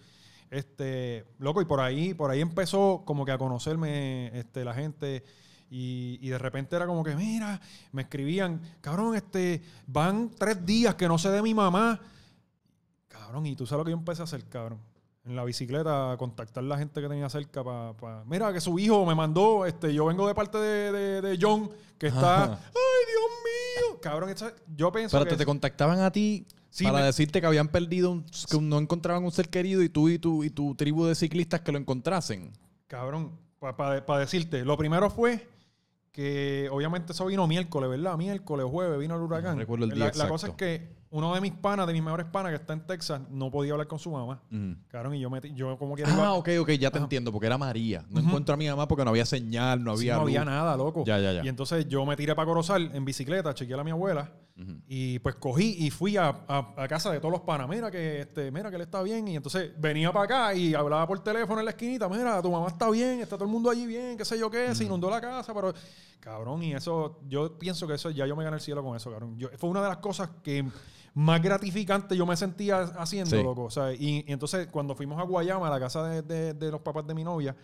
Este, 0.51 1.27
loco, 1.39 1.61
y 1.61 1.67
por 1.67 1.81
ahí, 1.81 2.15
por 2.15 2.31
ahí 2.31 2.41
empezó 2.41 3.03
como 3.05 3.25
que 3.27 3.33
a 3.33 3.39
conocerme 3.39 4.29
este, 4.39 4.65
la 4.65 4.73
gente. 4.73 5.23
Y, 5.71 6.19
y 6.23 6.29
de 6.31 6.39
repente 6.39 6.75
era 6.77 6.87
como 6.87 7.05
que, 7.05 7.15
mira, 7.15 7.61
me 7.93 8.03
escribían, 8.03 8.61
cabrón, 8.81 9.15
este, 9.15 9.63
van 9.87 10.31
tres 10.39 10.65
días 10.65 10.95
que 10.95 11.07
no 11.09 11.19
sé 11.19 11.31
de 11.31 11.43
mi 11.43 11.53
mamá. 11.55 12.01
Cabrón, 13.09 13.47
y 13.47 13.57
tú 13.57 13.67
sabes 13.67 13.81
lo 13.81 13.85
que 13.85 13.91
yo 13.91 13.97
empecé 13.99 14.23
a 14.23 14.25
hacer, 14.25 14.45
cabrón. 14.49 14.79
En 15.25 15.37
la 15.37 15.45
bicicleta, 15.45 16.13
a 16.13 16.17
contactar 16.17 16.65
a 16.65 16.67
la 16.67 16.79
gente 16.79 17.03
que 17.03 17.09
tenía 17.09 17.29
cerca 17.29 17.63
para... 17.63 18.25
mira, 18.25 18.51
que 18.53 18.61
su 18.63 18.79
hijo 18.79 19.05
me 19.05 19.15
mandó, 19.15 19.67
este, 19.67 19.93
yo 19.93 20.07
vengo 20.07 20.27
de 20.27 20.35
parte 20.35 20.57
de, 20.57 20.91
de- 20.93 21.21
de 21.21 21.39
John, 21.41 21.71
que 21.99 22.07
está... 22.07 22.45
Ajá. 22.45 22.53
¡Ay, 22.55 23.05
Dios 23.13 23.91
mío! 23.93 24.01
Cabrón, 24.01 24.31
esa- 24.31 24.55
yo 24.75 24.91
pienso 24.91 25.17
Pero 25.19 25.25
que... 25.27 25.31
te, 25.33 25.37
te 25.39 25.45
contactaban 25.45 26.01
a 26.01 26.11
ti 26.11 26.47
Sí, 26.71 26.85
para 26.85 26.99
me- 27.01 27.05
decirte 27.05 27.41
que 27.43 27.47
habían 27.47 27.69
perdido, 27.69 28.11
un- 28.11 28.25
que 28.25 28.59
no 28.61 28.79
encontraban 28.79 29.23
un 29.23 29.33
ser 29.33 29.51
querido 29.51 29.83
y 29.83 29.91
tú 29.91 30.09
y 30.09 30.19
tu, 30.19 30.45
y 30.45 30.49
tu 30.51 30.75
tribu 30.75 31.05
de 31.05 31.15
ciclistas 31.15 31.61
que 31.61 31.73
lo 31.73 31.79
encontrasen. 31.79 32.51
Cabrón, 32.87 33.33
para 33.59 34.19
decirte, 34.21 34.65
lo 34.65 34.79
primero 34.79 35.11
fue 35.11 35.47
que 36.13 36.69
obviamente 36.73 37.13
eso 37.13 37.27
vino 37.27 37.47
miércoles, 37.47 37.89
¿verdad? 37.91 38.17
Miércoles, 38.17 38.67
jueves, 38.71 38.99
vino 38.99 39.15
el 39.17 39.23
huracán. 39.23 39.55
No 39.55 39.61
recuerdo 39.61 39.85
el 39.85 39.93
día 39.93 40.11
la, 40.15 40.25
la 40.25 40.29
cosa 40.29 40.49
es 40.49 40.55
que 40.55 40.99
uno 41.11 41.35
de 41.35 41.41
mis 41.41 41.53
panas, 41.53 41.87
de 41.87 41.93
mis 41.95 42.03
mejores 42.03 42.27
panas 42.27 42.51
que 42.51 42.57
está 42.57 42.73
en 42.75 42.87
Texas, 42.87 43.21
no 43.31 43.51
podía 43.51 43.73
hablar 43.73 43.87
con 43.87 43.99
su 43.99 44.11
mamá. 44.11 44.43
Ujú. 44.53 44.77
Cabrón, 44.89 45.15
y 45.15 45.21
yo, 45.21 45.31
metí, 45.31 45.55
yo 45.55 45.79
como 45.79 45.95
quiera 45.95 46.11
Ah, 46.11 46.15
iba- 46.15 46.33
ok, 46.35 46.49
ok, 46.61 46.71
ya 46.73 46.91
te 46.91 46.99
Ajá. 46.99 47.05
entiendo, 47.05 47.33
porque 47.33 47.47
era 47.47 47.57
María. 47.57 48.05
No 48.11 48.21
encuentro 48.21 48.55
a 48.55 48.57
mi 48.59 48.69
mamá 48.69 48.87
porque 48.89 49.05
no 49.05 49.11
había 49.11 49.25
señal, 49.25 49.83
no 49.83 49.97
Sí, 49.97 50.03
había 50.11 50.17
no 50.17 50.23
había 50.23 50.45
nada, 50.45 50.77
loco. 50.77 51.05
Ya, 51.07 51.19
ya, 51.19 51.33
ya. 51.33 51.45
Y 51.45 51.49
entonces 51.49 51.89
yo 51.89 52.05
me 52.05 52.17
tiré 52.17 52.35
para 52.35 52.47
Corozal 52.47 52.91
en 52.95 53.05
bicicleta, 53.05 53.55
chequeé 53.55 53.79
a 53.79 53.85
mi 53.85 53.91
abuela 53.91 54.31
Y 54.89 55.21
pues 55.21 55.37
cogí 55.37 55.77
y 55.87 55.91
fui 55.91 56.17
a, 56.17 56.31
a- 56.49 56.75
a 56.77 56.89
casa 56.89 57.13
de 57.13 57.21
todos 57.21 57.31
los 57.31 57.43
panas. 57.43 57.69
Mira 57.69 57.91
que 57.93 58.23
este, 58.23 58.51
mira 58.51 58.71
que 58.71 58.77
él 58.77 58.83
está 58.83 59.01
bien. 59.03 59.29
Y 59.29 59.37
entonces 59.37 59.71
venía 59.79 60.13
para 60.13 60.25
acá 60.25 60.55
y 60.55 60.75
hablaba 60.75 61.07
por 61.07 61.23
teléfono 61.23 61.61
en 61.61 61.67
la 61.67 61.71
esquinita. 61.71 62.09
Mira, 62.09 62.43
tu 62.43 62.51
mamá 62.51 62.67
está 62.67 62.91
bien, 62.91 63.21
está 63.21 63.37
todo 63.37 63.45
el 63.45 63.51
mundo 63.53 63.71
allí 63.71 63.87
bien, 63.87 64.17
qué 64.17 64.25
sé 64.25 64.37
yo 64.37 64.51
qué, 64.51 64.75
se 64.75 64.83
inundó 64.85 65.09
la 65.11 65.21
casa, 65.21 65.55
pero 65.55 65.73
cabrón, 66.19 66.63
y 66.65 66.73
eso, 66.75 67.21
yo 67.29 67.57
pienso 67.57 67.87
que 67.87 67.95
eso 67.95 68.11
ya 68.11 68.27
yo 68.27 68.35
me 68.35 68.43
gané 68.43 68.57
el 68.57 68.61
cielo 68.61 68.83
con 68.83 68.97
eso, 68.97 69.11
cabrón. 69.11 69.39
Yo- 69.39 69.49
fue 69.59 69.71
una 69.71 69.81
de 69.81 69.89
las 69.89 69.99
cosas 69.99 70.29
que 70.43 70.65
más 71.15 71.41
gratificante 71.41 72.17
yo 72.17 72.27
me 72.27 72.37
sentía 72.37 72.81
haciendo, 72.81 73.37
Sí. 73.37 73.43
loco. 73.43 73.65
O 73.65 73.71
sea, 73.71 73.93
y, 73.93 74.25
y 74.27 74.33
entonces 74.33 74.67
cuando 74.67 74.97
fuimos 74.97 75.21
a 75.21 75.23
Guayama, 75.23 75.69
a 75.69 75.71
la 75.71 75.79
casa 75.79 76.03
de, 76.09 76.23
de- 76.23 76.55
de 76.55 76.71
los 76.73 76.81
papás 76.81 77.07
de 77.07 77.15
mi 77.15 77.23
novia, 77.23 77.55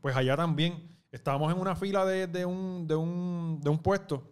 pues 0.00 0.14
allá 0.14 0.36
también 0.36 0.96
estábamos 1.10 1.52
en 1.52 1.58
una 1.60 1.74
fila 1.74 2.04
de, 2.04 2.28
de 2.28 2.44
un, 2.46 2.86
de, 2.86 2.94
un, 2.94 3.58
de 3.60 3.68
un 3.70 3.78
puesto. 3.78 4.22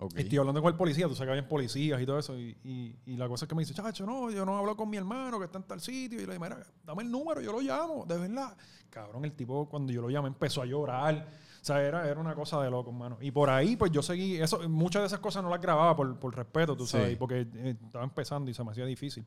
Ok. 0.00 0.12
Estoy 0.16 0.38
hablando 0.38 0.62
con 0.62 0.70
el 0.70 0.76
policía, 0.76 1.08
tú 1.08 1.14
sabes 1.14 1.26
que 1.26 1.30
habían 1.32 1.48
policías 1.48 2.00
y 2.00 2.06
todo 2.06 2.18
eso. 2.20 2.38
Y, 2.38 2.56
y- 2.62 2.96
y 3.06 3.16
la 3.16 3.26
cosa 3.28 3.44
es 3.44 3.48
que 3.48 3.54
me 3.56 3.62
dice, 3.62 3.74
chacho, 3.74 4.06
no, 4.06 4.30
yo 4.30 4.44
no 4.46 4.56
hablo 4.56 4.76
con 4.76 4.88
mi 4.88 4.96
hermano 4.96 5.38
que 5.40 5.46
está 5.46 5.58
en 5.58 5.64
tal 5.64 5.80
sitio. 5.80 6.20
Y 6.20 6.26
le 6.26 6.32
digo, 6.34 6.44
mira, 6.44 6.62
dame 6.84 7.02
el 7.02 7.10
número, 7.10 7.40
yo 7.40 7.50
lo 7.52 7.60
llamo, 7.60 8.04
de 8.06 8.16
verdad. 8.16 8.56
Cabrón, 8.90 9.24
el 9.24 9.32
tipo 9.32 9.68
cuando 9.68 9.92
yo 9.92 10.00
lo 10.00 10.08
llamé 10.08 10.28
empezó 10.28 10.62
a 10.62 10.66
llorar. 10.66 11.26
O 11.60 11.64
sea, 11.64 11.82
era, 11.82 12.08
era 12.08 12.20
una 12.20 12.34
cosa 12.36 12.62
de 12.62 12.70
loco, 12.70 12.90
hermano. 12.90 13.18
Y 13.20 13.32
por 13.32 13.50
ahí, 13.50 13.74
pues 13.76 13.90
yo 13.90 14.00
seguí, 14.00 14.36
eso, 14.36 14.66
muchas 14.68 15.02
de 15.02 15.06
esas 15.08 15.18
cosas 15.18 15.42
no 15.42 15.50
las 15.50 15.60
grababa 15.60 15.96
por, 15.96 16.16
por 16.20 16.34
respeto, 16.34 16.76
tú 16.76 16.86
Sí. 16.86 16.92
sabes, 16.92 17.16
porque 17.18 17.48
eh, 17.54 17.76
estaba 17.84 18.04
empezando 18.04 18.48
y 18.50 18.54
se 18.54 18.62
me 18.62 18.70
hacía 18.70 18.86
difícil. 18.86 19.24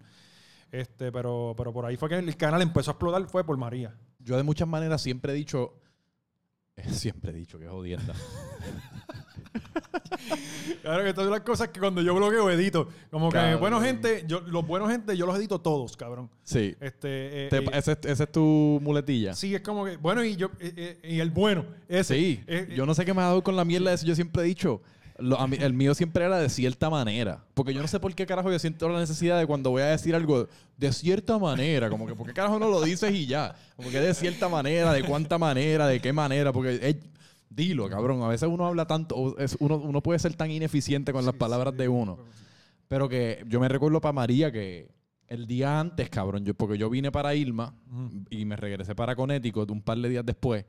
Este, 0.72 1.12
pero, 1.12 1.54
pero 1.58 1.74
por 1.74 1.86
ahí 1.86 1.98
fue 1.98 2.08
que 2.08 2.16
el 2.18 2.38
canal 2.38 2.62
empezó 2.62 2.92
a 2.92 2.94
explotar, 2.94 3.28
fue 3.28 3.44
por 3.44 3.58
María. 3.58 3.94
Yo 4.20 4.38
de 4.38 4.44
muchas 4.44 4.70
maneras 4.70 5.02
siempre 5.02 5.34
he 5.34 5.36
dicho, 5.36 5.74
siempre 6.88 7.32
he 7.32 7.36
dicho 7.36 7.60
que 7.60 7.68
jodienda. 7.68 8.14
Claro 10.82 11.04
que 11.04 11.14
son 11.14 11.30
las 11.30 11.42
cosas 11.42 11.70
que 11.70 11.80
cuando 11.80 12.02
yo 12.02 12.16
bloqueo 12.16 12.50
edito. 12.50 12.88
Como 13.10 13.30
que, 13.30 13.38
Cabrón. 13.38 13.60
bueno, 13.60 13.82
gente, 13.82 14.24
yo, 14.28 14.42
los 14.42 14.66
buenos 14.66 14.90
gente, 14.90 15.16
yo 15.16 15.26
los 15.26 15.38
edito 15.38 15.60
todos, 15.60 15.96
cabrón. 15.96 16.30
Sí. 16.44 16.76
Este, 16.80 17.46
eh, 17.46 17.48
Te- 17.50 17.58
eh, 17.58 17.70
ese, 17.74 17.98
ese 18.04 18.24
es 18.24 18.32
tu 18.32 18.80
muletilla. 18.82 19.34
Sí, 19.34 19.54
es 19.54 19.62
como 19.62 19.86
que, 19.86 19.98
bueno, 19.98 20.24
y 20.24 20.36
yo, 20.36 20.50
eh, 20.60 21.00
y 21.04 21.20
el 21.20 21.30
bueno, 21.32 21.66
ese. 21.88 22.16
Sí, 22.16 22.44
yo 22.76 22.86
no 22.86 22.94
sé 22.94 23.06
qué 23.06 23.14
me 23.14 23.22
ha 23.22 23.26
dado 23.26 23.44
con 23.44 23.56
la 23.56 23.66
mierda 23.66 23.90
de 23.90 23.96
eso. 23.96 24.06
Yo 24.06 24.16
siempre 24.16 24.42
he 24.44 24.46
dicho, 24.46 24.82
lo- 25.20 25.40
a 25.40 25.48
mí- 25.48 25.58
el 25.60 25.74
mío 25.74 25.94
siempre 25.94 26.26
era 26.26 26.40
de 26.40 26.50
cierta 26.50 26.90
manera. 26.90 27.44
Porque 27.54 27.74
yo 27.74 27.82
no 27.82 27.88
sé 27.88 28.00
por 28.00 28.14
qué 28.16 28.26
carajo 28.26 28.52
yo 28.52 28.60
siento 28.60 28.90
la 28.90 29.00
necesidad 29.00 29.38
de 29.40 29.46
cuando 29.46 29.70
voy 29.70 29.84
a 29.84 29.88
decir 29.88 30.16
algo 30.16 30.48
de 30.78 30.94
cierta 30.94 31.38
manera. 31.38 31.90
Como 31.90 32.08
que, 32.08 32.16
¿por 32.16 32.26
qué 32.28 32.34
carajo 32.34 32.58
no 32.60 32.70
lo 32.70 32.82
dices 32.82 33.14
y 33.14 33.28
ya? 33.28 33.56
Como 33.76 33.90
que 33.92 34.00
de 34.00 34.14
cierta 34.16 34.50
manera, 34.50 34.92
de 34.94 35.04
cuánta 35.04 35.38
manera, 35.38 35.86
de 35.88 36.00
qué 36.00 36.12
manera. 36.12 36.52
Porque, 36.52 36.80
eh, 36.82 37.00
dilo, 37.54 37.90
cabrón. 37.90 38.24
A 38.24 38.28
veces 38.30 38.50
uno 38.50 38.66
habla 38.66 38.88
tanto, 38.88 39.38
es- 39.38 39.58
uno, 39.60 39.76
uno 39.78 40.02
puede 40.02 40.20
ser 40.20 40.34
tan 40.36 40.50
ineficiente 40.50 41.12
con 41.14 41.26
las 41.26 41.36
palabras 41.36 41.76
de 41.76 41.88
uno. 41.88 42.18
Pero 42.88 43.08
que 43.08 43.44
yo 43.48 43.60
me 43.60 43.68
recuerdo 43.68 44.02
para 44.02 44.14
María 44.14 44.52
que 44.52 44.90
el 45.28 45.48
día 45.48 45.80
antes, 45.80 46.10
cabrón, 46.10 46.44
yo, 46.46 46.54
porque 46.54 46.78
yo 46.78 46.90
vine 46.90 47.12
para 47.12 47.36
Ilma 47.36 47.74
Ujú. 47.90 48.24
y 48.30 48.46
me 48.46 48.56
regresé 48.56 48.96
para 48.96 49.16
Connecticut 49.16 49.70
un 49.72 49.82
par 49.82 49.98
de 49.98 50.10
días 50.10 50.26
después, 50.26 50.66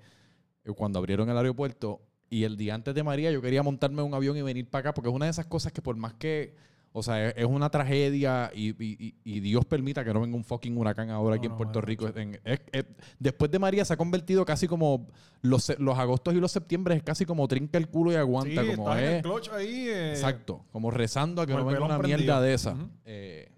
eh, 0.65 0.71
cuando 0.77 0.99
abrieron 0.99 1.29
el 1.31 1.37
aeropuerto. 1.37 2.01
Y 2.31 2.45
el 2.45 2.57
día 2.57 2.75
antes 2.75 2.95
de 2.95 3.03
María 3.03 3.31
yo 3.31 3.43
quería 3.43 3.63
montarme 3.63 4.03
un 4.03 4.15
avión 4.15 4.37
y 4.37 4.43
venir 4.43 4.67
para 4.71 4.81
acá, 4.81 4.95
porque 4.95 5.11
es 5.11 5.15
una 5.15 5.27
de 5.27 5.31
esas 5.33 5.47
cosas 5.47 5.73
que 5.73 5.83
por 5.83 5.97
más 5.97 6.15
que 6.15 6.55
O 6.95 7.03
sea, 7.03 7.29
es, 7.29 7.35
es 7.39 7.45
una 7.47 7.71
tragedia 7.71 8.51
y, 8.55 8.69
y- 8.71 8.97
y- 8.99 9.15
y 9.25 9.41
Dios 9.41 9.65
permita 9.65 10.05
que 10.05 10.13
no 10.13 10.21
venga 10.21 10.37
un 10.37 10.45
fucking 10.45 10.77
huracán 10.77 11.09
ahora 11.11 11.37
aquí 11.37 11.47
en 11.47 11.53
no, 11.53 11.57
Puerto 11.59 11.81
Rico. 11.81 12.07
En- 12.15 12.39
es- 12.45 12.61
es- 12.71 12.85
después 13.19 13.51
de 13.51 13.59
María 13.59 13.85
se 13.85 13.95
ha 13.95 13.97
convertido 13.97 14.45
casi 14.45 14.69
como 14.69 15.09
los, 15.41 15.73
los 15.79 15.99
agostos 15.99 16.35
y 16.35 16.39
los 16.39 16.53
septiembre 16.53 16.95
es 16.95 17.03
casi 17.03 17.25
como 17.25 17.49
trinca 17.49 17.79
el 17.79 17.89
culo 17.89 18.11
y 18.11 18.15
Sí, 18.15 18.19
aguanta. 18.19 18.61
como 18.61 18.73
estás 18.91 18.99
en 18.99 19.05
el 19.09 19.15
es, 19.17 19.23
clutch 19.23 19.49
ahí. 19.53 19.89
eh, 19.89 20.11
exacto, 20.11 20.65
como 20.71 20.91
rezando 20.91 21.41
a 21.43 21.47
que 21.47 21.55
no 21.55 21.65
venga 21.65 21.83
una 21.85 21.99
mierda 21.99 22.41
de 22.43 22.55
esa. 22.55 22.77
Eh, 23.07 23.49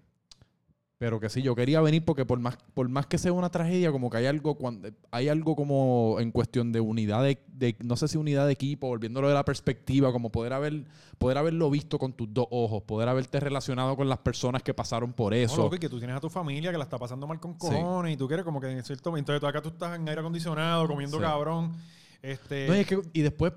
pero 0.97 1.19
que 1.19 1.29
sí, 1.29 1.41
yo 1.41 1.55
quería 1.55 1.81
venir 1.81 2.05
porque 2.05 2.25
por 2.25 2.39
más, 2.39 2.57
por 2.73 2.87
más 2.87 3.05
que 3.05 3.17
sea 3.17 3.33
una 3.33 3.49
tragedia, 3.49 3.91
como 3.91 4.09
que 4.09 4.15
hay 4.17 4.27
algo, 4.27 4.55
cuando, 4.55 4.89
hay 5.11 5.27
algo 5.27 5.53
como 5.55 6.17
en 6.21 6.31
cuestión 6.31 6.71
de 6.71 6.79
unidad 6.79 7.21
de, 7.21 7.37
de- 7.47 7.75
no 7.83 7.97
sé 7.97 8.07
si 8.07 8.17
unidad 8.17 8.45
de 8.45 8.53
equipo, 8.53 8.87
volviéndolo 8.87 9.27
de 9.27 9.33
la 9.33 9.43
perspectiva, 9.43 10.13
como 10.13 10.31
poder 10.31 10.53
haber, 10.53 10.85
poder 11.17 11.37
haberlo 11.37 11.69
visto 11.69 11.99
con 11.99 12.13
tus 12.13 12.33
dos 12.33 12.47
ojos, 12.49 12.83
poder 12.83 13.09
haberte 13.09 13.41
relacionado 13.41 13.97
con 13.97 14.07
las 14.07 14.19
personas 14.19 14.63
que 14.63 14.73
pasaron 14.73 15.11
por 15.11 15.33
No, 15.33 15.37
eso. 15.37 15.57
loco, 15.57 15.75
y 15.75 15.79
que 15.79 15.89
tú 15.89 15.97
tienes 15.97 16.15
a 16.15 16.21
tu 16.21 16.29
familia 16.29 16.71
que 16.71 16.77
la 16.77 16.85
está 16.85 16.97
pasando 16.97 17.27
mal 17.27 17.41
con 17.41 17.51
Sí. 17.53 17.57
cojones 17.59 18.13
y 18.13 18.17
tú 18.17 18.27
quieres 18.27 18.45
como 18.45 18.61
que 18.61 18.71
en 18.71 18.83
cierto 18.83 19.09
momento 19.11 19.33
acá 19.35 19.61
tú 19.61 19.69
estás 19.69 19.95
en 19.99 20.07
aire 20.07 20.21
acondicionado 20.21 20.87
comiendo 20.87 21.17
Sí. 21.17 21.23
cabrón 21.23 21.73
este 22.21 22.67
No, 22.69 22.75
y, 22.75 22.79
es 22.79 22.87
que- 22.87 23.01
y 23.11 23.21
después, 23.21 23.51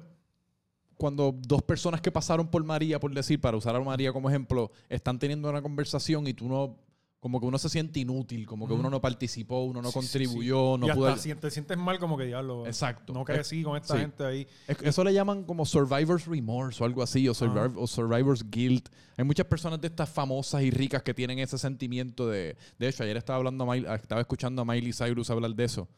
cuando 0.96 1.32
dos 1.32 1.62
personas 1.62 2.00
que 2.00 2.10
pasaron 2.10 2.48
por 2.48 2.64
María, 2.64 2.98
por 2.98 3.14
decir, 3.14 3.40
para 3.40 3.56
usar 3.56 3.76
a 3.76 3.80
María 3.80 4.12
como 4.12 4.28
ejemplo, 4.28 4.72
están 4.88 5.20
teniendo 5.20 5.48
una 5.48 5.62
conversación 5.62 6.26
y 6.26 6.34
tú 6.34 6.48
no, 6.48 6.76
como 7.20 7.40
que 7.40 7.46
uno 7.46 7.58
se 7.58 7.68
siente 7.68 7.98
inútil, 7.98 8.46
como 8.46 8.68
que 8.68 8.74
uno 8.74 8.88
no 8.90 9.00
participó, 9.00 9.64
uno 9.64 9.82
no 9.82 9.90
Sí, 9.90 10.00
sí, 10.00 10.06
sí. 10.06 10.18
contribuyó, 10.18 10.76
y 10.76 10.78
no 10.78 10.86
hasta 10.86 10.94
pudo... 10.94 11.16
si- 11.16 11.34
te 11.34 11.50
sientes 11.50 11.76
mal 11.76 11.98
como 11.98 12.16
que 12.16 12.24
diablo 12.26 12.64
Exacto. 12.64 13.12
no 13.12 13.24
crecí 13.24 13.64
con 13.64 13.76
esta 13.76 13.98
gente 13.98 14.24
ahí 14.24 14.46
Es- 14.68 14.80
Eso 14.82 15.02
le 15.02 15.12
llaman 15.12 15.42
como 15.42 15.64
Survivor's 15.66 16.26
Remorse 16.26 16.80
o 16.82 16.86
algo 16.86 17.02
así, 17.02 17.28
o, 17.28 17.34
Surviv- 17.34 17.74
o 17.76 17.86
Survivor's 17.88 18.48
Guilt. 18.48 18.88
Hay 19.16 19.24
muchas 19.24 19.46
personas 19.46 19.80
de 19.80 19.88
estas 19.88 20.08
famosas 20.08 20.62
y 20.62 20.70
ricas 20.70 21.02
que 21.02 21.12
tienen 21.12 21.40
ese 21.40 21.58
sentimiento 21.58 22.28
de... 22.28 22.56
De 22.78 22.88
hecho, 22.88 23.02
ayer 23.02 23.16
estaba 23.16 23.38
hablando 23.38 23.64
a 23.64 23.66
Miley- 23.76 23.92
estaba 24.00 24.20
escuchando 24.20 24.62
a 24.62 24.64
Miley 24.64 24.92
Cyrus 24.92 25.28
hablar 25.30 25.54
de 25.56 25.64
eso. 25.64 25.88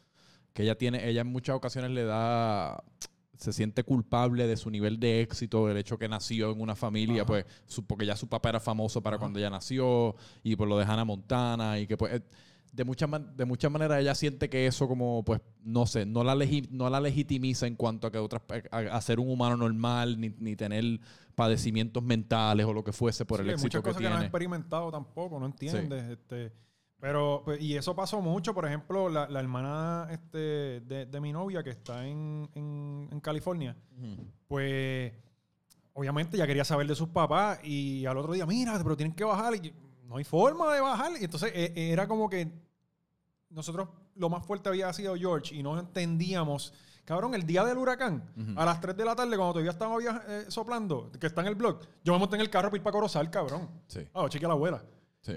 Que 0.54 0.62
ella 0.62 0.76
tiene, 0.78 1.06
ella 1.06 1.20
en 1.20 1.26
muchas 1.26 1.54
ocasiones 1.54 1.90
le 1.90 2.04
da... 2.04 2.82
Se 3.40 3.52
siente 3.52 3.82
culpable 3.84 4.46
de 4.46 4.56
su 4.56 4.70
nivel 4.70 5.00
de 5.00 5.22
éxito, 5.22 5.66
del 5.66 5.78
hecho 5.78 5.98
que 5.98 6.08
nació 6.08 6.52
en 6.52 6.60
una 6.60 6.76
familia, 6.76 7.22
Ajá. 7.22 7.26
pues, 7.26 7.46
su- 7.66 7.84
porque 7.86 8.04
ya 8.06 8.14
su 8.14 8.28
papá 8.28 8.50
era 8.50 8.60
famoso 8.60 9.02
para 9.02 9.16
Ajá. 9.16 9.20
cuando 9.22 9.38
ella 9.38 9.48
nació, 9.50 10.14
y 10.42 10.56
por 10.56 10.68
lo 10.68 10.76
de 10.78 10.84
Hannah 10.84 11.04
Montana, 11.06 11.78
y 11.78 11.86
que 11.86 11.96
pues... 11.96 12.12
eh, 12.14 12.20
de 12.72 12.84
muchas 12.84 13.10
de 13.36 13.44
muchas 13.46 13.68
maneras 13.68 13.98
ella 14.00 14.14
siente 14.14 14.48
que 14.48 14.64
eso 14.68 14.86
como 14.86 15.24
pues 15.24 15.40
no 15.64 15.86
sé 15.86 16.06
no 16.06 16.22
la 16.22 16.36
legi- 16.36 16.68
no 16.70 16.88
la 16.88 17.00
legitimiza 17.00 17.66
en 17.66 17.74
cuanto 17.74 18.06
a 18.06 18.12
que 18.12 18.18
otras 18.18 18.42
a, 18.70 18.78
a 18.78 19.00
ser 19.00 19.18
un 19.18 19.28
humano 19.28 19.56
normal 19.56 20.20
ni, 20.20 20.28
ni 20.38 20.54
tener 20.54 21.00
padecimientos 21.34 22.00
mentales 22.04 22.64
o 22.66 22.72
lo 22.72 22.84
que 22.84 22.92
fuese 22.92 23.24
por 23.24 23.38
Sí, 23.38 23.42
el 23.42 23.48
hay 23.48 23.52
éxito 23.54 23.66
muchas 23.66 23.80
que 23.82 23.88
cosas 23.88 23.98
que 24.02 24.04
no 24.04 24.10
tiene 24.10 24.24
experimentado 24.26 24.88
tampoco 24.92 25.40
no 25.40 25.46
entiendes 25.46 26.04
este 26.10 26.52
pero 27.00 27.42
pues, 27.44 27.60
y 27.60 27.76
eso 27.76 27.94
pasó 27.96 28.20
mucho 28.20 28.52
por 28.54 28.66
ejemplo 28.66 29.08
la, 29.08 29.28
la 29.28 29.40
hermana 29.40 30.08
este 30.10 30.80
de, 30.80 31.06
de 31.06 31.20
mi 31.20 31.32
novia 31.32 31.62
que 31.62 31.70
está 31.70 32.06
en, 32.06 32.48
en, 32.54 33.08
en 33.10 33.20
California 33.20 33.76
pues 34.48 35.12
obviamente 35.94 36.36
ya 36.36 36.46
quería 36.46 36.64
saber 36.64 36.86
de 36.86 36.94
sus 36.94 37.08
papás 37.08 37.60
y 37.62 38.06
al 38.06 38.16
otro 38.16 38.32
día, 38.32 38.46
mira, 38.46 38.78
pero 38.82 38.96
tienen 38.96 39.14
que 39.14 39.24
bajar 39.24 39.54
y 39.56 39.72
no 40.04 40.16
hay 40.16 40.24
forma 40.24 40.72
de 40.74 40.80
bajar. 40.80 41.12
Y 41.20 41.24
entonces 41.24 41.52
eh, 41.54 41.72
eh, 41.76 41.90
era 41.92 42.08
como 42.08 42.28
que 42.28 42.50
nosotros 43.50 43.88
lo 44.14 44.30
más 44.30 44.46
fuerte 44.46 44.68
había 44.68 44.92
sido 44.92 45.14
George 45.16 45.54
y 45.54 45.62
no 45.62 45.78
entendíamos. 45.78 46.72
Cabrón, 47.04 47.34
el 47.34 47.44
día 47.44 47.64
del 47.64 47.76
huracán, 47.76 48.22
a 48.56 48.64
las 48.64 48.80
3 48.80 48.96
de 48.96 49.04
la 49.04 49.16
tarde, 49.16 49.36
cuando 49.36 49.52
todavía 49.54 49.72
estaba 49.72 49.96
eh, 50.28 50.44
soplando, 50.48 51.10
que 51.18 51.26
está 51.26 51.40
en 51.40 51.48
el 51.48 51.54
blog, 51.56 51.80
yo 52.04 52.12
me 52.12 52.18
monté 52.18 52.36
en 52.36 52.42
el 52.42 52.50
carro 52.50 52.68
para 52.70 52.76
ir 52.78 52.82
para 52.82 52.92
Corozal, 52.92 53.30
cabrón. 53.30 53.68
sí 53.88 54.06
Ah, 54.14 54.26
chequea 54.28 54.48
la 54.48 54.54
abuela. 54.54 54.82
Sí 55.22 55.34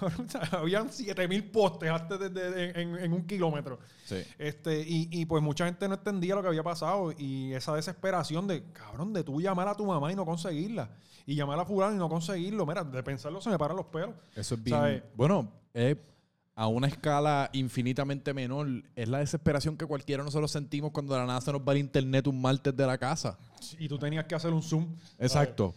habían 0.52 0.90
7000 0.90 1.50
postes 1.50 1.90
antes 1.90 2.18
de- 2.18 2.28
de- 2.30 2.70
en, 2.80 2.96
en 2.98 3.12
un 3.12 3.26
kilómetro. 3.26 3.78
sí 4.04 4.22
Este, 4.38 4.80
y, 4.80 5.08
y 5.10 5.26
pues 5.26 5.42
mucha 5.42 5.64
gente 5.66 5.86
no 5.88 5.94
entendía 5.94 6.34
lo 6.34 6.42
que 6.42 6.48
había 6.48 6.62
pasado 6.62 7.12
y 7.16 7.52
esa 7.54 7.74
desesperación 7.74 8.46
de, 8.46 8.64
cabrón, 8.72 9.12
de 9.12 9.22
tú 9.24 9.40
llamar 9.40 9.68
a 9.68 9.74
tu 9.76 9.86
mamá 9.86 10.10
y 10.12 10.16
no 10.16 10.24
conseguirla. 10.24 10.90
Y 11.24 11.36
llamar 11.36 11.58
a 11.60 11.64
fulano 11.64 11.94
y 11.94 11.98
no 11.98 12.08
conseguirlo. 12.08 12.66
Mira, 12.66 12.82
de 12.82 13.00
pensarlo 13.02 13.40
se 13.40 13.48
me 13.48 13.56
paran 13.58 13.76
los 13.76 13.86
pelos. 13.86 14.14
eso 14.34 14.54
es 14.56 14.62
bien 14.64 14.74
bueno 15.14 15.52
eh, 15.74 15.96
a 16.54 16.66
una 16.68 16.86
escala 16.86 17.48
infinitamente 17.54 18.34
menor 18.34 18.68
es 18.94 19.08
la 19.08 19.20
desesperación 19.20 19.76
que 19.78 19.86
cualquiera 19.86 20.22
de 20.22 20.26
nosotros 20.26 20.50
sentimos 20.50 20.90
cuando 20.90 21.14
de 21.14 21.20
la 21.20 21.26
nada 21.26 21.40
se 21.40 21.50
nos 21.50 21.62
va 21.62 21.72
el 21.72 21.78
internet 21.78 22.26
un 22.26 22.40
martes 22.42 22.76
de 22.76 22.86
la 22.86 22.98
casa 22.98 23.38
Y 23.78 23.88
tú 23.88 23.96
tenías 23.98 24.26
que 24.26 24.34
hacer 24.34 24.52
un 24.52 24.62
zoom. 24.62 24.86
Exacto. 25.18 25.74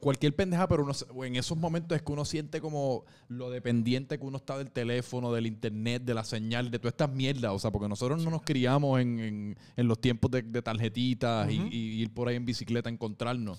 Cualquier 0.00 0.34
pendeja, 0.36 0.68
pero 0.68 0.82
uno, 0.84 0.92
en 1.24 1.36
esos 1.36 1.56
momentos 1.56 1.96
es 1.96 2.02
que 2.02 2.12
uno 2.12 2.24
siente 2.26 2.60
como 2.60 3.04
lo 3.28 3.48
dependiente 3.48 4.18
que 4.18 4.24
uno 4.26 4.36
está 4.36 4.58
del 4.58 4.70
teléfono, 4.70 5.32
del 5.32 5.46
internet, 5.46 6.02
de 6.04 6.12
la 6.14 6.24
señal, 6.24 6.70
de 6.70 6.78
todas 6.78 6.92
estas 6.92 7.10
mierdas. 7.10 7.52
O 7.52 7.58
sea, 7.58 7.70
porque 7.70 7.88
nosotros 7.88 8.22
no 8.22 8.30
nos 8.30 8.42
criamos 8.42 9.00
en, 9.00 9.18
en- 9.20 9.58
en 9.76 9.88
los 9.88 9.98
tiempos 9.98 10.30
de, 10.30 10.42
de 10.42 10.60
tarjetitas 10.60 11.50
y, 11.50 11.56
ir 12.02 12.12
por 12.12 12.28
ahí 12.28 12.36
en 12.36 12.44
bicicleta 12.44 12.90
a 12.90 12.92
encontrarnos. 12.92 13.58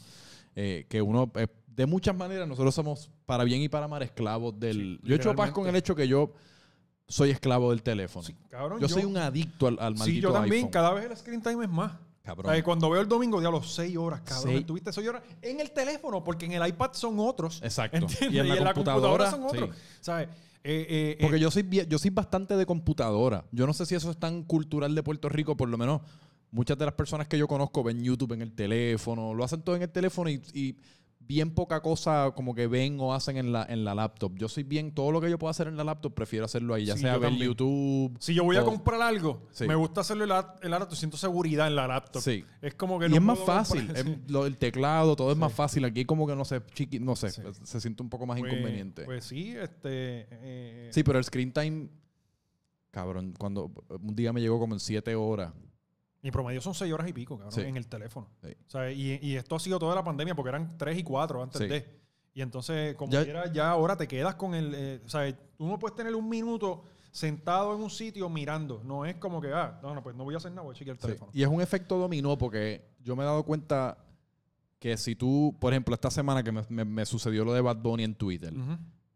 Eh, 0.55 0.85
que 0.87 1.01
uno, 1.01 1.31
eh, 1.35 1.47
de 1.75 1.85
muchas 1.85 2.15
maneras, 2.15 2.47
nosotros 2.47 2.73
somos 2.73 3.09
para 3.25 3.43
bien 3.43 3.61
y 3.61 3.69
para 3.69 3.87
mal 3.87 4.01
esclavos 4.03 4.59
del... 4.59 4.99
Sí, 5.01 5.07
yo 5.07 5.15
he 5.15 5.17
hecho 5.17 5.35
paz 5.35 5.51
con 5.51 5.67
el 5.67 5.75
hecho 5.75 5.95
que 5.95 6.07
yo 6.07 6.33
soy 7.07 7.31
esclavo 7.31 7.71
del 7.71 7.83
teléfono. 7.83 8.25
Sí, 8.25 8.35
cabrón, 8.49 8.79
yo, 8.79 8.87
soy 8.87 9.05
un 9.05 9.17
adicto 9.17 9.67
al, 9.67 9.77
al 9.79 9.95
maldito 9.95 10.05
Sí, 10.05 10.21
yo 10.21 10.31
también. 10.31 10.55
iPhone. 10.55 10.71
Cada 10.71 10.93
vez 10.93 11.09
el 11.09 11.17
screen 11.17 11.41
time 11.41 11.63
es 11.63 11.69
más. 11.69 11.93
Cabrón. 12.23 12.61
Cuando 12.61 12.89
veo 12.89 13.01
el 13.01 13.07
domingo, 13.07 13.41
ya 13.41 13.49
los 13.49 13.73
6 13.73 13.97
horas, 13.97 14.21
cabrón. 14.21 14.43
Seis. 14.43 14.59
Estuviste 14.61 14.93
6 14.93 15.07
horas 15.09 15.23
en 15.41 15.59
el 15.59 15.71
teléfono, 15.71 16.23
porque 16.23 16.45
en 16.45 16.53
el 16.53 16.65
iPad 16.65 16.91
son 16.93 17.19
otros. 17.19 17.61
Exacto. 17.61 17.97
¿Entiendes? 17.97 18.33
Y 18.33 18.39
en 18.39 18.63
la 18.63 18.73
computadora, 18.73 19.29
son 19.29 19.43
otros. 19.43 19.69
sí. 19.75 19.81
¿Sabes? 19.99 20.29
Eh, 20.65 20.87
eh, 20.89 21.17
Porque 21.19 21.35
eh, 21.35 21.39
yo 21.41 21.51
soy 21.51 21.67
yo 21.89 21.99
soy 21.99 22.09
bastante 22.11 22.55
de 22.55 22.65
computadora. 22.65 23.43
Yo 23.51 23.67
no 23.67 23.73
sé 23.73 23.85
si 23.85 23.95
eso 23.95 24.09
es 24.09 24.17
tan 24.17 24.43
cultural 24.43 24.95
de 24.95 25.03
Puerto 25.03 25.27
Rico, 25.27 25.57
por 25.57 25.67
lo 25.67 25.77
menos 25.77 26.01
muchas 26.51 26.77
de 26.77 26.85
las 26.85 26.93
personas 26.93 27.27
que 27.27 27.37
yo 27.37 27.47
conozco 27.49 27.83
ven 27.83 28.01
YouTube 28.01 28.31
en 28.31 28.41
el 28.41 28.53
teléfono, 28.53 29.33
lo 29.33 29.43
hacen 29.43 29.61
todo 29.61 29.75
en 29.75 29.81
el 29.81 29.89
teléfono 29.89 30.29
y, 30.29 30.41
y 30.53 30.77
bien 31.27 31.51
poca 31.55 31.81
cosa 31.81 32.31
como 32.35 32.53
que 32.53 32.67
ven 32.67 32.97
o 32.99 33.13
hacen 33.13 33.37
en 33.37 33.51
la, 33.51 33.65
en 33.69 33.83
la 33.85 33.95
laptop. 33.95 34.33
Yo 34.37 34.47
soy 34.49 34.63
bien, 34.63 34.93
todo 34.93 35.11
lo 35.11 35.21
que 35.21 35.29
yo 35.29 35.37
puedo 35.39 35.49
hacer 35.49 35.67
en 35.67 35.77
la 35.77 35.83
laptop 35.83 36.13
prefiero 36.13 36.45
hacerlo 36.45 36.73
ahí, 36.73 36.85
ya 36.85 36.95
Sí, 36.95 37.01
sea 37.01 37.13
ver 37.17 37.29
también. 37.29 37.47
YouTube. 37.49 38.15
Si 38.19 38.33
yo 38.33 38.43
voy 38.43 38.57
a 38.57 38.63
comprar 38.63 39.01
algo, 39.01 39.47
Sí. 39.51 39.65
me 39.67 39.75
gusta 39.75 40.01
hacerlo 40.01 40.23
en 40.23 40.29
la, 40.29 40.55
en 40.61 40.71
la 40.71 40.79
laptop, 40.79 40.97
siento 40.97 41.17
seguridad 41.17 41.67
en 41.67 41.75
la 41.75 41.87
laptop. 41.87 42.21
Sí. 42.21 42.43
Es 42.61 42.75
como 42.75 42.99
que 42.99 43.05
Y 43.05 43.09
no 43.09 43.15
es 43.15 43.21
más 43.21 43.39
fácil, 43.39 43.87
lo- 44.27 44.45
el 44.45 44.57
teclado, 44.57 45.15
todo 45.15 45.31
es 45.31 45.37
más 45.37 45.53
fácil. 45.53 45.85
Aquí 45.85 46.05
como 46.05 46.27
que 46.27 46.35
no 46.35 46.45
sé, 46.45 46.61
chiqui, 46.73 46.99
no 46.99 47.15
sé, 47.15 47.29
se 47.29 47.81
siente 47.81 48.03
un 48.03 48.09
poco 48.09 48.25
más 48.25 48.39
Pues- 48.39 48.51
inconveniente. 48.51 49.03
Pues 49.05 49.25
sí, 49.25 49.55
este. 49.55 50.27
eh, 50.29 50.89
Sí, 50.91 51.03
pero 51.03 51.17
el 51.19 51.23
screen 51.25 51.51
time, 51.51 51.87
cabrón, 52.91 53.33
cuando 53.37 53.71
un 54.01 54.15
día 54.15 54.31
me 54.33 54.41
llegó 54.41 54.59
como 54.59 54.73
en 54.75 54.79
siete 54.79 55.15
horas. 55.15 55.51
Mi 56.23 56.31
promedio 56.31 56.61
son 56.61 56.73
6 56.73 56.91
horas 56.91 57.07
y 57.07 57.13
pico, 57.13 57.37
cabrón, 57.37 57.51
Sí. 57.53 57.61
en 57.61 57.75
el 57.77 57.87
teléfono. 57.87 58.29
Sí. 58.41 58.47
O 58.65 58.69
sea, 58.69 58.91
y, 58.91 59.19
y 59.21 59.35
esto 59.35 59.55
ha 59.55 59.59
sido 59.59 59.77
toda 59.77 59.93
la 59.93 60.03
pandemia 60.03 60.33
porque 60.33 60.49
eran 60.49 60.77
3 60.77 60.97
y 60.97 61.03
4 61.03 61.43
antes 61.43 61.61
Sí. 61.61 61.67
de. 61.67 62.01
Y 62.33 62.41
entonces, 62.41 62.95
como 62.95 63.11
Ya- 63.11 63.23
quiera, 63.23 63.51
ya 63.51 63.69
ahora 63.69 63.95
te 63.97 64.07
quedas 64.07 64.33
con 64.35 64.55
el. 64.55 64.73
eh, 64.73 65.01
o 65.05 65.09
sea, 65.09 65.31
tú 65.55 65.67
no 65.67 65.77
puedes 65.77 65.95
tener 65.95 66.15
un 66.15 66.27
minuto 66.27 66.85
sentado 67.11 67.75
en 67.75 67.81
un 67.83 67.89
sitio 67.91 68.27
mirando. 68.29 68.81
No 68.83 69.05
es 69.05 69.15
como 69.17 69.39
que, 69.39 69.51
ah, 69.53 69.79
no, 69.83 69.93
no, 69.93 70.01
pues 70.01 70.15
no 70.15 70.23
voy 70.23 70.33
a 70.33 70.37
hacer 70.37 70.51
nada, 70.51 70.63
voy 70.63 70.73
a 70.73 70.77
chequear 70.77 70.95
el 70.95 70.99
teléfono. 71.01 71.29
Y 71.33 71.43
es 71.43 71.47
un 71.49 71.61
efecto 71.61 71.97
dominó 71.97 72.37
porque 72.37 72.89
yo 73.01 73.15
me 73.15 73.21
he 73.23 73.25
dado 73.25 73.43
cuenta 73.43 73.97
que 74.79 74.97
si 74.97 75.15
tú, 75.15 75.55
por 75.59 75.73
ejemplo, 75.73 75.93
esta 75.93 76.09
semana 76.09 76.41
que 76.41 76.51
me, 76.51 76.63
me- 76.69 76.85
me 76.85 77.05
sucedió 77.05 77.45
lo 77.45 77.53
de 77.53 77.61
Bad 77.61 77.77
Bunny 77.77 78.03
en 78.03 78.15
Twitter, 78.15 78.51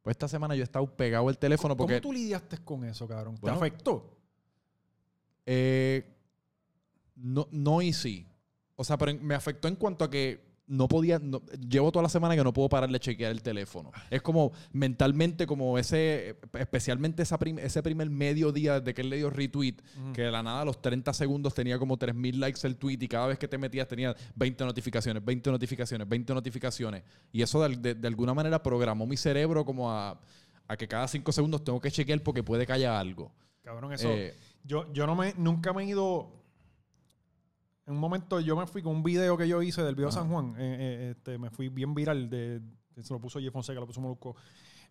pues 0.04 0.14
esta 0.14 0.28
semana 0.28 0.56
yo 0.56 0.62
he 0.62 0.64
estado 0.64 0.86
pegado 0.96 1.28
al 1.30 1.38
teléfono 1.40 1.76
¿Cómo 1.76 1.88
porque 1.88 2.00
tú 2.02 2.12
lidiaste 2.14 2.58
con 2.60 2.84
eso, 2.84 3.08
cabrón? 3.08 3.36
¿Te 3.36 3.42
Bueno, 3.42 3.58
afectó? 3.58 4.14
eh, 5.46 6.17
no, 7.18 7.48
no 7.52 7.82
y 7.82 7.92
sí. 7.94 8.26
O 8.76 8.84
sea, 8.84 8.98
pero 8.98 9.14
me 9.22 9.36
afectó 9.36 9.68
en 9.68 9.76
cuanto 9.76 10.06
a 10.06 10.10
que 10.10 10.46
no 10.70 10.90
podía, 10.90 11.18
no- 11.18 11.42
llevo 11.70 11.92
toda 11.94 12.04
la 12.04 12.10
semana 12.10 12.36
que 12.36 12.44
no 12.44 12.52
puedo 12.52 12.68
parar 12.68 12.90
de 12.92 13.00
chequear 13.00 13.32
el 13.32 13.42
teléfono. 13.42 13.90
Es 14.12 14.22
como 14.22 14.52
mentalmente, 14.74 15.48
como 15.48 15.78
ese, 15.78 16.38
especialmente 16.60 17.24
esa 17.24 17.40
prim- 17.40 17.58
ese 17.58 17.82
primer 17.82 18.10
mediodía 18.10 18.80
de 18.82 18.94
que 18.94 19.02
él 19.02 19.10
le 19.10 19.16
dio 19.18 19.30
retweet, 19.30 19.76
que 20.14 20.24
de 20.24 20.32
la 20.32 20.44
nada 20.44 20.62
a 20.62 20.66
los 20.66 20.82
30 20.82 21.14
segundos 21.14 21.54
tenía 21.54 21.80
como 21.80 21.98
3000 21.98 22.40
likes 22.40 22.68
el 22.68 22.76
tweet 22.76 22.98
y 23.02 23.08
cada 23.08 23.28
vez 23.28 23.40
que 23.40 23.48
te 23.48 23.58
metías 23.58 23.88
tenía 23.88 24.14
20 24.36 24.66
notificaciones, 24.66 25.24
20 25.24 25.50
notificaciones, 25.52 26.08
20 26.08 26.34
notificaciones. 26.34 27.04
Y 27.32 27.42
eso 27.42 27.62
de, 27.66 27.76
de- 27.78 27.96
de 27.96 28.08
alguna 28.08 28.34
manera 28.34 28.62
programó 28.62 29.08
mi 29.08 29.16
cerebro 29.18 29.64
como 29.66 29.90
a, 29.92 30.20
a 30.68 30.78
que 30.78 30.88
cada 30.88 31.08
5 31.08 31.32
segundos 31.32 31.64
tengo 31.64 31.80
que 31.80 31.90
chequear 31.92 32.22
porque 32.22 32.44
puede 32.44 32.68
que 32.68 32.74
haya 32.74 33.00
algo. 33.00 33.32
Cabrón, 33.64 33.94
eso. 33.94 34.10
Eh, 34.12 34.36
Yo, 34.64 34.92
yo 34.94 35.08
no 35.08 35.16
me, 35.16 35.34
nunca 35.38 35.72
me 35.74 35.84
he 35.84 35.88
ido. 35.88 36.37
En 37.88 37.94
un 37.94 38.00
momento 38.00 38.40
yo 38.40 38.56
me 38.56 38.68
fui 38.68 38.82
con 38.82 38.96
un 38.98 39.04
video 39.04 39.38
que 39.38 39.48
yo 39.48 39.62
hice 39.62 39.82
del 39.82 39.96
video 39.96 40.10
Ajá. 40.10 40.20
San 40.20 40.30
Juan. 40.30 40.56
eh, 40.58 40.78
eh, 40.80 41.14
este, 41.16 41.38
me 41.38 41.50
fui 41.50 41.70
bien 41.70 41.94
viral. 41.96 42.30
De, 42.30 42.62
se 43.02 43.14
lo 43.14 43.20
puso 43.20 43.40
Jeff 43.40 43.54
Fonseca, 43.54 43.80
lo 43.80 43.88
puso 43.88 44.02
Molusco. 44.02 44.36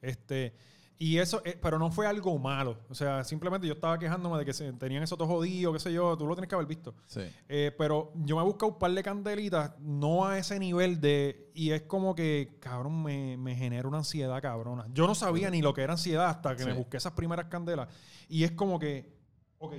Este, 0.01 0.55
Y 0.99 1.19
eso, 1.19 1.43
eh, 1.45 1.59
pero 1.61 1.79
no 1.79 1.91
fue 1.91 2.07
algo 2.07 2.39
malo. 2.39 2.79
O 2.89 2.95
sea, 2.95 3.23
simplemente 3.23 3.67
yo 3.67 3.75
estaba 3.75 3.99
quejándome 3.99 4.39
de 4.39 4.47
que 4.47 4.55
se, 4.55 4.73
tenían 4.73 5.03
eso 5.03 5.15
todo 5.15 5.29
jodido, 5.29 5.75
qué 5.75 5.79
sé 5.79 5.93
yo. 5.93 6.17
Tú 6.17 6.27
lo 6.27 6.35
tienes 6.35 6.49
que 6.49 6.55
haber 6.55 6.67
visto. 6.67 6.95
Sí. 7.05 7.21
Eh, 7.51 7.71
pero 7.77 8.13
yo 8.15 8.37
me 8.37 8.41
he 8.43 8.45
buscado 8.47 8.73
un 8.73 8.79
par 8.79 8.91
de 8.93 9.03
candelitas, 9.03 9.79
no 9.79 10.25
a 10.25 10.39
ese 10.39 10.59
nivel 10.59 10.99
de. 10.99 11.51
Y 11.55 11.73
es 11.73 11.83
como 11.83 12.15
que, 12.15 12.57
cabrón, 12.61 13.03
me, 13.03 13.37
me 13.37 13.55
genera 13.55 13.87
una 13.87 13.99
ansiedad 13.99 14.41
cabrona. 14.41 14.87
Yo 14.95 15.07
no 15.07 15.15
sabía 15.15 15.51
ni 15.51 15.61
lo 15.61 15.75
que 15.75 15.83
era 15.83 15.93
ansiedad 15.93 16.31
hasta 16.31 16.57
que 16.57 16.63
Sí. 16.63 16.69
me 16.71 16.75
busqué 16.75 16.97
esas 16.97 17.13
primeras 17.13 17.45
candelas. 17.47 17.89
Y 18.31 18.45
es 18.45 18.53
como 18.53 18.79
que, 18.79 19.19
ok, 19.59 19.75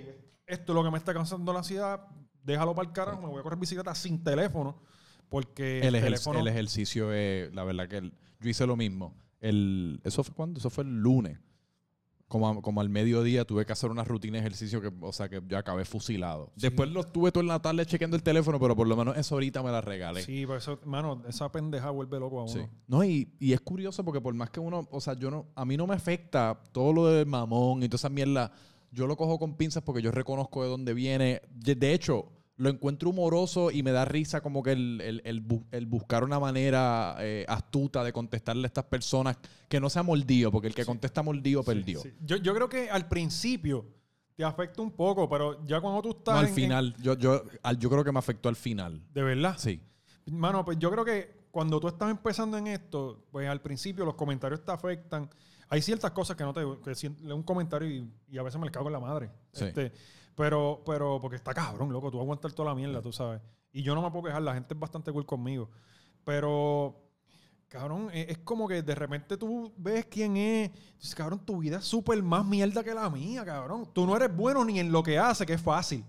esto 0.46 0.72
es 0.72 0.76
lo 0.76 0.84
que 0.84 0.92
me 0.92 1.00
está 1.00 1.16
causando 1.16 1.52
la 1.52 1.60
ansiedad. 1.60 2.06
Déjalo 2.48 2.74
para 2.74 2.88
el 2.88 2.94
carajo, 2.94 3.22
me 3.22 3.28
voy 3.28 3.40
a 3.40 3.44
correr 3.44 3.60
bicicleta 3.60 3.94
sin 3.94 4.24
teléfono. 4.24 4.80
Porque 5.30 5.80
El, 5.82 5.94
ejer- 5.96 6.04
teléfono. 6.06 6.40
el 6.40 6.48
ejercicio 6.48 7.12
es, 7.12 7.54
la 7.54 7.64
verdad 7.66 7.88
que 7.90 7.98
el- 7.98 8.14
yo 8.40 8.50
hice 8.50 8.66
lo 8.66 8.78
mismo. 8.78 9.14
El, 9.42 10.00
¿Eso 10.06 10.24
fue 10.24 10.34
cuando? 10.34 10.58
Eso 10.60 10.70
fue 10.70 10.86
el 10.86 11.00
lunes. 11.02 11.38
Como, 12.30 12.48
a- 12.50 12.62
como 12.62 12.82
al 12.82 12.90
mediodía 12.90 13.46
tuve 13.46 13.66
que 13.66 13.72
hacer 13.74 13.90
una 13.92 14.04
rutina 14.06 14.34
de 14.34 14.40
ejercicio 14.40 14.82
que, 14.82 14.92
o 15.02 15.12
sea, 15.14 15.28
que 15.30 15.42
yo 15.48 15.58
acabé 15.58 15.84
fusilado. 15.86 16.52
Después 16.58 16.90
lo 16.90 17.02
estuve 17.02 17.32
todo 17.32 17.42
en 17.42 17.48
la 17.48 17.62
tarde 17.62 17.86
chequeando 17.86 18.16
el 18.18 18.24
teléfono, 18.24 18.60
pero 18.60 18.76
por 18.76 18.86
lo 18.88 18.96
menos 18.98 19.18
eso 19.18 19.36
ahorita 19.36 19.62
me 19.64 19.72
la 19.72 19.80
regalé. 19.82 20.24
Sí, 20.24 20.46
pero 20.46 20.58
eso, 20.58 20.80
mano, 20.86 21.22
esa 21.28 21.50
pendeja 21.52 21.90
vuelve 21.90 22.20
loco 22.20 22.40
a 22.40 22.44
uno. 22.44 22.54
Sí. 22.54 22.62
No, 22.88 23.04
y, 23.04 23.30
y 23.40 23.54
es 23.54 23.62
curioso 23.62 24.04
porque 24.06 24.20
por 24.22 24.34
más 24.34 24.50
que 24.50 24.60
uno, 24.62 24.88
o 24.92 25.00
sea, 25.02 25.14
yo 25.14 25.30
no, 25.32 25.48
a 25.56 25.64
mí 25.66 25.76
no 25.78 25.88
me 25.88 25.96
afecta 25.96 26.58
todo 26.74 26.92
lo 26.94 27.08
del 27.08 27.26
mamón 27.26 27.84
y 27.84 27.88
toda 27.90 27.96
esa 27.98 28.10
mierda. 28.10 28.52
Yo 28.92 29.08
lo 29.08 29.16
cojo 29.18 29.38
con 29.40 29.56
pinzas 29.56 29.84
porque 29.84 30.02
yo 30.02 30.12
reconozco 30.12 30.64
de 30.64 30.70
dónde 30.70 30.94
viene. 30.94 31.42
De 31.54 31.94
hecho, 31.94 32.32
lo 32.58 32.70
encuentro 32.70 33.10
humoroso 33.12 33.70
y 33.72 33.84
me 33.84 33.92
da 33.92 34.04
risa 34.06 34.42
como 34.42 34.64
que 34.64 34.72
el, 34.72 35.00
el- 35.02 35.22
el 35.26 35.48
bu- 35.48 35.64
el 35.72 35.86
buscar 35.86 36.24
una 36.24 36.40
manera 36.40 37.16
eh, 37.20 37.46
astuta 37.48 38.04
de 38.04 38.12
contestarle 38.12 38.66
a 38.66 38.68
estas 38.68 38.86
personas 38.86 39.38
que 39.70 39.80
no 39.80 39.90
sea 39.90 40.02
mordido, 40.04 40.52
porque 40.52 40.68
el 40.68 40.74
que 40.76 40.84
contesta 40.86 41.22
mordido 41.22 41.64
perdió. 41.64 42.02
Sí. 42.02 42.12
Yo, 42.26 42.38
yo 42.38 42.54
creo 42.56 42.68
que 42.68 42.90
al 42.90 43.08
principio 43.08 43.86
te 44.36 44.44
afecta 44.44 44.82
un 44.82 44.92
poco, 44.92 45.30
pero 45.30 45.64
ya 45.66 45.80
cuando 45.82 46.02
tú 46.02 46.10
estás. 46.18 46.34
No, 46.34 46.40
al 46.40 46.46
en- 46.46 46.50
en- 46.50 46.56
final, 46.56 46.96
yo, 47.02 47.16
yo, 47.18 47.44
al- 47.64 47.78
yo 47.78 47.90
creo 47.90 48.04
que 48.04 48.12
me 48.12 48.20
afectó 48.20 48.50
al 48.50 48.56
final. 48.56 49.02
de 49.14 49.22
verdad. 49.24 49.56
Sí. 49.58 49.80
Mano, 50.26 50.66
pues 50.66 50.78
yo 50.80 50.90
creo 50.92 51.06
que 51.06 51.38
cuando 51.52 51.80
tú 51.80 51.88
estás 51.88 52.10
empezando 52.12 52.58
en 52.58 52.68
esto, 52.68 53.24
pues 53.32 53.48
al 53.48 53.62
principio 53.62 54.04
los 54.04 54.16
comentarios 54.16 54.64
te 54.66 54.72
afectan. 54.72 55.30
Hay 55.70 55.82
ciertas 55.82 56.12
cosas 56.12 56.36
que 56.38 56.44
no 56.44 56.54
te... 56.54 56.62
Que 56.84 57.34
un 57.34 57.44
comentario 57.44 57.90
y, 57.90 58.10
y 58.32 58.38
a 58.38 58.44
veces 58.44 58.60
me 58.60 58.66
le 58.66 58.72
cago 58.72 58.88
en 58.88 58.94
la 58.94 59.00
madre. 59.00 59.30
Sí. 59.52 59.66
Este, 59.66 59.92
pero, 60.38 60.84
pero, 60.86 61.20
porque 61.20 61.36
está 61.36 61.54
cabrón, 61.54 61.92
loco. 61.92 62.10
Tú 62.12 62.20
aguantar 62.22 62.54
toda 62.54 62.70
la 62.70 62.76
mierda, 62.76 63.02
tú 63.02 63.12
sabes. 63.12 63.42
Y 63.74 63.82
yo 63.84 63.94
no 63.96 64.02
me 64.02 64.10
puedo 64.12 64.26
quejar. 64.26 64.42
La 64.44 64.54
gente 64.54 64.74
es 64.74 64.80
bastante 64.80 65.12
cool 65.12 65.26
conmigo. 65.26 65.70
Pero... 66.24 67.04
Cabrón, 67.70 68.10
es, 68.14 68.30
es 68.30 68.38
como 68.38 68.66
que 68.66 68.82
de 68.82 68.96
repente 68.96 69.36
tú 69.36 69.74
ves 69.76 70.06
quién 70.06 70.38
es. 70.38 70.72
Dices, 70.98 71.14
cabrón, 71.14 71.46
tu 71.46 71.58
vida 71.58 71.80
es 71.80 71.84
súper 71.84 72.24
más 72.24 72.46
mierda 72.46 72.82
que 72.82 72.94
la 72.94 73.10
mía, 73.10 73.44
cabrón. 73.44 73.90
Tú 73.92 74.06
no 74.08 74.16
eres 74.16 74.34
bueno 74.34 74.64
ni 74.64 74.80
en 74.80 74.90
lo 74.90 75.04
que 75.04 75.20
hace, 75.20 75.46
que 75.46 75.52
es 75.54 75.62
fácil. 75.62 76.06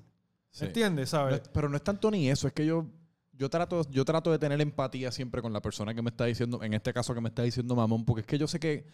Sí. 0.51 0.66
¿Entiendes? 0.66 1.11
¿Sabes? 1.11 1.41
es- 1.41 1.49
pero 1.49 1.68
no 1.68 1.76
es 1.76 1.83
tanto 1.83 2.12
ni 2.12 2.31
eso, 2.31 2.47
es 2.47 2.53
que 2.55 2.64
yo, 2.64 2.87
yo, 3.33 3.51
trato, 3.51 3.83
yo 3.91 4.05
trato 4.05 4.31
de 4.31 4.39
tener 4.39 4.61
empatía 4.61 5.11
siempre 5.11 5.43
con 5.43 5.53
la 5.53 5.61
persona 5.61 5.93
que 5.95 6.01
me 6.01 6.11
está 6.11 6.26
diciendo, 6.26 6.62
en 6.62 6.74
este 6.74 6.93
caso 6.93 7.12
que 7.12 7.20
me 7.20 7.29
está 7.29 7.43
diciendo 7.43 7.74
mamón, 7.74 8.05
porque 8.05 8.20
es 8.20 8.26
que 8.29 8.39
yo 8.39 8.47
sé 8.47 8.61
que 8.61 8.87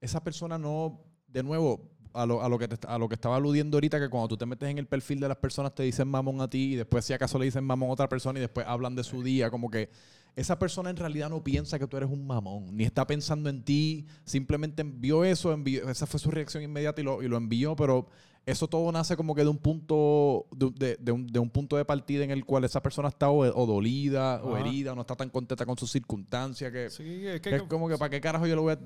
esa 0.00 0.22
persona 0.22 0.58
no, 0.58 1.00
de 1.28 1.42
nuevo, 1.42 1.90
a 2.14 2.26
lo, 2.26 2.42
a 2.42 2.48
lo 2.48 2.58
que 2.58 2.68
te- 2.68 2.86
a 2.86 2.98
lo 2.98 3.08
que 3.08 3.14
estaba 3.14 3.36
aludiendo 3.36 3.76
ahorita, 3.76 3.98
que 4.00 4.08
cuando 4.08 4.28
tú 4.28 4.36
te 4.36 4.46
metes 4.46 4.68
en 4.68 4.78
el 4.78 4.86
perfil 4.86 5.20
de 5.20 5.28
las 5.28 5.36
personas 5.38 5.74
te 5.74 5.82
dicen 5.82 6.08
mamón 6.08 6.40
a 6.40 6.48
ti 6.48 6.72
y 6.72 6.76
después 6.76 7.04
si 7.04 7.12
acaso 7.12 7.38
le 7.38 7.44
dicen 7.46 7.64
mamón 7.64 7.90
a 7.90 7.92
otra 7.92 8.08
persona 8.08 8.38
y 8.38 8.42
después 8.42 8.66
hablan 8.66 8.94
de 8.94 9.04
su 9.04 9.22
día, 9.22 9.50
como 9.50 9.70
que 9.70 9.88
esa 10.34 10.58
persona 10.58 10.88
en 10.90 10.96
realidad 10.96 11.28
no 11.28 11.44
piensa 11.44 11.78
que 11.78 11.86
tú 11.86 11.96
eres 11.98 12.08
un 12.10 12.26
mamón, 12.26 12.74
ni 12.76 12.84
está 12.84 13.06
pensando 13.06 13.50
en 13.50 13.62
ti, 13.64 14.06
simplemente 14.24 14.80
envió 14.82 15.24
eso, 15.24 15.52
envió, 15.52 15.88
esa 15.90 16.06
fue 16.06 16.18
su 16.18 16.30
reacción 16.30 16.62
inmediata 16.62 17.00
y 17.00 17.04
lo, 17.04 17.22
y 17.22 17.28
lo 17.28 17.36
envió, 17.36 17.76
pero 17.76 18.06
eso 18.46 18.66
todo 18.66 18.90
nace 18.90 19.14
como 19.16 19.34
que 19.36 19.42
de 19.42 19.48
un 19.50 19.58
punto 19.58 20.46
de, 20.56 20.70
de- 20.70 20.96
de 20.98 21.12
un, 21.12 21.26
de 21.26 21.38
un 21.38 21.50
punto 21.50 21.76
de 21.76 21.84
partida 21.84 22.24
en 22.24 22.30
el 22.30 22.44
cual 22.46 22.64
esa 22.64 22.82
persona 22.82 23.08
está 23.08 23.28
o, 23.28 23.40
o 23.44 23.66
dolida 23.66 24.42
o 24.42 24.56
herida 24.56 24.92
o 24.92 24.94
no 24.94 25.02
está 25.02 25.14
tan 25.14 25.28
contenta 25.30 25.64
con 25.66 25.76
sus 25.76 25.92
circunstancias 25.92 26.72
que, 26.72 26.88
Sí, 26.90 27.26
es 27.26 27.40
que... 27.40 27.50
que 27.50 27.56
es 27.56 27.62
como 27.64 27.88
que 27.88 27.98
para 27.98 28.08
qué 28.10 28.20
carajo 28.20 28.46
yo 28.46 28.56
lo 28.56 28.62
voy 28.62 28.72
a 28.72 28.78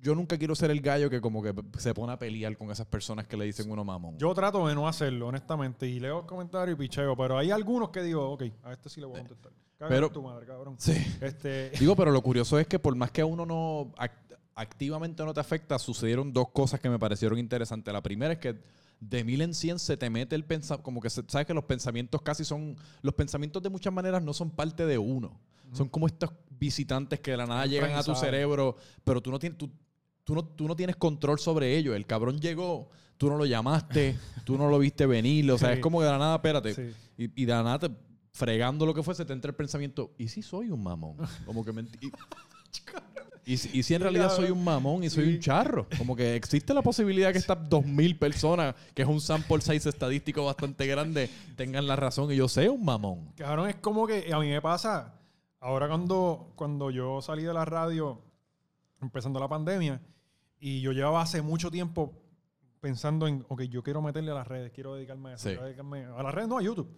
yo 0.00 0.14
nunca 0.14 0.38
quiero 0.38 0.54
ser 0.54 0.70
el 0.70 0.80
gallo 0.80 1.10
que 1.10 1.20
como 1.20 1.42
que 1.42 1.52
se 1.78 1.92
pone 1.94 2.12
a 2.12 2.18
pelear 2.18 2.56
con 2.56 2.70
esas 2.70 2.86
personas 2.86 3.26
que 3.26 3.36
le 3.36 3.44
dicen 3.46 3.70
uno 3.70 3.84
mamón. 3.84 4.16
Yo 4.18 4.32
trato 4.34 4.66
de 4.68 4.74
no 4.74 4.86
hacerlo, 4.88 5.26
honestamente, 5.28 5.86
y 5.88 5.98
leo 6.00 6.26
comentarios 6.26 6.76
y 6.76 6.78
picheo, 6.78 7.16
pero 7.16 7.36
hay 7.38 7.50
algunos 7.50 7.90
que 7.90 8.02
digo, 8.02 8.30
ok, 8.30 8.44
a 8.64 8.72
este 8.72 8.88
sí 8.88 9.00
le 9.00 9.06
voy 9.06 9.16
a 9.16 9.24
contestar. 9.24 9.52
Cágate 9.78 9.94
Pero- 9.94 10.10
tu 10.10 10.22
madre, 10.22 10.46
cabrón. 10.46 10.74
sí. 10.78 10.92
Este, 11.20 11.70
Digo, 11.80 11.94
pero 11.96 12.10
lo 12.10 12.20
curioso 12.22 12.58
es 12.58 12.66
que 12.66 12.78
por 12.78 12.94
más 12.96 13.10
que 13.12 13.20
a 13.20 13.26
uno 13.26 13.46
no 13.46 13.92
act- 13.96 14.36
activamente 14.54 15.24
no 15.24 15.32
te 15.32 15.40
afecta, 15.40 15.78
sucedieron 15.78 16.32
dos 16.32 16.48
cosas 16.48 16.80
que 16.80 16.88
me 16.90 16.98
parecieron 16.98 17.38
interesantes. 17.38 17.92
La 17.92 18.02
primera 18.02 18.32
es 18.32 18.38
que 18.40 18.56
de 19.00 19.22
mil 19.22 19.40
en 19.42 19.54
cien 19.54 19.78
se 19.78 19.96
te 19.96 20.10
mete 20.10 20.34
el 20.34 20.44
pensamiento, 20.44 20.82
como 20.82 21.00
que 21.00 21.10
se- 21.10 21.22
sabes 21.28 21.46
que 21.46 21.54
los 21.54 21.62
pensamientos 21.64 22.20
casi 22.22 22.44
son, 22.44 22.76
los 23.02 23.14
pensamientos 23.14 23.62
de 23.62 23.70
muchas 23.70 23.92
maneras 23.92 24.20
no 24.22 24.32
son 24.32 24.50
parte 24.50 24.84
de 24.86 24.98
uno. 24.98 25.38
Son 25.72 25.86
como 25.88 26.06
estos 26.06 26.30
visitantes 26.58 27.20
que 27.20 27.32
de 27.32 27.36
la 27.36 27.46
nada 27.46 27.66
llegan 27.66 27.92
a 27.92 28.02
tu 28.02 28.14
cerebro, 28.14 28.76
pero 29.04 29.20
tú 29.20 29.30
no 29.30 29.38
tienes, 29.38 29.58
tú, 29.58 29.70
tú 30.28 30.34
no, 30.34 30.44
tú 30.44 30.68
no 30.68 30.76
tienes 30.76 30.96
control 30.96 31.38
sobre 31.38 31.74
ellos. 31.78 31.96
El 31.96 32.04
cabrón 32.04 32.38
llegó, 32.38 32.90
tú 33.16 33.30
no 33.30 33.38
lo 33.38 33.46
llamaste, 33.46 34.14
tú 34.44 34.58
no 34.58 34.68
lo 34.68 34.78
viste 34.78 35.06
venir. 35.06 35.50
O 35.50 35.56
sea, 35.56 35.70
Sí. 35.70 35.74
es 35.76 35.80
como 35.80 36.02
de 36.02 36.10
la 36.10 36.18
nada, 36.18 36.34
espérate. 36.34 36.74
Sí. 36.74 36.90
Y, 37.16 37.42
y 37.42 37.44
de 37.46 37.52
la 37.54 37.62
nada, 37.62 37.78
te- 37.78 37.90
fregando 38.34 38.84
lo 38.84 38.92
que 38.92 39.02
fuese, 39.02 39.24
te 39.24 39.32
entra 39.32 39.48
el 39.48 39.54
pensamiento, 39.56 40.12
¿y 40.18 40.28
si 40.28 40.42
soy 40.42 40.68
un 40.70 40.82
mamón? 40.82 41.16
Como 41.46 41.64
que 41.64 41.72
menti- 41.72 41.98
y, 43.46 43.52
y, 43.54 43.56
si- 43.56 43.78
y 43.78 43.82
si 43.82 43.94
en 43.94 44.02
realidad 44.02 44.30
soy 44.36 44.50
un 44.50 44.62
mamón 44.62 45.02
y 45.02 45.08
soy 45.08 45.24
Sí. 45.24 45.30
un 45.36 45.40
charro. 45.40 45.86
Como 45.96 46.14
que 46.14 46.36
existe 46.36 46.74
la 46.74 46.82
posibilidad 46.82 47.32
que 47.32 47.38
estas 47.38 47.56
2.000 47.70 48.18
personas, 48.18 48.74
que 48.94 49.00
es 49.00 49.08
un 49.08 49.22
sample 49.22 49.62
size 49.62 49.88
estadístico 49.88 50.44
bastante 50.44 50.86
grande, 50.86 51.30
tengan 51.56 51.86
la 51.86 51.96
razón 51.96 52.30
y 52.30 52.36
yo 52.36 52.48
sea 52.48 52.70
un 52.70 52.84
mamón. 52.84 53.32
cabrón, 53.36 53.70
es 53.70 53.76
como 53.76 54.06
que 54.06 54.30
a 54.30 54.38
mí 54.38 54.50
me 54.50 54.60
pasa, 54.60 55.14
ahora 55.58 55.88
cuando, 55.88 56.52
cuando 56.54 56.90
yo 56.90 57.22
salí 57.22 57.42
de 57.44 57.54
la 57.54 57.64
radio, 57.64 58.20
empezando 59.00 59.40
la 59.40 59.48
pandemia, 59.48 60.00
y 60.60 60.80
yo 60.80 60.92
llevaba 60.92 61.22
hace 61.22 61.42
mucho 61.42 61.70
tiempo 61.70 62.12
pensando 62.80 63.26
en, 63.26 63.44
ok, 63.48 63.62
yo 63.62 63.82
quiero 63.82 64.00
meterle 64.02 64.30
a 64.30 64.34
las 64.34 64.46
redes, 64.46 64.70
quiero 64.72 64.94
dedicarme 64.94 65.30
a 65.30 65.34
eso, 65.34 65.42
Sí. 65.44 65.48
quiero 65.50 65.64
dedicarme 65.64 66.04
a 66.04 66.22
las 66.22 66.34
redes, 66.34 66.48
no 66.48 66.58
a 66.58 66.62
YouTube. 66.62 66.88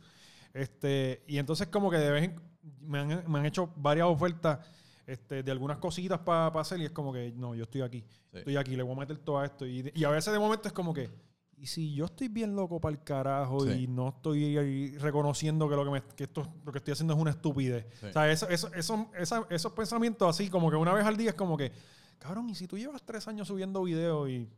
Este, 0.52 1.22
y 1.26 1.38
entonces 1.38 1.68
como 1.68 1.90
que 1.90 1.98
de 1.98 2.10
vez 2.10 2.24
en, 2.24 2.40
me, 2.80 2.98
han, 2.98 3.24
me 3.30 3.38
han 3.38 3.46
hecho 3.46 3.72
varias 3.76 4.06
ofertas 4.06 4.58
este, 5.06 5.42
de 5.42 5.50
algunas 5.50 5.78
cositas 5.78 6.18
para 6.20 6.48
hacer 6.60 6.80
y 6.80 6.84
es 6.84 6.90
como 6.90 7.12
que, 7.12 7.32
no, 7.32 7.54
yo 7.54 7.64
estoy 7.64 7.82
aquí, 7.82 8.04
Sí. 8.32 8.38
estoy 8.38 8.56
aquí, 8.56 8.76
le 8.76 8.82
voy 8.82 8.94
a 8.94 8.98
meter 9.00 9.18
todo 9.18 9.42
esto. 9.44 9.66
Y, 9.66 9.90
y 9.94 10.04
a 10.04 10.10
veces 10.10 10.32
de 10.32 10.38
momento 10.38 10.68
es 10.68 10.74
como 10.74 10.92
que, 10.94 11.10
y 11.56 11.66
si 11.66 11.94
yo 11.94 12.04
estoy 12.06 12.28
bien 12.28 12.54
loco 12.54 12.80
para 12.80 12.92
el 12.94 13.02
carajo 13.02 13.60
Sí. 13.66 13.72
y 13.84 13.86
no 13.88 14.08
estoy 14.10 14.56
ahí 14.56 14.96
reconociendo 14.98 15.68
que 15.68 15.76
lo 15.76 15.84
que, 15.84 15.90
me- 15.90 16.02
que 16.16 16.24
esto, 16.24 16.46
lo 16.64 16.72
que 16.72 16.78
estoy 16.78 16.92
haciendo 16.92 17.14
es 17.14 17.20
una 17.20 17.30
estupidez. 17.32 17.86
O 18.08 18.12
sea, 18.12 18.30
eso, 18.30 18.48
eso, 18.48 18.72
eso- 18.74 19.10
esa- 19.18 19.46
esos 19.50 19.72
pensamientos 19.72 20.28
así, 20.28 20.48
como 20.48 20.70
que 20.70 20.76
una 20.76 20.92
vez 20.94 21.04
al 21.04 21.16
día 21.16 21.30
es 21.30 21.34
como 21.36 21.56
que, 21.56 21.72
cabrón, 22.20 22.48
y 22.50 22.54
si 22.54 22.68
tú 22.68 22.78
llevas 22.78 23.02
tres 23.04 23.26
años 23.26 23.48
subiendo 23.48 23.82
videos 23.82 24.28
y 24.30 24.48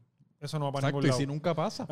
eso 0.41 0.59
no 0.59 0.67
va 0.67 0.73
para 0.73 0.89
Exacto, 0.89 0.97
ningún 0.99 1.07
y 1.07 1.09
lado. 1.09 1.21
si 1.21 1.27
nunca 1.27 1.55
pasa. 1.55 1.87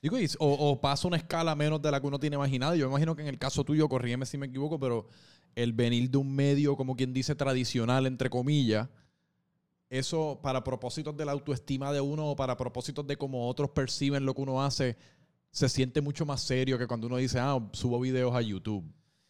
Digo, 0.00 0.18
y- 0.18 0.26
o, 0.38 0.70
o 0.70 0.80
pasa 0.80 1.06
una 1.08 1.16
escala 1.18 1.54
menos 1.54 1.82
de 1.82 1.90
la 1.90 2.00
que 2.00 2.06
uno 2.06 2.18
tiene 2.18 2.36
imaginado. 2.36 2.74
Yo 2.76 2.86
me 2.86 2.92
imagino 2.92 3.14
que 3.14 3.22
en 3.22 3.28
el 3.28 3.38
caso 3.38 3.64
tuyo, 3.64 3.88
corrígeme 3.88 4.24
si 4.24 4.38
me 4.38 4.46
equivoco, 4.46 4.78
pero 4.78 5.06
el 5.54 5.72
venir 5.72 6.08
de 6.10 6.18
un 6.18 6.34
medio, 6.34 6.76
como 6.76 6.96
quien 6.96 7.12
dice, 7.12 7.34
tradicional, 7.34 8.06
entre 8.06 8.30
comillas, 8.30 8.88
eso 9.90 10.40
para 10.42 10.64
propósitos 10.64 11.16
de 11.16 11.24
la 11.24 11.32
autoestima 11.32 11.92
de 11.92 12.00
uno 12.00 12.30
o 12.30 12.36
para 12.36 12.56
propósitos 12.56 13.06
de 13.06 13.16
cómo 13.16 13.48
otros 13.48 13.70
perciben 13.70 14.24
lo 14.24 14.34
que 14.34 14.42
uno 14.42 14.62
hace, 14.62 14.96
se 15.50 15.68
siente 15.68 16.00
mucho 16.00 16.26
más 16.26 16.42
serio 16.42 16.78
que 16.78 16.86
cuando 16.86 17.06
uno 17.06 17.16
dice, 17.16 17.38
ah, 17.38 17.58
subo 17.72 18.00
videos 18.00 18.34
a 18.34 18.40
YouTube. 18.42 18.84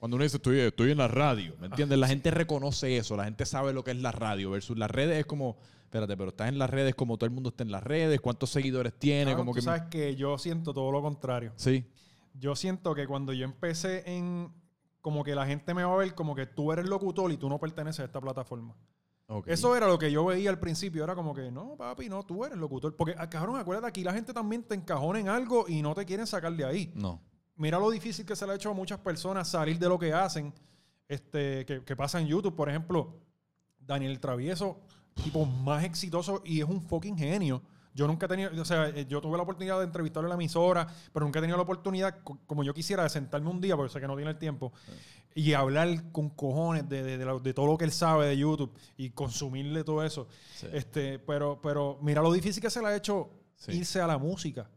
Cuando 0.04 0.16
uno 0.16 0.24
dice, 0.24 0.36
estoy, 0.36 0.60
estoy 0.60 0.90
en 0.90 0.98
la 0.98 1.08
radio, 1.08 1.56
¿me 1.58 1.68
entiendes? 1.68 1.98
La 1.98 2.06
gente 2.06 2.30
reconoce 2.30 2.98
eso, 2.98 3.16
la 3.16 3.24
gente 3.24 3.46
sabe 3.46 3.72
lo 3.72 3.84
que 3.84 3.92
es 3.92 4.02
la 4.02 4.12
radio 4.12 4.50
versus 4.50 4.76
las 4.76 4.90
redes 4.90 5.18
es 5.18 5.24
como, 5.24 5.56
espérate, 5.84 6.14
pero 6.14 6.28
estás 6.28 6.50
en 6.50 6.58
las 6.58 6.68
redes 6.68 6.94
como 6.94 7.16
todo 7.16 7.24
el 7.24 7.30
mundo 7.30 7.48
está 7.48 7.62
en 7.62 7.72
las 7.72 7.82
redes, 7.82 8.20
cuántos 8.20 8.50
seguidores 8.50 8.92
tiene, 8.98 9.30
Cabrón, 9.30 9.46
como 9.46 9.52
tú 9.52 9.60
que... 9.60 9.62
sabes 9.62 9.84
que 9.90 10.14
yo 10.14 10.36
siento 10.36 10.74
todo 10.74 10.92
lo 10.92 11.00
contrario. 11.00 11.54
Sí, 11.56 11.86
Yo 12.34 12.54
siento 12.54 12.94
que 12.94 13.06
cuando 13.06 13.32
yo 13.32 13.46
empecé 13.46 14.02
en... 14.04 14.52
Como 15.00 15.24
que 15.24 15.34
la 15.34 15.46
gente 15.46 15.72
me 15.72 15.84
va 15.84 15.94
a 15.94 15.96
ver 15.96 16.14
como 16.14 16.34
que 16.34 16.44
tú 16.44 16.70
eres 16.70 16.86
locutor 16.86 17.32
y 17.32 17.38
tú 17.38 17.48
no 17.48 17.58
perteneces 17.58 18.00
a 18.00 18.04
esta 18.04 18.20
plataforma. 18.20 18.76
ok. 19.28 19.48
Eso 19.48 19.74
era 19.74 19.88
lo 19.88 19.98
que 19.98 20.12
yo 20.12 20.26
veía 20.26 20.50
al 20.50 20.58
principio. 20.58 21.02
Era 21.02 21.14
como 21.14 21.34
que, 21.34 21.50
no, 21.50 21.76
papi, 21.78 22.10
no, 22.10 22.24
tú 22.24 22.44
eres 22.44 22.58
locutor. 22.58 22.94
Porque, 22.94 23.14
ah, 23.16 23.30
cabrón, 23.30 23.56
acuérdate, 23.56 23.88
aquí 23.88 24.04
la 24.04 24.12
gente 24.12 24.34
también 24.34 24.64
te 24.64 24.74
encajona 24.74 25.18
en 25.18 25.30
algo 25.30 25.64
y 25.66 25.80
no 25.80 25.94
te 25.94 26.04
quieren 26.04 26.26
sacar 26.26 26.52
de 26.52 26.66
ahí. 26.66 26.92
No. 26.94 27.22
Mira 27.56 27.78
lo 27.78 27.90
difícil 27.90 28.26
que 28.26 28.34
se 28.36 28.46
le 28.46 28.52
ha 28.52 28.56
hecho 28.56 28.70
a 28.70 28.74
muchas 28.74 28.98
personas 28.98 29.48
salir 29.48 29.78
de 29.78 29.88
lo 29.88 29.98
que 29.98 30.12
hacen, 30.12 30.52
este, 31.08 31.64
que, 31.64 31.84
que 31.84 31.96
pasa 31.96 32.20
en 32.20 32.26
YouTube. 32.26 32.54
Por 32.56 32.68
ejemplo, 32.68 33.14
Daniel 33.78 34.18
Travieso, 34.18 34.80
tipo 35.14 35.44
más 35.46 35.84
exitoso 35.84 36.42
y 36.44 36.60
es 36.60 36.68
un 36.68 36.80
fucking 36.82 37.16
genio. 37.16 37.62
Yo 37.94 38.08
nunca 38.08 38.26
he 38.26 38.28
tenido, 38.28 38.50
o 38.60 38.64
sea, 38.64 38.88
eh, 38.88 39.06
yo 39.08 39.20
tuve 39.20 39.36
la 39.36 39.44
oportunidad 39.44 39.78
de 39.78 39.84
entrevistarlo 39.84 40.26
en 40.26 40.30
la 40.30 40.34
emisora, 40.34 40.84
pero 41.12 41.24
nunca 41.24 41.38
he 41.38 41.42
tenido 41.42 41.56
la 41.56 41.62
oportunidad, 41.62 42.22
co- 42.24 42.40
como 42.44 42.64
yo 42.64 42.74
quisiera, 42.74 43.04
de 43.04 43.08
sentarme 43.08 43.48
un 43.50 43.60
día, 43.60 43.76
porque 43.76 43.92
sé 43.92 44.00
que 44.00 44.08
no 44.08 44.16
tiene 44.16 44.32
el 44.32 44.38
tiempo, 44.38 44.72
y 45.36 45.52
hablar 45.52 46.10
con 46.10 46.30
cojones 46.30 46.88
de, 46.88 47.04
de- 47.04 47.18
de 47.18 47.24
lo- 47.24 47.38
de 47.38 47.54
todo 47.54 47.66
lo 47.66 47.78
que 47.78 47.84
él 47.84 47.92
sabe 47.92 48.26
de 48.26 48.36
YouTube 48.36 48.76
y 48.96 49.10
consumirle 49.10 49.84
todo 49.84 50.02
eso. 50.02 50.26
Sí. 50.56 50.66
Este, 50.72 51.20
pero, 51.20 51.60
pero 51.62 51.96
mira 52.02 52.20
lo 52.20 52.32
difícil 52.32 52.60
que 52.60 52.68
se 52.70 52.80
le 52.80 52.88
ha 52.88 52.96
hecho 52.96 53.30
Sí. 53.54 53.70
irse 53.76 54.00
a 54.00 54.08
la 54.08 54.18
música. 54.18 54.68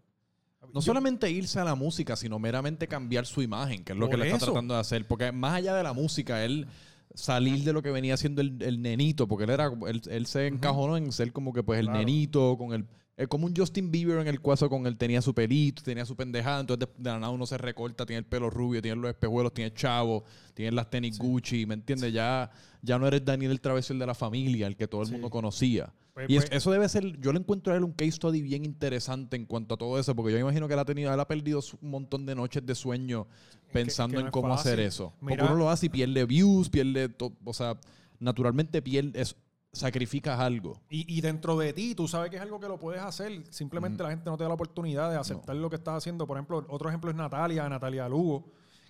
No 0.74 0.80
Yo- 0.82 0.82
solamente 0.82 1.30
irse 1.32 1.59
a 1.59 1.63
la 1.63 1.76
música, 1.76 2.15
sino 2.15 2.38
meramente 2.39 2.88
cambiar 2.88 3.26
su 3.26 3.41
imagen, 3.41 3.84
que 3.84 3.93
es 3.93 3.97
lo 3.99 4.09
que 4.09 4.15
él 4.15 4.24
está 4.24 4.45
tratando 4.45 4.74
de 4.76 4.80
hacer. 4.80 5.07
Porque 5.07 5.32
más 5.32 5.53
allá 5.55 5.74
de 5.76 5.84
la 5.84 5.93
música, 5.93 6.43
él 6.43 6.68
salir 7.13 7.63
de 7.63 7.74
lo 7.74 7.82
que 7.82 7.89
venía 7.91 8.15
siendo 8.18 8.41
el, 8.41 8.61
el 8.61 8.82
nenito, 8.82 9.28
porque 9.28 9.45
él 9.45 9.49
era 9.49 9.72
él, 9.88 10.01
él 10.09 10.26
se 10.28 10.45
encajonó 10.47 10.97
en 10.97 11.11
ser 11.11 11.32
como 11.34 11.51
que 11.53 11.63
pues 11.63 11.80
el 11.80 11.86
Claro. 11.88 11.99
nenito, 11.99 12.57
con 12.57 12.74
el 12.74 12.86
eh, 13.18 13.28
como 13.28 13.47
un 13.47 13.53
Justin 13.55 13.89
Bieber 13.91 14.20
en 14.20 14.28
el 14.28 14.39
cuaso 14.39 14.70
con 14.70 14.86
él 14.86 14.95
tenía 14.95 15.22
su 15.22 15.34
pelito, 15.34 15.82
tenía 15.82 16.05
su 16.05 16.15
pendejada, 16.15 16.59
entonces 16.61 16.88
de, 16.88 17.03
de 17.03 17.09
la 17.09 17.20
nada 17.20 17.32
uno 17.34 17.45
se 17.47 17.57
recorta, 17.57 18.05
tiene 18.05 18.20
el 18.20 18.26
pelo 18.26 18.49
rubio, 18.49 18.82
tiene 18.82 19.01
los 19.01 19.09
espejuelos, 19.09 19.53
tiene 19.53 19.74
chavo, 19.74 20.24
tiene 20.53 20.72
las 20.74 20.89
tenis 20.89 21.18
Gucci, 21.18 21.65
¿me 21.65 21.74
entiendes? 21.74 22.13
Ya, 22.13 22.51
ya 22.82 22.99
no 22.99 23.07
eres 23.07 23.26
Daniel 23.26 23.51
el 23.51 23.59
travieso 23.59 23.91
el 23.93 23.99
de 23.99 24.05
la 24.05 24.13
familia, 24.15 24.68
el 24.68 24.76
que 24.76 24.88
todo 24.88 25.01
el 25.01 25.07
Sí. 25.07 25.13
mundo 25.13 25.30
conocía. 25.32 25.91
Pues- 26.13 26.30
y 26.30 26.36
es- 26.38 26.45
pues- 26.45 26.57
eso 26.57 26.72
debe 26.72 26.88
ser, 26.89 27.20
yo 27.20 27.32
le 27.34 27.39
encuentro 27.39 27.74
a 27.74 27.76
él 27.78 27.84
un 27.84 27.91
case 27.91 28.11
study 28.13 28.41
bien 28.41 28.65
interesante 28.65 29.36
en 29.36 29.45
cuanto 29.45 29.76
a 29.76 29.78
todo 29.78 29.99
eso, 29.99 30.15
porque 30.15 30.32
yo 30.32 30.38
me 30.38 30.41
imagino 30.41 30.68
que 30.68 30.74
él 30.76 30.80
ha 30.80 30.86
tenido, 30.86 31.11
él 31.13 31.20
ha 31.20 31.28
perdido 31.28 31.59
un 31.82 31.89
montón 31.89 32.26
de 32.26 32.36
noches 32.36 32.65
de 32.65 32.76
sueño 32.76 33.28
pensando 33.74 34.15
que 34.18 34.22
no 34.22 34.28
en 34.28 34.32
cómo 34.32 34.49
fácil. 34.55 34.72
hacer 34.74 34.80
eso. 34.80 35.13
Mira- 35.22 35.38
porque 35.38 35.53
uno 35.53 35.55
lo 35.63 35.70
hace 35.72 35.88
y 35.88 35.89
pierde 35.89 36.24
views, 36.26 36.70
pierde, 36.70 37.09
to- 37.09 37.34
o 37.43 37.53
sea, 37.53 37.78
naturalmente 38.20 38.82
pierde, 38.82 39.20
es- 39.22 39.36
sacrificas 39.78 40.40
algo. 40.40 40.80
Y, 40.90 41.18
y 41.18 41.22
dentro 41.22 41.58
de 41.58 41.72
ti, 41.74 41.96
tú 41.96 42.08
sabes 42.08 42.30
que 42.30 42.36
es 42.38 42.42
algo 42.42 42.60
que 42.60 42.68
lo 42.68 42.78
puedes 42.80 43.02
hacer. 43.02 43.44
Simplemente 43.50 44.04
la 44.04 44.10
gente 44.10 44.30
no 44.30 44.36
te 44.38 44.44
da 44.44 44.50
la 44.50 44.56
oportunidad 44.56 45.10
de 45.12 45.18
aceptar 45.18 45.56
lo 45.56 45.70
que 45.70 45.76
estás 45.78 45.96
haciendo. 45.96 46.28
Por 46.28 46.38
ejemplo, 46.38 46.66
otro 46.70 46.90
ejemplo 46.90 47.10
es 47.10 47.16
Natalia, 47.16 47.68
Natalia 47.70 48.10
Lugo, 48.10 48.46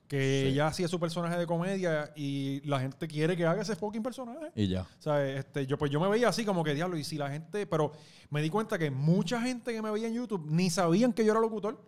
que 0.08 0.44
Sí. 0.46 0.54
ella 0.54 0.68
hacía 0.68 0.88
su 0.88 1.00
personaje 1.00 1.38
de 1.38 1.46
comedia 1.46 2.12
y 2.16 2.62
la 2.68 2.80
gente 2.80 3.08
quiere 3.08 3.36
que 3.36 3.46
haga 3.46 3.62
ese 3.62 3.76
fucking 3.76 4.02
personaje. 4.02 4.52
Y 4.56 4.68
ya. 4.70 4.88
Este, 5.36 5.68
yo, 5.68 5.78
pues 5.78 5.92
yo 5.92 6.00
me 6.00 6.08
veía 6.08 6.30
así 6.30 6.46
como 6.46 6.64
que 6.64 6.74
diablo, 6.74 6.98
y 6.98 7.04
si 7.04 7.18
la 7.18 7.30
gente, 7.30 7.68
pero 7.68 7.92
me 8.30 8.42
di 8.42 8.50
cuenta 8.50 8.78
que 8.80 8.90
mucha 8.90 9.42
gente 9.42 9.74
que 9.74 9.82
me 9.82 9.92
veía 9.92 10.08
en 10.08 10.14
YouTube 10.14 10.46
ni 10.50 10.70
sabían 10.70 11.12
que 11.14 11.26
yo 11.26 11.32
era 11.34 11.42
locutor. 11.42 11.82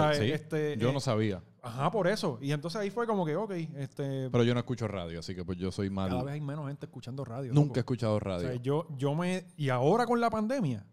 O 0.00 0.12
sea, 0.12 0.14
Sí, 0.14 0.30
este, 0.30 0.76
yo 0.76 0.90
eh, 0.90 0.92
no 0.92 1.00
sabía. 1.00 1.42
Ajá, 1.62 1.90
por 1.90 2.06
eso. 2.06 2.38
Y 2.42 2.52
entonces 2.52 2.80
ahí 2.80 2.90
fue 2.90 3.06
como 3.06 3.24
que, 3.24 3.36
ok, 3.36 3.50
este, 3.76 4.28
Pero 4.30 4.44
yo 4.44 4.52
no 4.54 4.60
escucho 4.60 4.86
radio, 4.86 5.20
así 5.20 5.34
que 5.34 5.44
pues 5.44 5.56
yo 5.58 5.72
soy 5.72 5.88
mal. 5.90 6.10
cada 6.10 6.22
vez 6.24 6.34
hay 6.34 6.40
menos 6.40 6.66
gente 6.68 6.86
escuchando 6.86 7.24
radio. 7.24 7.52
Nunca 7.54 7.68
loco. 7.68 7.76
he 7.76 7.80
escuchado 7.80 8.14
O 8.16 8.20
radio. 8.20 8.48
sea, 8.48 8.54
yo, 8.56 8.86
yo 8.98 9.14
me. 9.14 9.46
Y 9.56 9.70
ahora 9.70 10.04
con 10.06 10.20
la 10.20 10.28
pandemia, 10.30 10.84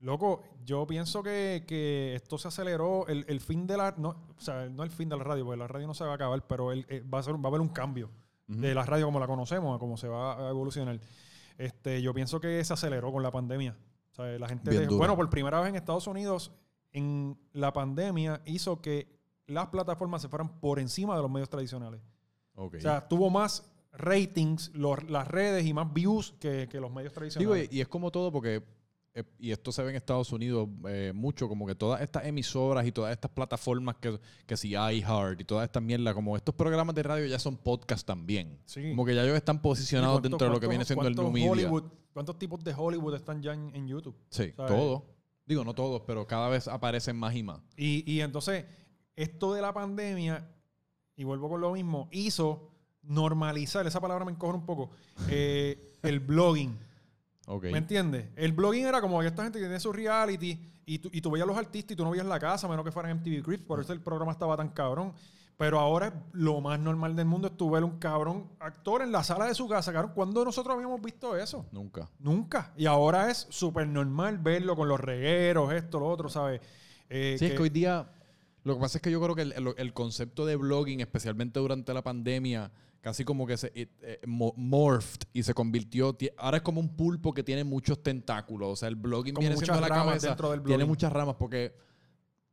loco, 0.00 0.42
yo 0.64 0.86
pienso 0.86 1.22
que, 1.22 1.64
que 1.66 2.14
esto 2.14 2.36
se 2.38 2.48
aceleró. 2.48 3.06
El, 3.08 3.24
el 3.28 3.40
fin 3.40 3.66
de 3.66 3.76
la. 3.78 3.94
No, 3.96 4.10
o 4.36 4.40
sea, 4.40 4.68
no 4.68 4.82
el 4.82 4.90
fin 4.90 5.08
de 5.08 5.16
la 5.16 5.24
radio, 5.24 5.44
porque 5.44 5.58
la 5.58 5.68
radio 5.68 5.86
no 5.86 5.94
se 5.94 6.04
va 6.04 6.12
a 6.12 6.14
acabar, 6.16 6.46
pero 6.46 6.72
el- 6.72 6.84
eh, 6.88 7.02
va, 7.02 7.20
a 7.20 7.22
ser, 7.22 7.34
va 7.34 7.44
a 7.44 7.48
haber 7.48 7.60
un 7.60 7.68
cambio 7.70 8.10
de 8.46 8.74
la 8.74 8.84
radio 8.84 9.06
como 9.06 9.20
la 9.20 9.26
conocemos, 9.26 9.74
a 9.76 9.78
cómo 9.78 9.96
se 9.96 10.08
va 10.08 10.46
a 10.46 10.50
evolucionar. 10.50 10.98
Este, 11.56 12.02
yo 12.02 12.12
pienso 12.12 12.40
que 12.40 12.62
se 12.64 12.72
aceleró 12.72 13.12
con 13.12 13.22
la 13.22 13.30
pandemia. 13.30 13.76
O 14.10 14.14
sea, 14.14 14.26
la 14.38 14.48
gente. 14.48 14.70
Bien 14.70 14.82
dejó- 14.82 14.90
duro. 14.90 14.98
bueno, 14.98 15.16
por 15.16 15.30
primera 15.30 15.60
vez 15.60 15.68
en 15.70 15.76
Estados 15.76 16.06
Unidos, 16.06 16.52
en 16.92 17.38
la 17.52 17.72
pandemia 17.72 18.42
hizo 18.46 18.80
que 18.80 19.08
las 19.46 19.68
plataformas 19.68 20.22
se 20.22 20.28
fueran 20.28 20.60
por 20.60 20.78
encima 20.78 21.16
de 21.16 21.22
los 21.22 21.30
medios 21.30 21.48
tradicionales. 21.48 22.00
O 22.54 22.70
sea, 22.78 23.06
tuvo 23.08 23.30
más 23.30 23.70
ratings 23.92 24.70
los- 24.74 25.08
las 25.10 25.26
redes 25.26 25.64
y 25.66 25.72
más 25.72 25.92
views 25.92 26.34
que, 26.40 26.68
que 26.70 26.80
los 26.80 26.92
medios 26.92 27.12
tradicionales. 27.12 27.68
y, 27.72 27.78
y 27.78 27.80
es 27.80 27.88
como 27.88 28.10
todo 28.10 28.30
porque, 28.30 28.62
eh, 29.14 29.24
y 29.38 29.50
esto 29.50 29.72
se 29.72 29.82
ve 29.82 29.90
en 29.90 29.96
Estados 29.96 30.30
Unidos 30.32 30.68
eh, 30.88 31.12
mucho, 31.14 31.48
como 31.48 31.66
que 31.66 31.74
todas 31.74 32.00
estas 32.00 32.24
emisoras 32.26 32.86
y 32.86 32.92
todas 32.92 33.12
estas 33.12 33.30
plataformas 33.32 33.96
que, 33.96 34.20
que 34.46 34.56
si 34.56 34.70
iHeart 34.70 35.40
y 35.40 35.44
todas 35.44 35.64
estas 35.64 35.82
mierdas, 35.82 36.14
como 36.14 36.36
estos 36.36 36.54
programas 36.54 36.94
de 36.94 37.02
radio 37.02 37.26
ya 37.26 37.38
son 37.40 37.56
podcast 37.56 38.06
también. 38.06 38.58
Sí. 38.66 38.90
Como 38.90 39.04
que 39.04 39.14
ya 39.14 39.24
ellos 39.24 39.36
están 39.36 39.60
posicionados 39.60 40.18
¿Y 40.18 40.22
cuántos- 40.22 40.30
dentro 40.32 40.46
de 40.48 40.54
lo 40.54 40.60
que 40.60 40.68
viene 40.68 40.84
siendo 40.84 41.08
el 41.08 41.14
new 41.16 41.30
media. 41.32 41.50
Hollywood- 41.70 41.90
¿Cuántos 42.12 42.38
tipos 42.38 42.62
de 42.62 42.74
Hollywood 42.76 43.14
están 43.14 43.40
ya 43.42 43.54
en, 43.54 43.74
en 43.74 43.86
YouTube? 43.88 44.16
Sí, 44.30 44.52
todos. 44.56 45.02
Digo, 45.50 45.64
no 45.64 45.74
todos, 45.74 46.02
pero 46.06 46.28
cada 46.28 46.48
vez 46.48 46.68
aparecen 46.68 47.16
más 47.16 47.34
y 47.34 47.42
más. 47.42 47.60
Y, 47.76 48.08
y 48.08 48.20
entonces, 48.20 48.66
esto 49.16 49.52
de 49.52 49.60
la 49.60 49.74
pandemia, 49.74 50.48
y 51.16 51.24
vuelvo 51.24 51.48
con 51.48 51.60
lo 51.60 51.72
mismo, 51.72 52.08
hizo 52.12 52.70
normalizar, 53.02 53.84
esa 53.84 54.00
palabra 54.00 54.24
me 54.24 54.30
encoge 54.30 54.54
un 54.54 54.64
poco, 54.64 54.92
eh, 55.28 55.98
el 56.04 56.20
blogging. 56.20 56.78
¿Me 57.62 57.78
entiendes? 57.78 58.28
El 58.36 58.52
blogging 58.52 58.86
era 58.86 59.00
como 59.00 59.20
esta 59.24 59.42
gente 59.42 59.58
que 59.58 59.64
tiene 59.64 59.80
su 59.80 59.92
reality 59.92 60.56
y 60.86 61.00
tú, 61.00 61.10
y 61.12 61.20
tú 61.20 61.32
veías 61.32 61.48
los 61.48 61.58
artistas 61.58 61.94
y 61.94 61.96
tú 61.96 62.04
no 62.04 62.12
veías 62.12 62.26
la 62.26 62.38
casa, 62.38 62.68
a 62.68 62.70
menos 62.70 62.84
que 62.84 62.92
fueran 62.92 63.16
MTV 63.16 63.42
Cribs, 63.42 63.64
por 63.64 63.80
eso 63.80 63.92
el 63.92 64.00
programa 64.00 64.30
estaba 64.30 64.56
tan 64.56 64.68
cabrón. 64.68 65.14
Pero 65.60 65.78
ahora 65.78 66.06
es 66.06 66.12
lo 66.32 66.58
más 66.62 66.80
normal 66.80 67.14
del 67.14 67.26
mundo 67.26 67.48
es 67.48 67.54
tú 67.58 67.68
ver 67.70 67.84
un 67.84 67.98
cabrón 67.98 68.48
actor 68.60 69.02
en 69.02 69.12
la 69.12 69.22
sala 69.22 69.44
de 69.44 69.54
su 69.54 69.68
casa. 69.68 69.92
Cabrón, 69.92 70.12
¿cuándo 70.14 70.42
nosotros 70.42 70.74
habíamos 70.74 71.02
visto 71.02 71.36
eso? 71.36 71.66
Nunca. 71.70 72.08
Nunca. 72.18 72.72
Y 72.78 72.86
ahora 72.86 73.30
es 73.30 73.46
súper 73.50 73.86
normal 73.86 74.38
verlo 74.38 74.74
con 74.74 74.88
los 74.88 74.98
regueros, 74.98 75.70
esto, 75.74 76.00
lo 76.00 76.06
otro, 76.08 76.30
¿sabes? 76.30 76.62
Eh, 77.10 77.36
Sí, 77.38 77.44
es 77.44 77.52
que 77.52 77.58
hoy 77.62 77.68
día. 77.68 78.10
Lo 78.64 78.72
que 78.74 78.80
pasa 78.80 78.96
es 78.96 79.02
que 79.02 79.10
yo 79.10 79.20
creo 79.20 79.34
que 79.34 79.42
el, 79.42 79.52
el- 79.52 79.74
el 79.76 79.92
concepto 79.92 80.46
de 80.46 80.56
blogging, 80.56 81.00
especialmente 81.00 81.60
durante 81.60 81.92
la 81.92 82.00
pandemia, 82.02 82.70
casi 83.02 83.26
como 83.26 83.46
que 83.46 83.58
se 83.58 83.70
it- 83.74 83.90
eh, 84.00 84.18
mo- 84.26 84.54
morphed 84.56 85.24
y 85.34 85.42
se 85.42 85.52
convirtió. 85.52 86.14
ti- 86.14 86.30
Ahora 86.38 86.56
es 86.56 86.62
como 86.62 86.80
un 86.80 86.96
pulpo 86.96 87.34
que 87.34 87.42
tiene 87.42 87.64
muchos 87.64 88.02
tentáculos. 88.02 88.68
O 88.70 88.76
sea, 88.76 88.88
el 88.88 88.96
blogging 88.96 89.34
Como 89.34 89.42
viene 89.42 89.56
muchas 89.56 89.76
siendo 89.76 89.82
la 89.82 89.88
ramas 89.94 90.06
cabeza. 90.06 90.26
dentro 90.28 90.50
del 90.52 90.62
Tiene 90.62 90.86
muchas 90.86 91.12
ramas 91.12 91.36
porque. 91.38 91.74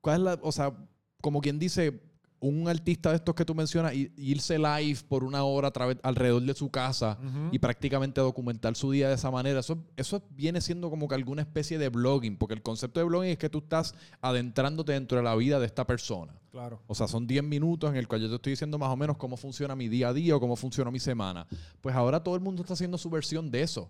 ¿Cuál 0.01 0.15
es 0.17 0.21
la.? 0.23 0.39
O 0.41 0.51
sea, 0.51 0.73
como 1.21 1.39
quien 1.39 1.57
dice. 1.57 2.01
Un 2.39 2.67
artista 2.69 3.09
de 3.09 3.15
estos 3.15 3.33
que 3.33 3.43
tú 3.45 3.55
mencionas, 3.55 3.93
y- 3.95 4.11
irse 4.17 4.59
live 4.59 4.99
por 5.09 5.23
una 5.23 5.43
hora 5.43 5.69
a 5.69 5.71
través, 5.71 5.97
alrededor 6.03 6.43
de 6.43 6.53
su 6.53 6.69
casa 6.69 7.17
y 7.51 7.57
prácticamente 7.59 8.21
documentar 8.21 8.75
su 8.75 8.91
día 8.91 9.07
de 9.09 9.15
esa 9.15 9.31
manera. 9.31 9.59
Eso, 9.59 9.77
eso 9.95 10.21
viene 10.35 10.61
siendo 10.61 10.89
como 10.91 11.07
que 11.07 11.15
alguna 11.15 11.41
especie 11.41 11.77
de 11.79 11.89
blogging, 11.89 12.37
porque 12.37 12.53
el 12.53 12.61
concepto 12.61 12.99
de 12.99 13.05
blogging 13.05 13.31
es 13.31 13.37
que 13.39 13.49
tú 13.49 13.57
estás 13.59 13.95
adentrándote 14.21 14.91
dentro 14.93 15.17
de 15.17 15.23
la 15.23 15.35
vida 15.35 15.59
de 15.59 15.65
esta 15.65 15.87
persona. 15.87 16.33
Claro. 16.51 16.81
O 16.87 16.95
sea, 16.95 17.07
son 17.07 17.27
10 17.27 17.43
minutos 17.43 17.89
en 17.89 17.97
el 17.97 18.07
cual 18.07 18.21
yo 18.21 18.29
te 18.29 18.35
estoy 18.35 18.51
diciendo 18.51 18.77
más 18.79 18.89
o 18.89 18.95
menos 18.95 19.17
cómo 19.17 19.37
funciona 19.37 19.75
mi 19.75 19.87
día 19.89 20.09
a 20.09 20.13
día 20.13 20.35
o 20.35 20.39
cómo 20.39 20.55
funciona 20.55 20.89
mi 20.89 20.99
semana. 20.99 21.45
Pues 21.81 21.95
ahora 21.95 22.23
todo 22.23 22.35
el 22.35 22.41
mundo 22.41 22.61
está 22.61 22.73
haciendo 22.73 22.97
su 22.97 23.09
versión 23.09 23.51
de 23.51 23.61
eso. 23.61 23.89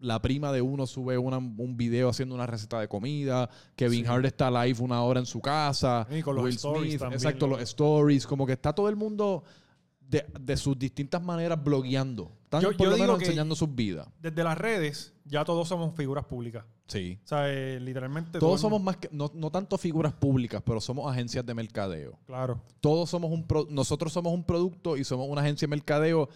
La 0.00 0.22
prima 0.22 0.52
de 0.52 0.62
uno 0.62 0.86
sube 0.86 1.18
una- 1.18 1.36
un 1.36 1.76
video 1.76 2.08
haciendo 2.08 2.34
una 2.34 2.46
receta 2.46 2.80
de 2.80 2.88
comida. 2.88 3.50
Kevin 3.76 4.06
Hart 4.06 4.24
está 4.24 4.50
live 4.50 4.78
una 4.80 5.02
hora 5.02 5.20
en 5.20 5.26
su 5.26 5.40
casa. 5.40 6.06
Y 6.10 6.22
con 6.22 6.34
los 6.36 6.44
Will 6.44 6.54
stories 6.54 6.90
Smith, 6.92 7.00
también, 7.00 7.18
exacto, 7.18 7.46
¿no? 7.46 7.54
los 7.56 7.62
stories. 7.62 8.26
Como 8.26 8.46
que 8.46 8.52
está 8.54 8.72
todo 8.72 8.88
el 8.88 8.96
mundo 8.96 9.44
de, 10.10 10.26
de 10.40 10.56
sus 10.56 10.78
distintas 10.78 11.22
maneras 11.22 11.62
blogueando. 11.62 12.32
Están 12.44 12.62
Yo- 12.62 12.70
por 12.76 12.86
yo 12.86 12.90
lo 12.90 12.98
menos 12.98 13.20
enseñando 13.20 13.54
sus 13.54 13.72
vidas. 13.74 14.08
Desde 14.20 14.42
las 14.42 14.58
redes, 14.58 15.14
ya 15.24 15.44
todos 15.44 15.68
somos 15.68 15.94
figuras 15.96 16.24
públicas. 16.24 16.64
Sí. 16.88 17.20
O 17.24 17.28
sea, 17.28 17.48
eh, 17.48 17.78
literalmente. 17.78 18.32
todo 18.40 18.48
Todos 18.50 18.60
somos 18.60 18.82
más 18.82 18.96
que, 18.96 19.08
no, 19.12 19.30
no 19.34 19.50
tanto 19.52 19.78
figuras 19.78 20.12
públicas, 20.12 20.60
pero 20.66 20.80
somos 20.80 21.10
agencias 21.10 21.46
de 21.46 21.54
mercadeo. 21.54 22.18
Claro. 22.26 22.60
todos 22.80 23.08
somos 23.08 23.30
un 23.30 23.46
pro- 23.46 23.68
nosotros 23.70 24.12
somos 24.12 24.32
un 24.32 24.42
producto 24.44 24.96
y 24.96 25.04
somos 25.04 25.28
una 25.28 25.42
agencia 25.42 25.66
de 25.66 25.70
mercadeo 25.70 26.28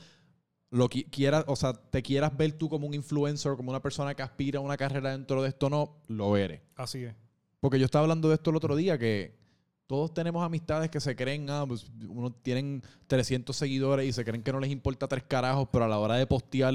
lo 0.70 0.88
que 0.88 1.04
quieras 1.04 1.44
o 1.46 1.54
sea 1.56 1.72
te 1.72 2.02
quieras 2.02 2.36
ver 2.36 2.52
tú 2.52 2.68
como 2.68 2.86
un 2.88 2.94
influencer 2.94 3.54
como 3.56 3.70
una 3.70 3.80
persona 3.80 4.14
que 4.14 4.22
aspira 4.22 4.58
a 4.58 4.62
una 4.62 4.76
carrera 4.76 5.10
dentro 5.12 5.40
de 5.42 5.48
esto 5.50 5.70
no 5.70 5.98
lo 6.08 6.36
eres 6.36 6.62
Así 6.74 7.04
es. 7.04 7.14
porque 7.60 7.78
yo 7.78 7.84
estaba 7.84 8.02
hablando 8.02 8.28
de 8.28 8.34
esto 8.34 8.50
el 8.50 8.56
otro 8.56 8.74
día 8.74 8.98
que 8.98 9.36
todos 9.86 10.14
tenemos 10.14 10.42
amistades 10.44 10.90
que 10.90 11.00
se 11.00 11.14
creen 11.14 11.48
ah, 11.50 11.64
pues, 11.66 11.86
uno 12.08 12.32
tienen 12.32 12.82
300 13.06 13.54
seguidores 13.54 14.08
y 14.08 14.12
se 14.12 14.24
creen 14.24 14.42
que 14.42 14.52
no 14.52 14.60
les 14.60 14.70
importa 14.70 15.06
tres 15.08 15.24
carajos 15.24 15.68
pero 15.72 15.84
a 15.84 15.88
la 15.88 15.98
hora 15.98 16.16
de 16.16 16.26
postear 16.26 16.72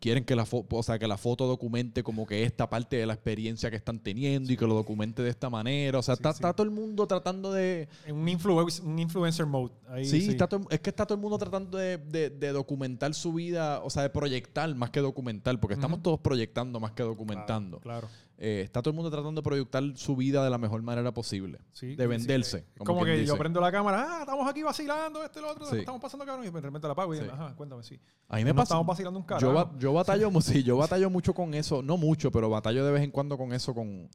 quieren 0.00 0.24
que 0.24 0.34
la, 0.34 0.44
fo- 0.44 0.66
o 0.68 0.82
sea, 0.82 0.98
que 0.98 1.06
la 1.06 1.16
foto 1.16 1.46
documente 1.46 2.02
como 2.02 2.26
que 2.26 2.42
esta 2.42 2.68
parte 2.68 2.96
de 2.96 3.06
la 3.06 3.14
experiencia 3.14 3.70
que 3.70 3.76
están 3.76 4.00
teniendo 4.00 4.52
y 4.52 4.56
que 4.56 4.66
lo 4.66 4.74
documente 4.74 5.22
de 5.22 5.30
esta 5.30 5.48
manera 5.48 6.00
o 6.00 6.02
sea 6.02 6.16
Sí, 6.16 6.18
está, 6.18 6.32
sí. 6.32 6.36
está 6.38 6.52
todo 6.52 6.64
el 6.64 6.72
mundo 6.72 7.06
tratando 7.06 7.52
de 7.52 7.88
En 8.04 8.16
un, 8.16 8.26
influ- 8.26 8.82
un 8.82 8.98
influencer 8.98 9.46
mode. 9.46 9.72
Ahí, 9.88 10.04
Sí, 10.04 10.28
Está 10.28 10.48
todo- 10.48 10.66
es 10.70 10.80
que 10.80 10.90
está 10.90 11.06
todo 11.06 11.14
el 11.14 11.20
mundo 11.22 11.38
tratando 11.38 11.78
de, 11.78 11.96
de- 11.96 12.28
de 12.30 12.52
documentar 12.52 13.14
su 13.14 13.32
vida, 13.32 13.80
o 13.84 13.88
sea, 13.88 14.02
de 14.02 14.10
proyectar 14.10 14.74
más 14.74 14.90
que 14.90 15.00
documentar, 15.00 15.58
porque 15.60 15.74
estamos 15.74 16.02
todos 16.02 16.18
proyectando 16.18 16.80
más 16.80 16.90
que 16.92 17.04
documentando. 17.04 17.78
Claro. 17.78 18.08
Eh, 18.40 18.60
está 18.62 18.80
todo 18.80 18.90
el 18.90 18.94
mundo 18.96 19.10
tratando 19.10 19.40
de 19.40 19.44
proyectar 19.44 19.82
su 19.96 20.14
vida 20.14 20.44
de 20.44 20.50
la 20.50 20.58
mejor 20.58 20.80
manera 20.80 21.12
posible. 21.12 21.58
Sí, 21.72 21.96
de 21.96 22.06
venderse. 22.06 22.60
sí. 22.60 22.84
como 22.84 23.04
que 23.04 23.26
yo 23.26 23.36
prendo 23.36 23.60
la 23.60 23.72
cámara, 23.72 24.06
ah, 24.08 24.20
estamos 24.20 24.48
aquí 24.48 24.62
vacilando, 24.62 25.24
este 25.24 25.40
y 25.40 25.42
lo 25.42 25.50
otro, 25.50 25.68
estamos 25.74 26.00
pasando 26.00 26.24
cabrón, 26.24 26.46
y 26.46 26.50
de 26.50 26.60
repente 26.60 26.86
la 26.86 26.92
apago 26.92 27.14
y 27.14 27.18
Sí. 27.18 27.24
ajá, 27.28 27.56
cuéntame, 27.56 27.82
sí. 27.82 27.98
A 28.28 28.36
mí 28.36 28.44
me 28.44 28.54
pasa. 28.54 28.74
estamos 28.74 28.86
vacilando 28.86 29.18
un 29.18 29.26
carajo. 29.26 29.72
Yo, 29.72 29.78
yo 29.78 29.92
batallo, 29.92 30.30
yo 30.64 30.76
batallo 30.76 31.10
mucho 31.10 31.34
con 31.34 31.52
eso. 31.54 31.82
No 31.82 31.96
mucho, 31.96 32.30
pero 32.30 32.48
batallo 32.48 32.84
de 32.84 32.92
vez 32.92 33.02
en 33.02 33.10
cuando 33.10 33.36
con 33.36 33.52
eso, 33.52 33.74
con, 33.74 34.08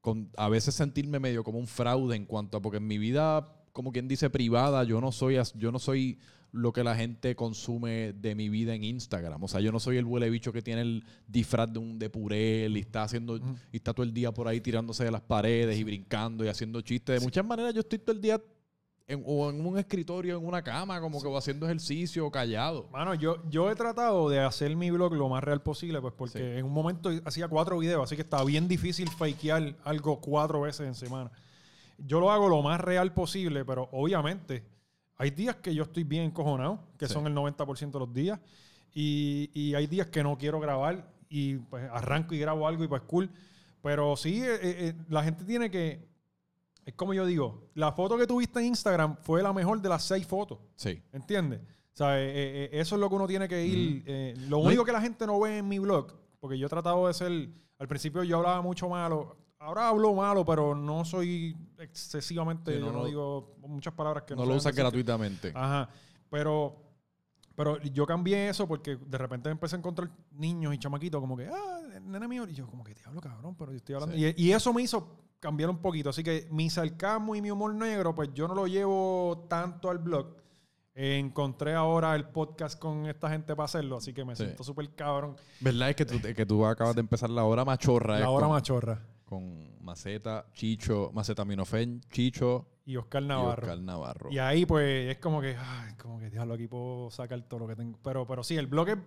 con 0.00 0.30
a 0.36 0.48
veces 0.48 0.74
sentirme 0.74 1.20
medio 1.20 1.44
como 1.44 1.60
un 1.60 1.68
fraude 1.68 2.16
en 2.16 2.26
cuanto 2.26 2.56
a, 2.56 2.60
porque 2.60 2.78
en 2.78 2.88
mi 2.88 2.98
vida 2.98 3.63
como 3.74 3.92
quien 3.92 4.08
dice, 4.08 4.30
privada. 4.30 4.84
Yo 4.84 5.02
no 5.02 5.12
soy, 5.12 5.36
yo 5.56 5.70
no 5.70 5.78
soy 5.78 6.18
lo 6.52 6.72
que 6.72 6.84
la 6.84 6.94
gente 6.94 7.34
consume 7.34 8.12
de 8.12 8.36
mi 8.36 8.48
vida 8.48 8.72
en 8.74 8.84
Instagram. 8.84 9.42
O 9.42 9.48
sea, 9.48 9.60
yo 9.60 9.72
no 9.72 9.80
soy 9.80 9.96
el 9.96 10.04
huele 10.04 10.30
bicho 10.30 10.52
que 10.52 10.62
tiene 10.62 10.82
el 10.82 11.04
disfraz 11.26 11.70
de 11.72 11.80
un 11.80 11.98
de 11.98 12.08
purel 12.08 12.76
y 12.76 12.80
está 12.80 13.02
haciendo, 13.02 13.36
y 13.72 13.76
está 13.76 13.92
todo 13.92 14.04
el 14.04 14.14
día 14.14 14.32
por 14.32 14.46
ahí 14.46 14.60
tirándose 14.60 15.02
de 15.04 15.10
las 15.10 15.20
paredes 15.20 15.76
y 15.76 15.82
brincando 15.82 16.44
y 16.44 16.48
haciendo 16.48 16.80
chistes. 16.80 17.18
De 17.20 17.24
muchas 17.26 17.44
maneras, 17.44 17.74
yo 17.74 17.80
estoy 17.80 17.98
todo 17.98 18.12
el 18.14 18.20
día 18.22 18.40
en, 19.08 19.22
o 19.26 19.50
en 19.50 19.66
un 19.66 19.76
escritorio, 19.78 20.38
en 20.38 20.46
una 20.46 20.62
cama, 20.62 21.00
como 21.00 21.20
que 21.20 21.26
o 21.26 21.36
haciendo 21.36 21.66
ejercicio, 21.66 22.30
callado. 22.30 22.88
Mano, 22.92 23.14
yo, 23.14 23.42
yo 23.50 23.68
he 23.68 23.74
tratado 23.74 24.28
de 24.30 24.38
hacer 24.38 24.76
mi 24.76 24.92
blog 24.92 25.12
lo 25.14 25.28
más 25.28 25.42
real 25.42 25.60
posible, 25.60 26.00
pues 26.00 26.14
porque 26.16 26.38
Sí. 26.38 26.44
en 26.60 26.64
un 26.64 26.72
momento 26.72 27.10
hacía 27.24 27.48
cuatro 27.48 27.76
videos, 27.78 28.04
así 28.04 28.14
que 28.14 28.22
estaba 28.22 28.44
bien 28.44 28.68
difícil 28.68 29.08
fakear 29.10 29.74
algo 29.82 30.20
cuatro 30.20 30.60
veces 30.60 30.86
en 30.86 30.94
semana. 30.94 31.32
Yo 31.98 32.20
lo 32.20 32.30
hago 32.30 32.48
lo 32.48 32.62
más 32.62 32.80
real 32.80 33.12
posible, 33.12 33.64
pero 33.64 33.88
obviamente 33.92 34.64
hay 35.16 35.30
días 35.30 35.56
que 35.56 35.74
yo 35.74 35.84
estoy 35.84 36.04
bien 36.04 36.24
encojonado, 36.24 36.80
que 36.98 37.06
Sí. 37.06 37.12
son 37.14 37.26
el 37.26 37.34
90% 37.34 37.92
de 37.92 37.98
los 38.06 38.12
días, 38.12 38.40
y, 38.92 39.50
y 39.54 39.74
hay 39.74 39.86
días 39.86 40.06
que 40.08 40.22
no 40.22 40.36
quiero 40.38 40.60
grabar 40.60 41.08
y 41.28 41.56
pues 41.56 41.88
arranco 41.92 42.34
y 42.34 42.38
grabo 42.38 42.66
algo 42.68 42.84
y 42.84 42.88
pues 42.88 43.02
cool. 43.02 43.30
Pero 43.82 44.16
sí, 44.16 44.40
eh, 44.42 44.58
eh, 44.62 44.94
la 45.08 45.22
gente 45.24 45.44
tiene 45.44 45.70
que, 45.70 46.06
es 46.86 46.94
como 46.94 47.12
yo 47.14 47.26
digo, 47.26 47.68
la 47.74 47.92
foto 47.92 48.16
que 48.16 48.26
tuviste 48.26 48.60
en 48.60 48.66
Instagram 48.66 49.16
fue 49.22 49.42
la 49.42 49.52
mejor 49.52 49.80
de 49.80 49.88
las 49.88 50.04
seis 50.04 50.26
fotos. 50.26 50.58
Sí. 50.76 51.02
¿Entiendes? 51.12 51.60
O 51.60 51.96
sea, 51.96 52.18
eh, 52.20 52.24
eh, 52.28 52.64
eh, 52.72 52.80
eso 52.80 52.94
es 52.96 53.00
lo 53.00 53.08
que 53.08 53.14
uno 53.14 53.26
tiene 53.26 53.48
que 53.48 53.64
ir. 53.66 54.02
eh, 54.06 54.34
lo 54.48 54.58
único 54.58 54.84
que 54.84 54.92
la 54.92 55.00
gente 55.00 55.26
no 55.26 55.38
ve 55.40 55.58
en 55.58 55.68
mi 55.68 55.78
blog, 55.78 56.12
porque 56.40 56.58
yo 56.58 56.66
he 56.66 56.70
tratado 56.70 57.06
de 57.06 57.14
ser. 57.14 57.32
Al 57.78 57.88
principio 57.88 58.22
yo 58.24 58.38
hablaba 58.38 58.62
mucho 58.62 58.88
malo. 58.88 59.36
Ahora 59.64 59.88
hablo 59.88 60.12
malo, 60.14 60.44
pero 60.44 60.74
no 60.74 61.04
soy 61.04 61.56
excesivamente. 61.78 62.78
No, 62.78 62.86
yo 62.86 62.92
no, 62.92 62.98
no- 63.00 63.04
digo 63.06 63.56
muchas 63.60 63.94
palabras 63.94 64.24
que 64.24 64.34
No 64.34 64.42
no, 64.42 64.50
lo 64.50 64.56
usas 64.56 64.74
gratuitamente. 64.74 65.52
Ajá. 65.54 65.88
Pero. 66.30 66.80
Pero 67.56 67.80
yo 67.82 68.04
cambié 68.04 68.48
eso 68.48 68.66
porque 68.66 68.96
de 68.96 69.16
repente 69.16 69.48
empecé 69.48 69.76
a 69.76 69.78
encontrar 69.78 70.10
niños 70.32 70.74
y 70.74 70.78
chamaquitos 70.78 71.20
como 71.20 71.36
que, 71.36 71.46
ah, 71.46 71.78
nene 72.02 72.26
mío. 72.26 72.44
Y 72.48 72.52
yo, 72.52 72.66
como 72.66 72.82
que 72.82 72.94
te 72.96 73.02
hablo, 73.06 73.20
cabrón, 73.20 73.54
pero 73.56 73.70
yo 73.70 73.76
estoy 73.76 73.94
hablando. 73.94 74.16
Sí. 74.16 74.34
Y, 74.36 74.48
y 74.48 74.52
eso 74.52 74.72
me 74.74 74.82
hizo 74.82 75.20
cambiar 75.38 75.70
un 75.70 75.78
poquito. 75.78 76.10
Así 76.10 76.24
que 76.24 76.48
mi 76.50 76.68
sarcasmo 76.68 77.36
y 77.36 77.40
mi 77.40 77.52
humor 77.52 77.72
negro, 77.72 78.12
pues 78.12 78.30
yo 78.34 78.48
no 78.48 78.54
lo 78.56 78.66
llevo 78.66 79.46
tanto 79.48 79.88
al 79.88 79.98
blog. 79.98 80.34
Eh, 80.96 81.16
encontré 81.18 81.74
ahora 81.74 82.16
el 82.16 82.24
podcast 82.28 82.76
con 82.78 83.06
esta 83.06 83.30
gente 83.30 83.54
para 83.54 83.66
hacerlo, 83.66 83.98
así 83.98 84.12
que 84.12 84.24
me 84.24 84.34
Sí. 84.34 84.42
siento 84.44 84.64
súper 84.64 84.92
cabrón. 84.96 85.36
¿Verdad? 85.60 85.90
Es 85.90 85.96
que 85.96 86.04
tú, 86.06 86.20
que 86.20 86.46
tú 86.46 86.66
acabas 86.66 86.96
de 86.96 87.02
empezar 87.02 87.30
la 87.30 87.44
hora 87.44 87.64
machorra. 87.64 88.18
La 88.18 88.30
hora 88.30 88.48
machorra. 88.48 89.00
Con 89.24 89.82
Maceta, 89.82 90.46
Chicho, 90.52 91.10
Maceta 91.12 91.44
Minofen, 91.44 92.00
Chicho 92.10 92.68
Y 92.86 92.96
Oscar 92.96 93.22
y 93.22 93.26
Navarro. 93.26 93.62
Oscar 93.62 93.78
Navarro. 93.80 94.30
Y 94.30 94.38
ahí 94.38 94.66
pues 94.66 95.10
es 95.10 95.18
como 95.18 95.40
que, 95.40 95.56
ay, 95.58 95.94
como 95.96 96.18
que 96.20 96.30
diablo, 96.30 96.54
aquí 96.54 96.66
puedo 96.68 97.10
sacar 97.10 97.40
todo 97.48 97.60
lo 97.60 97.68
que 97.68 97.76
tengo. 97.76 97.98
Pero, 98.02 98.26
pero 98.26 98.42
sí, 98.44 98.56
el 98.56 98.66
blog 98.66 98.88
es- 98.90 98.98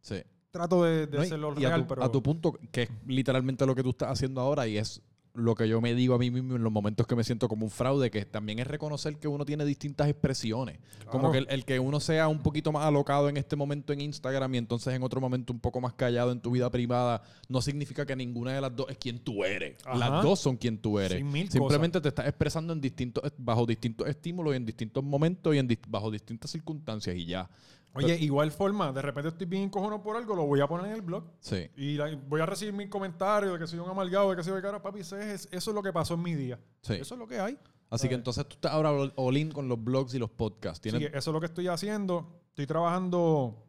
Sí. 0.00 0.22
trato 0.50 0.82
de, 0.84 1.06
de 1.06 1.16
No, 1.18 1.22
y- 1.22 1.26
hacerlo 1.26 1.54
y 1.58 1.64
a 1.64 1.68
real, 1.68 1.82
tu, 1.82 1.86
pero... 1.88 2.02
a 2.04 2.10
tu 2.10 2.22
punto, 2.22 2.52
que 2.72 2.82
es 2.84 2.90
literalmente 3.06 3.64
lo 3.66 3.74
que 3.74 3.82
tú 3.82 3.90
estás 3.90 4.10
haciendo 4.10 4.40
ahora 4.40 4.66
y 4.66 4.78
es 4.78 5.00
lo 5.40 5.54
que 5.54 5.68
yo 5.68 5.80
me 5.80 5.94
digo 5.94 6.14
a 6.14 6.18
mí 6.18 6.30
mismo 6.30 6.56
en 6.56 6.62
los 6.62 6.72
momentos 6.72 7.06
que 7.06 7.16
me 7.16 7.24
siento 7.24 7.48
como 7.48 7.64
un 7.64 7.70
fraude, 7.70 8.10
que 8.10 8.24
también 8.24 8.58
es 8.58 8.66
reconocer 8.66 9.16
que 9.16 9.28
uno 9.28 9.44
tiene 9.44 9.64
distintas 9.64 10.08
expresiones. 10.08 10.78
Como 11.06 11.32
que 11.32 11.38
el, 11.38 11.46
el 11.50 11.64
que 11.64 11.78
uno 11.78 12.00
sea 12.00 12.28
un 12.28 12.42
poquito 12.42 12.72
más 12.72 12.84
alocado 12.84 13.28
en 13.28 13.36
este 13.36 13.56
momento 13.56 13.92
en 13.92 14.00
Instagram 14.00 14.54
y 14.54 14.58
entonces 14.58 14.94
en 14.94 15.02
otro 15.02 15.20
momento 15.20 15.52
un 15.52 15.60
poco 15.60 15.80
más 15.80 15.94
callado 15.94 16.32
en 16.32 16.40
tu 16.40 16.50
vida 16.50 16.70
privada, 16.70 17.22
no 17.48 17.60
significa 17.62 18.06
que 18.06 18.14
ninguna 18.14 18.52
de 18.52 18.60
las 18.60 18.74
dos 18.74 18.86
es 18.90 18.98
quien 18.98 19.18
tú 19.18 19.44
eres. 19.44 19.76
Ajá. 19.84 19.98
Las 19.98 20.22
dos 20.22 20.40
son 20.40 20.56
quien 20.56 20.78
tú 20.78 20.98
eres. 20.98 21.18
Sí, 21.18 21.46
Simplemente 21.48 22.00
te 22.00 22.08
estás 22.08 22.26
expresando 22.26 22.72
en 22.72 22.80
distintos, 22.80 23.22
bajo 23.38 23.66
distintos 23.66 24.08
estímulos 24.08 24.54
y 24.54 24.56
en 24.56 24.66
distintos 24.66 25.02
momentos 25.02 25.54
y 25.54 25.58
en 25.58 25.68
bajo 25.88 26.10
distintas 26.10 26.50
circunstancias 26.50 27.16
y 27.16 27.26
ya. 27.26 27.48
Oye, 27.94 28.16
igual 28.18 28.52
forma, 28.52 28.92
de 28.92 29.02
repente 29.02 29.28
estoy 29.30 29.46
bien 29.46 29.64
encojonado 29.64 30.02
por 30.02 30.16
algo, 30.16 30.34
lo 30.36 30.46
voy 30.46 30.60
a 30.60 30.66
poner 30.68 30.86
en 30.86 30.92
el 30.92 31.02
blog. 31.02 31.24
Sí. 31.40 31.68
Y 31.76 31.96
la- 31.96 32.14
voy 32.28 32.40
a 32.40 32.46
recibir 32.46 32.72
mis 32.72 32.88
comentarios 32.88 33.52
de 33.52 33.58
que 33.58 33.66
soy 33.66 33.78
un 33.80 33.88
amalgado, 33.90 34.30
de 34.30 34.36
que 34.36 34.44
soy 34.44 34.54
de 34.54 34.62
cara, 34.62 34.80
papi, 34.80 35.00
ese 35.00 35.34
es- 35.34 35.48
eso 35.50 35.70
es 35.70 35.74
lo 35.74 35.82
que 35.82 35.92
pasó 35.92 36.14
en 36.14 36.22
mi 36.22 36.34
día. 36.34 36.58
Sí. 36.82 36.94
Eso 36.94 37.14
es 37.14 37.18
lo 37.18 37.26
que 37.26 37.40
hay. 37.40 37.58
Así 37.90 38.08
que 38.08 38.14
entonces 38.14 38.46
tú 38.46 38.54
estás 38.54 38.70
ahora 38.72 38.92
all- 39.16 39.36
in 39.36 39.50
con 39.50 39.68
los 39.68 39.82
blogs 39.82 40.14
y 40.14 40.18
los 40.20 40.30
podcasts. 40.30 40.80
Sí, 40.82 40.90
Tienes, 40.90 41.08
eso 41.12 41.30
es 41.30 41.34
lo 41.34 41.40
que 41.40 41.46
estoy 41.46 41.66
haciendo. 41.66 42.40
Estoy 42.50 42.66
trabajando, 42.66 43.66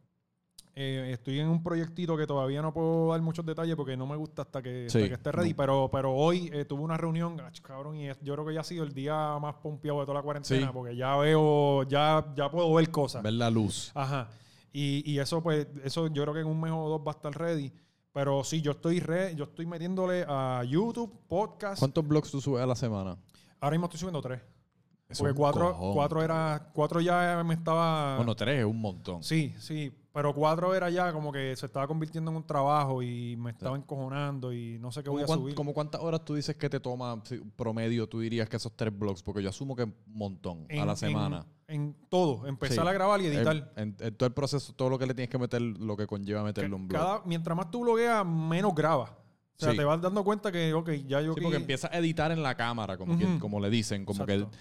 eh, 0.74 1.10
estoy 1.12 1.38
en 1.40 1.48
un 1.48 1.62
proyectito 1.62 2.16
que 2.16 2.26
todavía 2.26 2.62
no 2.62 2.72
puedo 2.72 3.08
dar 3.10 3.20
muchos 3.20 3.44
detalles 3.44 3.76
porque 3.76 3.96
no 3.96 4.06
me 4.06 4.16
gusta 4.16 4.42
hasta 4.42 4.62
que, 4.62 4.86
hasta 4.86 4.98
Sí, 5.00 5.08
que 5.08 5.14
esté 5.14 5.30
ready. 5.32 5.50
no. 5.50 5.56
Pero, 5.56 5.88
pero 5.92 6.12
hoy 6.14 6.50
eh, 6.52 6.64
tuve 6.64 6.82
una 6.82 6.96
reunión, 6.96 7.40
ach, 7.40 7.60
cabrón, 7.60 7.96
y 7.96 8.08
es- 8.08 8.18
yo 8.22 8.32
creo 8.34 8.46
que 8.46 8.54
ya 8.54 8.60
ha 8.60 8.64
sido 8.64 8.84
el 8.84 8.92
día 8.94 9.38
más 9.40 9.54
pompeado 9.56 10.00
de 10.00 10.06
toda 10.06 10.18
la 10.18 10.22
cuarentena 10.22 10.66
Sí. 10.66 10.72
porque 10.72 10.96
ya 10.96 11.16
veo, 11.16 11.82
ya, 11.84 12.24
ya 12.34 12.50
puedo 12.50 12.72
ver 12.74 12.90
cosas. 12.90 13.22
ver 13.22 13.34
la 13.34 13.50
luz. 13.50 13.90
Ajá. 13.94 14.28
Y, 14.72 15.02
y 15.10 15.18
eso, 15.18 15.42
pues, 15.42 15.66
eso 15.84 16.06
yo 16.08 16.22
creo 16.22 16.32
que 16.34 16.40
en 16.40 16.46
un 16.46 16.58
mes 16.60 16.72
o 16.72 16.88
dos 16.88 17.00
va 17.06 17.12
a 17.12 17.14
estar 17.16 17.32
ready. 17.38 17.70
Pero 18.14 18.44
sí, 18.44 18.60
yo 18.62 18.72
estoy 18.72 19.00
re, 19.00 19.34
yo 19.36 19.44
estoy 19.44 19.64
metiéndole 19.66 20.24
a 20.28 20.62
YouTube, 20.66 21.10
podcast. 21.28 21.78
¿Cuántos 21.78 22.06
blogs 22.06 22.30
tú 22.30 22.40
subes 22.40 22.62
a 22.62 22.66
la 22.66 22.74
semana? 22.74 23.16
Ahora 23.60 23.74
mismo 23.74 23.86
estoy 23.86 24.00
subiendo 24.00 24.20
tres. 24.20 24.40
Eso 25.12 25.24
Porque 25.24 25.34
cuatro, 25.36 25.72
cojón. 25.72 25.92
cuatro 25.94 26.22
era, 26.22 26.70
cuatro 26.72 27.00
ya 27.00 27.42
me 27.46 27.54
estaba. 27.54 28.16
Bueno, 28.16 28.34
tres 28.34 28.58
es 28.60 28.64
un 28.64 28.80
montón. 28.80 29.22
sí, 29.22 29.54
sí. 29.58 29.92
Pero 30.14 30.34
cuatro 30.34 30.74
era 30.74 30.90
ya 30.90 31.10
como 31.10 31.32
que 31.32 31.56
se 31.56 31.64
estaba 31.64 31.86
convirtiendo 31.86 32.30
en 32.30 32.36
un 32.36 32.46
trabajo 32.46 33.02
y 33.02 33.34
me 33.38 33.50
estaba 33.50 33.78
encojonando 33.78 34.52
y 34.52 34.78
no 34.78 34.92
sé 34.92 35.02
qué 35.02 35.08
voy 35.08 35.22
¿Cómo, 35.22 35.24
a 35.24 35.26
cuán- 35.26 35.38
subir. 35.38 35.54
cómo 35.54 35.72
cuántas 35.72 36.02
horas 36.02 36.22
tú 36.22 36.34
dices 36.34 36.54
que 36.54 36.68
te 36.68 36.80
toma 36.80 37.18
si, 37.24 37.38
promedio, 37.38 38.06
tú 38.06 38.20
dirías 38.20 38.46
que 38.46 38.56
esos 38.56 38.76
tres 38.76 38.92
blogs? 38.94 39.22
Porque 39.22 39.42
yo 39.42 39.48
asumo 39.48 39.74
que 39.74 39.84
un 39.84 39.94
montón 40.08 40.66
a 40.70 40.84
la 40.84 40.96
semana. 40.96 41.46
En, 41.66 41.80
en 41.80 41.96
todo. 42.10 42.46
Empezar 42.46 42.84
Sí. 42.84 42.90
a 42.90 42.92
grabar 42.92 43.22
y 43.22 43.26
editar. 43.28 43.72
en- 43.76 43.96
en 43.98 44.14
todo 44.14 44.26
el 44.26 44.34
proceso, 44.34 44.74
todo 44.74 44.90
lo 44.90 44.98
que 44.98 45.06
le 45.06 45.14
tienes 45.14 45.30
que 45.30 45.38
meter, 45.38 45.62
lo 45.62 45.96
que 45.96 46.06
conlleva 46.06 46.42
meterle 46.42 46.74
un 46.74 46.88
blog. 46.88 47.00
Cada, 47.00 47.22
mientras 47.24 47.56
más 47.56 47.70
tú 47.70 47.80
blogueas, 47.80 48.26
menos 48.26 48.74
grabas. 48.74 49.10
O 49.12 49.64
sea, 49.64 49.70
Sí. 49.70 49.78
te 49.78 49.84
vas 49.84 49.98
dando 50.02 50.24
cuenta 50.24 50.52
que, 50.52 50.74
ok, 50.74 50.90
ya 51.06 51.22
yo 51.22 51.32
Sí, 51.32 51.38
aquí- 51.38 51.40
porque 51.42 51.56
empiezas 51.56 51.90
a 51.90 51.96
editar 51.98 52.32
en 52.32 52.42
la 52.42 52.54
cámara, 52.54 52.98
como, 52.98 53.16
que- 53.16 53.38
como 53.38 53.60
le 53.60 53.70
dicen, 53.70 54.04
como 54.04 54.24
Exacto. 54.24 54.50
que 54.50 54.56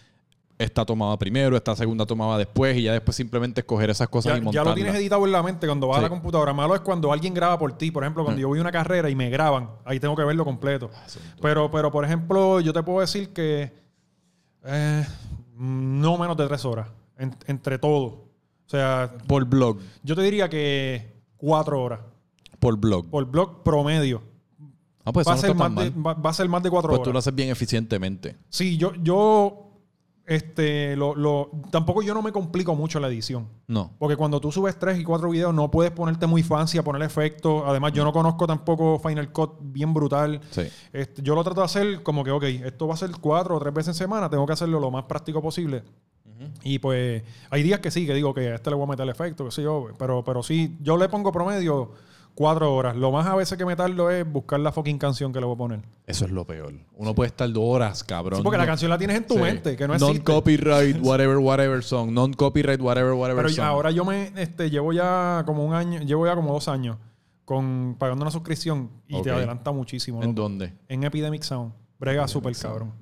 esta 0.63 0.85
tomaba 0.85 1.17
primero, 1.17 1.55
esta 1.57 1.75
segunda 1.75 2.05
tomaba 2.05 2.37
después 2.37 2.77
y 2.77 2.83
ya 2.83 2.93
después 2.93 3.15
simplemente 3.15 3.61
escoger 3.61 3.89
esas 3.89 4.07
cosas 4.09 4.31
Ya, 4.33 4.37
y 4.37 4.39
ya 4.39 4.43
montarlas. 4.45 4.71
lo 4.71 4.75
tienes 4.75 4.95
editado 4.95 5.25
en 5.25 5.31
la 5.31 5.41
mente 5.43 5.65
cuando 5.67 5.87
vas 5.87 5.99
a 5.99 6.01
la 6.01 6.09
computadora. 6.09 6.53
Malo 6.53 6.75
es 6.75 6.81
cuando 6.81 7.11
alguien 7.11 7.33
graba 7.33 7.57
por 7.57 7.73
ti. 7.77 7.91
Por 7.91 8.03
ejemplo, 8.03 8.23
cuando 8.23 8.41
yo 8.41 8.47
voy 8.47 8.59
a 8.59 8.61
una 8.61 8.71
carrera 8.71 9.09
y 9.09 9.15
me 9.15 9.29
graban, 9.29 9.69
ahí 9.85 9.99
tengo 9.99 10.15
que 10.15 10.23
verlo 10.23 10.45
completo. 10.45 10.89
Ah, 10.93 11.05
Pero, 11.41 11.69
pero 11.71 11.91
por 11.91 12.05
ejemplo, 12.05 12.59
yo 12.59 12.71
te 12.73 12.83
puedo 12.83 12.99
decir 13.01 13.33
que 13.33 13.71
eh, 14.63 15.05
no 15.55 16.17
menos 16.17 16.37
de 16.37 16.47
tres 16.47 16.63
horas 16.65 16.87
en- 17.17 17.35
entre 17.47 17.77
todo. 17.79 18.05
O 18.05 18.69
sea, 18.71 19.11
Por 19.27 19.45
blog, 19.45 19.79
yo 20.03 20.15
te 20.15 20.21
diría 20.21 20.47
que 20.49 21.11
cuatro 21.37 21.81
horas 21.83 21.99
por 22.59 22.77
blog. 22.77 23.09
por 23.09 23.25
blog 23.25 23.63
promedio. 23.63 24.21
ah, 25.03 25.11
pues 25.11 25.27
va, 25.27 25.31
a 25.33 25.35
eso 25.35 25.47
ser 25.47 25.55
no 25.55 25.69
más 25.69 25.75
de, 25.83 25.89
va, 25.99 26.13
va 26.13 26.29
a 26.29 26.33
ser 26.33 26.47
más 26.47 26.61
de 26.63 26.69
cuatro 26.69 26.89
Pues 26.89 26.99
horas. 26.99 27.05
tú 27.05 27.11
lo 27.13 27.19
haces 27.19 27.33
bien 27.35 27.49
eficientemente. 27.49 28.37
Sí, 28.49 28.77
yo, 28.77 28.93
yo 29.01 29.70
este, 30.35 30.95
lo, 30.95 31.13
lo- 31.15 31.49
tampoco 31.71 32.01
yo 32.01 32.13
no 32.13 32.21
me 32.21 32.31
complico 32.31 32.73
mucho 32.75 32.99
la 32.99 33.07
edición. 33.07 33.47
No. 33.67 33.91
Porque 33.99 34.15
cuando 34.15 34.39
tú 34.39 34.51
subes 34.51 34.79
tres 34.79 34.97
y 34.99 35.03
cuatro 35.03 35.29
videos 35.29 35.53
no 35.53 35.69
puedes 35.69 35.91
ponerte 35.91 36.25
muy 36.27 36.41
fancy 36.43 36.77
a 36.77 36.83
poner 36.83 37.01
efectos. 37.01 37.63
Además, 37.65 37.91
yo 37.93 38.03
no 38.05 38.13
conozco 38.13 38.47
tampoco 38.47 38.97
Final 38.99 39.31
Cut 39.31 39.55
bien 39.61 39.93
brutal. 39.93 40.39
Sí. 40.51 40.63
Este, 40.93 41.21
yo 41.21 41.35
lo 41.35 41.43
trato 41.43 41.59
de 41.61 41.65
hacer 41.65 42.03
como 42.03 42.23
que, 42.23 42.31
ok, 42.31 42.43
esto 42.43 42.87
va 42.87 42.93
a 42.93 42.97
ser 42.97 43.11
cuatro 43.19 43.57
o 43.57 43.59
tres 43.59 43.73
veces 43.73 43.89
en 43.89 43.93
semana, 43.95 44.29
tengo 44.29 44.45
que 44.45 44.53
hacerlo 44.53 44.79
lo 44.79 44.89
más 44.91 45.03
práctico 45.03 45.41
posible. 45.41 45.83
Y 46.63 46.79
pues 46.79 47.21
hay 47.51 47.61
días 47.61 47.81
que 47.81 47.91
sí, 47.91 48.07
que 48.07 48.13
digo 48.15 48.33
que 48.33 48.49
a 48.49 48.55
este 48.55 48.69
le 48.71 48.75
voy 48.75 48.85
a 48.85 48.89
meter 48.89 49.03
el 49.03 49.09
efecto, 49.09 49.45
qué 49.45 49.51
sé 49.51 49.61
yo. 49.61 49.89
Pero, 49.99 50.23
pero 50.23 50.41
sí, 50.41 50.75
yo 50.81 50.97
le 50.97 51.07
pongo 51.07 51.31
promedio 51.31 51.91
cuatro 52.35 52.73
horas. 52.73 52.95
Lo 52.95 53.11
más 53.11 53.27
a 53.27 53.35
veces 53.35 53.57
que 53.57 53.65
me 53.65 53.75
tardo 53.75 54.09
es 54.09 54.29
buscar 54.29 54.59
la 54.59 54.71
fucking 54.71 54.97
canción 54.97 55.31
que 55.33 55.39
le 55.39 55.45
voy 55.45 55.55
a 55.55 55.57
poner. 55.57 55.79
Eso 56.07 56.25
es 56.25 56.31
lo 56.31 56.45
peor. 56.45 56.73
Uno 56.95 57.13
puede 57.15 57.27
estar 57.29 57.51
dos 57.51 57.63
horas, 57.65 58.03
cabrón. 58.03 58.37
Sí, 58.39 58.43
porque 58.43 58.57
la 58.57 58.65
canción 58.65 58.89
la 58.89 58.97
tienes 58.97 59.17
en 59.17 59.27
tu 59.27 59.35
Sí. 59.35 59.39
mente, 59.41 59.75
que 59.77 59.87
no 59.87 59.93
existe. 59.93 60.13
Non-copyright, 60.13 60.97
whatever, 61.01 61.37
whatever 61.37 61.83
song. 61.83 62.11
Non-copyright, 62.11 62.81
whatever, 62.81 63.13
whatever 63.13 63.43
Pero 63.43 63.49
song. 63.49 63.57
ya- 63.57 63.67
ahora 63.67 63.91
yo 63.91 64.05
me 64.05 64.31
este, 64.37 64.69
llevo 64.69 64.93
ya 64.93 65.43
como 65.45 65.65
un 65.65 65.73
año, 65.73 66.01
llevo 66.01 66.25
ya 66.25 66.35
como 66.35 66.51
dos 66.53 66.67
años 66.67 66.97
con 67.45 67.95
pagando 67.99 68.23
una 68.23 68.31
suscripción 68.31 68.89
y 69.07 69.21
te 69.21 69.31
adelanta 69.31 69.71
muchísimo. 69.71 70.23
¿En 70.23 70.33
dónde? 70.35 70.73
En 70.87 71.03
Epidemic 71.03 71.43
Sound. 71.43 71.73
Brega 71.99 72.27
súper 72.27 72.55
Sound. 72.55 72.73
cabrón. 72.73 72.93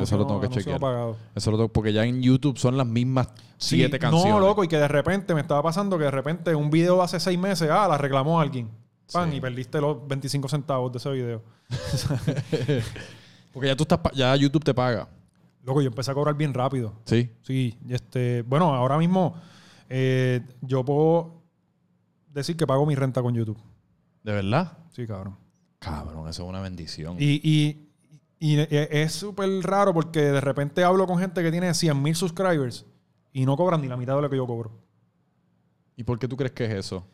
Eso 0.00 0.18
lo 0.18 0.26
tengo 0.26 0.40
que 0.40 0.48
chequear. 0.48 0.78
pagado. 0.80 1.16
Eso 1.34 1.50
lo 1.50 1.56
tengo, 1.56 1.68
porque 1.72 1.92
ya 1.92 2.04
en 2.04 2.20
YouTube 2.22 2.58
son 2.58 2.76
las 2.76 2.86
mismas 2.86 3.28
Sí, 3.56 3.76
siete 3.76 3.98
canciones. 3.98 4.30
No, 4.32 4.38
loco, 4.40 4.62
y 4.62 4.68
que 4.68 4.76
de 4.76 4.86
repente 4.88 5.34
me 5.34 5.40
estaba 5.40 5.62
pasando 5.62 5.96
que 5.98 6.04
de 6.04 6.10
repente 6.10 6.54
un 6.54 6.70
video 6.70 6.96
de 6.98 7.02
hace 7.04 7.18
seis 7.20 7.38
meses, 7.38 7.68
ah, 7.70 7.88
la 7.88 7.96
reclamó 7.98 8.40
alguien. 8.40 8.68
Pan, 9.12 9.30
Sí. 9.30 9.36
y 9.36 9.40
perdiste 9.40 9.80
los 9.80 10.06
25 10.06 10.48
centavos 10.48 10.92
de 10.92 10.98
ese 10.98 11.10
video. 11.10 11.42
Porque 13.52 13.68
ya 13.68 13.76
tú 13.76 13.82
estás, 13.84 14.00
ya 14.14 14.36
YouTube 14.36 14.62
te 14.64 14.74
paga. 14.74 15.08
Loco, 15.64 15.80
yo 15.82 15.88
empecé 15.88 16.10
a 16.10 16.14
cobrar 16.14 16.34
bien 16.36 16.54
rápido. 16.54 16.92
Sí. 17.04 17.30
Sí, 17.42 17.76
este, 17.88 18.42
bueno, 18.42 18.74
ahora 18.74 18.98
mismo 18.98 19.34
eh, 19.88 20.40
yo 20.60 20.84
puedo 20.84 21.42
decir 22.32 22.56
que 22.56 22.66
pago 22.66 22.84
mi 22.86 22.94
renta 22.94 23.22
con 23.22 23.34
YouTube. 23.34 23.58
¿De 24.22 24.32
verdad? 24.32 24.78
Sí, 24.92 25.06
cabrón. 25.06 25.36
Cabrón, 25.78 26.28
eso 26.28 26.42
es 26.42 26.48
una 26.48 26.60
bendición. 26.60 27.16
Y, 27.18 27.40
y 27.42 27.87
Y 28.40 28.56
e- 28.58 28.88
es 29.02 29.12
súper 29.12 29.48
raro 29.62 29.92
porque 29.92 30.20
de 30.20 30.40
repente 30.40 30.84
hablo 30.84 31.06
con 31.06 31.18
gente 31.18 31.42
que 31.42 31.50
tiene 31.50 31.72
100 31.74 32.00
mil 32.02 32.14
subscribers 32.14 32.86
y 33.32 33.44
no 33.44 33.56
cobran 33.56 33.80
ni 33.80 33.88
la 33.88 33.96
mitad 33.96 34.16
de 34.16 34.22
lo 34.22 34.30
que 34.30 34.36
yo 34.36 34.46
cobro. 34.46 34.70
¿Y 35.96 36.04
por 36.04 36.18
qué 36.18 36.28
tú 36.28 36.36
crees 36.36 36.52
que 36.52 36.64
es 36.64 36.72
eso? 36.74 37.04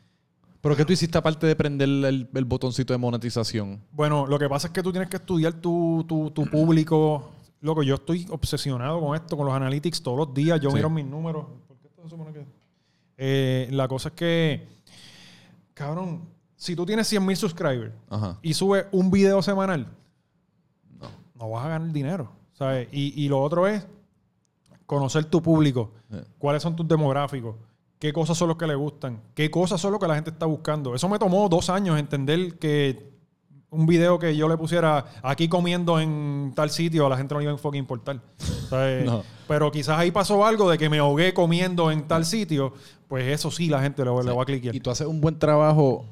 ¿Pero 0.61 0.77
qué 0.77 0.85
tú 0.85 0.93
hiciste 0.93 1.17
aparte 1.19 1.47
de 1.47 1.57
prender 1.57 1.89
el, 1.89 2.29
el 2.33 2.45
botoncito 2.45 2.93
de 2.95 2.99
monetización? 2.99 3.81
Bueno, 3.93 4.27
lo 4.27 4.39
que 4.39 4.49
pasa 4.49 4.69
es 4.69 4.73
que 4.73 4.83
tú 4.83 4.93
tienes 4.93 5.09
que 5.11 5.17
estudiar 5.17 5.55
tu, 5.55 6.05
tu, 6.09 6.31
tu 6.31 6.47
público. 6.47 7.31
Loco, 7.61 7.83
yo 7.83 7.95
estoy 7.97 8.27
obsesionado 8.31 9.01
con 9.01 9.15
esto, 9.15 9.37
con 9.37 9.47
los 9.47 9.55
analytics 9.55 10.03
todos 10.03 10.19
los 10.19 10.35
días. 10.35 10.61
Yo 10.61 10.71
Sí. 10.71 10.77
miro 10.77 10.89
mis 10.91 11.05
números. 11.07 11.47
¿Por 11.67 11.77
qué 11.79 11.89
esto 11.89 12.09
supone 12.09 12.33
que.? 12.33 12.47
Eh, 13.17 13.69
la 13.73 13.89
cosa 13.89 14.09
es 14.09 14.15
que, 14.15 14.69
cabrón, 15.75 16.23
si 16.57 16.75
tú 16.77 16.85
tienes 16.87 17.07
100 17.09 17.25
mil 17.25 17.37
subscribers 17.37 17.93
Ajá. 18.09 18.39
y 18.43 18.55
subes 18.55 18.87
un 18.93 19.11
video 19.11 19.41
semanal, 19.43 19.87
no, 21.35 21.51
vas 21.51 21.67
a 21.67 21.69
ganar 21.69 21.93
dinero. 21.93 22.31
¿sabes? 22.55 22.89
Y, 22.93 23.25
y 23.25 23.29
lo 23.29 23.43
otro 23.43 23.67
es 23.67 23.87
conocer 24.87 25.25
tu 25.27 25.43
público. 25.43 25.93
Eh. 26.13 26.23
¿Cuáles 26.39 26.63
son 26.63 26.77
tus 26.77 26.87
demográficos? 26.87 27.57
¿Qué 27.99 28.13
cosas 28.13 28.37
son 28.37 28.49
los 28.49 28.57
que 28.57 28.67
le 28.67 28.75
gustan? 28.75 29.21
¿Qué 29.35 29.51
cosas 29.51 29.81
son 29.81 29.93
lo 29.93 29.99
que 29.99 30.07
la 30.07 30.15
gente 30.15 30.31
está 30.31 30.47
buscando? 30.47 30.95
Eso 30.95 31.09
me 31.09 31.19
tomó 31.19 31.49
dos 31.49 31.71
años 31.71 31.99
entender 31.99 32.59
que 32.59 33.15
un 33.71 33.87
video 33.87 34.19
que 34.19 34.37
yo 34.37 34.49
le 34.49 34.57
pusiera 34.57 35.07
aquí 35.23 35.49
comiendo 35.49 35.99
en 35.99 36.53
tal 36.55 36.71
sitio 36.71 37.07
a 37.07 37.09
la 37.09 37.17
gente 37.17 37.35
no 37.35 37.41
le 37.41 37.45
iba 37.45 37.53
a 37.53 37.77
importar. 37.77 38.21
¿sabes? 38.69 39.05
No. 39.11 39.23
Pero 39.49 39.71
quizás 39.71 39.99
ahí 39.99 40.11
pasó 40.11 40.45
algo 40.47 40.71
de 40.71 40.79
que 40.79 40.89
me 40.89 40.99
ahogué 40.99 41.35
comiendo 41.35 41.91
en 41.91 42.07
tal 42.07 42.25
sitio. 42.25 42.73
Pues 43.09 43.27
eso 43.27 43.51
sí, 43.51 43.69
la 43.69 43.83
gente 43.83 44.05
le, 44.05 44.11
le 44.25 44.33
va 44.33 44.43
a 44.43 44.47
cliquear. 44.47 44.75
Y 44.75 44.81
tú 44.81 44.91
haces 44.91 45.07
un 45.07 45.21
buen 45.21 45.39
trabajo 45.39 46.07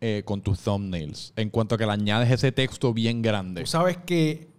eh, 0.00 0.22
con 0.24 0.42
tus 0.42 0.60
thumbnails 0.60 1.32
en 1.36 1.48
cuanto 1.48 1.76
a 1.76 1.78
que 1.78 1.86
le 1.86 1.92
añades 1.92 2.30
ese 2.30 2.52
texto 2.52 2.92
bien 2.92 3.22
grande. 3.22 3.62
Tú 3.62 3.66
sabes 3.66 3.96
que, 3.96 4.53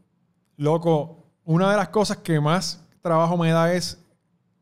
loco, 0.57 1.25
una 1.43 1.69
de 1.71 1.77
las 1.77 1.89
cosas 1.89 2.17
que 2.17 2.39
más 2.39 2.83
trabajo 3.01 3.37
me 3.37 3.49
da 3.51 3.73
es 3.73 3.99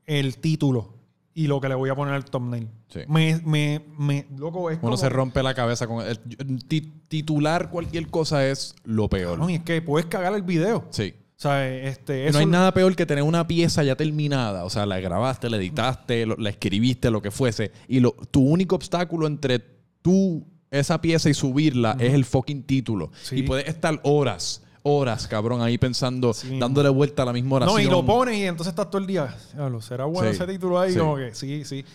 el 0.05 0.37
título 0.37 0.93
y 1.33 1.47
lo 1.47 1.59
que 1.61 1.69
le 1.69 1.75
voy 1.75 1.89
a 1.89 1.95
poner 1.95 2.13
al 2.13 2.25
thumbnail. 2.25 2.67
Sí. 2.89 2.99
Me, 3.07 3.41
me, 3.43 3.83
me, 3.97 4.27
loco, 4.37 4.69
es 4.69 4.75
Uno 4.77 4.81
como- 4.81 4.97
se 4.97 5.09
rompe 5.09 5.41
la 5.41 5.53
cabeza 5.53 5.87
con 5.87 6.05
el, 6.05 6.19
ti- 6.67 6.91
titular 7.07 7.69
cualquier 7.69 8.07
cosa 8.07 8.47
es 8.47 8.75
lo 8.83 9.09
peor. 9.09 9.39
No, 9.39 9.49
y 9.49 9.55
es 9.55 9.63
que 9.63 9.81
puedes 9.81 10.05
cagar 10.07 10.33
el 10.35 10.43
video. 10.43 10.85
Sí. 10.91 11.13
O 11.35 11.41
sea, 11.43 11.67
este, 11.67 12.25
eso 12.27 12.33
no 12.33 12.39
hay 12.39 12.45
nada 12.45 12.73
peor 12.73 12.95
que 12.95 13.05
tener 13.05 13.23
una 13.23 13.47
pieza 13.47 13.83
ya 13.83 13.95
terminada. 13.95 14.63
O 14.63 14.69
sea, 14.69 14.85
la 14.85 14.99
grabaste, 14.99 15.49
la 15.49 15.57
editaste, 15.57 16.25
lo- 16.25 16.35
la 16.37 16.49
escribiste, 16.51 17.09
lo 17.09 17.21
que 17.21 17.31
fuese. 17.31 17.71
Y 17.87 17.99
lo, 17.99 18.11
tu 18.29 18.41
único 18.41 18.75
obstáculo 18.75 19.25
entre 19.27 19.59
tú, 20.01 20.45
esa 20.69 21.01
pieza 21.01 21.29
y 21.29 21.33
subirla 21.33 21.97
es 21.99 22.13
el 22.13 22.25
fucking 22.25 22.63
título. 22.63 23.11
Sí. 23.23 23.37
Y 23.39 23.43
puedes 23.43 23.67
estar 23.67 23.99
horas, 24.03 24.62
horas, 24.83 25.27
cabrón, 25.27 25.61
ahí 25.61 25.77
pensando, 25.77 26.33
Sí. 26.33 26.59
dándole 26.59 26.89
vuelta 26.89 27.23
a 27.23 27.25
la 27.25 27.33
misma 27.33 27.55
oración. 27.57 27.75
No, 27.75 27.81
y 27.81 27.89
lo 27.89 28.05
pones 28.05 28.37
y 28.37 28.43
entonces 28.43 28.71
estás 28.71 28.89
todo 28.89 28.99
el 29.01 29.07
día. 29.07 29.35
"Diablo, 29.53 29.81
¿Será 29.81 30.05
bueno 30.05 30.29
Sí. 30.29 30.35
ese 30.35 30.45
título 30.51 30.79
ahí? 30.79 30.93
Sí. 30.93 30.99
Como 30.99 31.15
que 31.15 31.33
sí, 31.33 31.63
sí. 31.65 31.85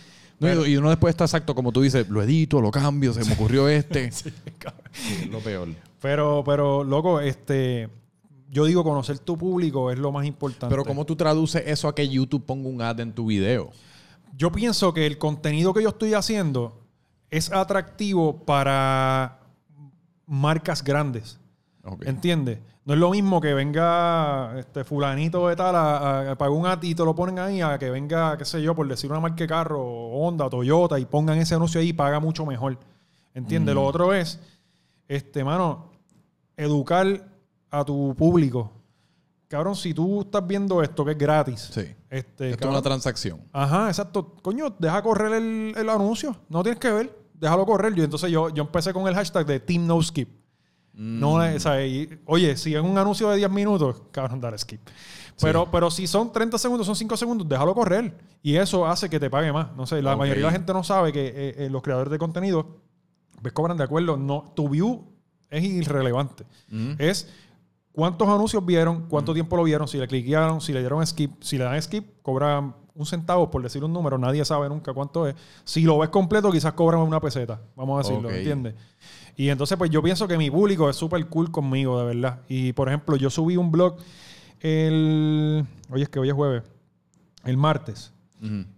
No, 0.40 0.46
y- 0.48 0.50
Pero- 0.50 0.66
y 0.66 0.76
uno 0.76 0.88
después 0.88 1.12
está 1.12 1.24
exacto, 1.24 1.54
como 1.54 1.72
tú 1.72 1.82
dices, 1.82 2.08
lo 2.08 2.22
edito, 2.22 2.60
lo 2.60 2.70
cambio, 2.70 3.12
se 3.12 3.24
me 3.24 3.32
ocurrió 3.34 3.68
este. 3.68 4.10
Sí, 4.12 4.32
lo 5.30 5.38
peor. 5.40 5.68
pero, 6.00 6.42
pero, 6.46 6.82
loco, 6.84 7.20
este. 7.20 7.88
Yo 8.50 8.64
digo, 8.64 8.82
conocer 8.82 9.18
tu 9.18 9.36
público 9.36 9.90
es 9.90 9.98
lo 9.98 10.10
más 10.10 10.24
importante. 10.24 10.68
Pero 10.70 10.82
¿cómo 10.84 11.04
tú 11.04 11.14
traduces 11.16 11.62
eso 11.66 11.86
a 11.86 11.94
que 11.94 12.08
YouTube 12.08 12.46
ponga 12.46 12.68
un 12.70 12.80
ad 12.80 12.98
en 13.00 13.12
tu 13.12 13.26
video? 13.26 13.70
Yo 14.34 14.50
pienso 14.50 14.94
que 14.94 15.04
el 15.06 15.18
contenido 15.18 15.74
que 15.74 15.82
yo 15.82 15.90
estoy 15.90 16.14
haciendo 16.14 16.80
es 17.30 17.52
atractivo 17.52 18.44
para 18.46 19.40
marcas 20.26 20.82
grandes. 20.82 21.38
Ok. 21.84 22.04
¿Entiendes? 22.06 22.58
No 22.88 22.94
es 22.94 23.00
lo 23.00 23.10
mismo 23.10 23.38
que 23.38 23.52
venga 23.52 24.58
este 24.58 24.82
fulanito 24.82 25.46
de 25.48 25.56
tal 25.56 25.76
a, 25.76 26.34
pagar 26.38 26.52
un 26.56 26.64
ATI 26.64 26.88
y 26.88 26.94
te 26.94 27.04
lo 27.04 27.14
ponen 27.14 27.38
ahí 27.38 27.60
a 27.60 27.78
que 27.78 27.90
venga, 27.90 28.38
qué 28.38 28.46
sé 28.46 28.62
yo, 28.62 28.74
por 28.74 28.88
decir 28.88 29.10
una 29.10 29.20
marca 29.20 29.44
de 29.44 29.46
carro, 29.46 29.78
Honda, 29.84 30.48
Toyota, 30.48 30.98
y 30.98 31.04
pongan 31.04 31.36
ese 31.36 31.54
anuncio 31.54 31.82
ahí 31.82 31.88
y 31.88 31.92
paga 31.92 32.18
mucho 32.18 32.46
mejor. 32.46 32.78
¿Entiendes? 33.34 33.74
Lo 33.74 33.84
otro 33.84 34.14
es, 34.14 34.40
este, 35.06 35.44
mano, 35.44 35.90
educar 36.56 37.28
a 37.70 37.84
tu 37.84 38.14
público. 38.16 38.72
Cabrón, 39.48 39.76
si 39.76 39.92
tú 39.92 40.22
estás 40.22 40.46
viendo 40.46 40.82
esto 40.82 41.04
que 41.04 41.10
es 41.10 41.18
gratis, 41.18 41.68
Sí. 41.70 41.94
este, 42.08 42.52
Esto 42.52 42.68
es 42.68 42.70
una 42.70 42.80
transacción. 42.80 43.42
Ajá, 43.52 43.88
exacto. 43.88 44.34
Coño, 44.40 44.74
deja 44.78 45.02
correr 45.02 45.34
el, 45.34 45.74
el 45.76 45.90
anuncio. 45.90 46.34
No 46.48 46.62
tienes 46.62 46.80
que 46.80 46.90
ver. 46.90 47.18
Déjalo 47.34 47.66
correr. 47.66 47.94
Yo, 47.94 48.02
entonces 48.02 48.30
yo, 48.30 48.48
yo 48.48 48.62
empecé 48.62 48.94
con 48.94 49.06
el 49.06 49.14
hashtag 49.14 49.44
de 49.44 49.60
Team 49.60 49.86
No 49.86 50.02
Skip. 50.02 50.38
No, 51.00 51.42
eh, 51.44 51.54
o 51.56 51.60
sea, 51.60 51.86
y- 51.86 52.08
oye, 52.26 52.56
si 52.56 52.74
es 52.74 52.82
un 52.82 52.98
anuncio 52.98 53.30
de 53.30 53.36
10 53.36 53.50
minutos, 53.50 54.02
cabrón, 54.10 54.40
dale 54.40 54.58
skip. 54.58 54.80
Pero, 55.40 55.70
pero 55.70 55.90
si 55.92 56.08
son 56.08 56.32
30 56.32 56.58
segundos, 56.58 56.84
son 56.86 56.96
5 56.96 57.16
segundos, 57.16 57.48
déjalo 57.48 57.72
correr. 57.72 58.18
Y 58.42 58.56
eso 58.56 58.84
hace 58.86 59.08
que 59.08 59.20
te 59.20 59.30
pague 59.30 59.52
más. 59.52 59.74
No 59.76 59.86
sé, 59.86 60.02
la 60.02 60.16
mayoría 60.16 60.42
de 60.42 60.46
la 60.48 60.52
gente 60.52 60.72
no 60.72 60.82
sabe 60.82 61.12
que 61.12 61.28
eh, 61.28 61.54
eh, 61.58 61.68
los 61.70 61.82
creadores 61.82 62.10
de 62.10 62.18
contenido 62.18 62.80
pues 63.40 63.54
cobran 63.54 63.76
de 63.76 63.84
acuerdo. 63.84 64.16
No, 64.16 64.52
tu 64.56 64.68
view 64.68 65.04
es 65.48 65.62
irrelevante. 65.62 66.44
Mm. 66.70 66.94
Es 66.98 67.28
cuántos 67.92 68.26
anuncios 68.28 68.66
vieron, 68.66 69.06
cuánto 69.08 69.32
tiempo 69.32 69.56
lo 69.56 69.62
vieron, 69.62 69.86
si 69.86 69.98
le 69.98 70.08
cliquearon, 70.08 70.60
si 70.60 70.72
le 70.72 70.80
dieron 70.80 71.06
skip. 71.06 71.40
Si 71.40 71.56
le 71.56 71.62
dan 71.64 71.80
skip, 71.80 72.20
cobran 72.22 72.74
un 72.94 73.06
centavo 73.06 73.48
por 73.48 73.62
decir 73.62 73.84
un 73.84 73.92
número. 73.92 74.18
Nadie 74.18 74.44
sabe 74.44 74.68
nunca 74.68 74.92
cuánto 74.92 75.28
es. 75.28 75.36
Si 75.62 75.82
lo 75.82 75.98
ves 75.98 76.08
completo, 76.08 76.50
quizás 76.50 76.72
cobran 76.72 77.00
una 77.02 77.20
peseta. 77.20 77.60
Vamos 77.76 78.04
a 78.04 78.08
decirlo, 78.08 78.28
Ok. 78.28 78.34
¿entiendes? 78.34 78.74
Y 79.38 79.50
entonces, 79.50 79.78
pues 79.78 79.88
yo 79.88 80.02
pienso 80.02 80.26
que 80.26 80.36
mi 80.36 80.50
público 80.50 80.90
es 80.90 80.96
súper 80.96 81.24
cool 81.28 81.52
conmigo, 81.52 81.96
de 82.00 82.06
verdad. 82.06 82.40
Y 82.48 82.72
por 82.72 82.88
ejemplo, 82.88 83.14
yo 83.14 83.30
subí 83.30 83.56
un 83.56 83.70
blog 83.70 83.96
el. 84.60 85.64
Oye, 85.90 86.02
es 86.02 86.08
que 86.08 86.18
hoy 86.18 86.28
es 86.28 86.34
jueves. 86.34 86.64
El 87.44 87.56
martes. 87.56 88.12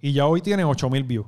Y 0.02 0.12
ya 0.12 0.26
hoy 0.26 0.42
tiene 0.42 0.62
8000 0.64 1.04
views. 1.04 1.26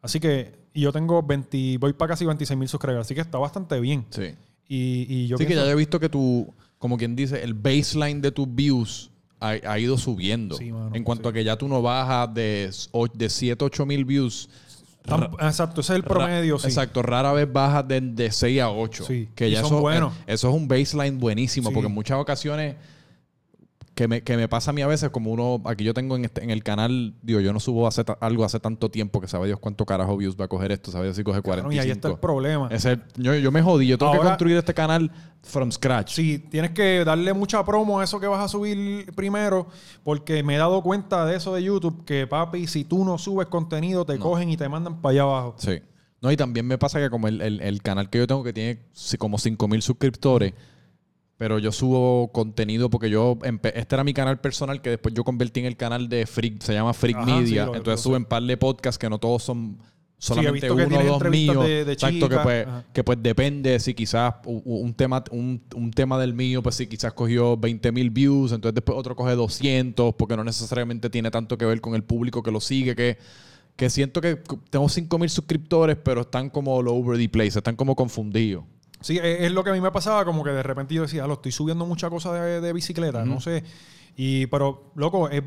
Así 0.00 0.18
que. 0.18 0.64
Y 0.72 0.80
yo 0.80 0.92
tengo 0.92 1.22
20. 1.22 1.76
Voy 1.76 1.92
para 1.92 2.14
casi 2.14 2.24
26 2.24 2.58
mil 2.58 2.66
subscribers. 2.66 3.02
Así 3.02 3.14
que 3.14 3.20
está 3.20 3.36
bastante 3.36 3.78
bien. 3.80 4.06
Sí. 4.08 4.34
Y, 4.66 5.06
y 5.10 5.26
yo 5.26 5.36
sí, 5.36 5.44
que 5.44 5.54
ya 5.54 5.70
he 5.70 5.74
visto 5.74 6.00
que 6.00 6.08
tu, 6.08 6.50
como 6.78 6.96
quien 6.96 7.14
dice, 7.14 7.44
el 7.44 7.52
baseline 7.52 8.22
de 8.22 8.32
tus 8.32 8.52
views 8.52 9.10
ha, 9.40 9.50
ha 9.50 9.78
ido 9.78 9.98
subiendo. 9.98 10.56
Sí, 10.56 10.72
mano, 10.72 10.90
en 10.94 11.04
cuanto 11.04 11.24
sí. 11.24 11.28
a 11.28 11.32
que 11.34 11.44
ya 11.44 11.58
tú 11.58 11.68
no 11.68 11.82
bajas 11.82 12.32
de, 12.32 12.70
de 13.12 13.28
7, 13.28 13.62
8 13.62 13.84
mil 13.84 14.06
views. 14.06 14.48
Exacto, 15.40 15.80
ese 15.82 15.92
es 15.92 15.96
el 15.96 16.02
promedio, 16.04 16.54
Ra- 16.54 16.60
sí. 16.60 16.66
Exacto, 16.68 17.02
rara 17.02 17.32
vez 17.32 17.52
bajas 17.52 17.86
de, 17.86 18.00
de 18.00 18.30
6 18.32 18.60
a 18.62 18.70
8. 18.70 19.04
Sí, 19.04 19.28
Que 19.34 19.48
y 19.48 19.52
ya 19.52 19.58
son 19.60 19.66
eso, 19.66 19.80
buenos. 19.80 20.14
eso 20.26 20.48
es 20.48 20.54
un 20.54 20.66
baseline 20.66 21.18
buenísimo, 21.18 21.68
Sí. 21.68 21.74
porque 21.74 21.88
en 21.88 21.94
muchas 21.94 22.18
ocasiones 22.18 22.76
que 23.94 24.08
me, 24.08 24.22
que 24.22 24.36
me 24.36 24.48
pasa 24.48 24.70
a 24.70 24.74
mí 24.74 24.82
a 24.82 24.88
veces, 24.88 25.10
como 25.10 25.30
uno, 25.30 25.62
aquí 25.66 25.84
yo 25.84 25.94
tengo 25.94 26.16
en, 26.16 26.24
este- 26.24 26.42
en 26.42 26.50
el 26.50 26.64
canal, 26.64 27.14
digo, 27.22 27.38
yo 27.38 27.52
no 27.52 27.60
subo 27.60 27.86
hace 27.86 28.02
algo 28.20 28.44
hace 28.44 28.58
tanto 28.58 28.90
tiempo 28.90 29.20
que 29.20 29.28
sabe 29.28 29.46
Dios 29.46 29.60
cuánto 29.60 29.86
carajo 29.86 30.16
views 30.16 30.34
va 30.38 30.46
a 30.46 30.48
coger 30.48 30.72
esto, 30.72 30.90
sabe 30.90 31.04
Dios 31.04 31.16
si 31.16 31.22
coge 31.22 31.42
45. 31.42 31.62
Cabrón, 31.62 31.72
y 31.72 31.78
ahí 31.78 31.90
está 31.92 32.08
el 32.08 32.18
problema. 32.18 32.68
Ese- 32.72 32.98
yo, 33.16 33.34
yo 33.36 33.52
me 33.52 33.62
jodí, 33.62 33.86
yo 33.86 33.96
tengo 33.96 34.10
que 34.12 34.18
construir 34.18 34.56
este 34.56 34.74
canal 34.74 35.12
from 35.42 35.70
scratch. 35.70 36.12
Sí, 36.14 36.38
tienes 36.38 36.72
que 36.72 37.04
darle 37.04 37.32
mucha 37.34 37.64
promo 37.64 38.00
a 38.00 38.04
eso 38.04 38.18
que 38.18 38.26
vas 38.26 38.44
a 38.44 38.48
subir 38.48 39.12
primero, 39.14 39.68
porque 40.02 40.42
me 40.42 40.56
he 40.56 40.58
dado 40.58 40.82
cuenta 40.82 41.24
de 41.26 41.36
eso 41.36 41.54
de 41.54 41.62
YouTube, 41.62 42.04
que 42.04 42.26
papi, 42.26 42.66
si 42.66 42.82
tú 42.84 43.04
no 43.04 43.16
subes 43.16 43.46
contenido, 43.46 44.04
te 44.04 44.18
cogen 44.18 44.50
y 44.50 44.56
te 44.56 44.68
mandan 44.68 45.00
para 45.00 45.12
allá 45.12 45.22
abajo. 45.22 45.54
Sí. 45.58 45.80
No, 46.20 46.32
y 46.32 46.36
también 46.36 46.66
me 46.66 46.78
pasa 46.78 46.98
que 46.98 47.10
como 47.10 47.28
el, 47.28 47.40
el- 47.42 47.60
el 47.60 47.82
canal 47.82 48.08
que 48.10 48.18
yo 48.18 48.26
tengo 48.26 48.42
que 48.42 48.52
tiene 48.52 48.80
como 49.18 49.38
5000 49.38 49.82
suscriptores, 49.82 50.54
pero 51.36 51.58
yo 51.58 51.72
subo 51.72 52.30
contenido 52.32 52.90
porque 52.90 53.10
yo 53.10 53.38
este 53.42 53.94
era 53.94 54.04
mi 54.04 54.14
canal 54.14 54.40
personal 54.40 54.80
que 54.80 54.90
después 54.90 55.14
yo 55.14 55.24
convertí 55.24 55.60
en 55.60 55.66
el 55.66 55.76
canal 55.76 56.08
de 56.08 56.26
Freak, 56.26 56.60
se 56.62 56.72
llama 56.74 56.92
Freak 56.94 57.16
Ajá, 57.16 57.26
Media, 57.26 57.64
sí, 57.66 57.70
entonces 57.74 58.00
suben 58.00 58.22
un 58.22 58.28
par 58.28 58.42
de 58.42 58.56
podcasts 58.56 58.98
que 58.98 59.10
no 59.10 59.18
todos 59.18 59.42
son 59.42 59.78
solamente 60.16 60.70
uno 60.70 60.84
o 60.98 61.18
dos 61.18 61.30
míos. 61.30 61.66
de- 61.66 61.84
de 61.84 61.92
Exacto, 61.92 62.28
que 62.28 62.36
pues, 62.38 62.66
ajá. 62.66 62.84
que 62.94 63.04
pues 63.04 63.18
depende 63.20 63.78
si 63.80 63.92
quizás 63.94 64.34
un 64.46 64.94
tema, 64.94 65.22
un, 65.32 65.60
un 65.74 65.90
tema 65.90 66.18
del 66.18 66.32
mío, 66.34 66.62
pues 66.62 66.76
si 66.76 66.86
quizás 66.86 67.12
cogió 67.12 67.56
20 67.58 67.92
mil 67.92 68.10
views, 68.10 68.52
entonces 68.52 68.74
después 68.74 68.96
otro 68.96 69.14
coge 69.16 69.34
200, 69.34 70.14
porque 70.14 70.36
no 70.36 70.44
necesariamente 70.44 71.10
tiene 71.10 71.30
tanto 71.30 71.58
que 71.58 71.66
ver 71.66 71.80
con 71.82 71.94
el 71.94 72.04
público 72.04 72.42
que 72.42 72.50
lo 72.52 72.60
sigue, 72.60 72.94
que, 72.96 73.18
que 73.76 73.90
siento 73.90 74.20
que 74.22 74.38
tengo 74.70 74.88
5 74.88 75.18
mil 75.18 75.28
suscriptores, 75.28 75.96
pero 76.02 76.22
están 76.22 76.48
como 76.48 76.74
all 76.76 76.88
over 76.88 77.18
the 77.18 77.28
place, 77.28 77.58
están 77.58 77.76
como 77.76 77.94
confundidos. 77.94 78.64
Sí, 79.04 79.18
es, 79.18 79.42
es 79.42 79.52
lo 79.52 79.62
que 79.62 79.68
a 79.70 79.72
mí 79.74 79.80
me 79.82 79.90
pasaba, 79.92 80.24
como 80.24 80.42
que 80.42 80.50
de 80.50 80.62
repente 80.62 80.94
yo 80.94 81.02
decía, 81.02 81.24
"Ah, 81.24 81.26
lo 81.26 81.34
estoy 81.34 81.52
subiendo 81.52 81.84
mucha 81.84 82.08
cosa 82.08 82.32
de, 82.32 82.60
de 82.62 82.72
bicicleta, 82.72 83.22
no 83.24 83.38
sé. 83.38 83.62
Y, 84.16 84.46
pero, 84.46 84.90
loco, 84.94 85.28
es, 85.28 85.42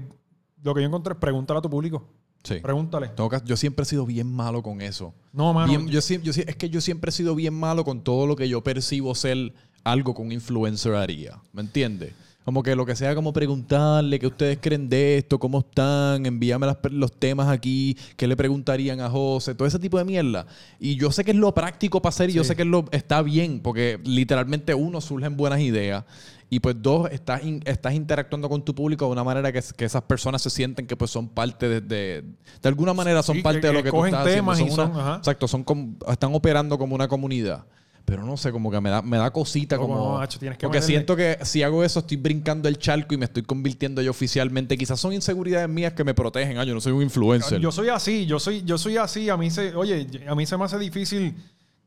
lo 0.63 0.75
que 0.75 0.81
yo 0.81 0.87
encontré 0.87 1.13
es 1.13 1.19
pregúntale 1.19 1.57
a 1.57 1.61
tu 1.61 1.69
público. 1.69 2.07
Sí. 2.43 2.59
Pregúntale. 2.61 3.11
Que- 3.15 3.41
yo 3.45 3.57
siempre 3.57 3.81
he 3.83 3.85
sido 3.85 4.05
bien 4.05 4.31
malo 4.31 4.61
con 4.61 4.81
eso. 4.81 5.13
No, 5.33 5.53
mano. 5.53 5.67
Bien- 5.67 5.87
yo, 5.87 5.99
es 5.99 6.55
que 6.55 6.69
yo 6.69 6.81
siempre 6.81 7.09
he 7.09 7.11
sido 7.11 7.33
bien 7.33 7.55
malo 7.55 7.83
con 7.83 8.01
todo 8.03 8.27
lo 8.27 8.35
que 8.35 8.47
yo 8.47 8.63
percibo 8.63 9.15
ser 9.15 9.53
algo 9.83 10.13
que 10.13 10.21
un 10.21 10.31
influencer 10.31 10.93
haría. 10.93 11.39
¿Me 11.51 11.61
entiendes? 11.61 12.13
Como 12.47 12.63
que 12.63 12.77
lo 12.77 12.85
que 12.85 12.95
sea, 12.95 13.13
como 13.13 13.33
preguntarle 13.33 14.19
qué 14.19 14.27
ustedes 14.27 14.57
creen 14.61 14.87
de 14.87 15.17
esto, 15.17 15.37
cómo 15.37 15.59
están, 15.59 16.25
envíame 16.25 16.65
las 16.65 16.77
los 16.91 17.11
temas 17.11 17.49
aquí, 17.49 17.97
qué 18.15 18.25
le 18.25 18.37
preguntarían 18.37 19.01
a 19.01 19.09
José, 19.09 19.53
todo 19.53 19.67
ese 19.67 19.79
tipo 19.79 19.97
de 19.97 20.05
mierda. 20.05 20.45
Y 20.79 20.95
yo 20.95 21.11
sé 21.11 21.25
que 21.25 21.31
es 21.31 21.37
lo 21.37 21.53
práctico 21.53 22.01
para 22.01 22.11
hacer 22.11 22.29
y 22.29 22.33
yo 22.33 22.43
Sí. 22.45 22.47
sé 22.47 22.55
que 22.55 22.61
es 22.61 22.67
lo, 22.69 22.85
está 22.91 23.21
bien, 23.21 23.59
porque 23.59 23.99
literalmente 24.05 24.73
uno, 24.73 25.01
surgen 25.01 25.35
buenas 25.35 25.59
ideas. 25.59 26.05
Y 26.49 26.61
pues 26.61 26.77
dos, 26.81 27.11
estás, 27.11 27.43
in- 27.43 27.61
estás 27.65 27.93
interactuando 27.93 28.47
con 28.47 28.63
tu 28.63 28.73
público 28.73 29.03
de 29.07 29.11
una 29.11 29.25
manera 29.25 29.51
que, 29.51 29.61
que 29.75 29.83
esas 29.83 30.03
personas 30.03 30.41
se 30.41 30.49
sienten 30.49 30.87
que 30.87 30.95
pues 30.95 31.11
son 31.11 31.27
parte 31.27 31.67
de... 31.67 31.81
De, 31.81 32.23
de 32.61 32.69
alguna 32.69 32.93
manera 32.93 33.23
son 33.23 33.35
Sí, 33.35 33.41
parte 33.41 33.59
que- 33.59 33.67
de 33.67 33.73
lo 33.73 33.79
que 33.79 33.83
que 33.83 33.91
tú 33.91 34.05
estás 34.05 34.21
haciendo. 34.21 34.53
temas 34.53 34.59
y 34.61 34.69
Son 34.73 34.91
una- 34.91 35.03
son-. 35.05 35.17
Exacto, 35.17 35.49
son 35.49 35.63
como- 35.65 35.97
están 36.09 36.33
operando 36.33 36.77
como 36.77 36.95
una 36.95 37.09
comunidad. 37.09 37.65
Pero 38.07 38.23
no 38.23 38.37
sé, 38.37 38.53
como 38.53 38.71
que 38.71 38.79
me 38.79 38.89
da, 38.89 39.01
me 39.01 39.17
da 39.17 39.29
cosita 39.31 39.75
Loco, 39.75 39.89
como... 39.89 40.11
no, 40.13 40.17
macho, 40.19 40.39
tienes 40.39 40.57
que 40.57 40.65
porque 40.65 40.79
meterle- 40.79 40.85
siento 40.85 41.17
que 41.17 41.39
si 41.41 41.61
hago 41.61 41.83
eso 41.83 41.99
estoy 41.99 42.15
brincando 42.15 42.69
el 42.69 42.77
charco 42.77 43.13
y 43.13 43.17
me 43.17 43.25
estoy 43.25 43.43
convirtiendo 43.43 44.01
yo 44.01 44.11
oficialmente. 44.11 44.77
Quizás 44.77 44.97
son 44.97 45.11
inseguridades 45.11 45.67
mías 45.67 45.91
que 45.91 46.05
me 46.05 46.13
protegen. 46.13 46.57
Ah, 46.57 46.63
yo 46.63 46.73
no 46.73 46.79
soy 46.79 46.93
un 46.93 47.01
influencer. 47.01 47.59
Yo 47.59 47.69
soy 47.69 47.89
así, 47.89 48.25
yo 48.25 48.39
soy, 48.39 48.63
yo 48.63 48.77
soy 48.77 48.95
así. 48.95 49.29
A 49.29 49.35
mí 49.35 49.51
se, 49.51 49.75
oye, 49.75 50.07
a 50.25 50.35
mí 50.35 50.45
se 50.45 50.57
me 50.57 50.63
hace 50.63 50.79
difícil 50.79 51.35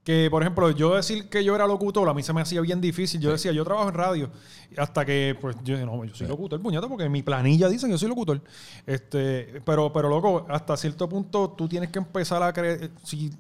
que, 0.05 0.29
por 0.31 0.43
ejemplo, 0.43 0.71
yo 0.73 0.95
decir 0.95 1.31
que 1.31 1.43
yo 1.43 1.55
era 1.55 1.67
locutor, 1.67 2.07
a 2.07 2.13
mí 2.13 2.23
se 2.23 2.35
me 2.35 2.43
hacía 2.43 2.61
bien 2.61 2.83
difícil. 2.83 3.19
Yo 3.19 3.33
decía, 3.33 3.53
yo 3.53 3.65
trabajo 3.65 3.89
en 3.89 3.95
radio. 3.95 4.31
Hasta 4.77 5.07
que, 5.07 5.35
pues, 5.41 5.57
yo 5.65 5.79
no, 5.87 6.05
yo 6.05 6.15
soy 6.15 6.27
locutor, 6.27 6.61
puñeta, 6.61 6.87
porque 6.87 7.05
en 7.05 7.13
mi 7.13 7.23
planilla 7.23 7.67
dicen 7.71 7.89
que 7.89 7.93
yo 7.93 7.99
soy 7.99 8.11
locutor. 8.11 8.43
Este, 8.87 9.63
pero, 9.65 9.91
pero 9.91 10.11
loco, 10.11 10.45
hasta 10.51 10.77
cierto 10.77 11.09
punto 11.09 11.49
tú 11.57 11.67
tienes 11.67 11.89
que 11.89 11.99
empezar 11.99 12.43
a 12.43 12.53
creer. 12.53 12.91
Si, 13.05 13.31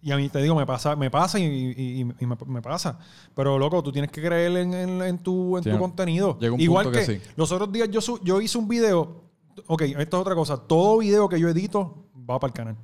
y 0.00 0.12
a 0.12 0.16
mí 0.16 0.28
te 0.28 0.40
digo, 0.40 0.54
me 0.54 0.64
pasa, 0.66 0.94
me 0.96 1.10
pasa 1.10 1.38
y, 1.38 1.44
y- 1.44 1.74
y- 1.76 2.00
y 2.20 2.26
me, 2.26 2.36
me 2.46 2.62
pasa. 2.62 2.98
Pero 3.34 3.58
loco, 3.58 3.82
tú 3.82 3.90
tienes 3.92 4.10
que 4.12 4.22
creer 4.22 4.56
en, 4.56 4.72
en- 4.74 5.02
en 5.02 5.18
tu, 5.18 5.56
en 5.58 5.64
Sí, 5.64 5.70
tu 5.70 5.78
contenido. 5.78 6.38
llega 6.40 6.54
un 6.54 6.60
Igual 6.60 6.84
punto 6.84 7.00
que, 7.00 7.06
que 7.06 7.18
sí. 7.20 7.30
los 7.36 7.50
otros 7.52 7.72
días 7.72 7.88
yo, 7.90 8.00
su- 8.00 8.20
yo 8.22 8.40
hice 8.40 8.58
un 8.58 8.68
video. 8.68 9.24
Ok, 9.66 9.82
esto 9.82 10.16
es 10.16 10.20
otra 10.20 10.34
cosa. 10.36 10.56
Todo 10.56 10.98
video 10.98 11.28
que 11.28 11.40
yo 11.40 11.48
edito 11.48 12.04
va 12.28 12.38
para 12.38 12.50
el 12.50 12.54
canal. 12.54 12.76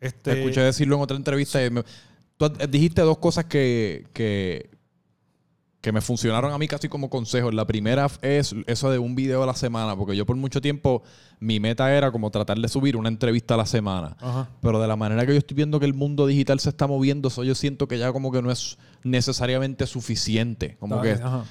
Este, 0.00 0.32
Te 0.32 0.40
escuché 0.40 0.60
decirlo 0.62 0.96
en 0.96 1.02
otra 1.02 1.16
entrevista. 1.16 1.64
y 1.64 1.70
me- 1.70 1.84
tú 2.36 2.48
dijiste 2.68 3.02
dos 3.02 3.18
cosas 3.18 3.44
que, 3.44 4.06
que, 4.12 4.70
que 5.80 5.92
me 5.92 6.00
funcionaron 6.00 6.52
a 6.52 6.58
mí 6.58 6.68
casi 6.68 6.88
como 6.88 7.08
consejos. 7.08 7.54
La 7.54 7.66
primera 7.66 8.08
es 8.22 8.54
eso 8.66 8.90
de 8.90 8.98
un 8.98 9.14
video 9.14 9.42
a 9.42 9.46
la 9.46 9.54
semana, 9.54 9.96
porque 9.96 10.14
yo 10.14 10.26
por 10.26 10.36
mucho 10.36 10.60
tiempo 10.60 11.02
mi 11.38 11.58
meta 11.58 11.94
era 11.94 12.12
como 12.12 12.30
tratar 12.30 12.58
de 12.58 12.68
subir 12.68 12.96
una 12.96 13.08
entrevista 13.08 13.54
a 13.54 13.56
la 13.56 13.66
semana. 13.66 14.16
Ajá. 14.20 14.48
Pero 14.60 14.80
de 14.80 14.88
la 14.88 14.96
manera 14.96 15.24
que 15.24 15.32
yo 15.32 15.38
estoy 15.38 15.54
viendo 15.54 15.80
que 15.80 15.86
el 15.86 15.94
mundo 15.94 16.26
digital 16.26 16.60
se 16.60 16.68
está 16.68 16.86
moviendo, 16.86 17.28
eso 17.28 17.44
yo 17.44 17.54
siento 17.54 17.88
que 17.88 17.98
ya 17.98 18.12
como 18.12 18.30
que 18.30 18.42
no 18.42 18.50
es 18.50 18.76
necesariamente 19.04 19.86
suficiente. 19.86 20.76
Como 20.78 20.96
Dale, 20.96 21.16
que 21.16 21.22
ajá. 21.22 21.44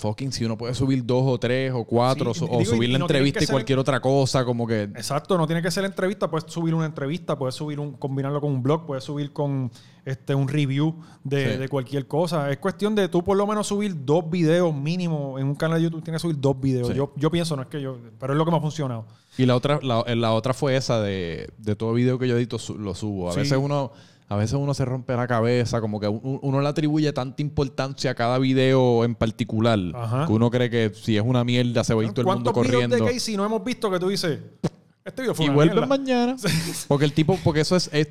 Fucking 0.00 0.32
si 0.32 0.44
uno 0.44 0.56
puede 0.58 0.74
subir 0.74 1.04
dos 1.04 1.22
o 1.26 1.38
tres 1.38 1.72
o 1.74 1.84
cuatro 1.84 2.34
Sí, 2.34 2.44
o 2.48 2.58
digo, 2.58 2.74
subir 2.74 2.90
la 2.90 2.98
no 2.98 3.04
entrevista 3.04 3.40
y 3.42 3.46
ser- 3.46 3.52
cualquier 3.52 3.78
otra 3.78 4.00
cosa, 4.00 4.44
como 4.44 4.66
que 4.66 4.82
Exacto, 4.82 5.38
no 5.38 5.46
tiene 5.46 5.62
que 5.62 5.70
ser 5.70 5.84
entrevista, 5.84 6.28
puedes 6.30 6.50
subir 6.52 6.74
una 6.74 6.86
entrevista, 6.86 7.38
puedes 7.38 7.54
subir 7.54 7.78
un, 7.78 7.92
combinarlo 7.92 8.40
con 8.40 8.50
un 8.52 8.62
blog, 8.62 8.86
puedes 8.86 9.04
subir 9.04 9.32
con 9.32 9.70
este 10.04 10.34
un 10.34 10.48
review 10.48 10.96
de, 11.22 11.52
Sí. 11.52 11.58
de 11.58 11.68
cualquier 11.68 12.06
cosa. 12.08 12.50
Es 12.50 12.56
cuestión 12.58 12.94
de 12.94 13.08
tú 13.08 13.22
por 13.22 13.36
lo 13.36 13.46
menos 13.46 13.66
subir 13.66 13.94
dos 14.04 14.28
videos 14.30 14.74
mínimo 14.74 15.38
en 15.38 15.46
un 15.46 15.54
canal 15.54 15.78
de 15.78 15.84
YouTube, 15.84 16.02
tienes 16.02 16.20
que 16.22 16.28
subir 16.28 16.40
dos 16.40 16.58
videos. 16.58 16.88
Sí. 16.88 16.94
Yo, 16.94 17.12
yo 17.16 17.30
pienso, 17.30 17.54
no 17.54 17.62
es 17.62 17.68
que 17.68 17.80
yo, 17.82 17.98
pero 18.18 18.32
es 18.32 18.38
lo 18.38 18.44
que 18.44 18.50
me 18.50 18.56
ha 18.56 18.60
funcionado. 18.60 19.04
Y 19.38 19.46
la 19.46 19.54
otra, 19.56 19.78
la, 19.82 20.02
la 20.16 20.32
otra 20.32 20.54
fue 20.54 20.74
esa 20.76 21.00
de, 21.00 21.50
de 21.58 21.76
todo 21.76 21.92
video 21.92 22.18
que 22.18 22.26
yo 22.26 22.36
edito, 22.36 22.58
su- 22.58 22.78
lo 22.78 22.94
subo. 22.94 23.30
A 23.30 23.34
veces 23.34 23.56
uno, 23.60 23.92
a 24.30 24.36
veces 24.36 24.54
uno 24.54 24.72
se 24.72 24.84
rompe 24.84 25.14
la 25.14 25.26
cabeza, 25.26 25.80
como 25.80 26.00
que 26.00 26.08
un- 26.08 26.38
uno 26.40 26.60
le 26.62 26.68
atribuye 26.68 27.12
tanta 27.12 27.42
importancia 27.42 28.12
a 28.12 28.14
cada 28.14 28.38
video 28.38 29.04
en 29.04 29.14
particular, 29.16 29.78
Ajá. 29.94 30.26
que 30.26 30.32
uno 30.32 30.50
cree 30.50 30.70
que 30.70 30.92
si 30.94 31.16
es 31.16 31.22
una 31.22 31.44
mierda 31.44 31.84
se 31.84 31.92
va 31.92 32.00
a 32.00 32.04
ir 32.04 32.12
todo 32.12 32.22
el 32.22 32.26
mundo 32.36 32.52
¿Cuántos 32.52 32.70
videos 32.70 32.84
corriendo. 32.88 33.06
de 33.06 33.12
Casey 33.12 33.36
no 33.36 33.44
hemos 33.44 33.62
visto 33.64 33.90
que 33.90 33.98
tú 33.98 34.08
dices, 34.08 34.38
este 35.04 35.22
video 35.22 35.34
fue 35.34 35.44
Y 35.46 35.48
una 35.48 35.56
vuelven 35.56 35.74
mierda"? 35.74 35.88
mañana. 35.88 36.36
Porque 36.88 37.04
el 37.04 37.12
tipo, 37.12 37.38
porque 37.44 37.60
eso 37.60 37.74
es, 37.76 37.90
es- 37.92 38.08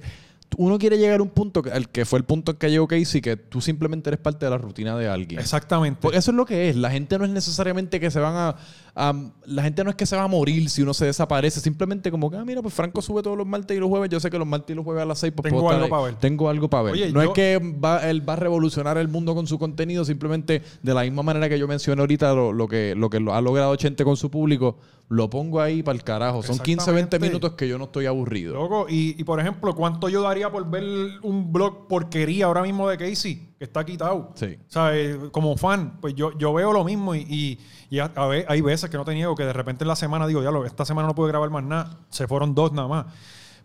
uno 0.58 0.80
quiere 0.80 0.98
llegar 0.98 1.20
a 1.20 1.24
un 1.24 1.30
punto, 1.30 1.62
el 1.72 1.90
que 1.90 2.06
fue 2.06 2.18
el 2.18 2.26
punto 2.26 2.54
en 2.54 2.58
que 2.58 2.72
llegó 2.72 2.88
Casey, 2.88 3.22
que 3.22 3.38
tú 3.38 3.62
simplemente 3.62 4.10
eres 4.10 4.20
parte 4.20 4.46
de 4.46 4.50
la 4.50 4.58
rutina 4.58 4.98
de 4.98 5.08
alguien. 5.08 5.40
Exactamente. 5.40 6.00
Porque 6.02 6.18
eso 6.18 6.32
es 6.32 6.36
lo 6.38 6.44
que 6.46 6.70
es. 6.70 6.76
La 6.76 6.90
gente 6.90 7.20
no 7.20 7.24
es 7.26 7.30
necesariamente 7.30 8.00
que 8.00 8.10
se 8.10 8.20
van 8.20 8.36
a, 8.36 8.56
a- 9.00 9.32
La 9.46 9.64
gente 9.64 9.84
no 9.84 9.90
es 9.90 9.96
que 9.96 10.06
se 10.06 10.16
va 10.16 10.24
a 10.24 10.28
morir 10.28 10.70
si 10.70 10.82
uno 10.84 10.94
se 10.94 11.06
desaparece. 11.06 11.60
Simplemente 11.60 12.12
como 12.12 12.30
que, 12.30 12.38
ah, 12.38 12.46
mira, 12.46 12.62
pues 12.62 12.74
Franco 12.74 13.02
sube 13.02 13.24
todos 13.24 13.36
los 13.38 13.48
martes 13.48 13.76
y 13.76 13.80
los 13.80 13.90
jueves. 13.90 14.10
Yo 14.12 14.20
sé 14.20 14.30
que 14.30 14.38
los 14.38 14.46
martes 14.48 14.74
y 14.74 14.76
los 14.76 14.86
jueves 14.86 15.02
a 15.02 15.06
las 15.06 15.18
6 15.20 15.34
pues 15.36 15.52
Tengo 15.52 15.70
algo 15.72 15.90
para 15.90 16.04
ver. 16.04 16.16
Tengo 16.16 16.50
algo 16.50 16.70
para 16.70 16.84
ver. 16.84 16.94
Oye, 16.94 17.12
no 17.12 17.24
yo- 17.24 17.30
es 17.30 17.34
que 17.34 17.58
va, 17.84 18.08
él 18.10 18.28
va 18.28 18.34
a 18.34 18.36
revolucionar 18.36 18.98
el 19.00 19.08
mundo 19.08 19.34
con 19.34 19.48
su 19.48 19.58
contenido. 19.58 20.06
Simplemente 20.06 20.62
de 20.84 20.94
la 20.94 21.02
misma 21.02 21.24
manera 21.24 21.50
que 21.50 21.58
yo 21.58 21.68
mencioné 21.68 22.02
ahorita 22.02 22.34
lo, 22.34 22.54
lo 22.54 22.68
que, 22.68 22.94
lo 22.96 23.10
que 23.10 23.18
ha 23.18 23.42
logrado 23.42 23.76
Chente 23.78 24.04
con 24.04 24.18
su 24.18 24.30
público, 24.30 24.78
lo 25.08 25.30
pongo 25.32 25.62
ahí 25.62 25.82
para 25.82 25.96
el 25.98 26.04
carajo. 26.04 26.44
Son 26.44 26.60
15, 26.60 26.92
20 26.92 27.00
Exactamente. 27.16 27.20
minutos 27.30 27.54
que 27.54 27.68
yo 27.68 27.78
no 27.80 27.86
estoy 27.86 28.06
aburrido. 28.06 28.54
Loco, 28.54 28.86
y, 28.88 29.20
y 29.20 29.24
por 29.24 29.40
ejemplo, 29.40 29.74
¿cuánto 29.74 30.10
yo 30.10 30.22
daría 30.22 30.52
por 30.52 30.70
ver 30.70 30.84
un 31.24 31.52
blog 31.52 31.88
porquería 31.88 32.46
ahora 32.46 32.62
mismo 32.62 32.88
de 32.88 32.98
Casey? 32.98 33.49
Que 33.60 33.66
está 33.66 33.86
quitado. 33.86 34.32
Sí. 34.36 34.58
O 34.68 34.72
sea, 34.72 34.96
eh, 34.98 35.20
como 35.32 35.56
fan, 35.58 35.98
pues 36.00 36.16
yo, 36.16 36.36
yo 36.38 36.54
veo 36.54 36.72
lo 36.74 36.84
mismo 36.86 37.14
y, 37.14 37.20
y, 37.30 37.60
y 37.90 38.00
a, 38.00 38.06
a 38.16 38.26
ve- 38.28 38.46
hay 38.48 38.62
veces 38.62 38.90
que 38.90 38.96
no 38.98 39.04
te 39.06 39.14
niego 39.14 39.36
que 39.36 39.44
de 39.44 39.52
repente 39.54 39.84
en 39.84 39.90
la 39.90 39.98
semana 39.98 40.26
digo, 40.28 40.42
ya 40.42 40.50
lo, 40.50 40.66
esta 40.66 40.86
semana 40.86 41.08
no 41.10 41.14
puedo 41.14 41.28
grabar 41.28 41.50
más 41.50 41.64
nada. 41.66 42.00
Se 42.10 42.26
fueron 42.28 42.56
dos 42.56 42.72
nada 42.72 42.88
más. 42.88 43.06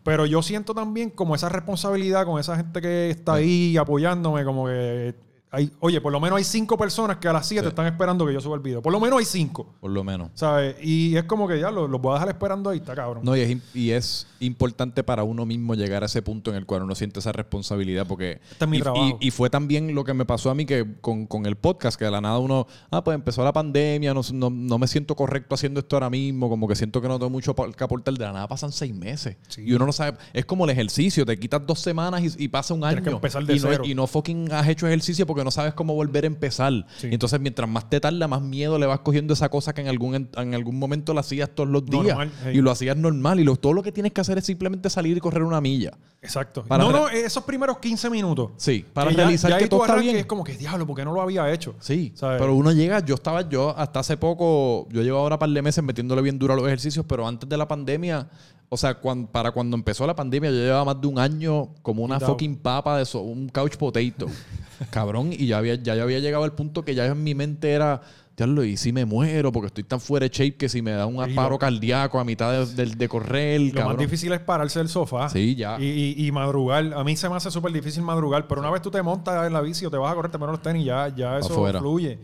Pero 0.03 0.27
yo 0.27 0.43
siento 0.43 0.75
también 0.75 1.09
como 1.11 1.35
esa 1.35 1.49
responsabilidad 1.49 2.27
con 2.27 2.39
esa 2.41 2.57
gente 2.57 2.81
que 2.83 3.09
está 3.09 3.35
ahí 3.35 3.77
apoyándome, 3.77 4.45
como 4.45 4.67
que 4.67 5.15
hay, 5.55 5.71
oye, 5.81 6.01
por 6.01 6.13
lo 6.13 6.21
menos 6.21 6.37
hay 6.39 6.45
cinco 6.45 6.77
personas 6.77 7.17
que 7.19 7.29
a 7.29 7.33
las 7.33 7.47
7 7.47 7.63
Sí. 7.63 7.69
están 7.69 7.87
esperando 7.87 8.27
que 8.27 8.33
yo 8.33 8.41
suba 8.41 8.57
el 8.57 8.63
video. 8.63 8.83
Por 8.83 8.93
lo 8.93 9.01
menos 9.01 9.19
hay 9.19 9.25
cinco. 9.25 9.75
Por 9.81 9.91
lo 9.91 10.03
menos. 10.05 10.31
¿Sabes? 10.35 10.77
Y 10.83 11.17
es 11.17 11.25
como 11.25 11.47
que 11.49 11.59
ya 11.61 11.71
los 11.71 11.89
los 11.89 12.01
voy 12.01 12.13
a 12.13 12.15
dejar 12.15 12.29
esperando 12.31 12.71
ahí, 12.71 12.79
está 12.79 12.95
cabrón. 12.95 13.25
No, 13.25 13.37
y 13.37 13.41
es, 13.41 13.59
y 13.75 13.91
es 13.91 14.27
importante 14.41 15.03
para 15.05 15.25
uno 15.25 15.47
mismo 15.47 15.75
llegar 15.75 16.03
a 16.03 16.07
ese 16.07 16.21
punto 16.23 16.51
en 16.51 16.57
el 16.57 16.67
cual 16.67 16.83
uno 16.83 16.95
siente 16.95 17.21
esa 17.21 17.33
responsabilidad 17.33 18.07
porque... 18.07 18.41
Este 18.51 18.65
es 18.65 18.71
mi 18.71 18.79
y, 18.79 18.81
trabajo. 18.81 19.19
y- 19.21 19.29
y 19.29 19.31
fue 19.31 19.49
también 19.51 19.95
lo 19.95 20.05
que 20.05 20.13
me 20.15 20.25
pasó 20.25 20.51
a 20.51 20.55
mí 20.55 20.67
que 20.67 20.85
con, 21.01 21.27
con 21.27 21.47
el 21.47 21.57
podcast, 21.57 21.99
que 21.99 22.05
de 22.05 22.11
la 22.11 22.21
nada 22.21 22.39
uno, 22.39 22.67
ah, 22.91 23.05
pues 23.05 23.15
empezó 23.15 23.45
la 23.45 23.53
pandemia, 23.53 24.13
no, 24.15 24.21
no, 24.33 24.51
no 24.51 24.79
me 24.79 24.87
siento 24.87 25.15
correcto 25.15 25.55
haciendo 25.55 25.81
esto 25.81 25.97
ahora 25.97 26.11
mismo, 26.11 26.49
como 26.49 26.67
que 26.69 26.75
siento 26.77 27.01
que 27.01 27.09
no 27.09 27.19
tengo 27.19 27.31
mucho 27.31 27.55
que 27.55 27.85
aportar, 27.85 28.15
de 28.15 28.25
la 28.25 28.33
nada 28.33 28.49
pasan 28.49 28.73
seis 28.73 28.95
meses. 28.95 29.37
Sí. 29.49 29.63
Y 29.67 29.73
uno 29.75 29.87
no 29.87 29.93
sabe, 29.93 30.19
es 30.33 30.45
como 30.45 30.65
el 30.65 30.71
ejercicio, 30.71 31.25
te 31.25 31.39
quitas 31.39 31.65
dos 31.67 31.79
semanas 31.81 32.23
y, 32.37 32.45
y 32.45 32.49
pasa 32.49 32.75
un 32.75 32.81
Tienes 32.81 32.97
año. 32.99 33.05
que 33.05 33.11
empezar 33.11 33.45
de 33.45 33.55
y, 33.57 33.61
no, 33.61 33.69
cero. 33.71 33.85
y 33.87 33.95
no 33.95 34.07
fucking 34.07 34.53
has 34.53 34.69
hecho 34.69 34.87
ejercicio 34.87 35.27
porque 35.27 35.44
no 35.45 35.51
sabes 35.51 35.75
cómo 35.75 35.95
volver 35.95 36.25
a 36.25 36.27
empezar. 36.27 36.73
Sí. 36.97 37.09
Y 37.09 37.15
entonces 37.15 37.41
mientras 37.41 37.69
más 37.69 37.89
te 37.89 38.01
tarda, 38.01 38.27
más 38.27 38.43
miedo 38.43 38.79
le 38.79 38.87
vas 38.87 39.01
cogiendo 39.01 39.35
esa 39.35 39.49
cosa 39.49 39.73
que 39.75 39.83
en 39.83 39.89
algún, 39.89 40.29
en 40.37 40.55
algún 40.55 40.79
momento 40.79 41.15
la 41.15 41.21
hacías 41.21 41.51
todos 41.51 41.69
los 41.69 41.85
días. 41.85 42.17
Normal, 42.17 42.33
hey. 42.45 42.53
Y 42.57 42.61
lo 42.61 42.71
hacías 42.71 42.97
normal. 42.97 43.41
Y 43.41 43.45
lo, 43.45 43.57
todo 43.57 43.73
lo 43.73 43.83
que 43.83 43.93
tienes 43.93 44.13
que 44.13 44.21
hacer 44.21 44.39
es 44.39 44.45
simplemente 44.45 44.91
salir 44.91 45.17
y 45.17 45.21
correr 45.21 45.43
una 45.43 45.61
milla. 45.61 45.93
Exacto. 46.25 46.65
Para 46.65 46.83
no, 46.83 46.91
no, 46.91 47.09
esos 47.09 47.45
primeros 47.45 47.79
15 47.79 48.09
minutos. 48.09 48.53
Sí, 48.57 48.85
para 48.93 49.11
Que 49.11 49.17
realizar 49.17 49.51
ya 49.51 49.59
que 49.59 49.69
todo 49.69 49.83
está 49.83 49.97
bien. 49.97 50.17
Es 50.17 50.27
como 50.27 50.43
que, 50.43 50.57
diablo, 50.57 50.87
¿por 50.87 50.97
qué 50.97 51.05
no 51.05 51.13
lo 51.13 51.21
había 51.21 51.53
hecho? 51.53 51.75
Sí, 51.81 52.13
¿Sabes? 52.15 52.41
pero 52.41 52.55
uno 52.55 52.73
llega, 52.73 53.05
yo 53.05 53.15
estaba, 53.15 53.47
yo 53.47 53.77
hasta 53.77 54.01
hace 54.01 54.17
poco, 54.17 54.89
yo 54.91 55.03
llevo 55.03 55.19
ahora 55.19 55.35
un 55.35 55.39
par 55.41 55.51
de 55.51 55.61
meses 55.61 55.85
metiéndole 55.85 56.23
bien 56.23 56.39
duro 56.39 56.55
a 56.55 56.57
los 56.57 56.67
ejercicios, 56.67 57.05
pero 57.07 57.29
antes 57.29 57.49
de 57.49 57.57
la 57.57 57.69
pandemia, 57.69 58.29
o 58.69 58.77
sea, 58.77 58.99
para 59.31 59.51
cuando 59.53 59.77
empezó 59.77 60.07
la 60.07 60.15
pandemia, 60.17 60.51
yo 60.51 60.57
llevaba 60.57 60.85
más 60.87 61.01
de 61.01 61.07
un 61.07 61.19
año 61.19 61.69
como 61.83 62.03
una 62.03 62.19
fucking 62.19 62.57
papa 62.57 62.97
de 62.97 63.03
eso, 63.05 63.21
un 63.21 63.49
couch 63.49 63.77
potato. 63.77 64.27
Cabrón, 64.91 65.31
y 65.33 65.47
ya 65.47 65.59
había, 65.59 65.77
ya 65.77 65.95
yo 65.95 66.03
había 66.03 66.19
llegado 66.19 66.45
al 66.45 66.53
punto 66.53 66.85
que 66.85 66.95
ya 66.95 67.07
en 67.07 67.23
mi 67.23 67.35
mente 67.35 67.71
era, 67.71 68.01
diablo, 68.37 68.65
y 68.65 68.77
si 68.77 68.93
me 68.93 69.05
muero 69.05 69.53
porque 69.53 69.69
estoy 69.69 69.85
tan 69.85 70.01
fuera 70.01 70.25
de 70.25 70.31
shape 70.35 70.57
que 70.57 70.69
si 70.69 70.83
me 70.83 70.91
da 70.91 71.07
un 71.07 71.25
Sí, 71.25 71.33
paro 71.35 71.51
lo- 71.51 71.59
cardíaco 71.59 72.19
a 72.19 72.25
mitad 72.25 72.67
de, 72.67 72.85
de- 72.87 72.97
de 72.97 73.09
correr, 73.09 73.61
Lo 73.61 73.73
cabrón. 73.75 73.93
más 73.93 73.99
difícil 73.99 74.33
es 74.33 74.41
pararse 74.41 74.81
del 74.81 74.89
sofá. 74.89 75.29
Sí, 75.29 75.55
ya. 75.55 75.77
Y, 75.81 75.85
y- 76.19 76.27
y 76.27 76.33
madrugar. 76.33 76.93
A 76.95 77.05
mí 77.05 77.17
se 77.17 77.29
me 77.29 77.37
hace 77.37 77.53
súper 77.53 77.71
difícil 77.73 78.03
madrugar, 78.03 78.49
pero 78.49 78.61
una 78.61 78.71
vez 78.71 78.83
tú 78.83 78.91
te 78.91 79.01
montas 79.03 79.47
en 79.47 79.53
la 79.53 79.61
bici 79.61 79.87
o 79.87 79.91
te 79.91 79.97
vas 79.97 80.11
a 80.11 80.15
correr, 80.17 80.33
te 80.33 80.39
pones 80.41 80.53
los 80.55 80.63
tenis, 80.63 80.85
ya, 80.85 81.15
ya 81.15 81.39
eso 81.39 81.53
Afuera. 81.53 81.79
fluye. 81.79 82.19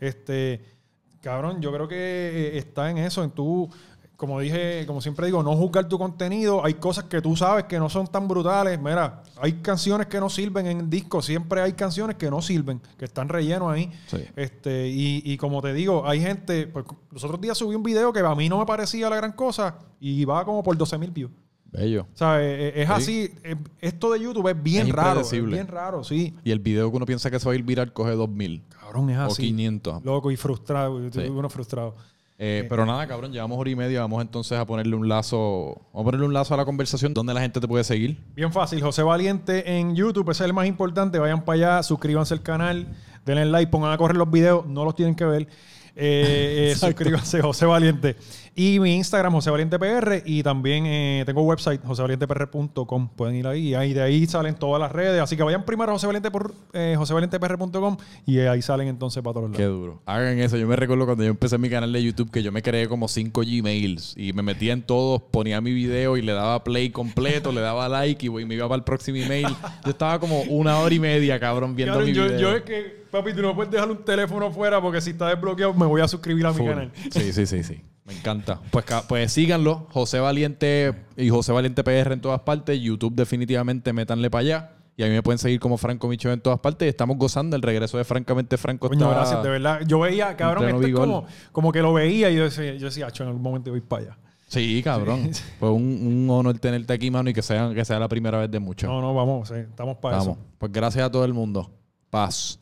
Este, 0.00 0.60
cabrón, 1.20 1.60
yo 1.62 1.72
creo 1.72 1.86
que 1.86 1.94
eh, 1.96 2.58
está 2.58 2.90
en 2.90 2.98
eso, 2.98 3.22
en 3.22 3.30
tú, 3.30 3.70
como 4.22 4.38
dije, 4.38 4.84
como 4.86 5.00
siempre 5.00 5.26
digo, 5.26 5.42
no 5.42 5.56
juzgar 5.56 5.88
tu 5.88 5.98
contenido. 5.98 6.64
Hay 6.64 6.74
cosas 6.74 7.04
que 7.06 7.20
tú 7.20 7.34
sabes 7.34 7.64
que 7.64 7.76
no 7.80 7.88
son 7.90 8.06
tan 8.06 8.28
brutales. 8.28 8.80
Mira, 8.80 9.24
hay 9.40 9.54
canciones 9.54 10.06
que 10.06 10.20
no 10.20 10.30
sirven 10.30 10.68
en 10.68 10.88
discos, 10.88 11.26
siempre 11.26 11.60
hay 11.60 11.72
canciones 11.72 12.14
que 12.14 12.30
no 12.30 12.40
sirven, 12.40 12.80
que 12.96 13.04
están 13.06 13.28
rellenos 13.28 13.72
ahí. 13.72 13.90
Sí. 14.06 14.18
Este, 14.36 14.86
y, 14.88 15.22
y 15.24 15.36
como 15.36 15.60
te 15.60 15.72
digo, 15.72 16.06
hay 16.08 16.20
gente, 16.20 16.68
pues, 16.68 16.84
los 17.10 17.24
otros 17.24 17.40
días 17.40 17.58
subí 17.58 17.74
un 17.74 17.82
video 17.82 18.12
que 18.12 18.20
a 18.20 18.34
mí 18.36 18.48
no 18.48 18.60
me 18.60 18.64
parecía 18.66 19.10
la 19.10 19.16
gran 19.16 19.32
cosa 19.32 19.74
y 19.98 20.24
va 20.24 20.44
como 20.44 20.62
por 20.62 20.76
12 20.76 20.98
mil 20.98 21.10
views. 21.10 21.32
Bello. 21.72 22.02
O 22.12 22.16
sea, 22.16 22.36
eh, 22.40 22.80
es, 22.82 22.86
Sí. 22.86 22.92
así. 22.92 23.34
eh, 23.44 23.56
Esto 23.80 24.12
de 24.12 24.20
YouTube 24.20 24.46
es 24.48 24.62
bien 24.62 24.88
Es 24.88 24.92
raro. 24.92 25.22
Es 25.22 25.30
bien 25.30 25.66
raro, 25.66 26.04
sí. 26.04 26.36
Y 26.44 26.50
el 26.50 26.58
video 26.58 26.90
que 26.90 26.96
uno 26.98 27.06
piensa 27.06 27.30
que 27.30 27.40
se 27.40 27.46
va 27.46 27.52
a 27.52 27.54
ir 27.56 27.62
viral 27.62 27.92
coge 27.94 28.10
2000 28.12 28.62
Cabrón, 28.78 29.08
es 29.08 29.16
o 29.18 29.22
así. 29.22 29.42
500. 29.44 30.04
Loco 30.04 30.30
y 30.30 30.36
frustrado. 30.36 31.10
Sí. 31.10 31.20
Uno 31.20 31.48
frustrado. 31.48 31.96
Eh, 32.44 32.66
pero 32.68 32.84
nada, 32.84 33.06
cabrón, 33.06 33.30
llevamos 33.30 33.56
hora 33.56 33.70
y 33.70 33.76
media. 33.76 34.00
Vamos 34.00 34.20
entonces 34.20 34.58
a 34.58 34.66
ponerle 34.66 34.96
un 34.96 35.08
lazo. 35.08 35.80
Vamos 35.92 36.00
a 36.00 36.04
ponerle 36.06 36.26
un 36.26 36.32
lazo 36.32 36.54
a 36.54 36.56
la 36.56 36.64
conversación. 36.64 37.14
¿Dónde 37.14 37.32
la 37.32 37.40
gente 37.40 37.60
te 37.60 37.68
puede 37.68 37.84
seguir? 37.84 38.18
Bien 38.34 38.52
fácil. 38.52 38.82
José 38.82 39.04
Valiente 39.04 39.78
en 39.78 39.94
YouTube, 39.94 40.28
ese 40.28 40.42
es 40.42 40.48
el 40.48 40.52
más 40.52 40.66
importante. 40.66 41.20
Vayan 41.20 41.44
para 41.44 41.54
allá, 41.54 41.82
suscríbanse 41.84 42.34
al 42.34 42.42
canal, 42.42 42.88
denle 43.24 43.44
like, 43.44 43.70
pongan 43.70 43.92
a 43.92 43.96
correr 43.96 44.16
los 44.16 44.28
videos, 44.28 44.66
no 44.66 44.84
los 44.84 44.96
tienen 44.96 45.14
que 45.14 45.24
ver. 45.24 45.42
Eh, 45.94 46.72
eh, 46.72 46.74
suscríbanse, 46.80 47.40
José 47.40 47.64
Valiente. 47.64 48.16
Y 48.54 48.78
mi 48.80 48.94
Instagram, 48.96 49.32
José 49.32 49.50
Valiente 49.50 49.78
PR. 49.78 50.22
Y 50.26 50.42
también 50.42 50.84
eh, 50.86 51.22
tengo 51.24 51.42
website, 51.42 51.80
josevalientepr.com. 51.82 53.08
Pueden 53.16 53.36
ir 53.36 53.46
ahí. 53.46 53.68
Y 53.68 53.74
ahí 53.74 53.94
de 53.94 54.02
ahí 54.02 54.26
salen 54.26 54.54
todas 54.54 54.80
las 54.80 54.92
redes. 54.92 55.22
Así 55.22 55.36
que 55.36 55.42
vayan 55.42 55.64
primero 55.64 55.90
a 55.90 55.94
José 55.94 56.06
Valiente 56.06 56.30
por, 56.30 56.52
eh, 56.74 56.94
josevalientepr.com 56.98 57.96
y 58.26 58.38
ahí 58.40 58.60
salen 58.60 58.88
entonces 58.88 59.22
para 59.22 59.34
todos 59.34 59.50
lados. 59.50 59.56
Qué 59.56 59.64
duro. 59.64 60.02
Hagan 60.04 60.38
eso. 60.38 60.56
Yo 60.58 60.66
me 60.66 60.76
recuerdo 60.76 61.06
cuando 61.06 61.24
yo 61.24 61.30
empecé 61.30 61.56
mi 61.56 61.70
canal 61.70 61.92
de 61.92 62.02
YouTube 62.02 62.30
que 62.30 62.42
yo 62.42 62.52
me 62.52 62.62
creé 62.62 62.88
como 62.88 63.08
cinco 63.08 63.40
Gmails 63.40 64.14
y 64.16 64.32
me 64.32 64.42
metía 64.42 64.74
en 64.74 64.82
todos, 64.82 65.22
ponía 65.22 65.60
mi 65.60 65.72
video 65.72 66.16
y 66.16 66.22
le 66.22 66.32
daba 66.32 66.62
play 66.62 66.90
completo, 66.90 67.52
le 67.52 67.60
daba 67.60 67.88
like 67.88 68.26
y 68.26 68.30
me 68.30 68.54
iba 68.54 68.68
para 68.68 68.76
el 68.76 68.84
próximo 68.84 69.18
email. 69.18 69.46
Yo 69.84 69.90
estaba 69.90 70.18
como 70.18 70.42
una 70.42 70.78
hora 70.78 70.94
y 70.94 70.98
media, 70.98 71.40
cabrón, 71.40 71.74
viendo 71.74 72.00
mi 72.00 72.12
yo, 72.12 72.24
video. 72.24 72.38
yo 72.38 72.56
es 72.56 72.62
que, 72.62 73.04
papi, 73.10 73.32
tú 73.32 73.40
no 73.42 73.54
puedes 73.54 73.72
dejar 73.72 73.90
un 73.90 74.04
teléfono 74.04 74.50
fuera 74.50 74.80
porque 74.80 75.00
si 75.00 75.10
está 75.10 75.28
desbloqueado 75.28 75.72
me 75.72 75.86
voy 75.86 76.02
a 76.02 76.08
suscribir 76.08 76.46
a 76.46 76.52
mi 76.52 76.64
canal. 76.64 76.92
Sí, 77.10 77.32
sí, 77.32 77.46
sí, 77.46 77.62
sí. 77.62 77.82
Me 78.12 78.18
encanta. 78.18 78.60
Pues, 78.70 78.84
pues 79.08 79.32
síganlo. 79.32 79.86
José 79.92 80.20
Valiente 80.20 80.92
y 81.16 81.28
José 81.30 81.52
Valiente 81.52 81.82
PR 81.84 82.12
en 82.12 82.20
todas 82.20 82.40
partes. 82.40 82.80
YouTube 82.80 83.14
definitivamente 83.14 83.92
métanle 83.92 84.30
para 84.30 84.40
allá. 84.40 84.70
Y 84.96 85.02
a 85.04 85.06
mí 85.06 85.12
me 85.12 85.22
pueden 85.22 85.38
seguir 85.38 85.58
como 85.58 85.78
Franco 85.78 86.06
Micho 86.08 86.30
en 86.30 86.40
todas 86.40 86.58
partes. 86.60 86.86
Y 86.86 86.88
estamos 86.90 87.16
gozando 87.16 87.56
el 87.56 87.62
regreso 87.62 87.96
de 87.98 88.04
Francamente 88.04 88.58
Franco. 88.58 88.88
Coño, 88.88 89.08
gracias, 89.08 89.42
de 89.42 89.48
verdad. 89.48 89.80
Yo 89.86 90.00
veía, 90.00 90.36
cabrón, 90.36 90.68
esto 90.68 90.86
es 90.86 90.94
como, 90.94 91.26
como 91.50 91.72
que 91.72 91.80
lo 91.80 91.92
veía 91.94 92.30
y 92.30 92.36
yo 92.36 92.44
decía, 92.44 92.74
yo 92.74 92.86
decía, 92.86 93.06
"Acho, 93.06 93.22
en 93.22 93.28
algún 93.30 93.42
momento 93.42 93.70
voy 93.70 93.80
para 93.80 94.02
allá. 94.02 94.18
Sí, 94.48 94.82
cabrón. 94.84 95.30
Fue 95.58 95.70
un, 95.70 95.82
un 96.06 96.28
honor 96.30 96.58
tenerte 96.58 96.92
aquí, 96.92 97.10
mano, 97.10 97.30
y 97.30 97.32
que 97.32 97.40
sea, 97.40 97.72
que 97.72 97.84
sea 97.86 97.98
la 97.98 98.08
primera 98.08 98.38
vez 98.38 98.50
de 98.50 98.58
muchos. 98.60 98.88
No, 98.88 99.00
no, 99.00 99.14
vamos, 99.14 99.48
sí, 99.48 99.54
estamos 99.54 99.96
para 99.96 100.18
Vamos. 100.18 100.36
eso. 100.36 100.46
Pues 100.58 100.70
gracias 100.70 101.06
a 101.06 101.10
todo 101.10 101.24
el 101.24 101.32
mundo. 101.32 101.70
Paz. 102.10 102.60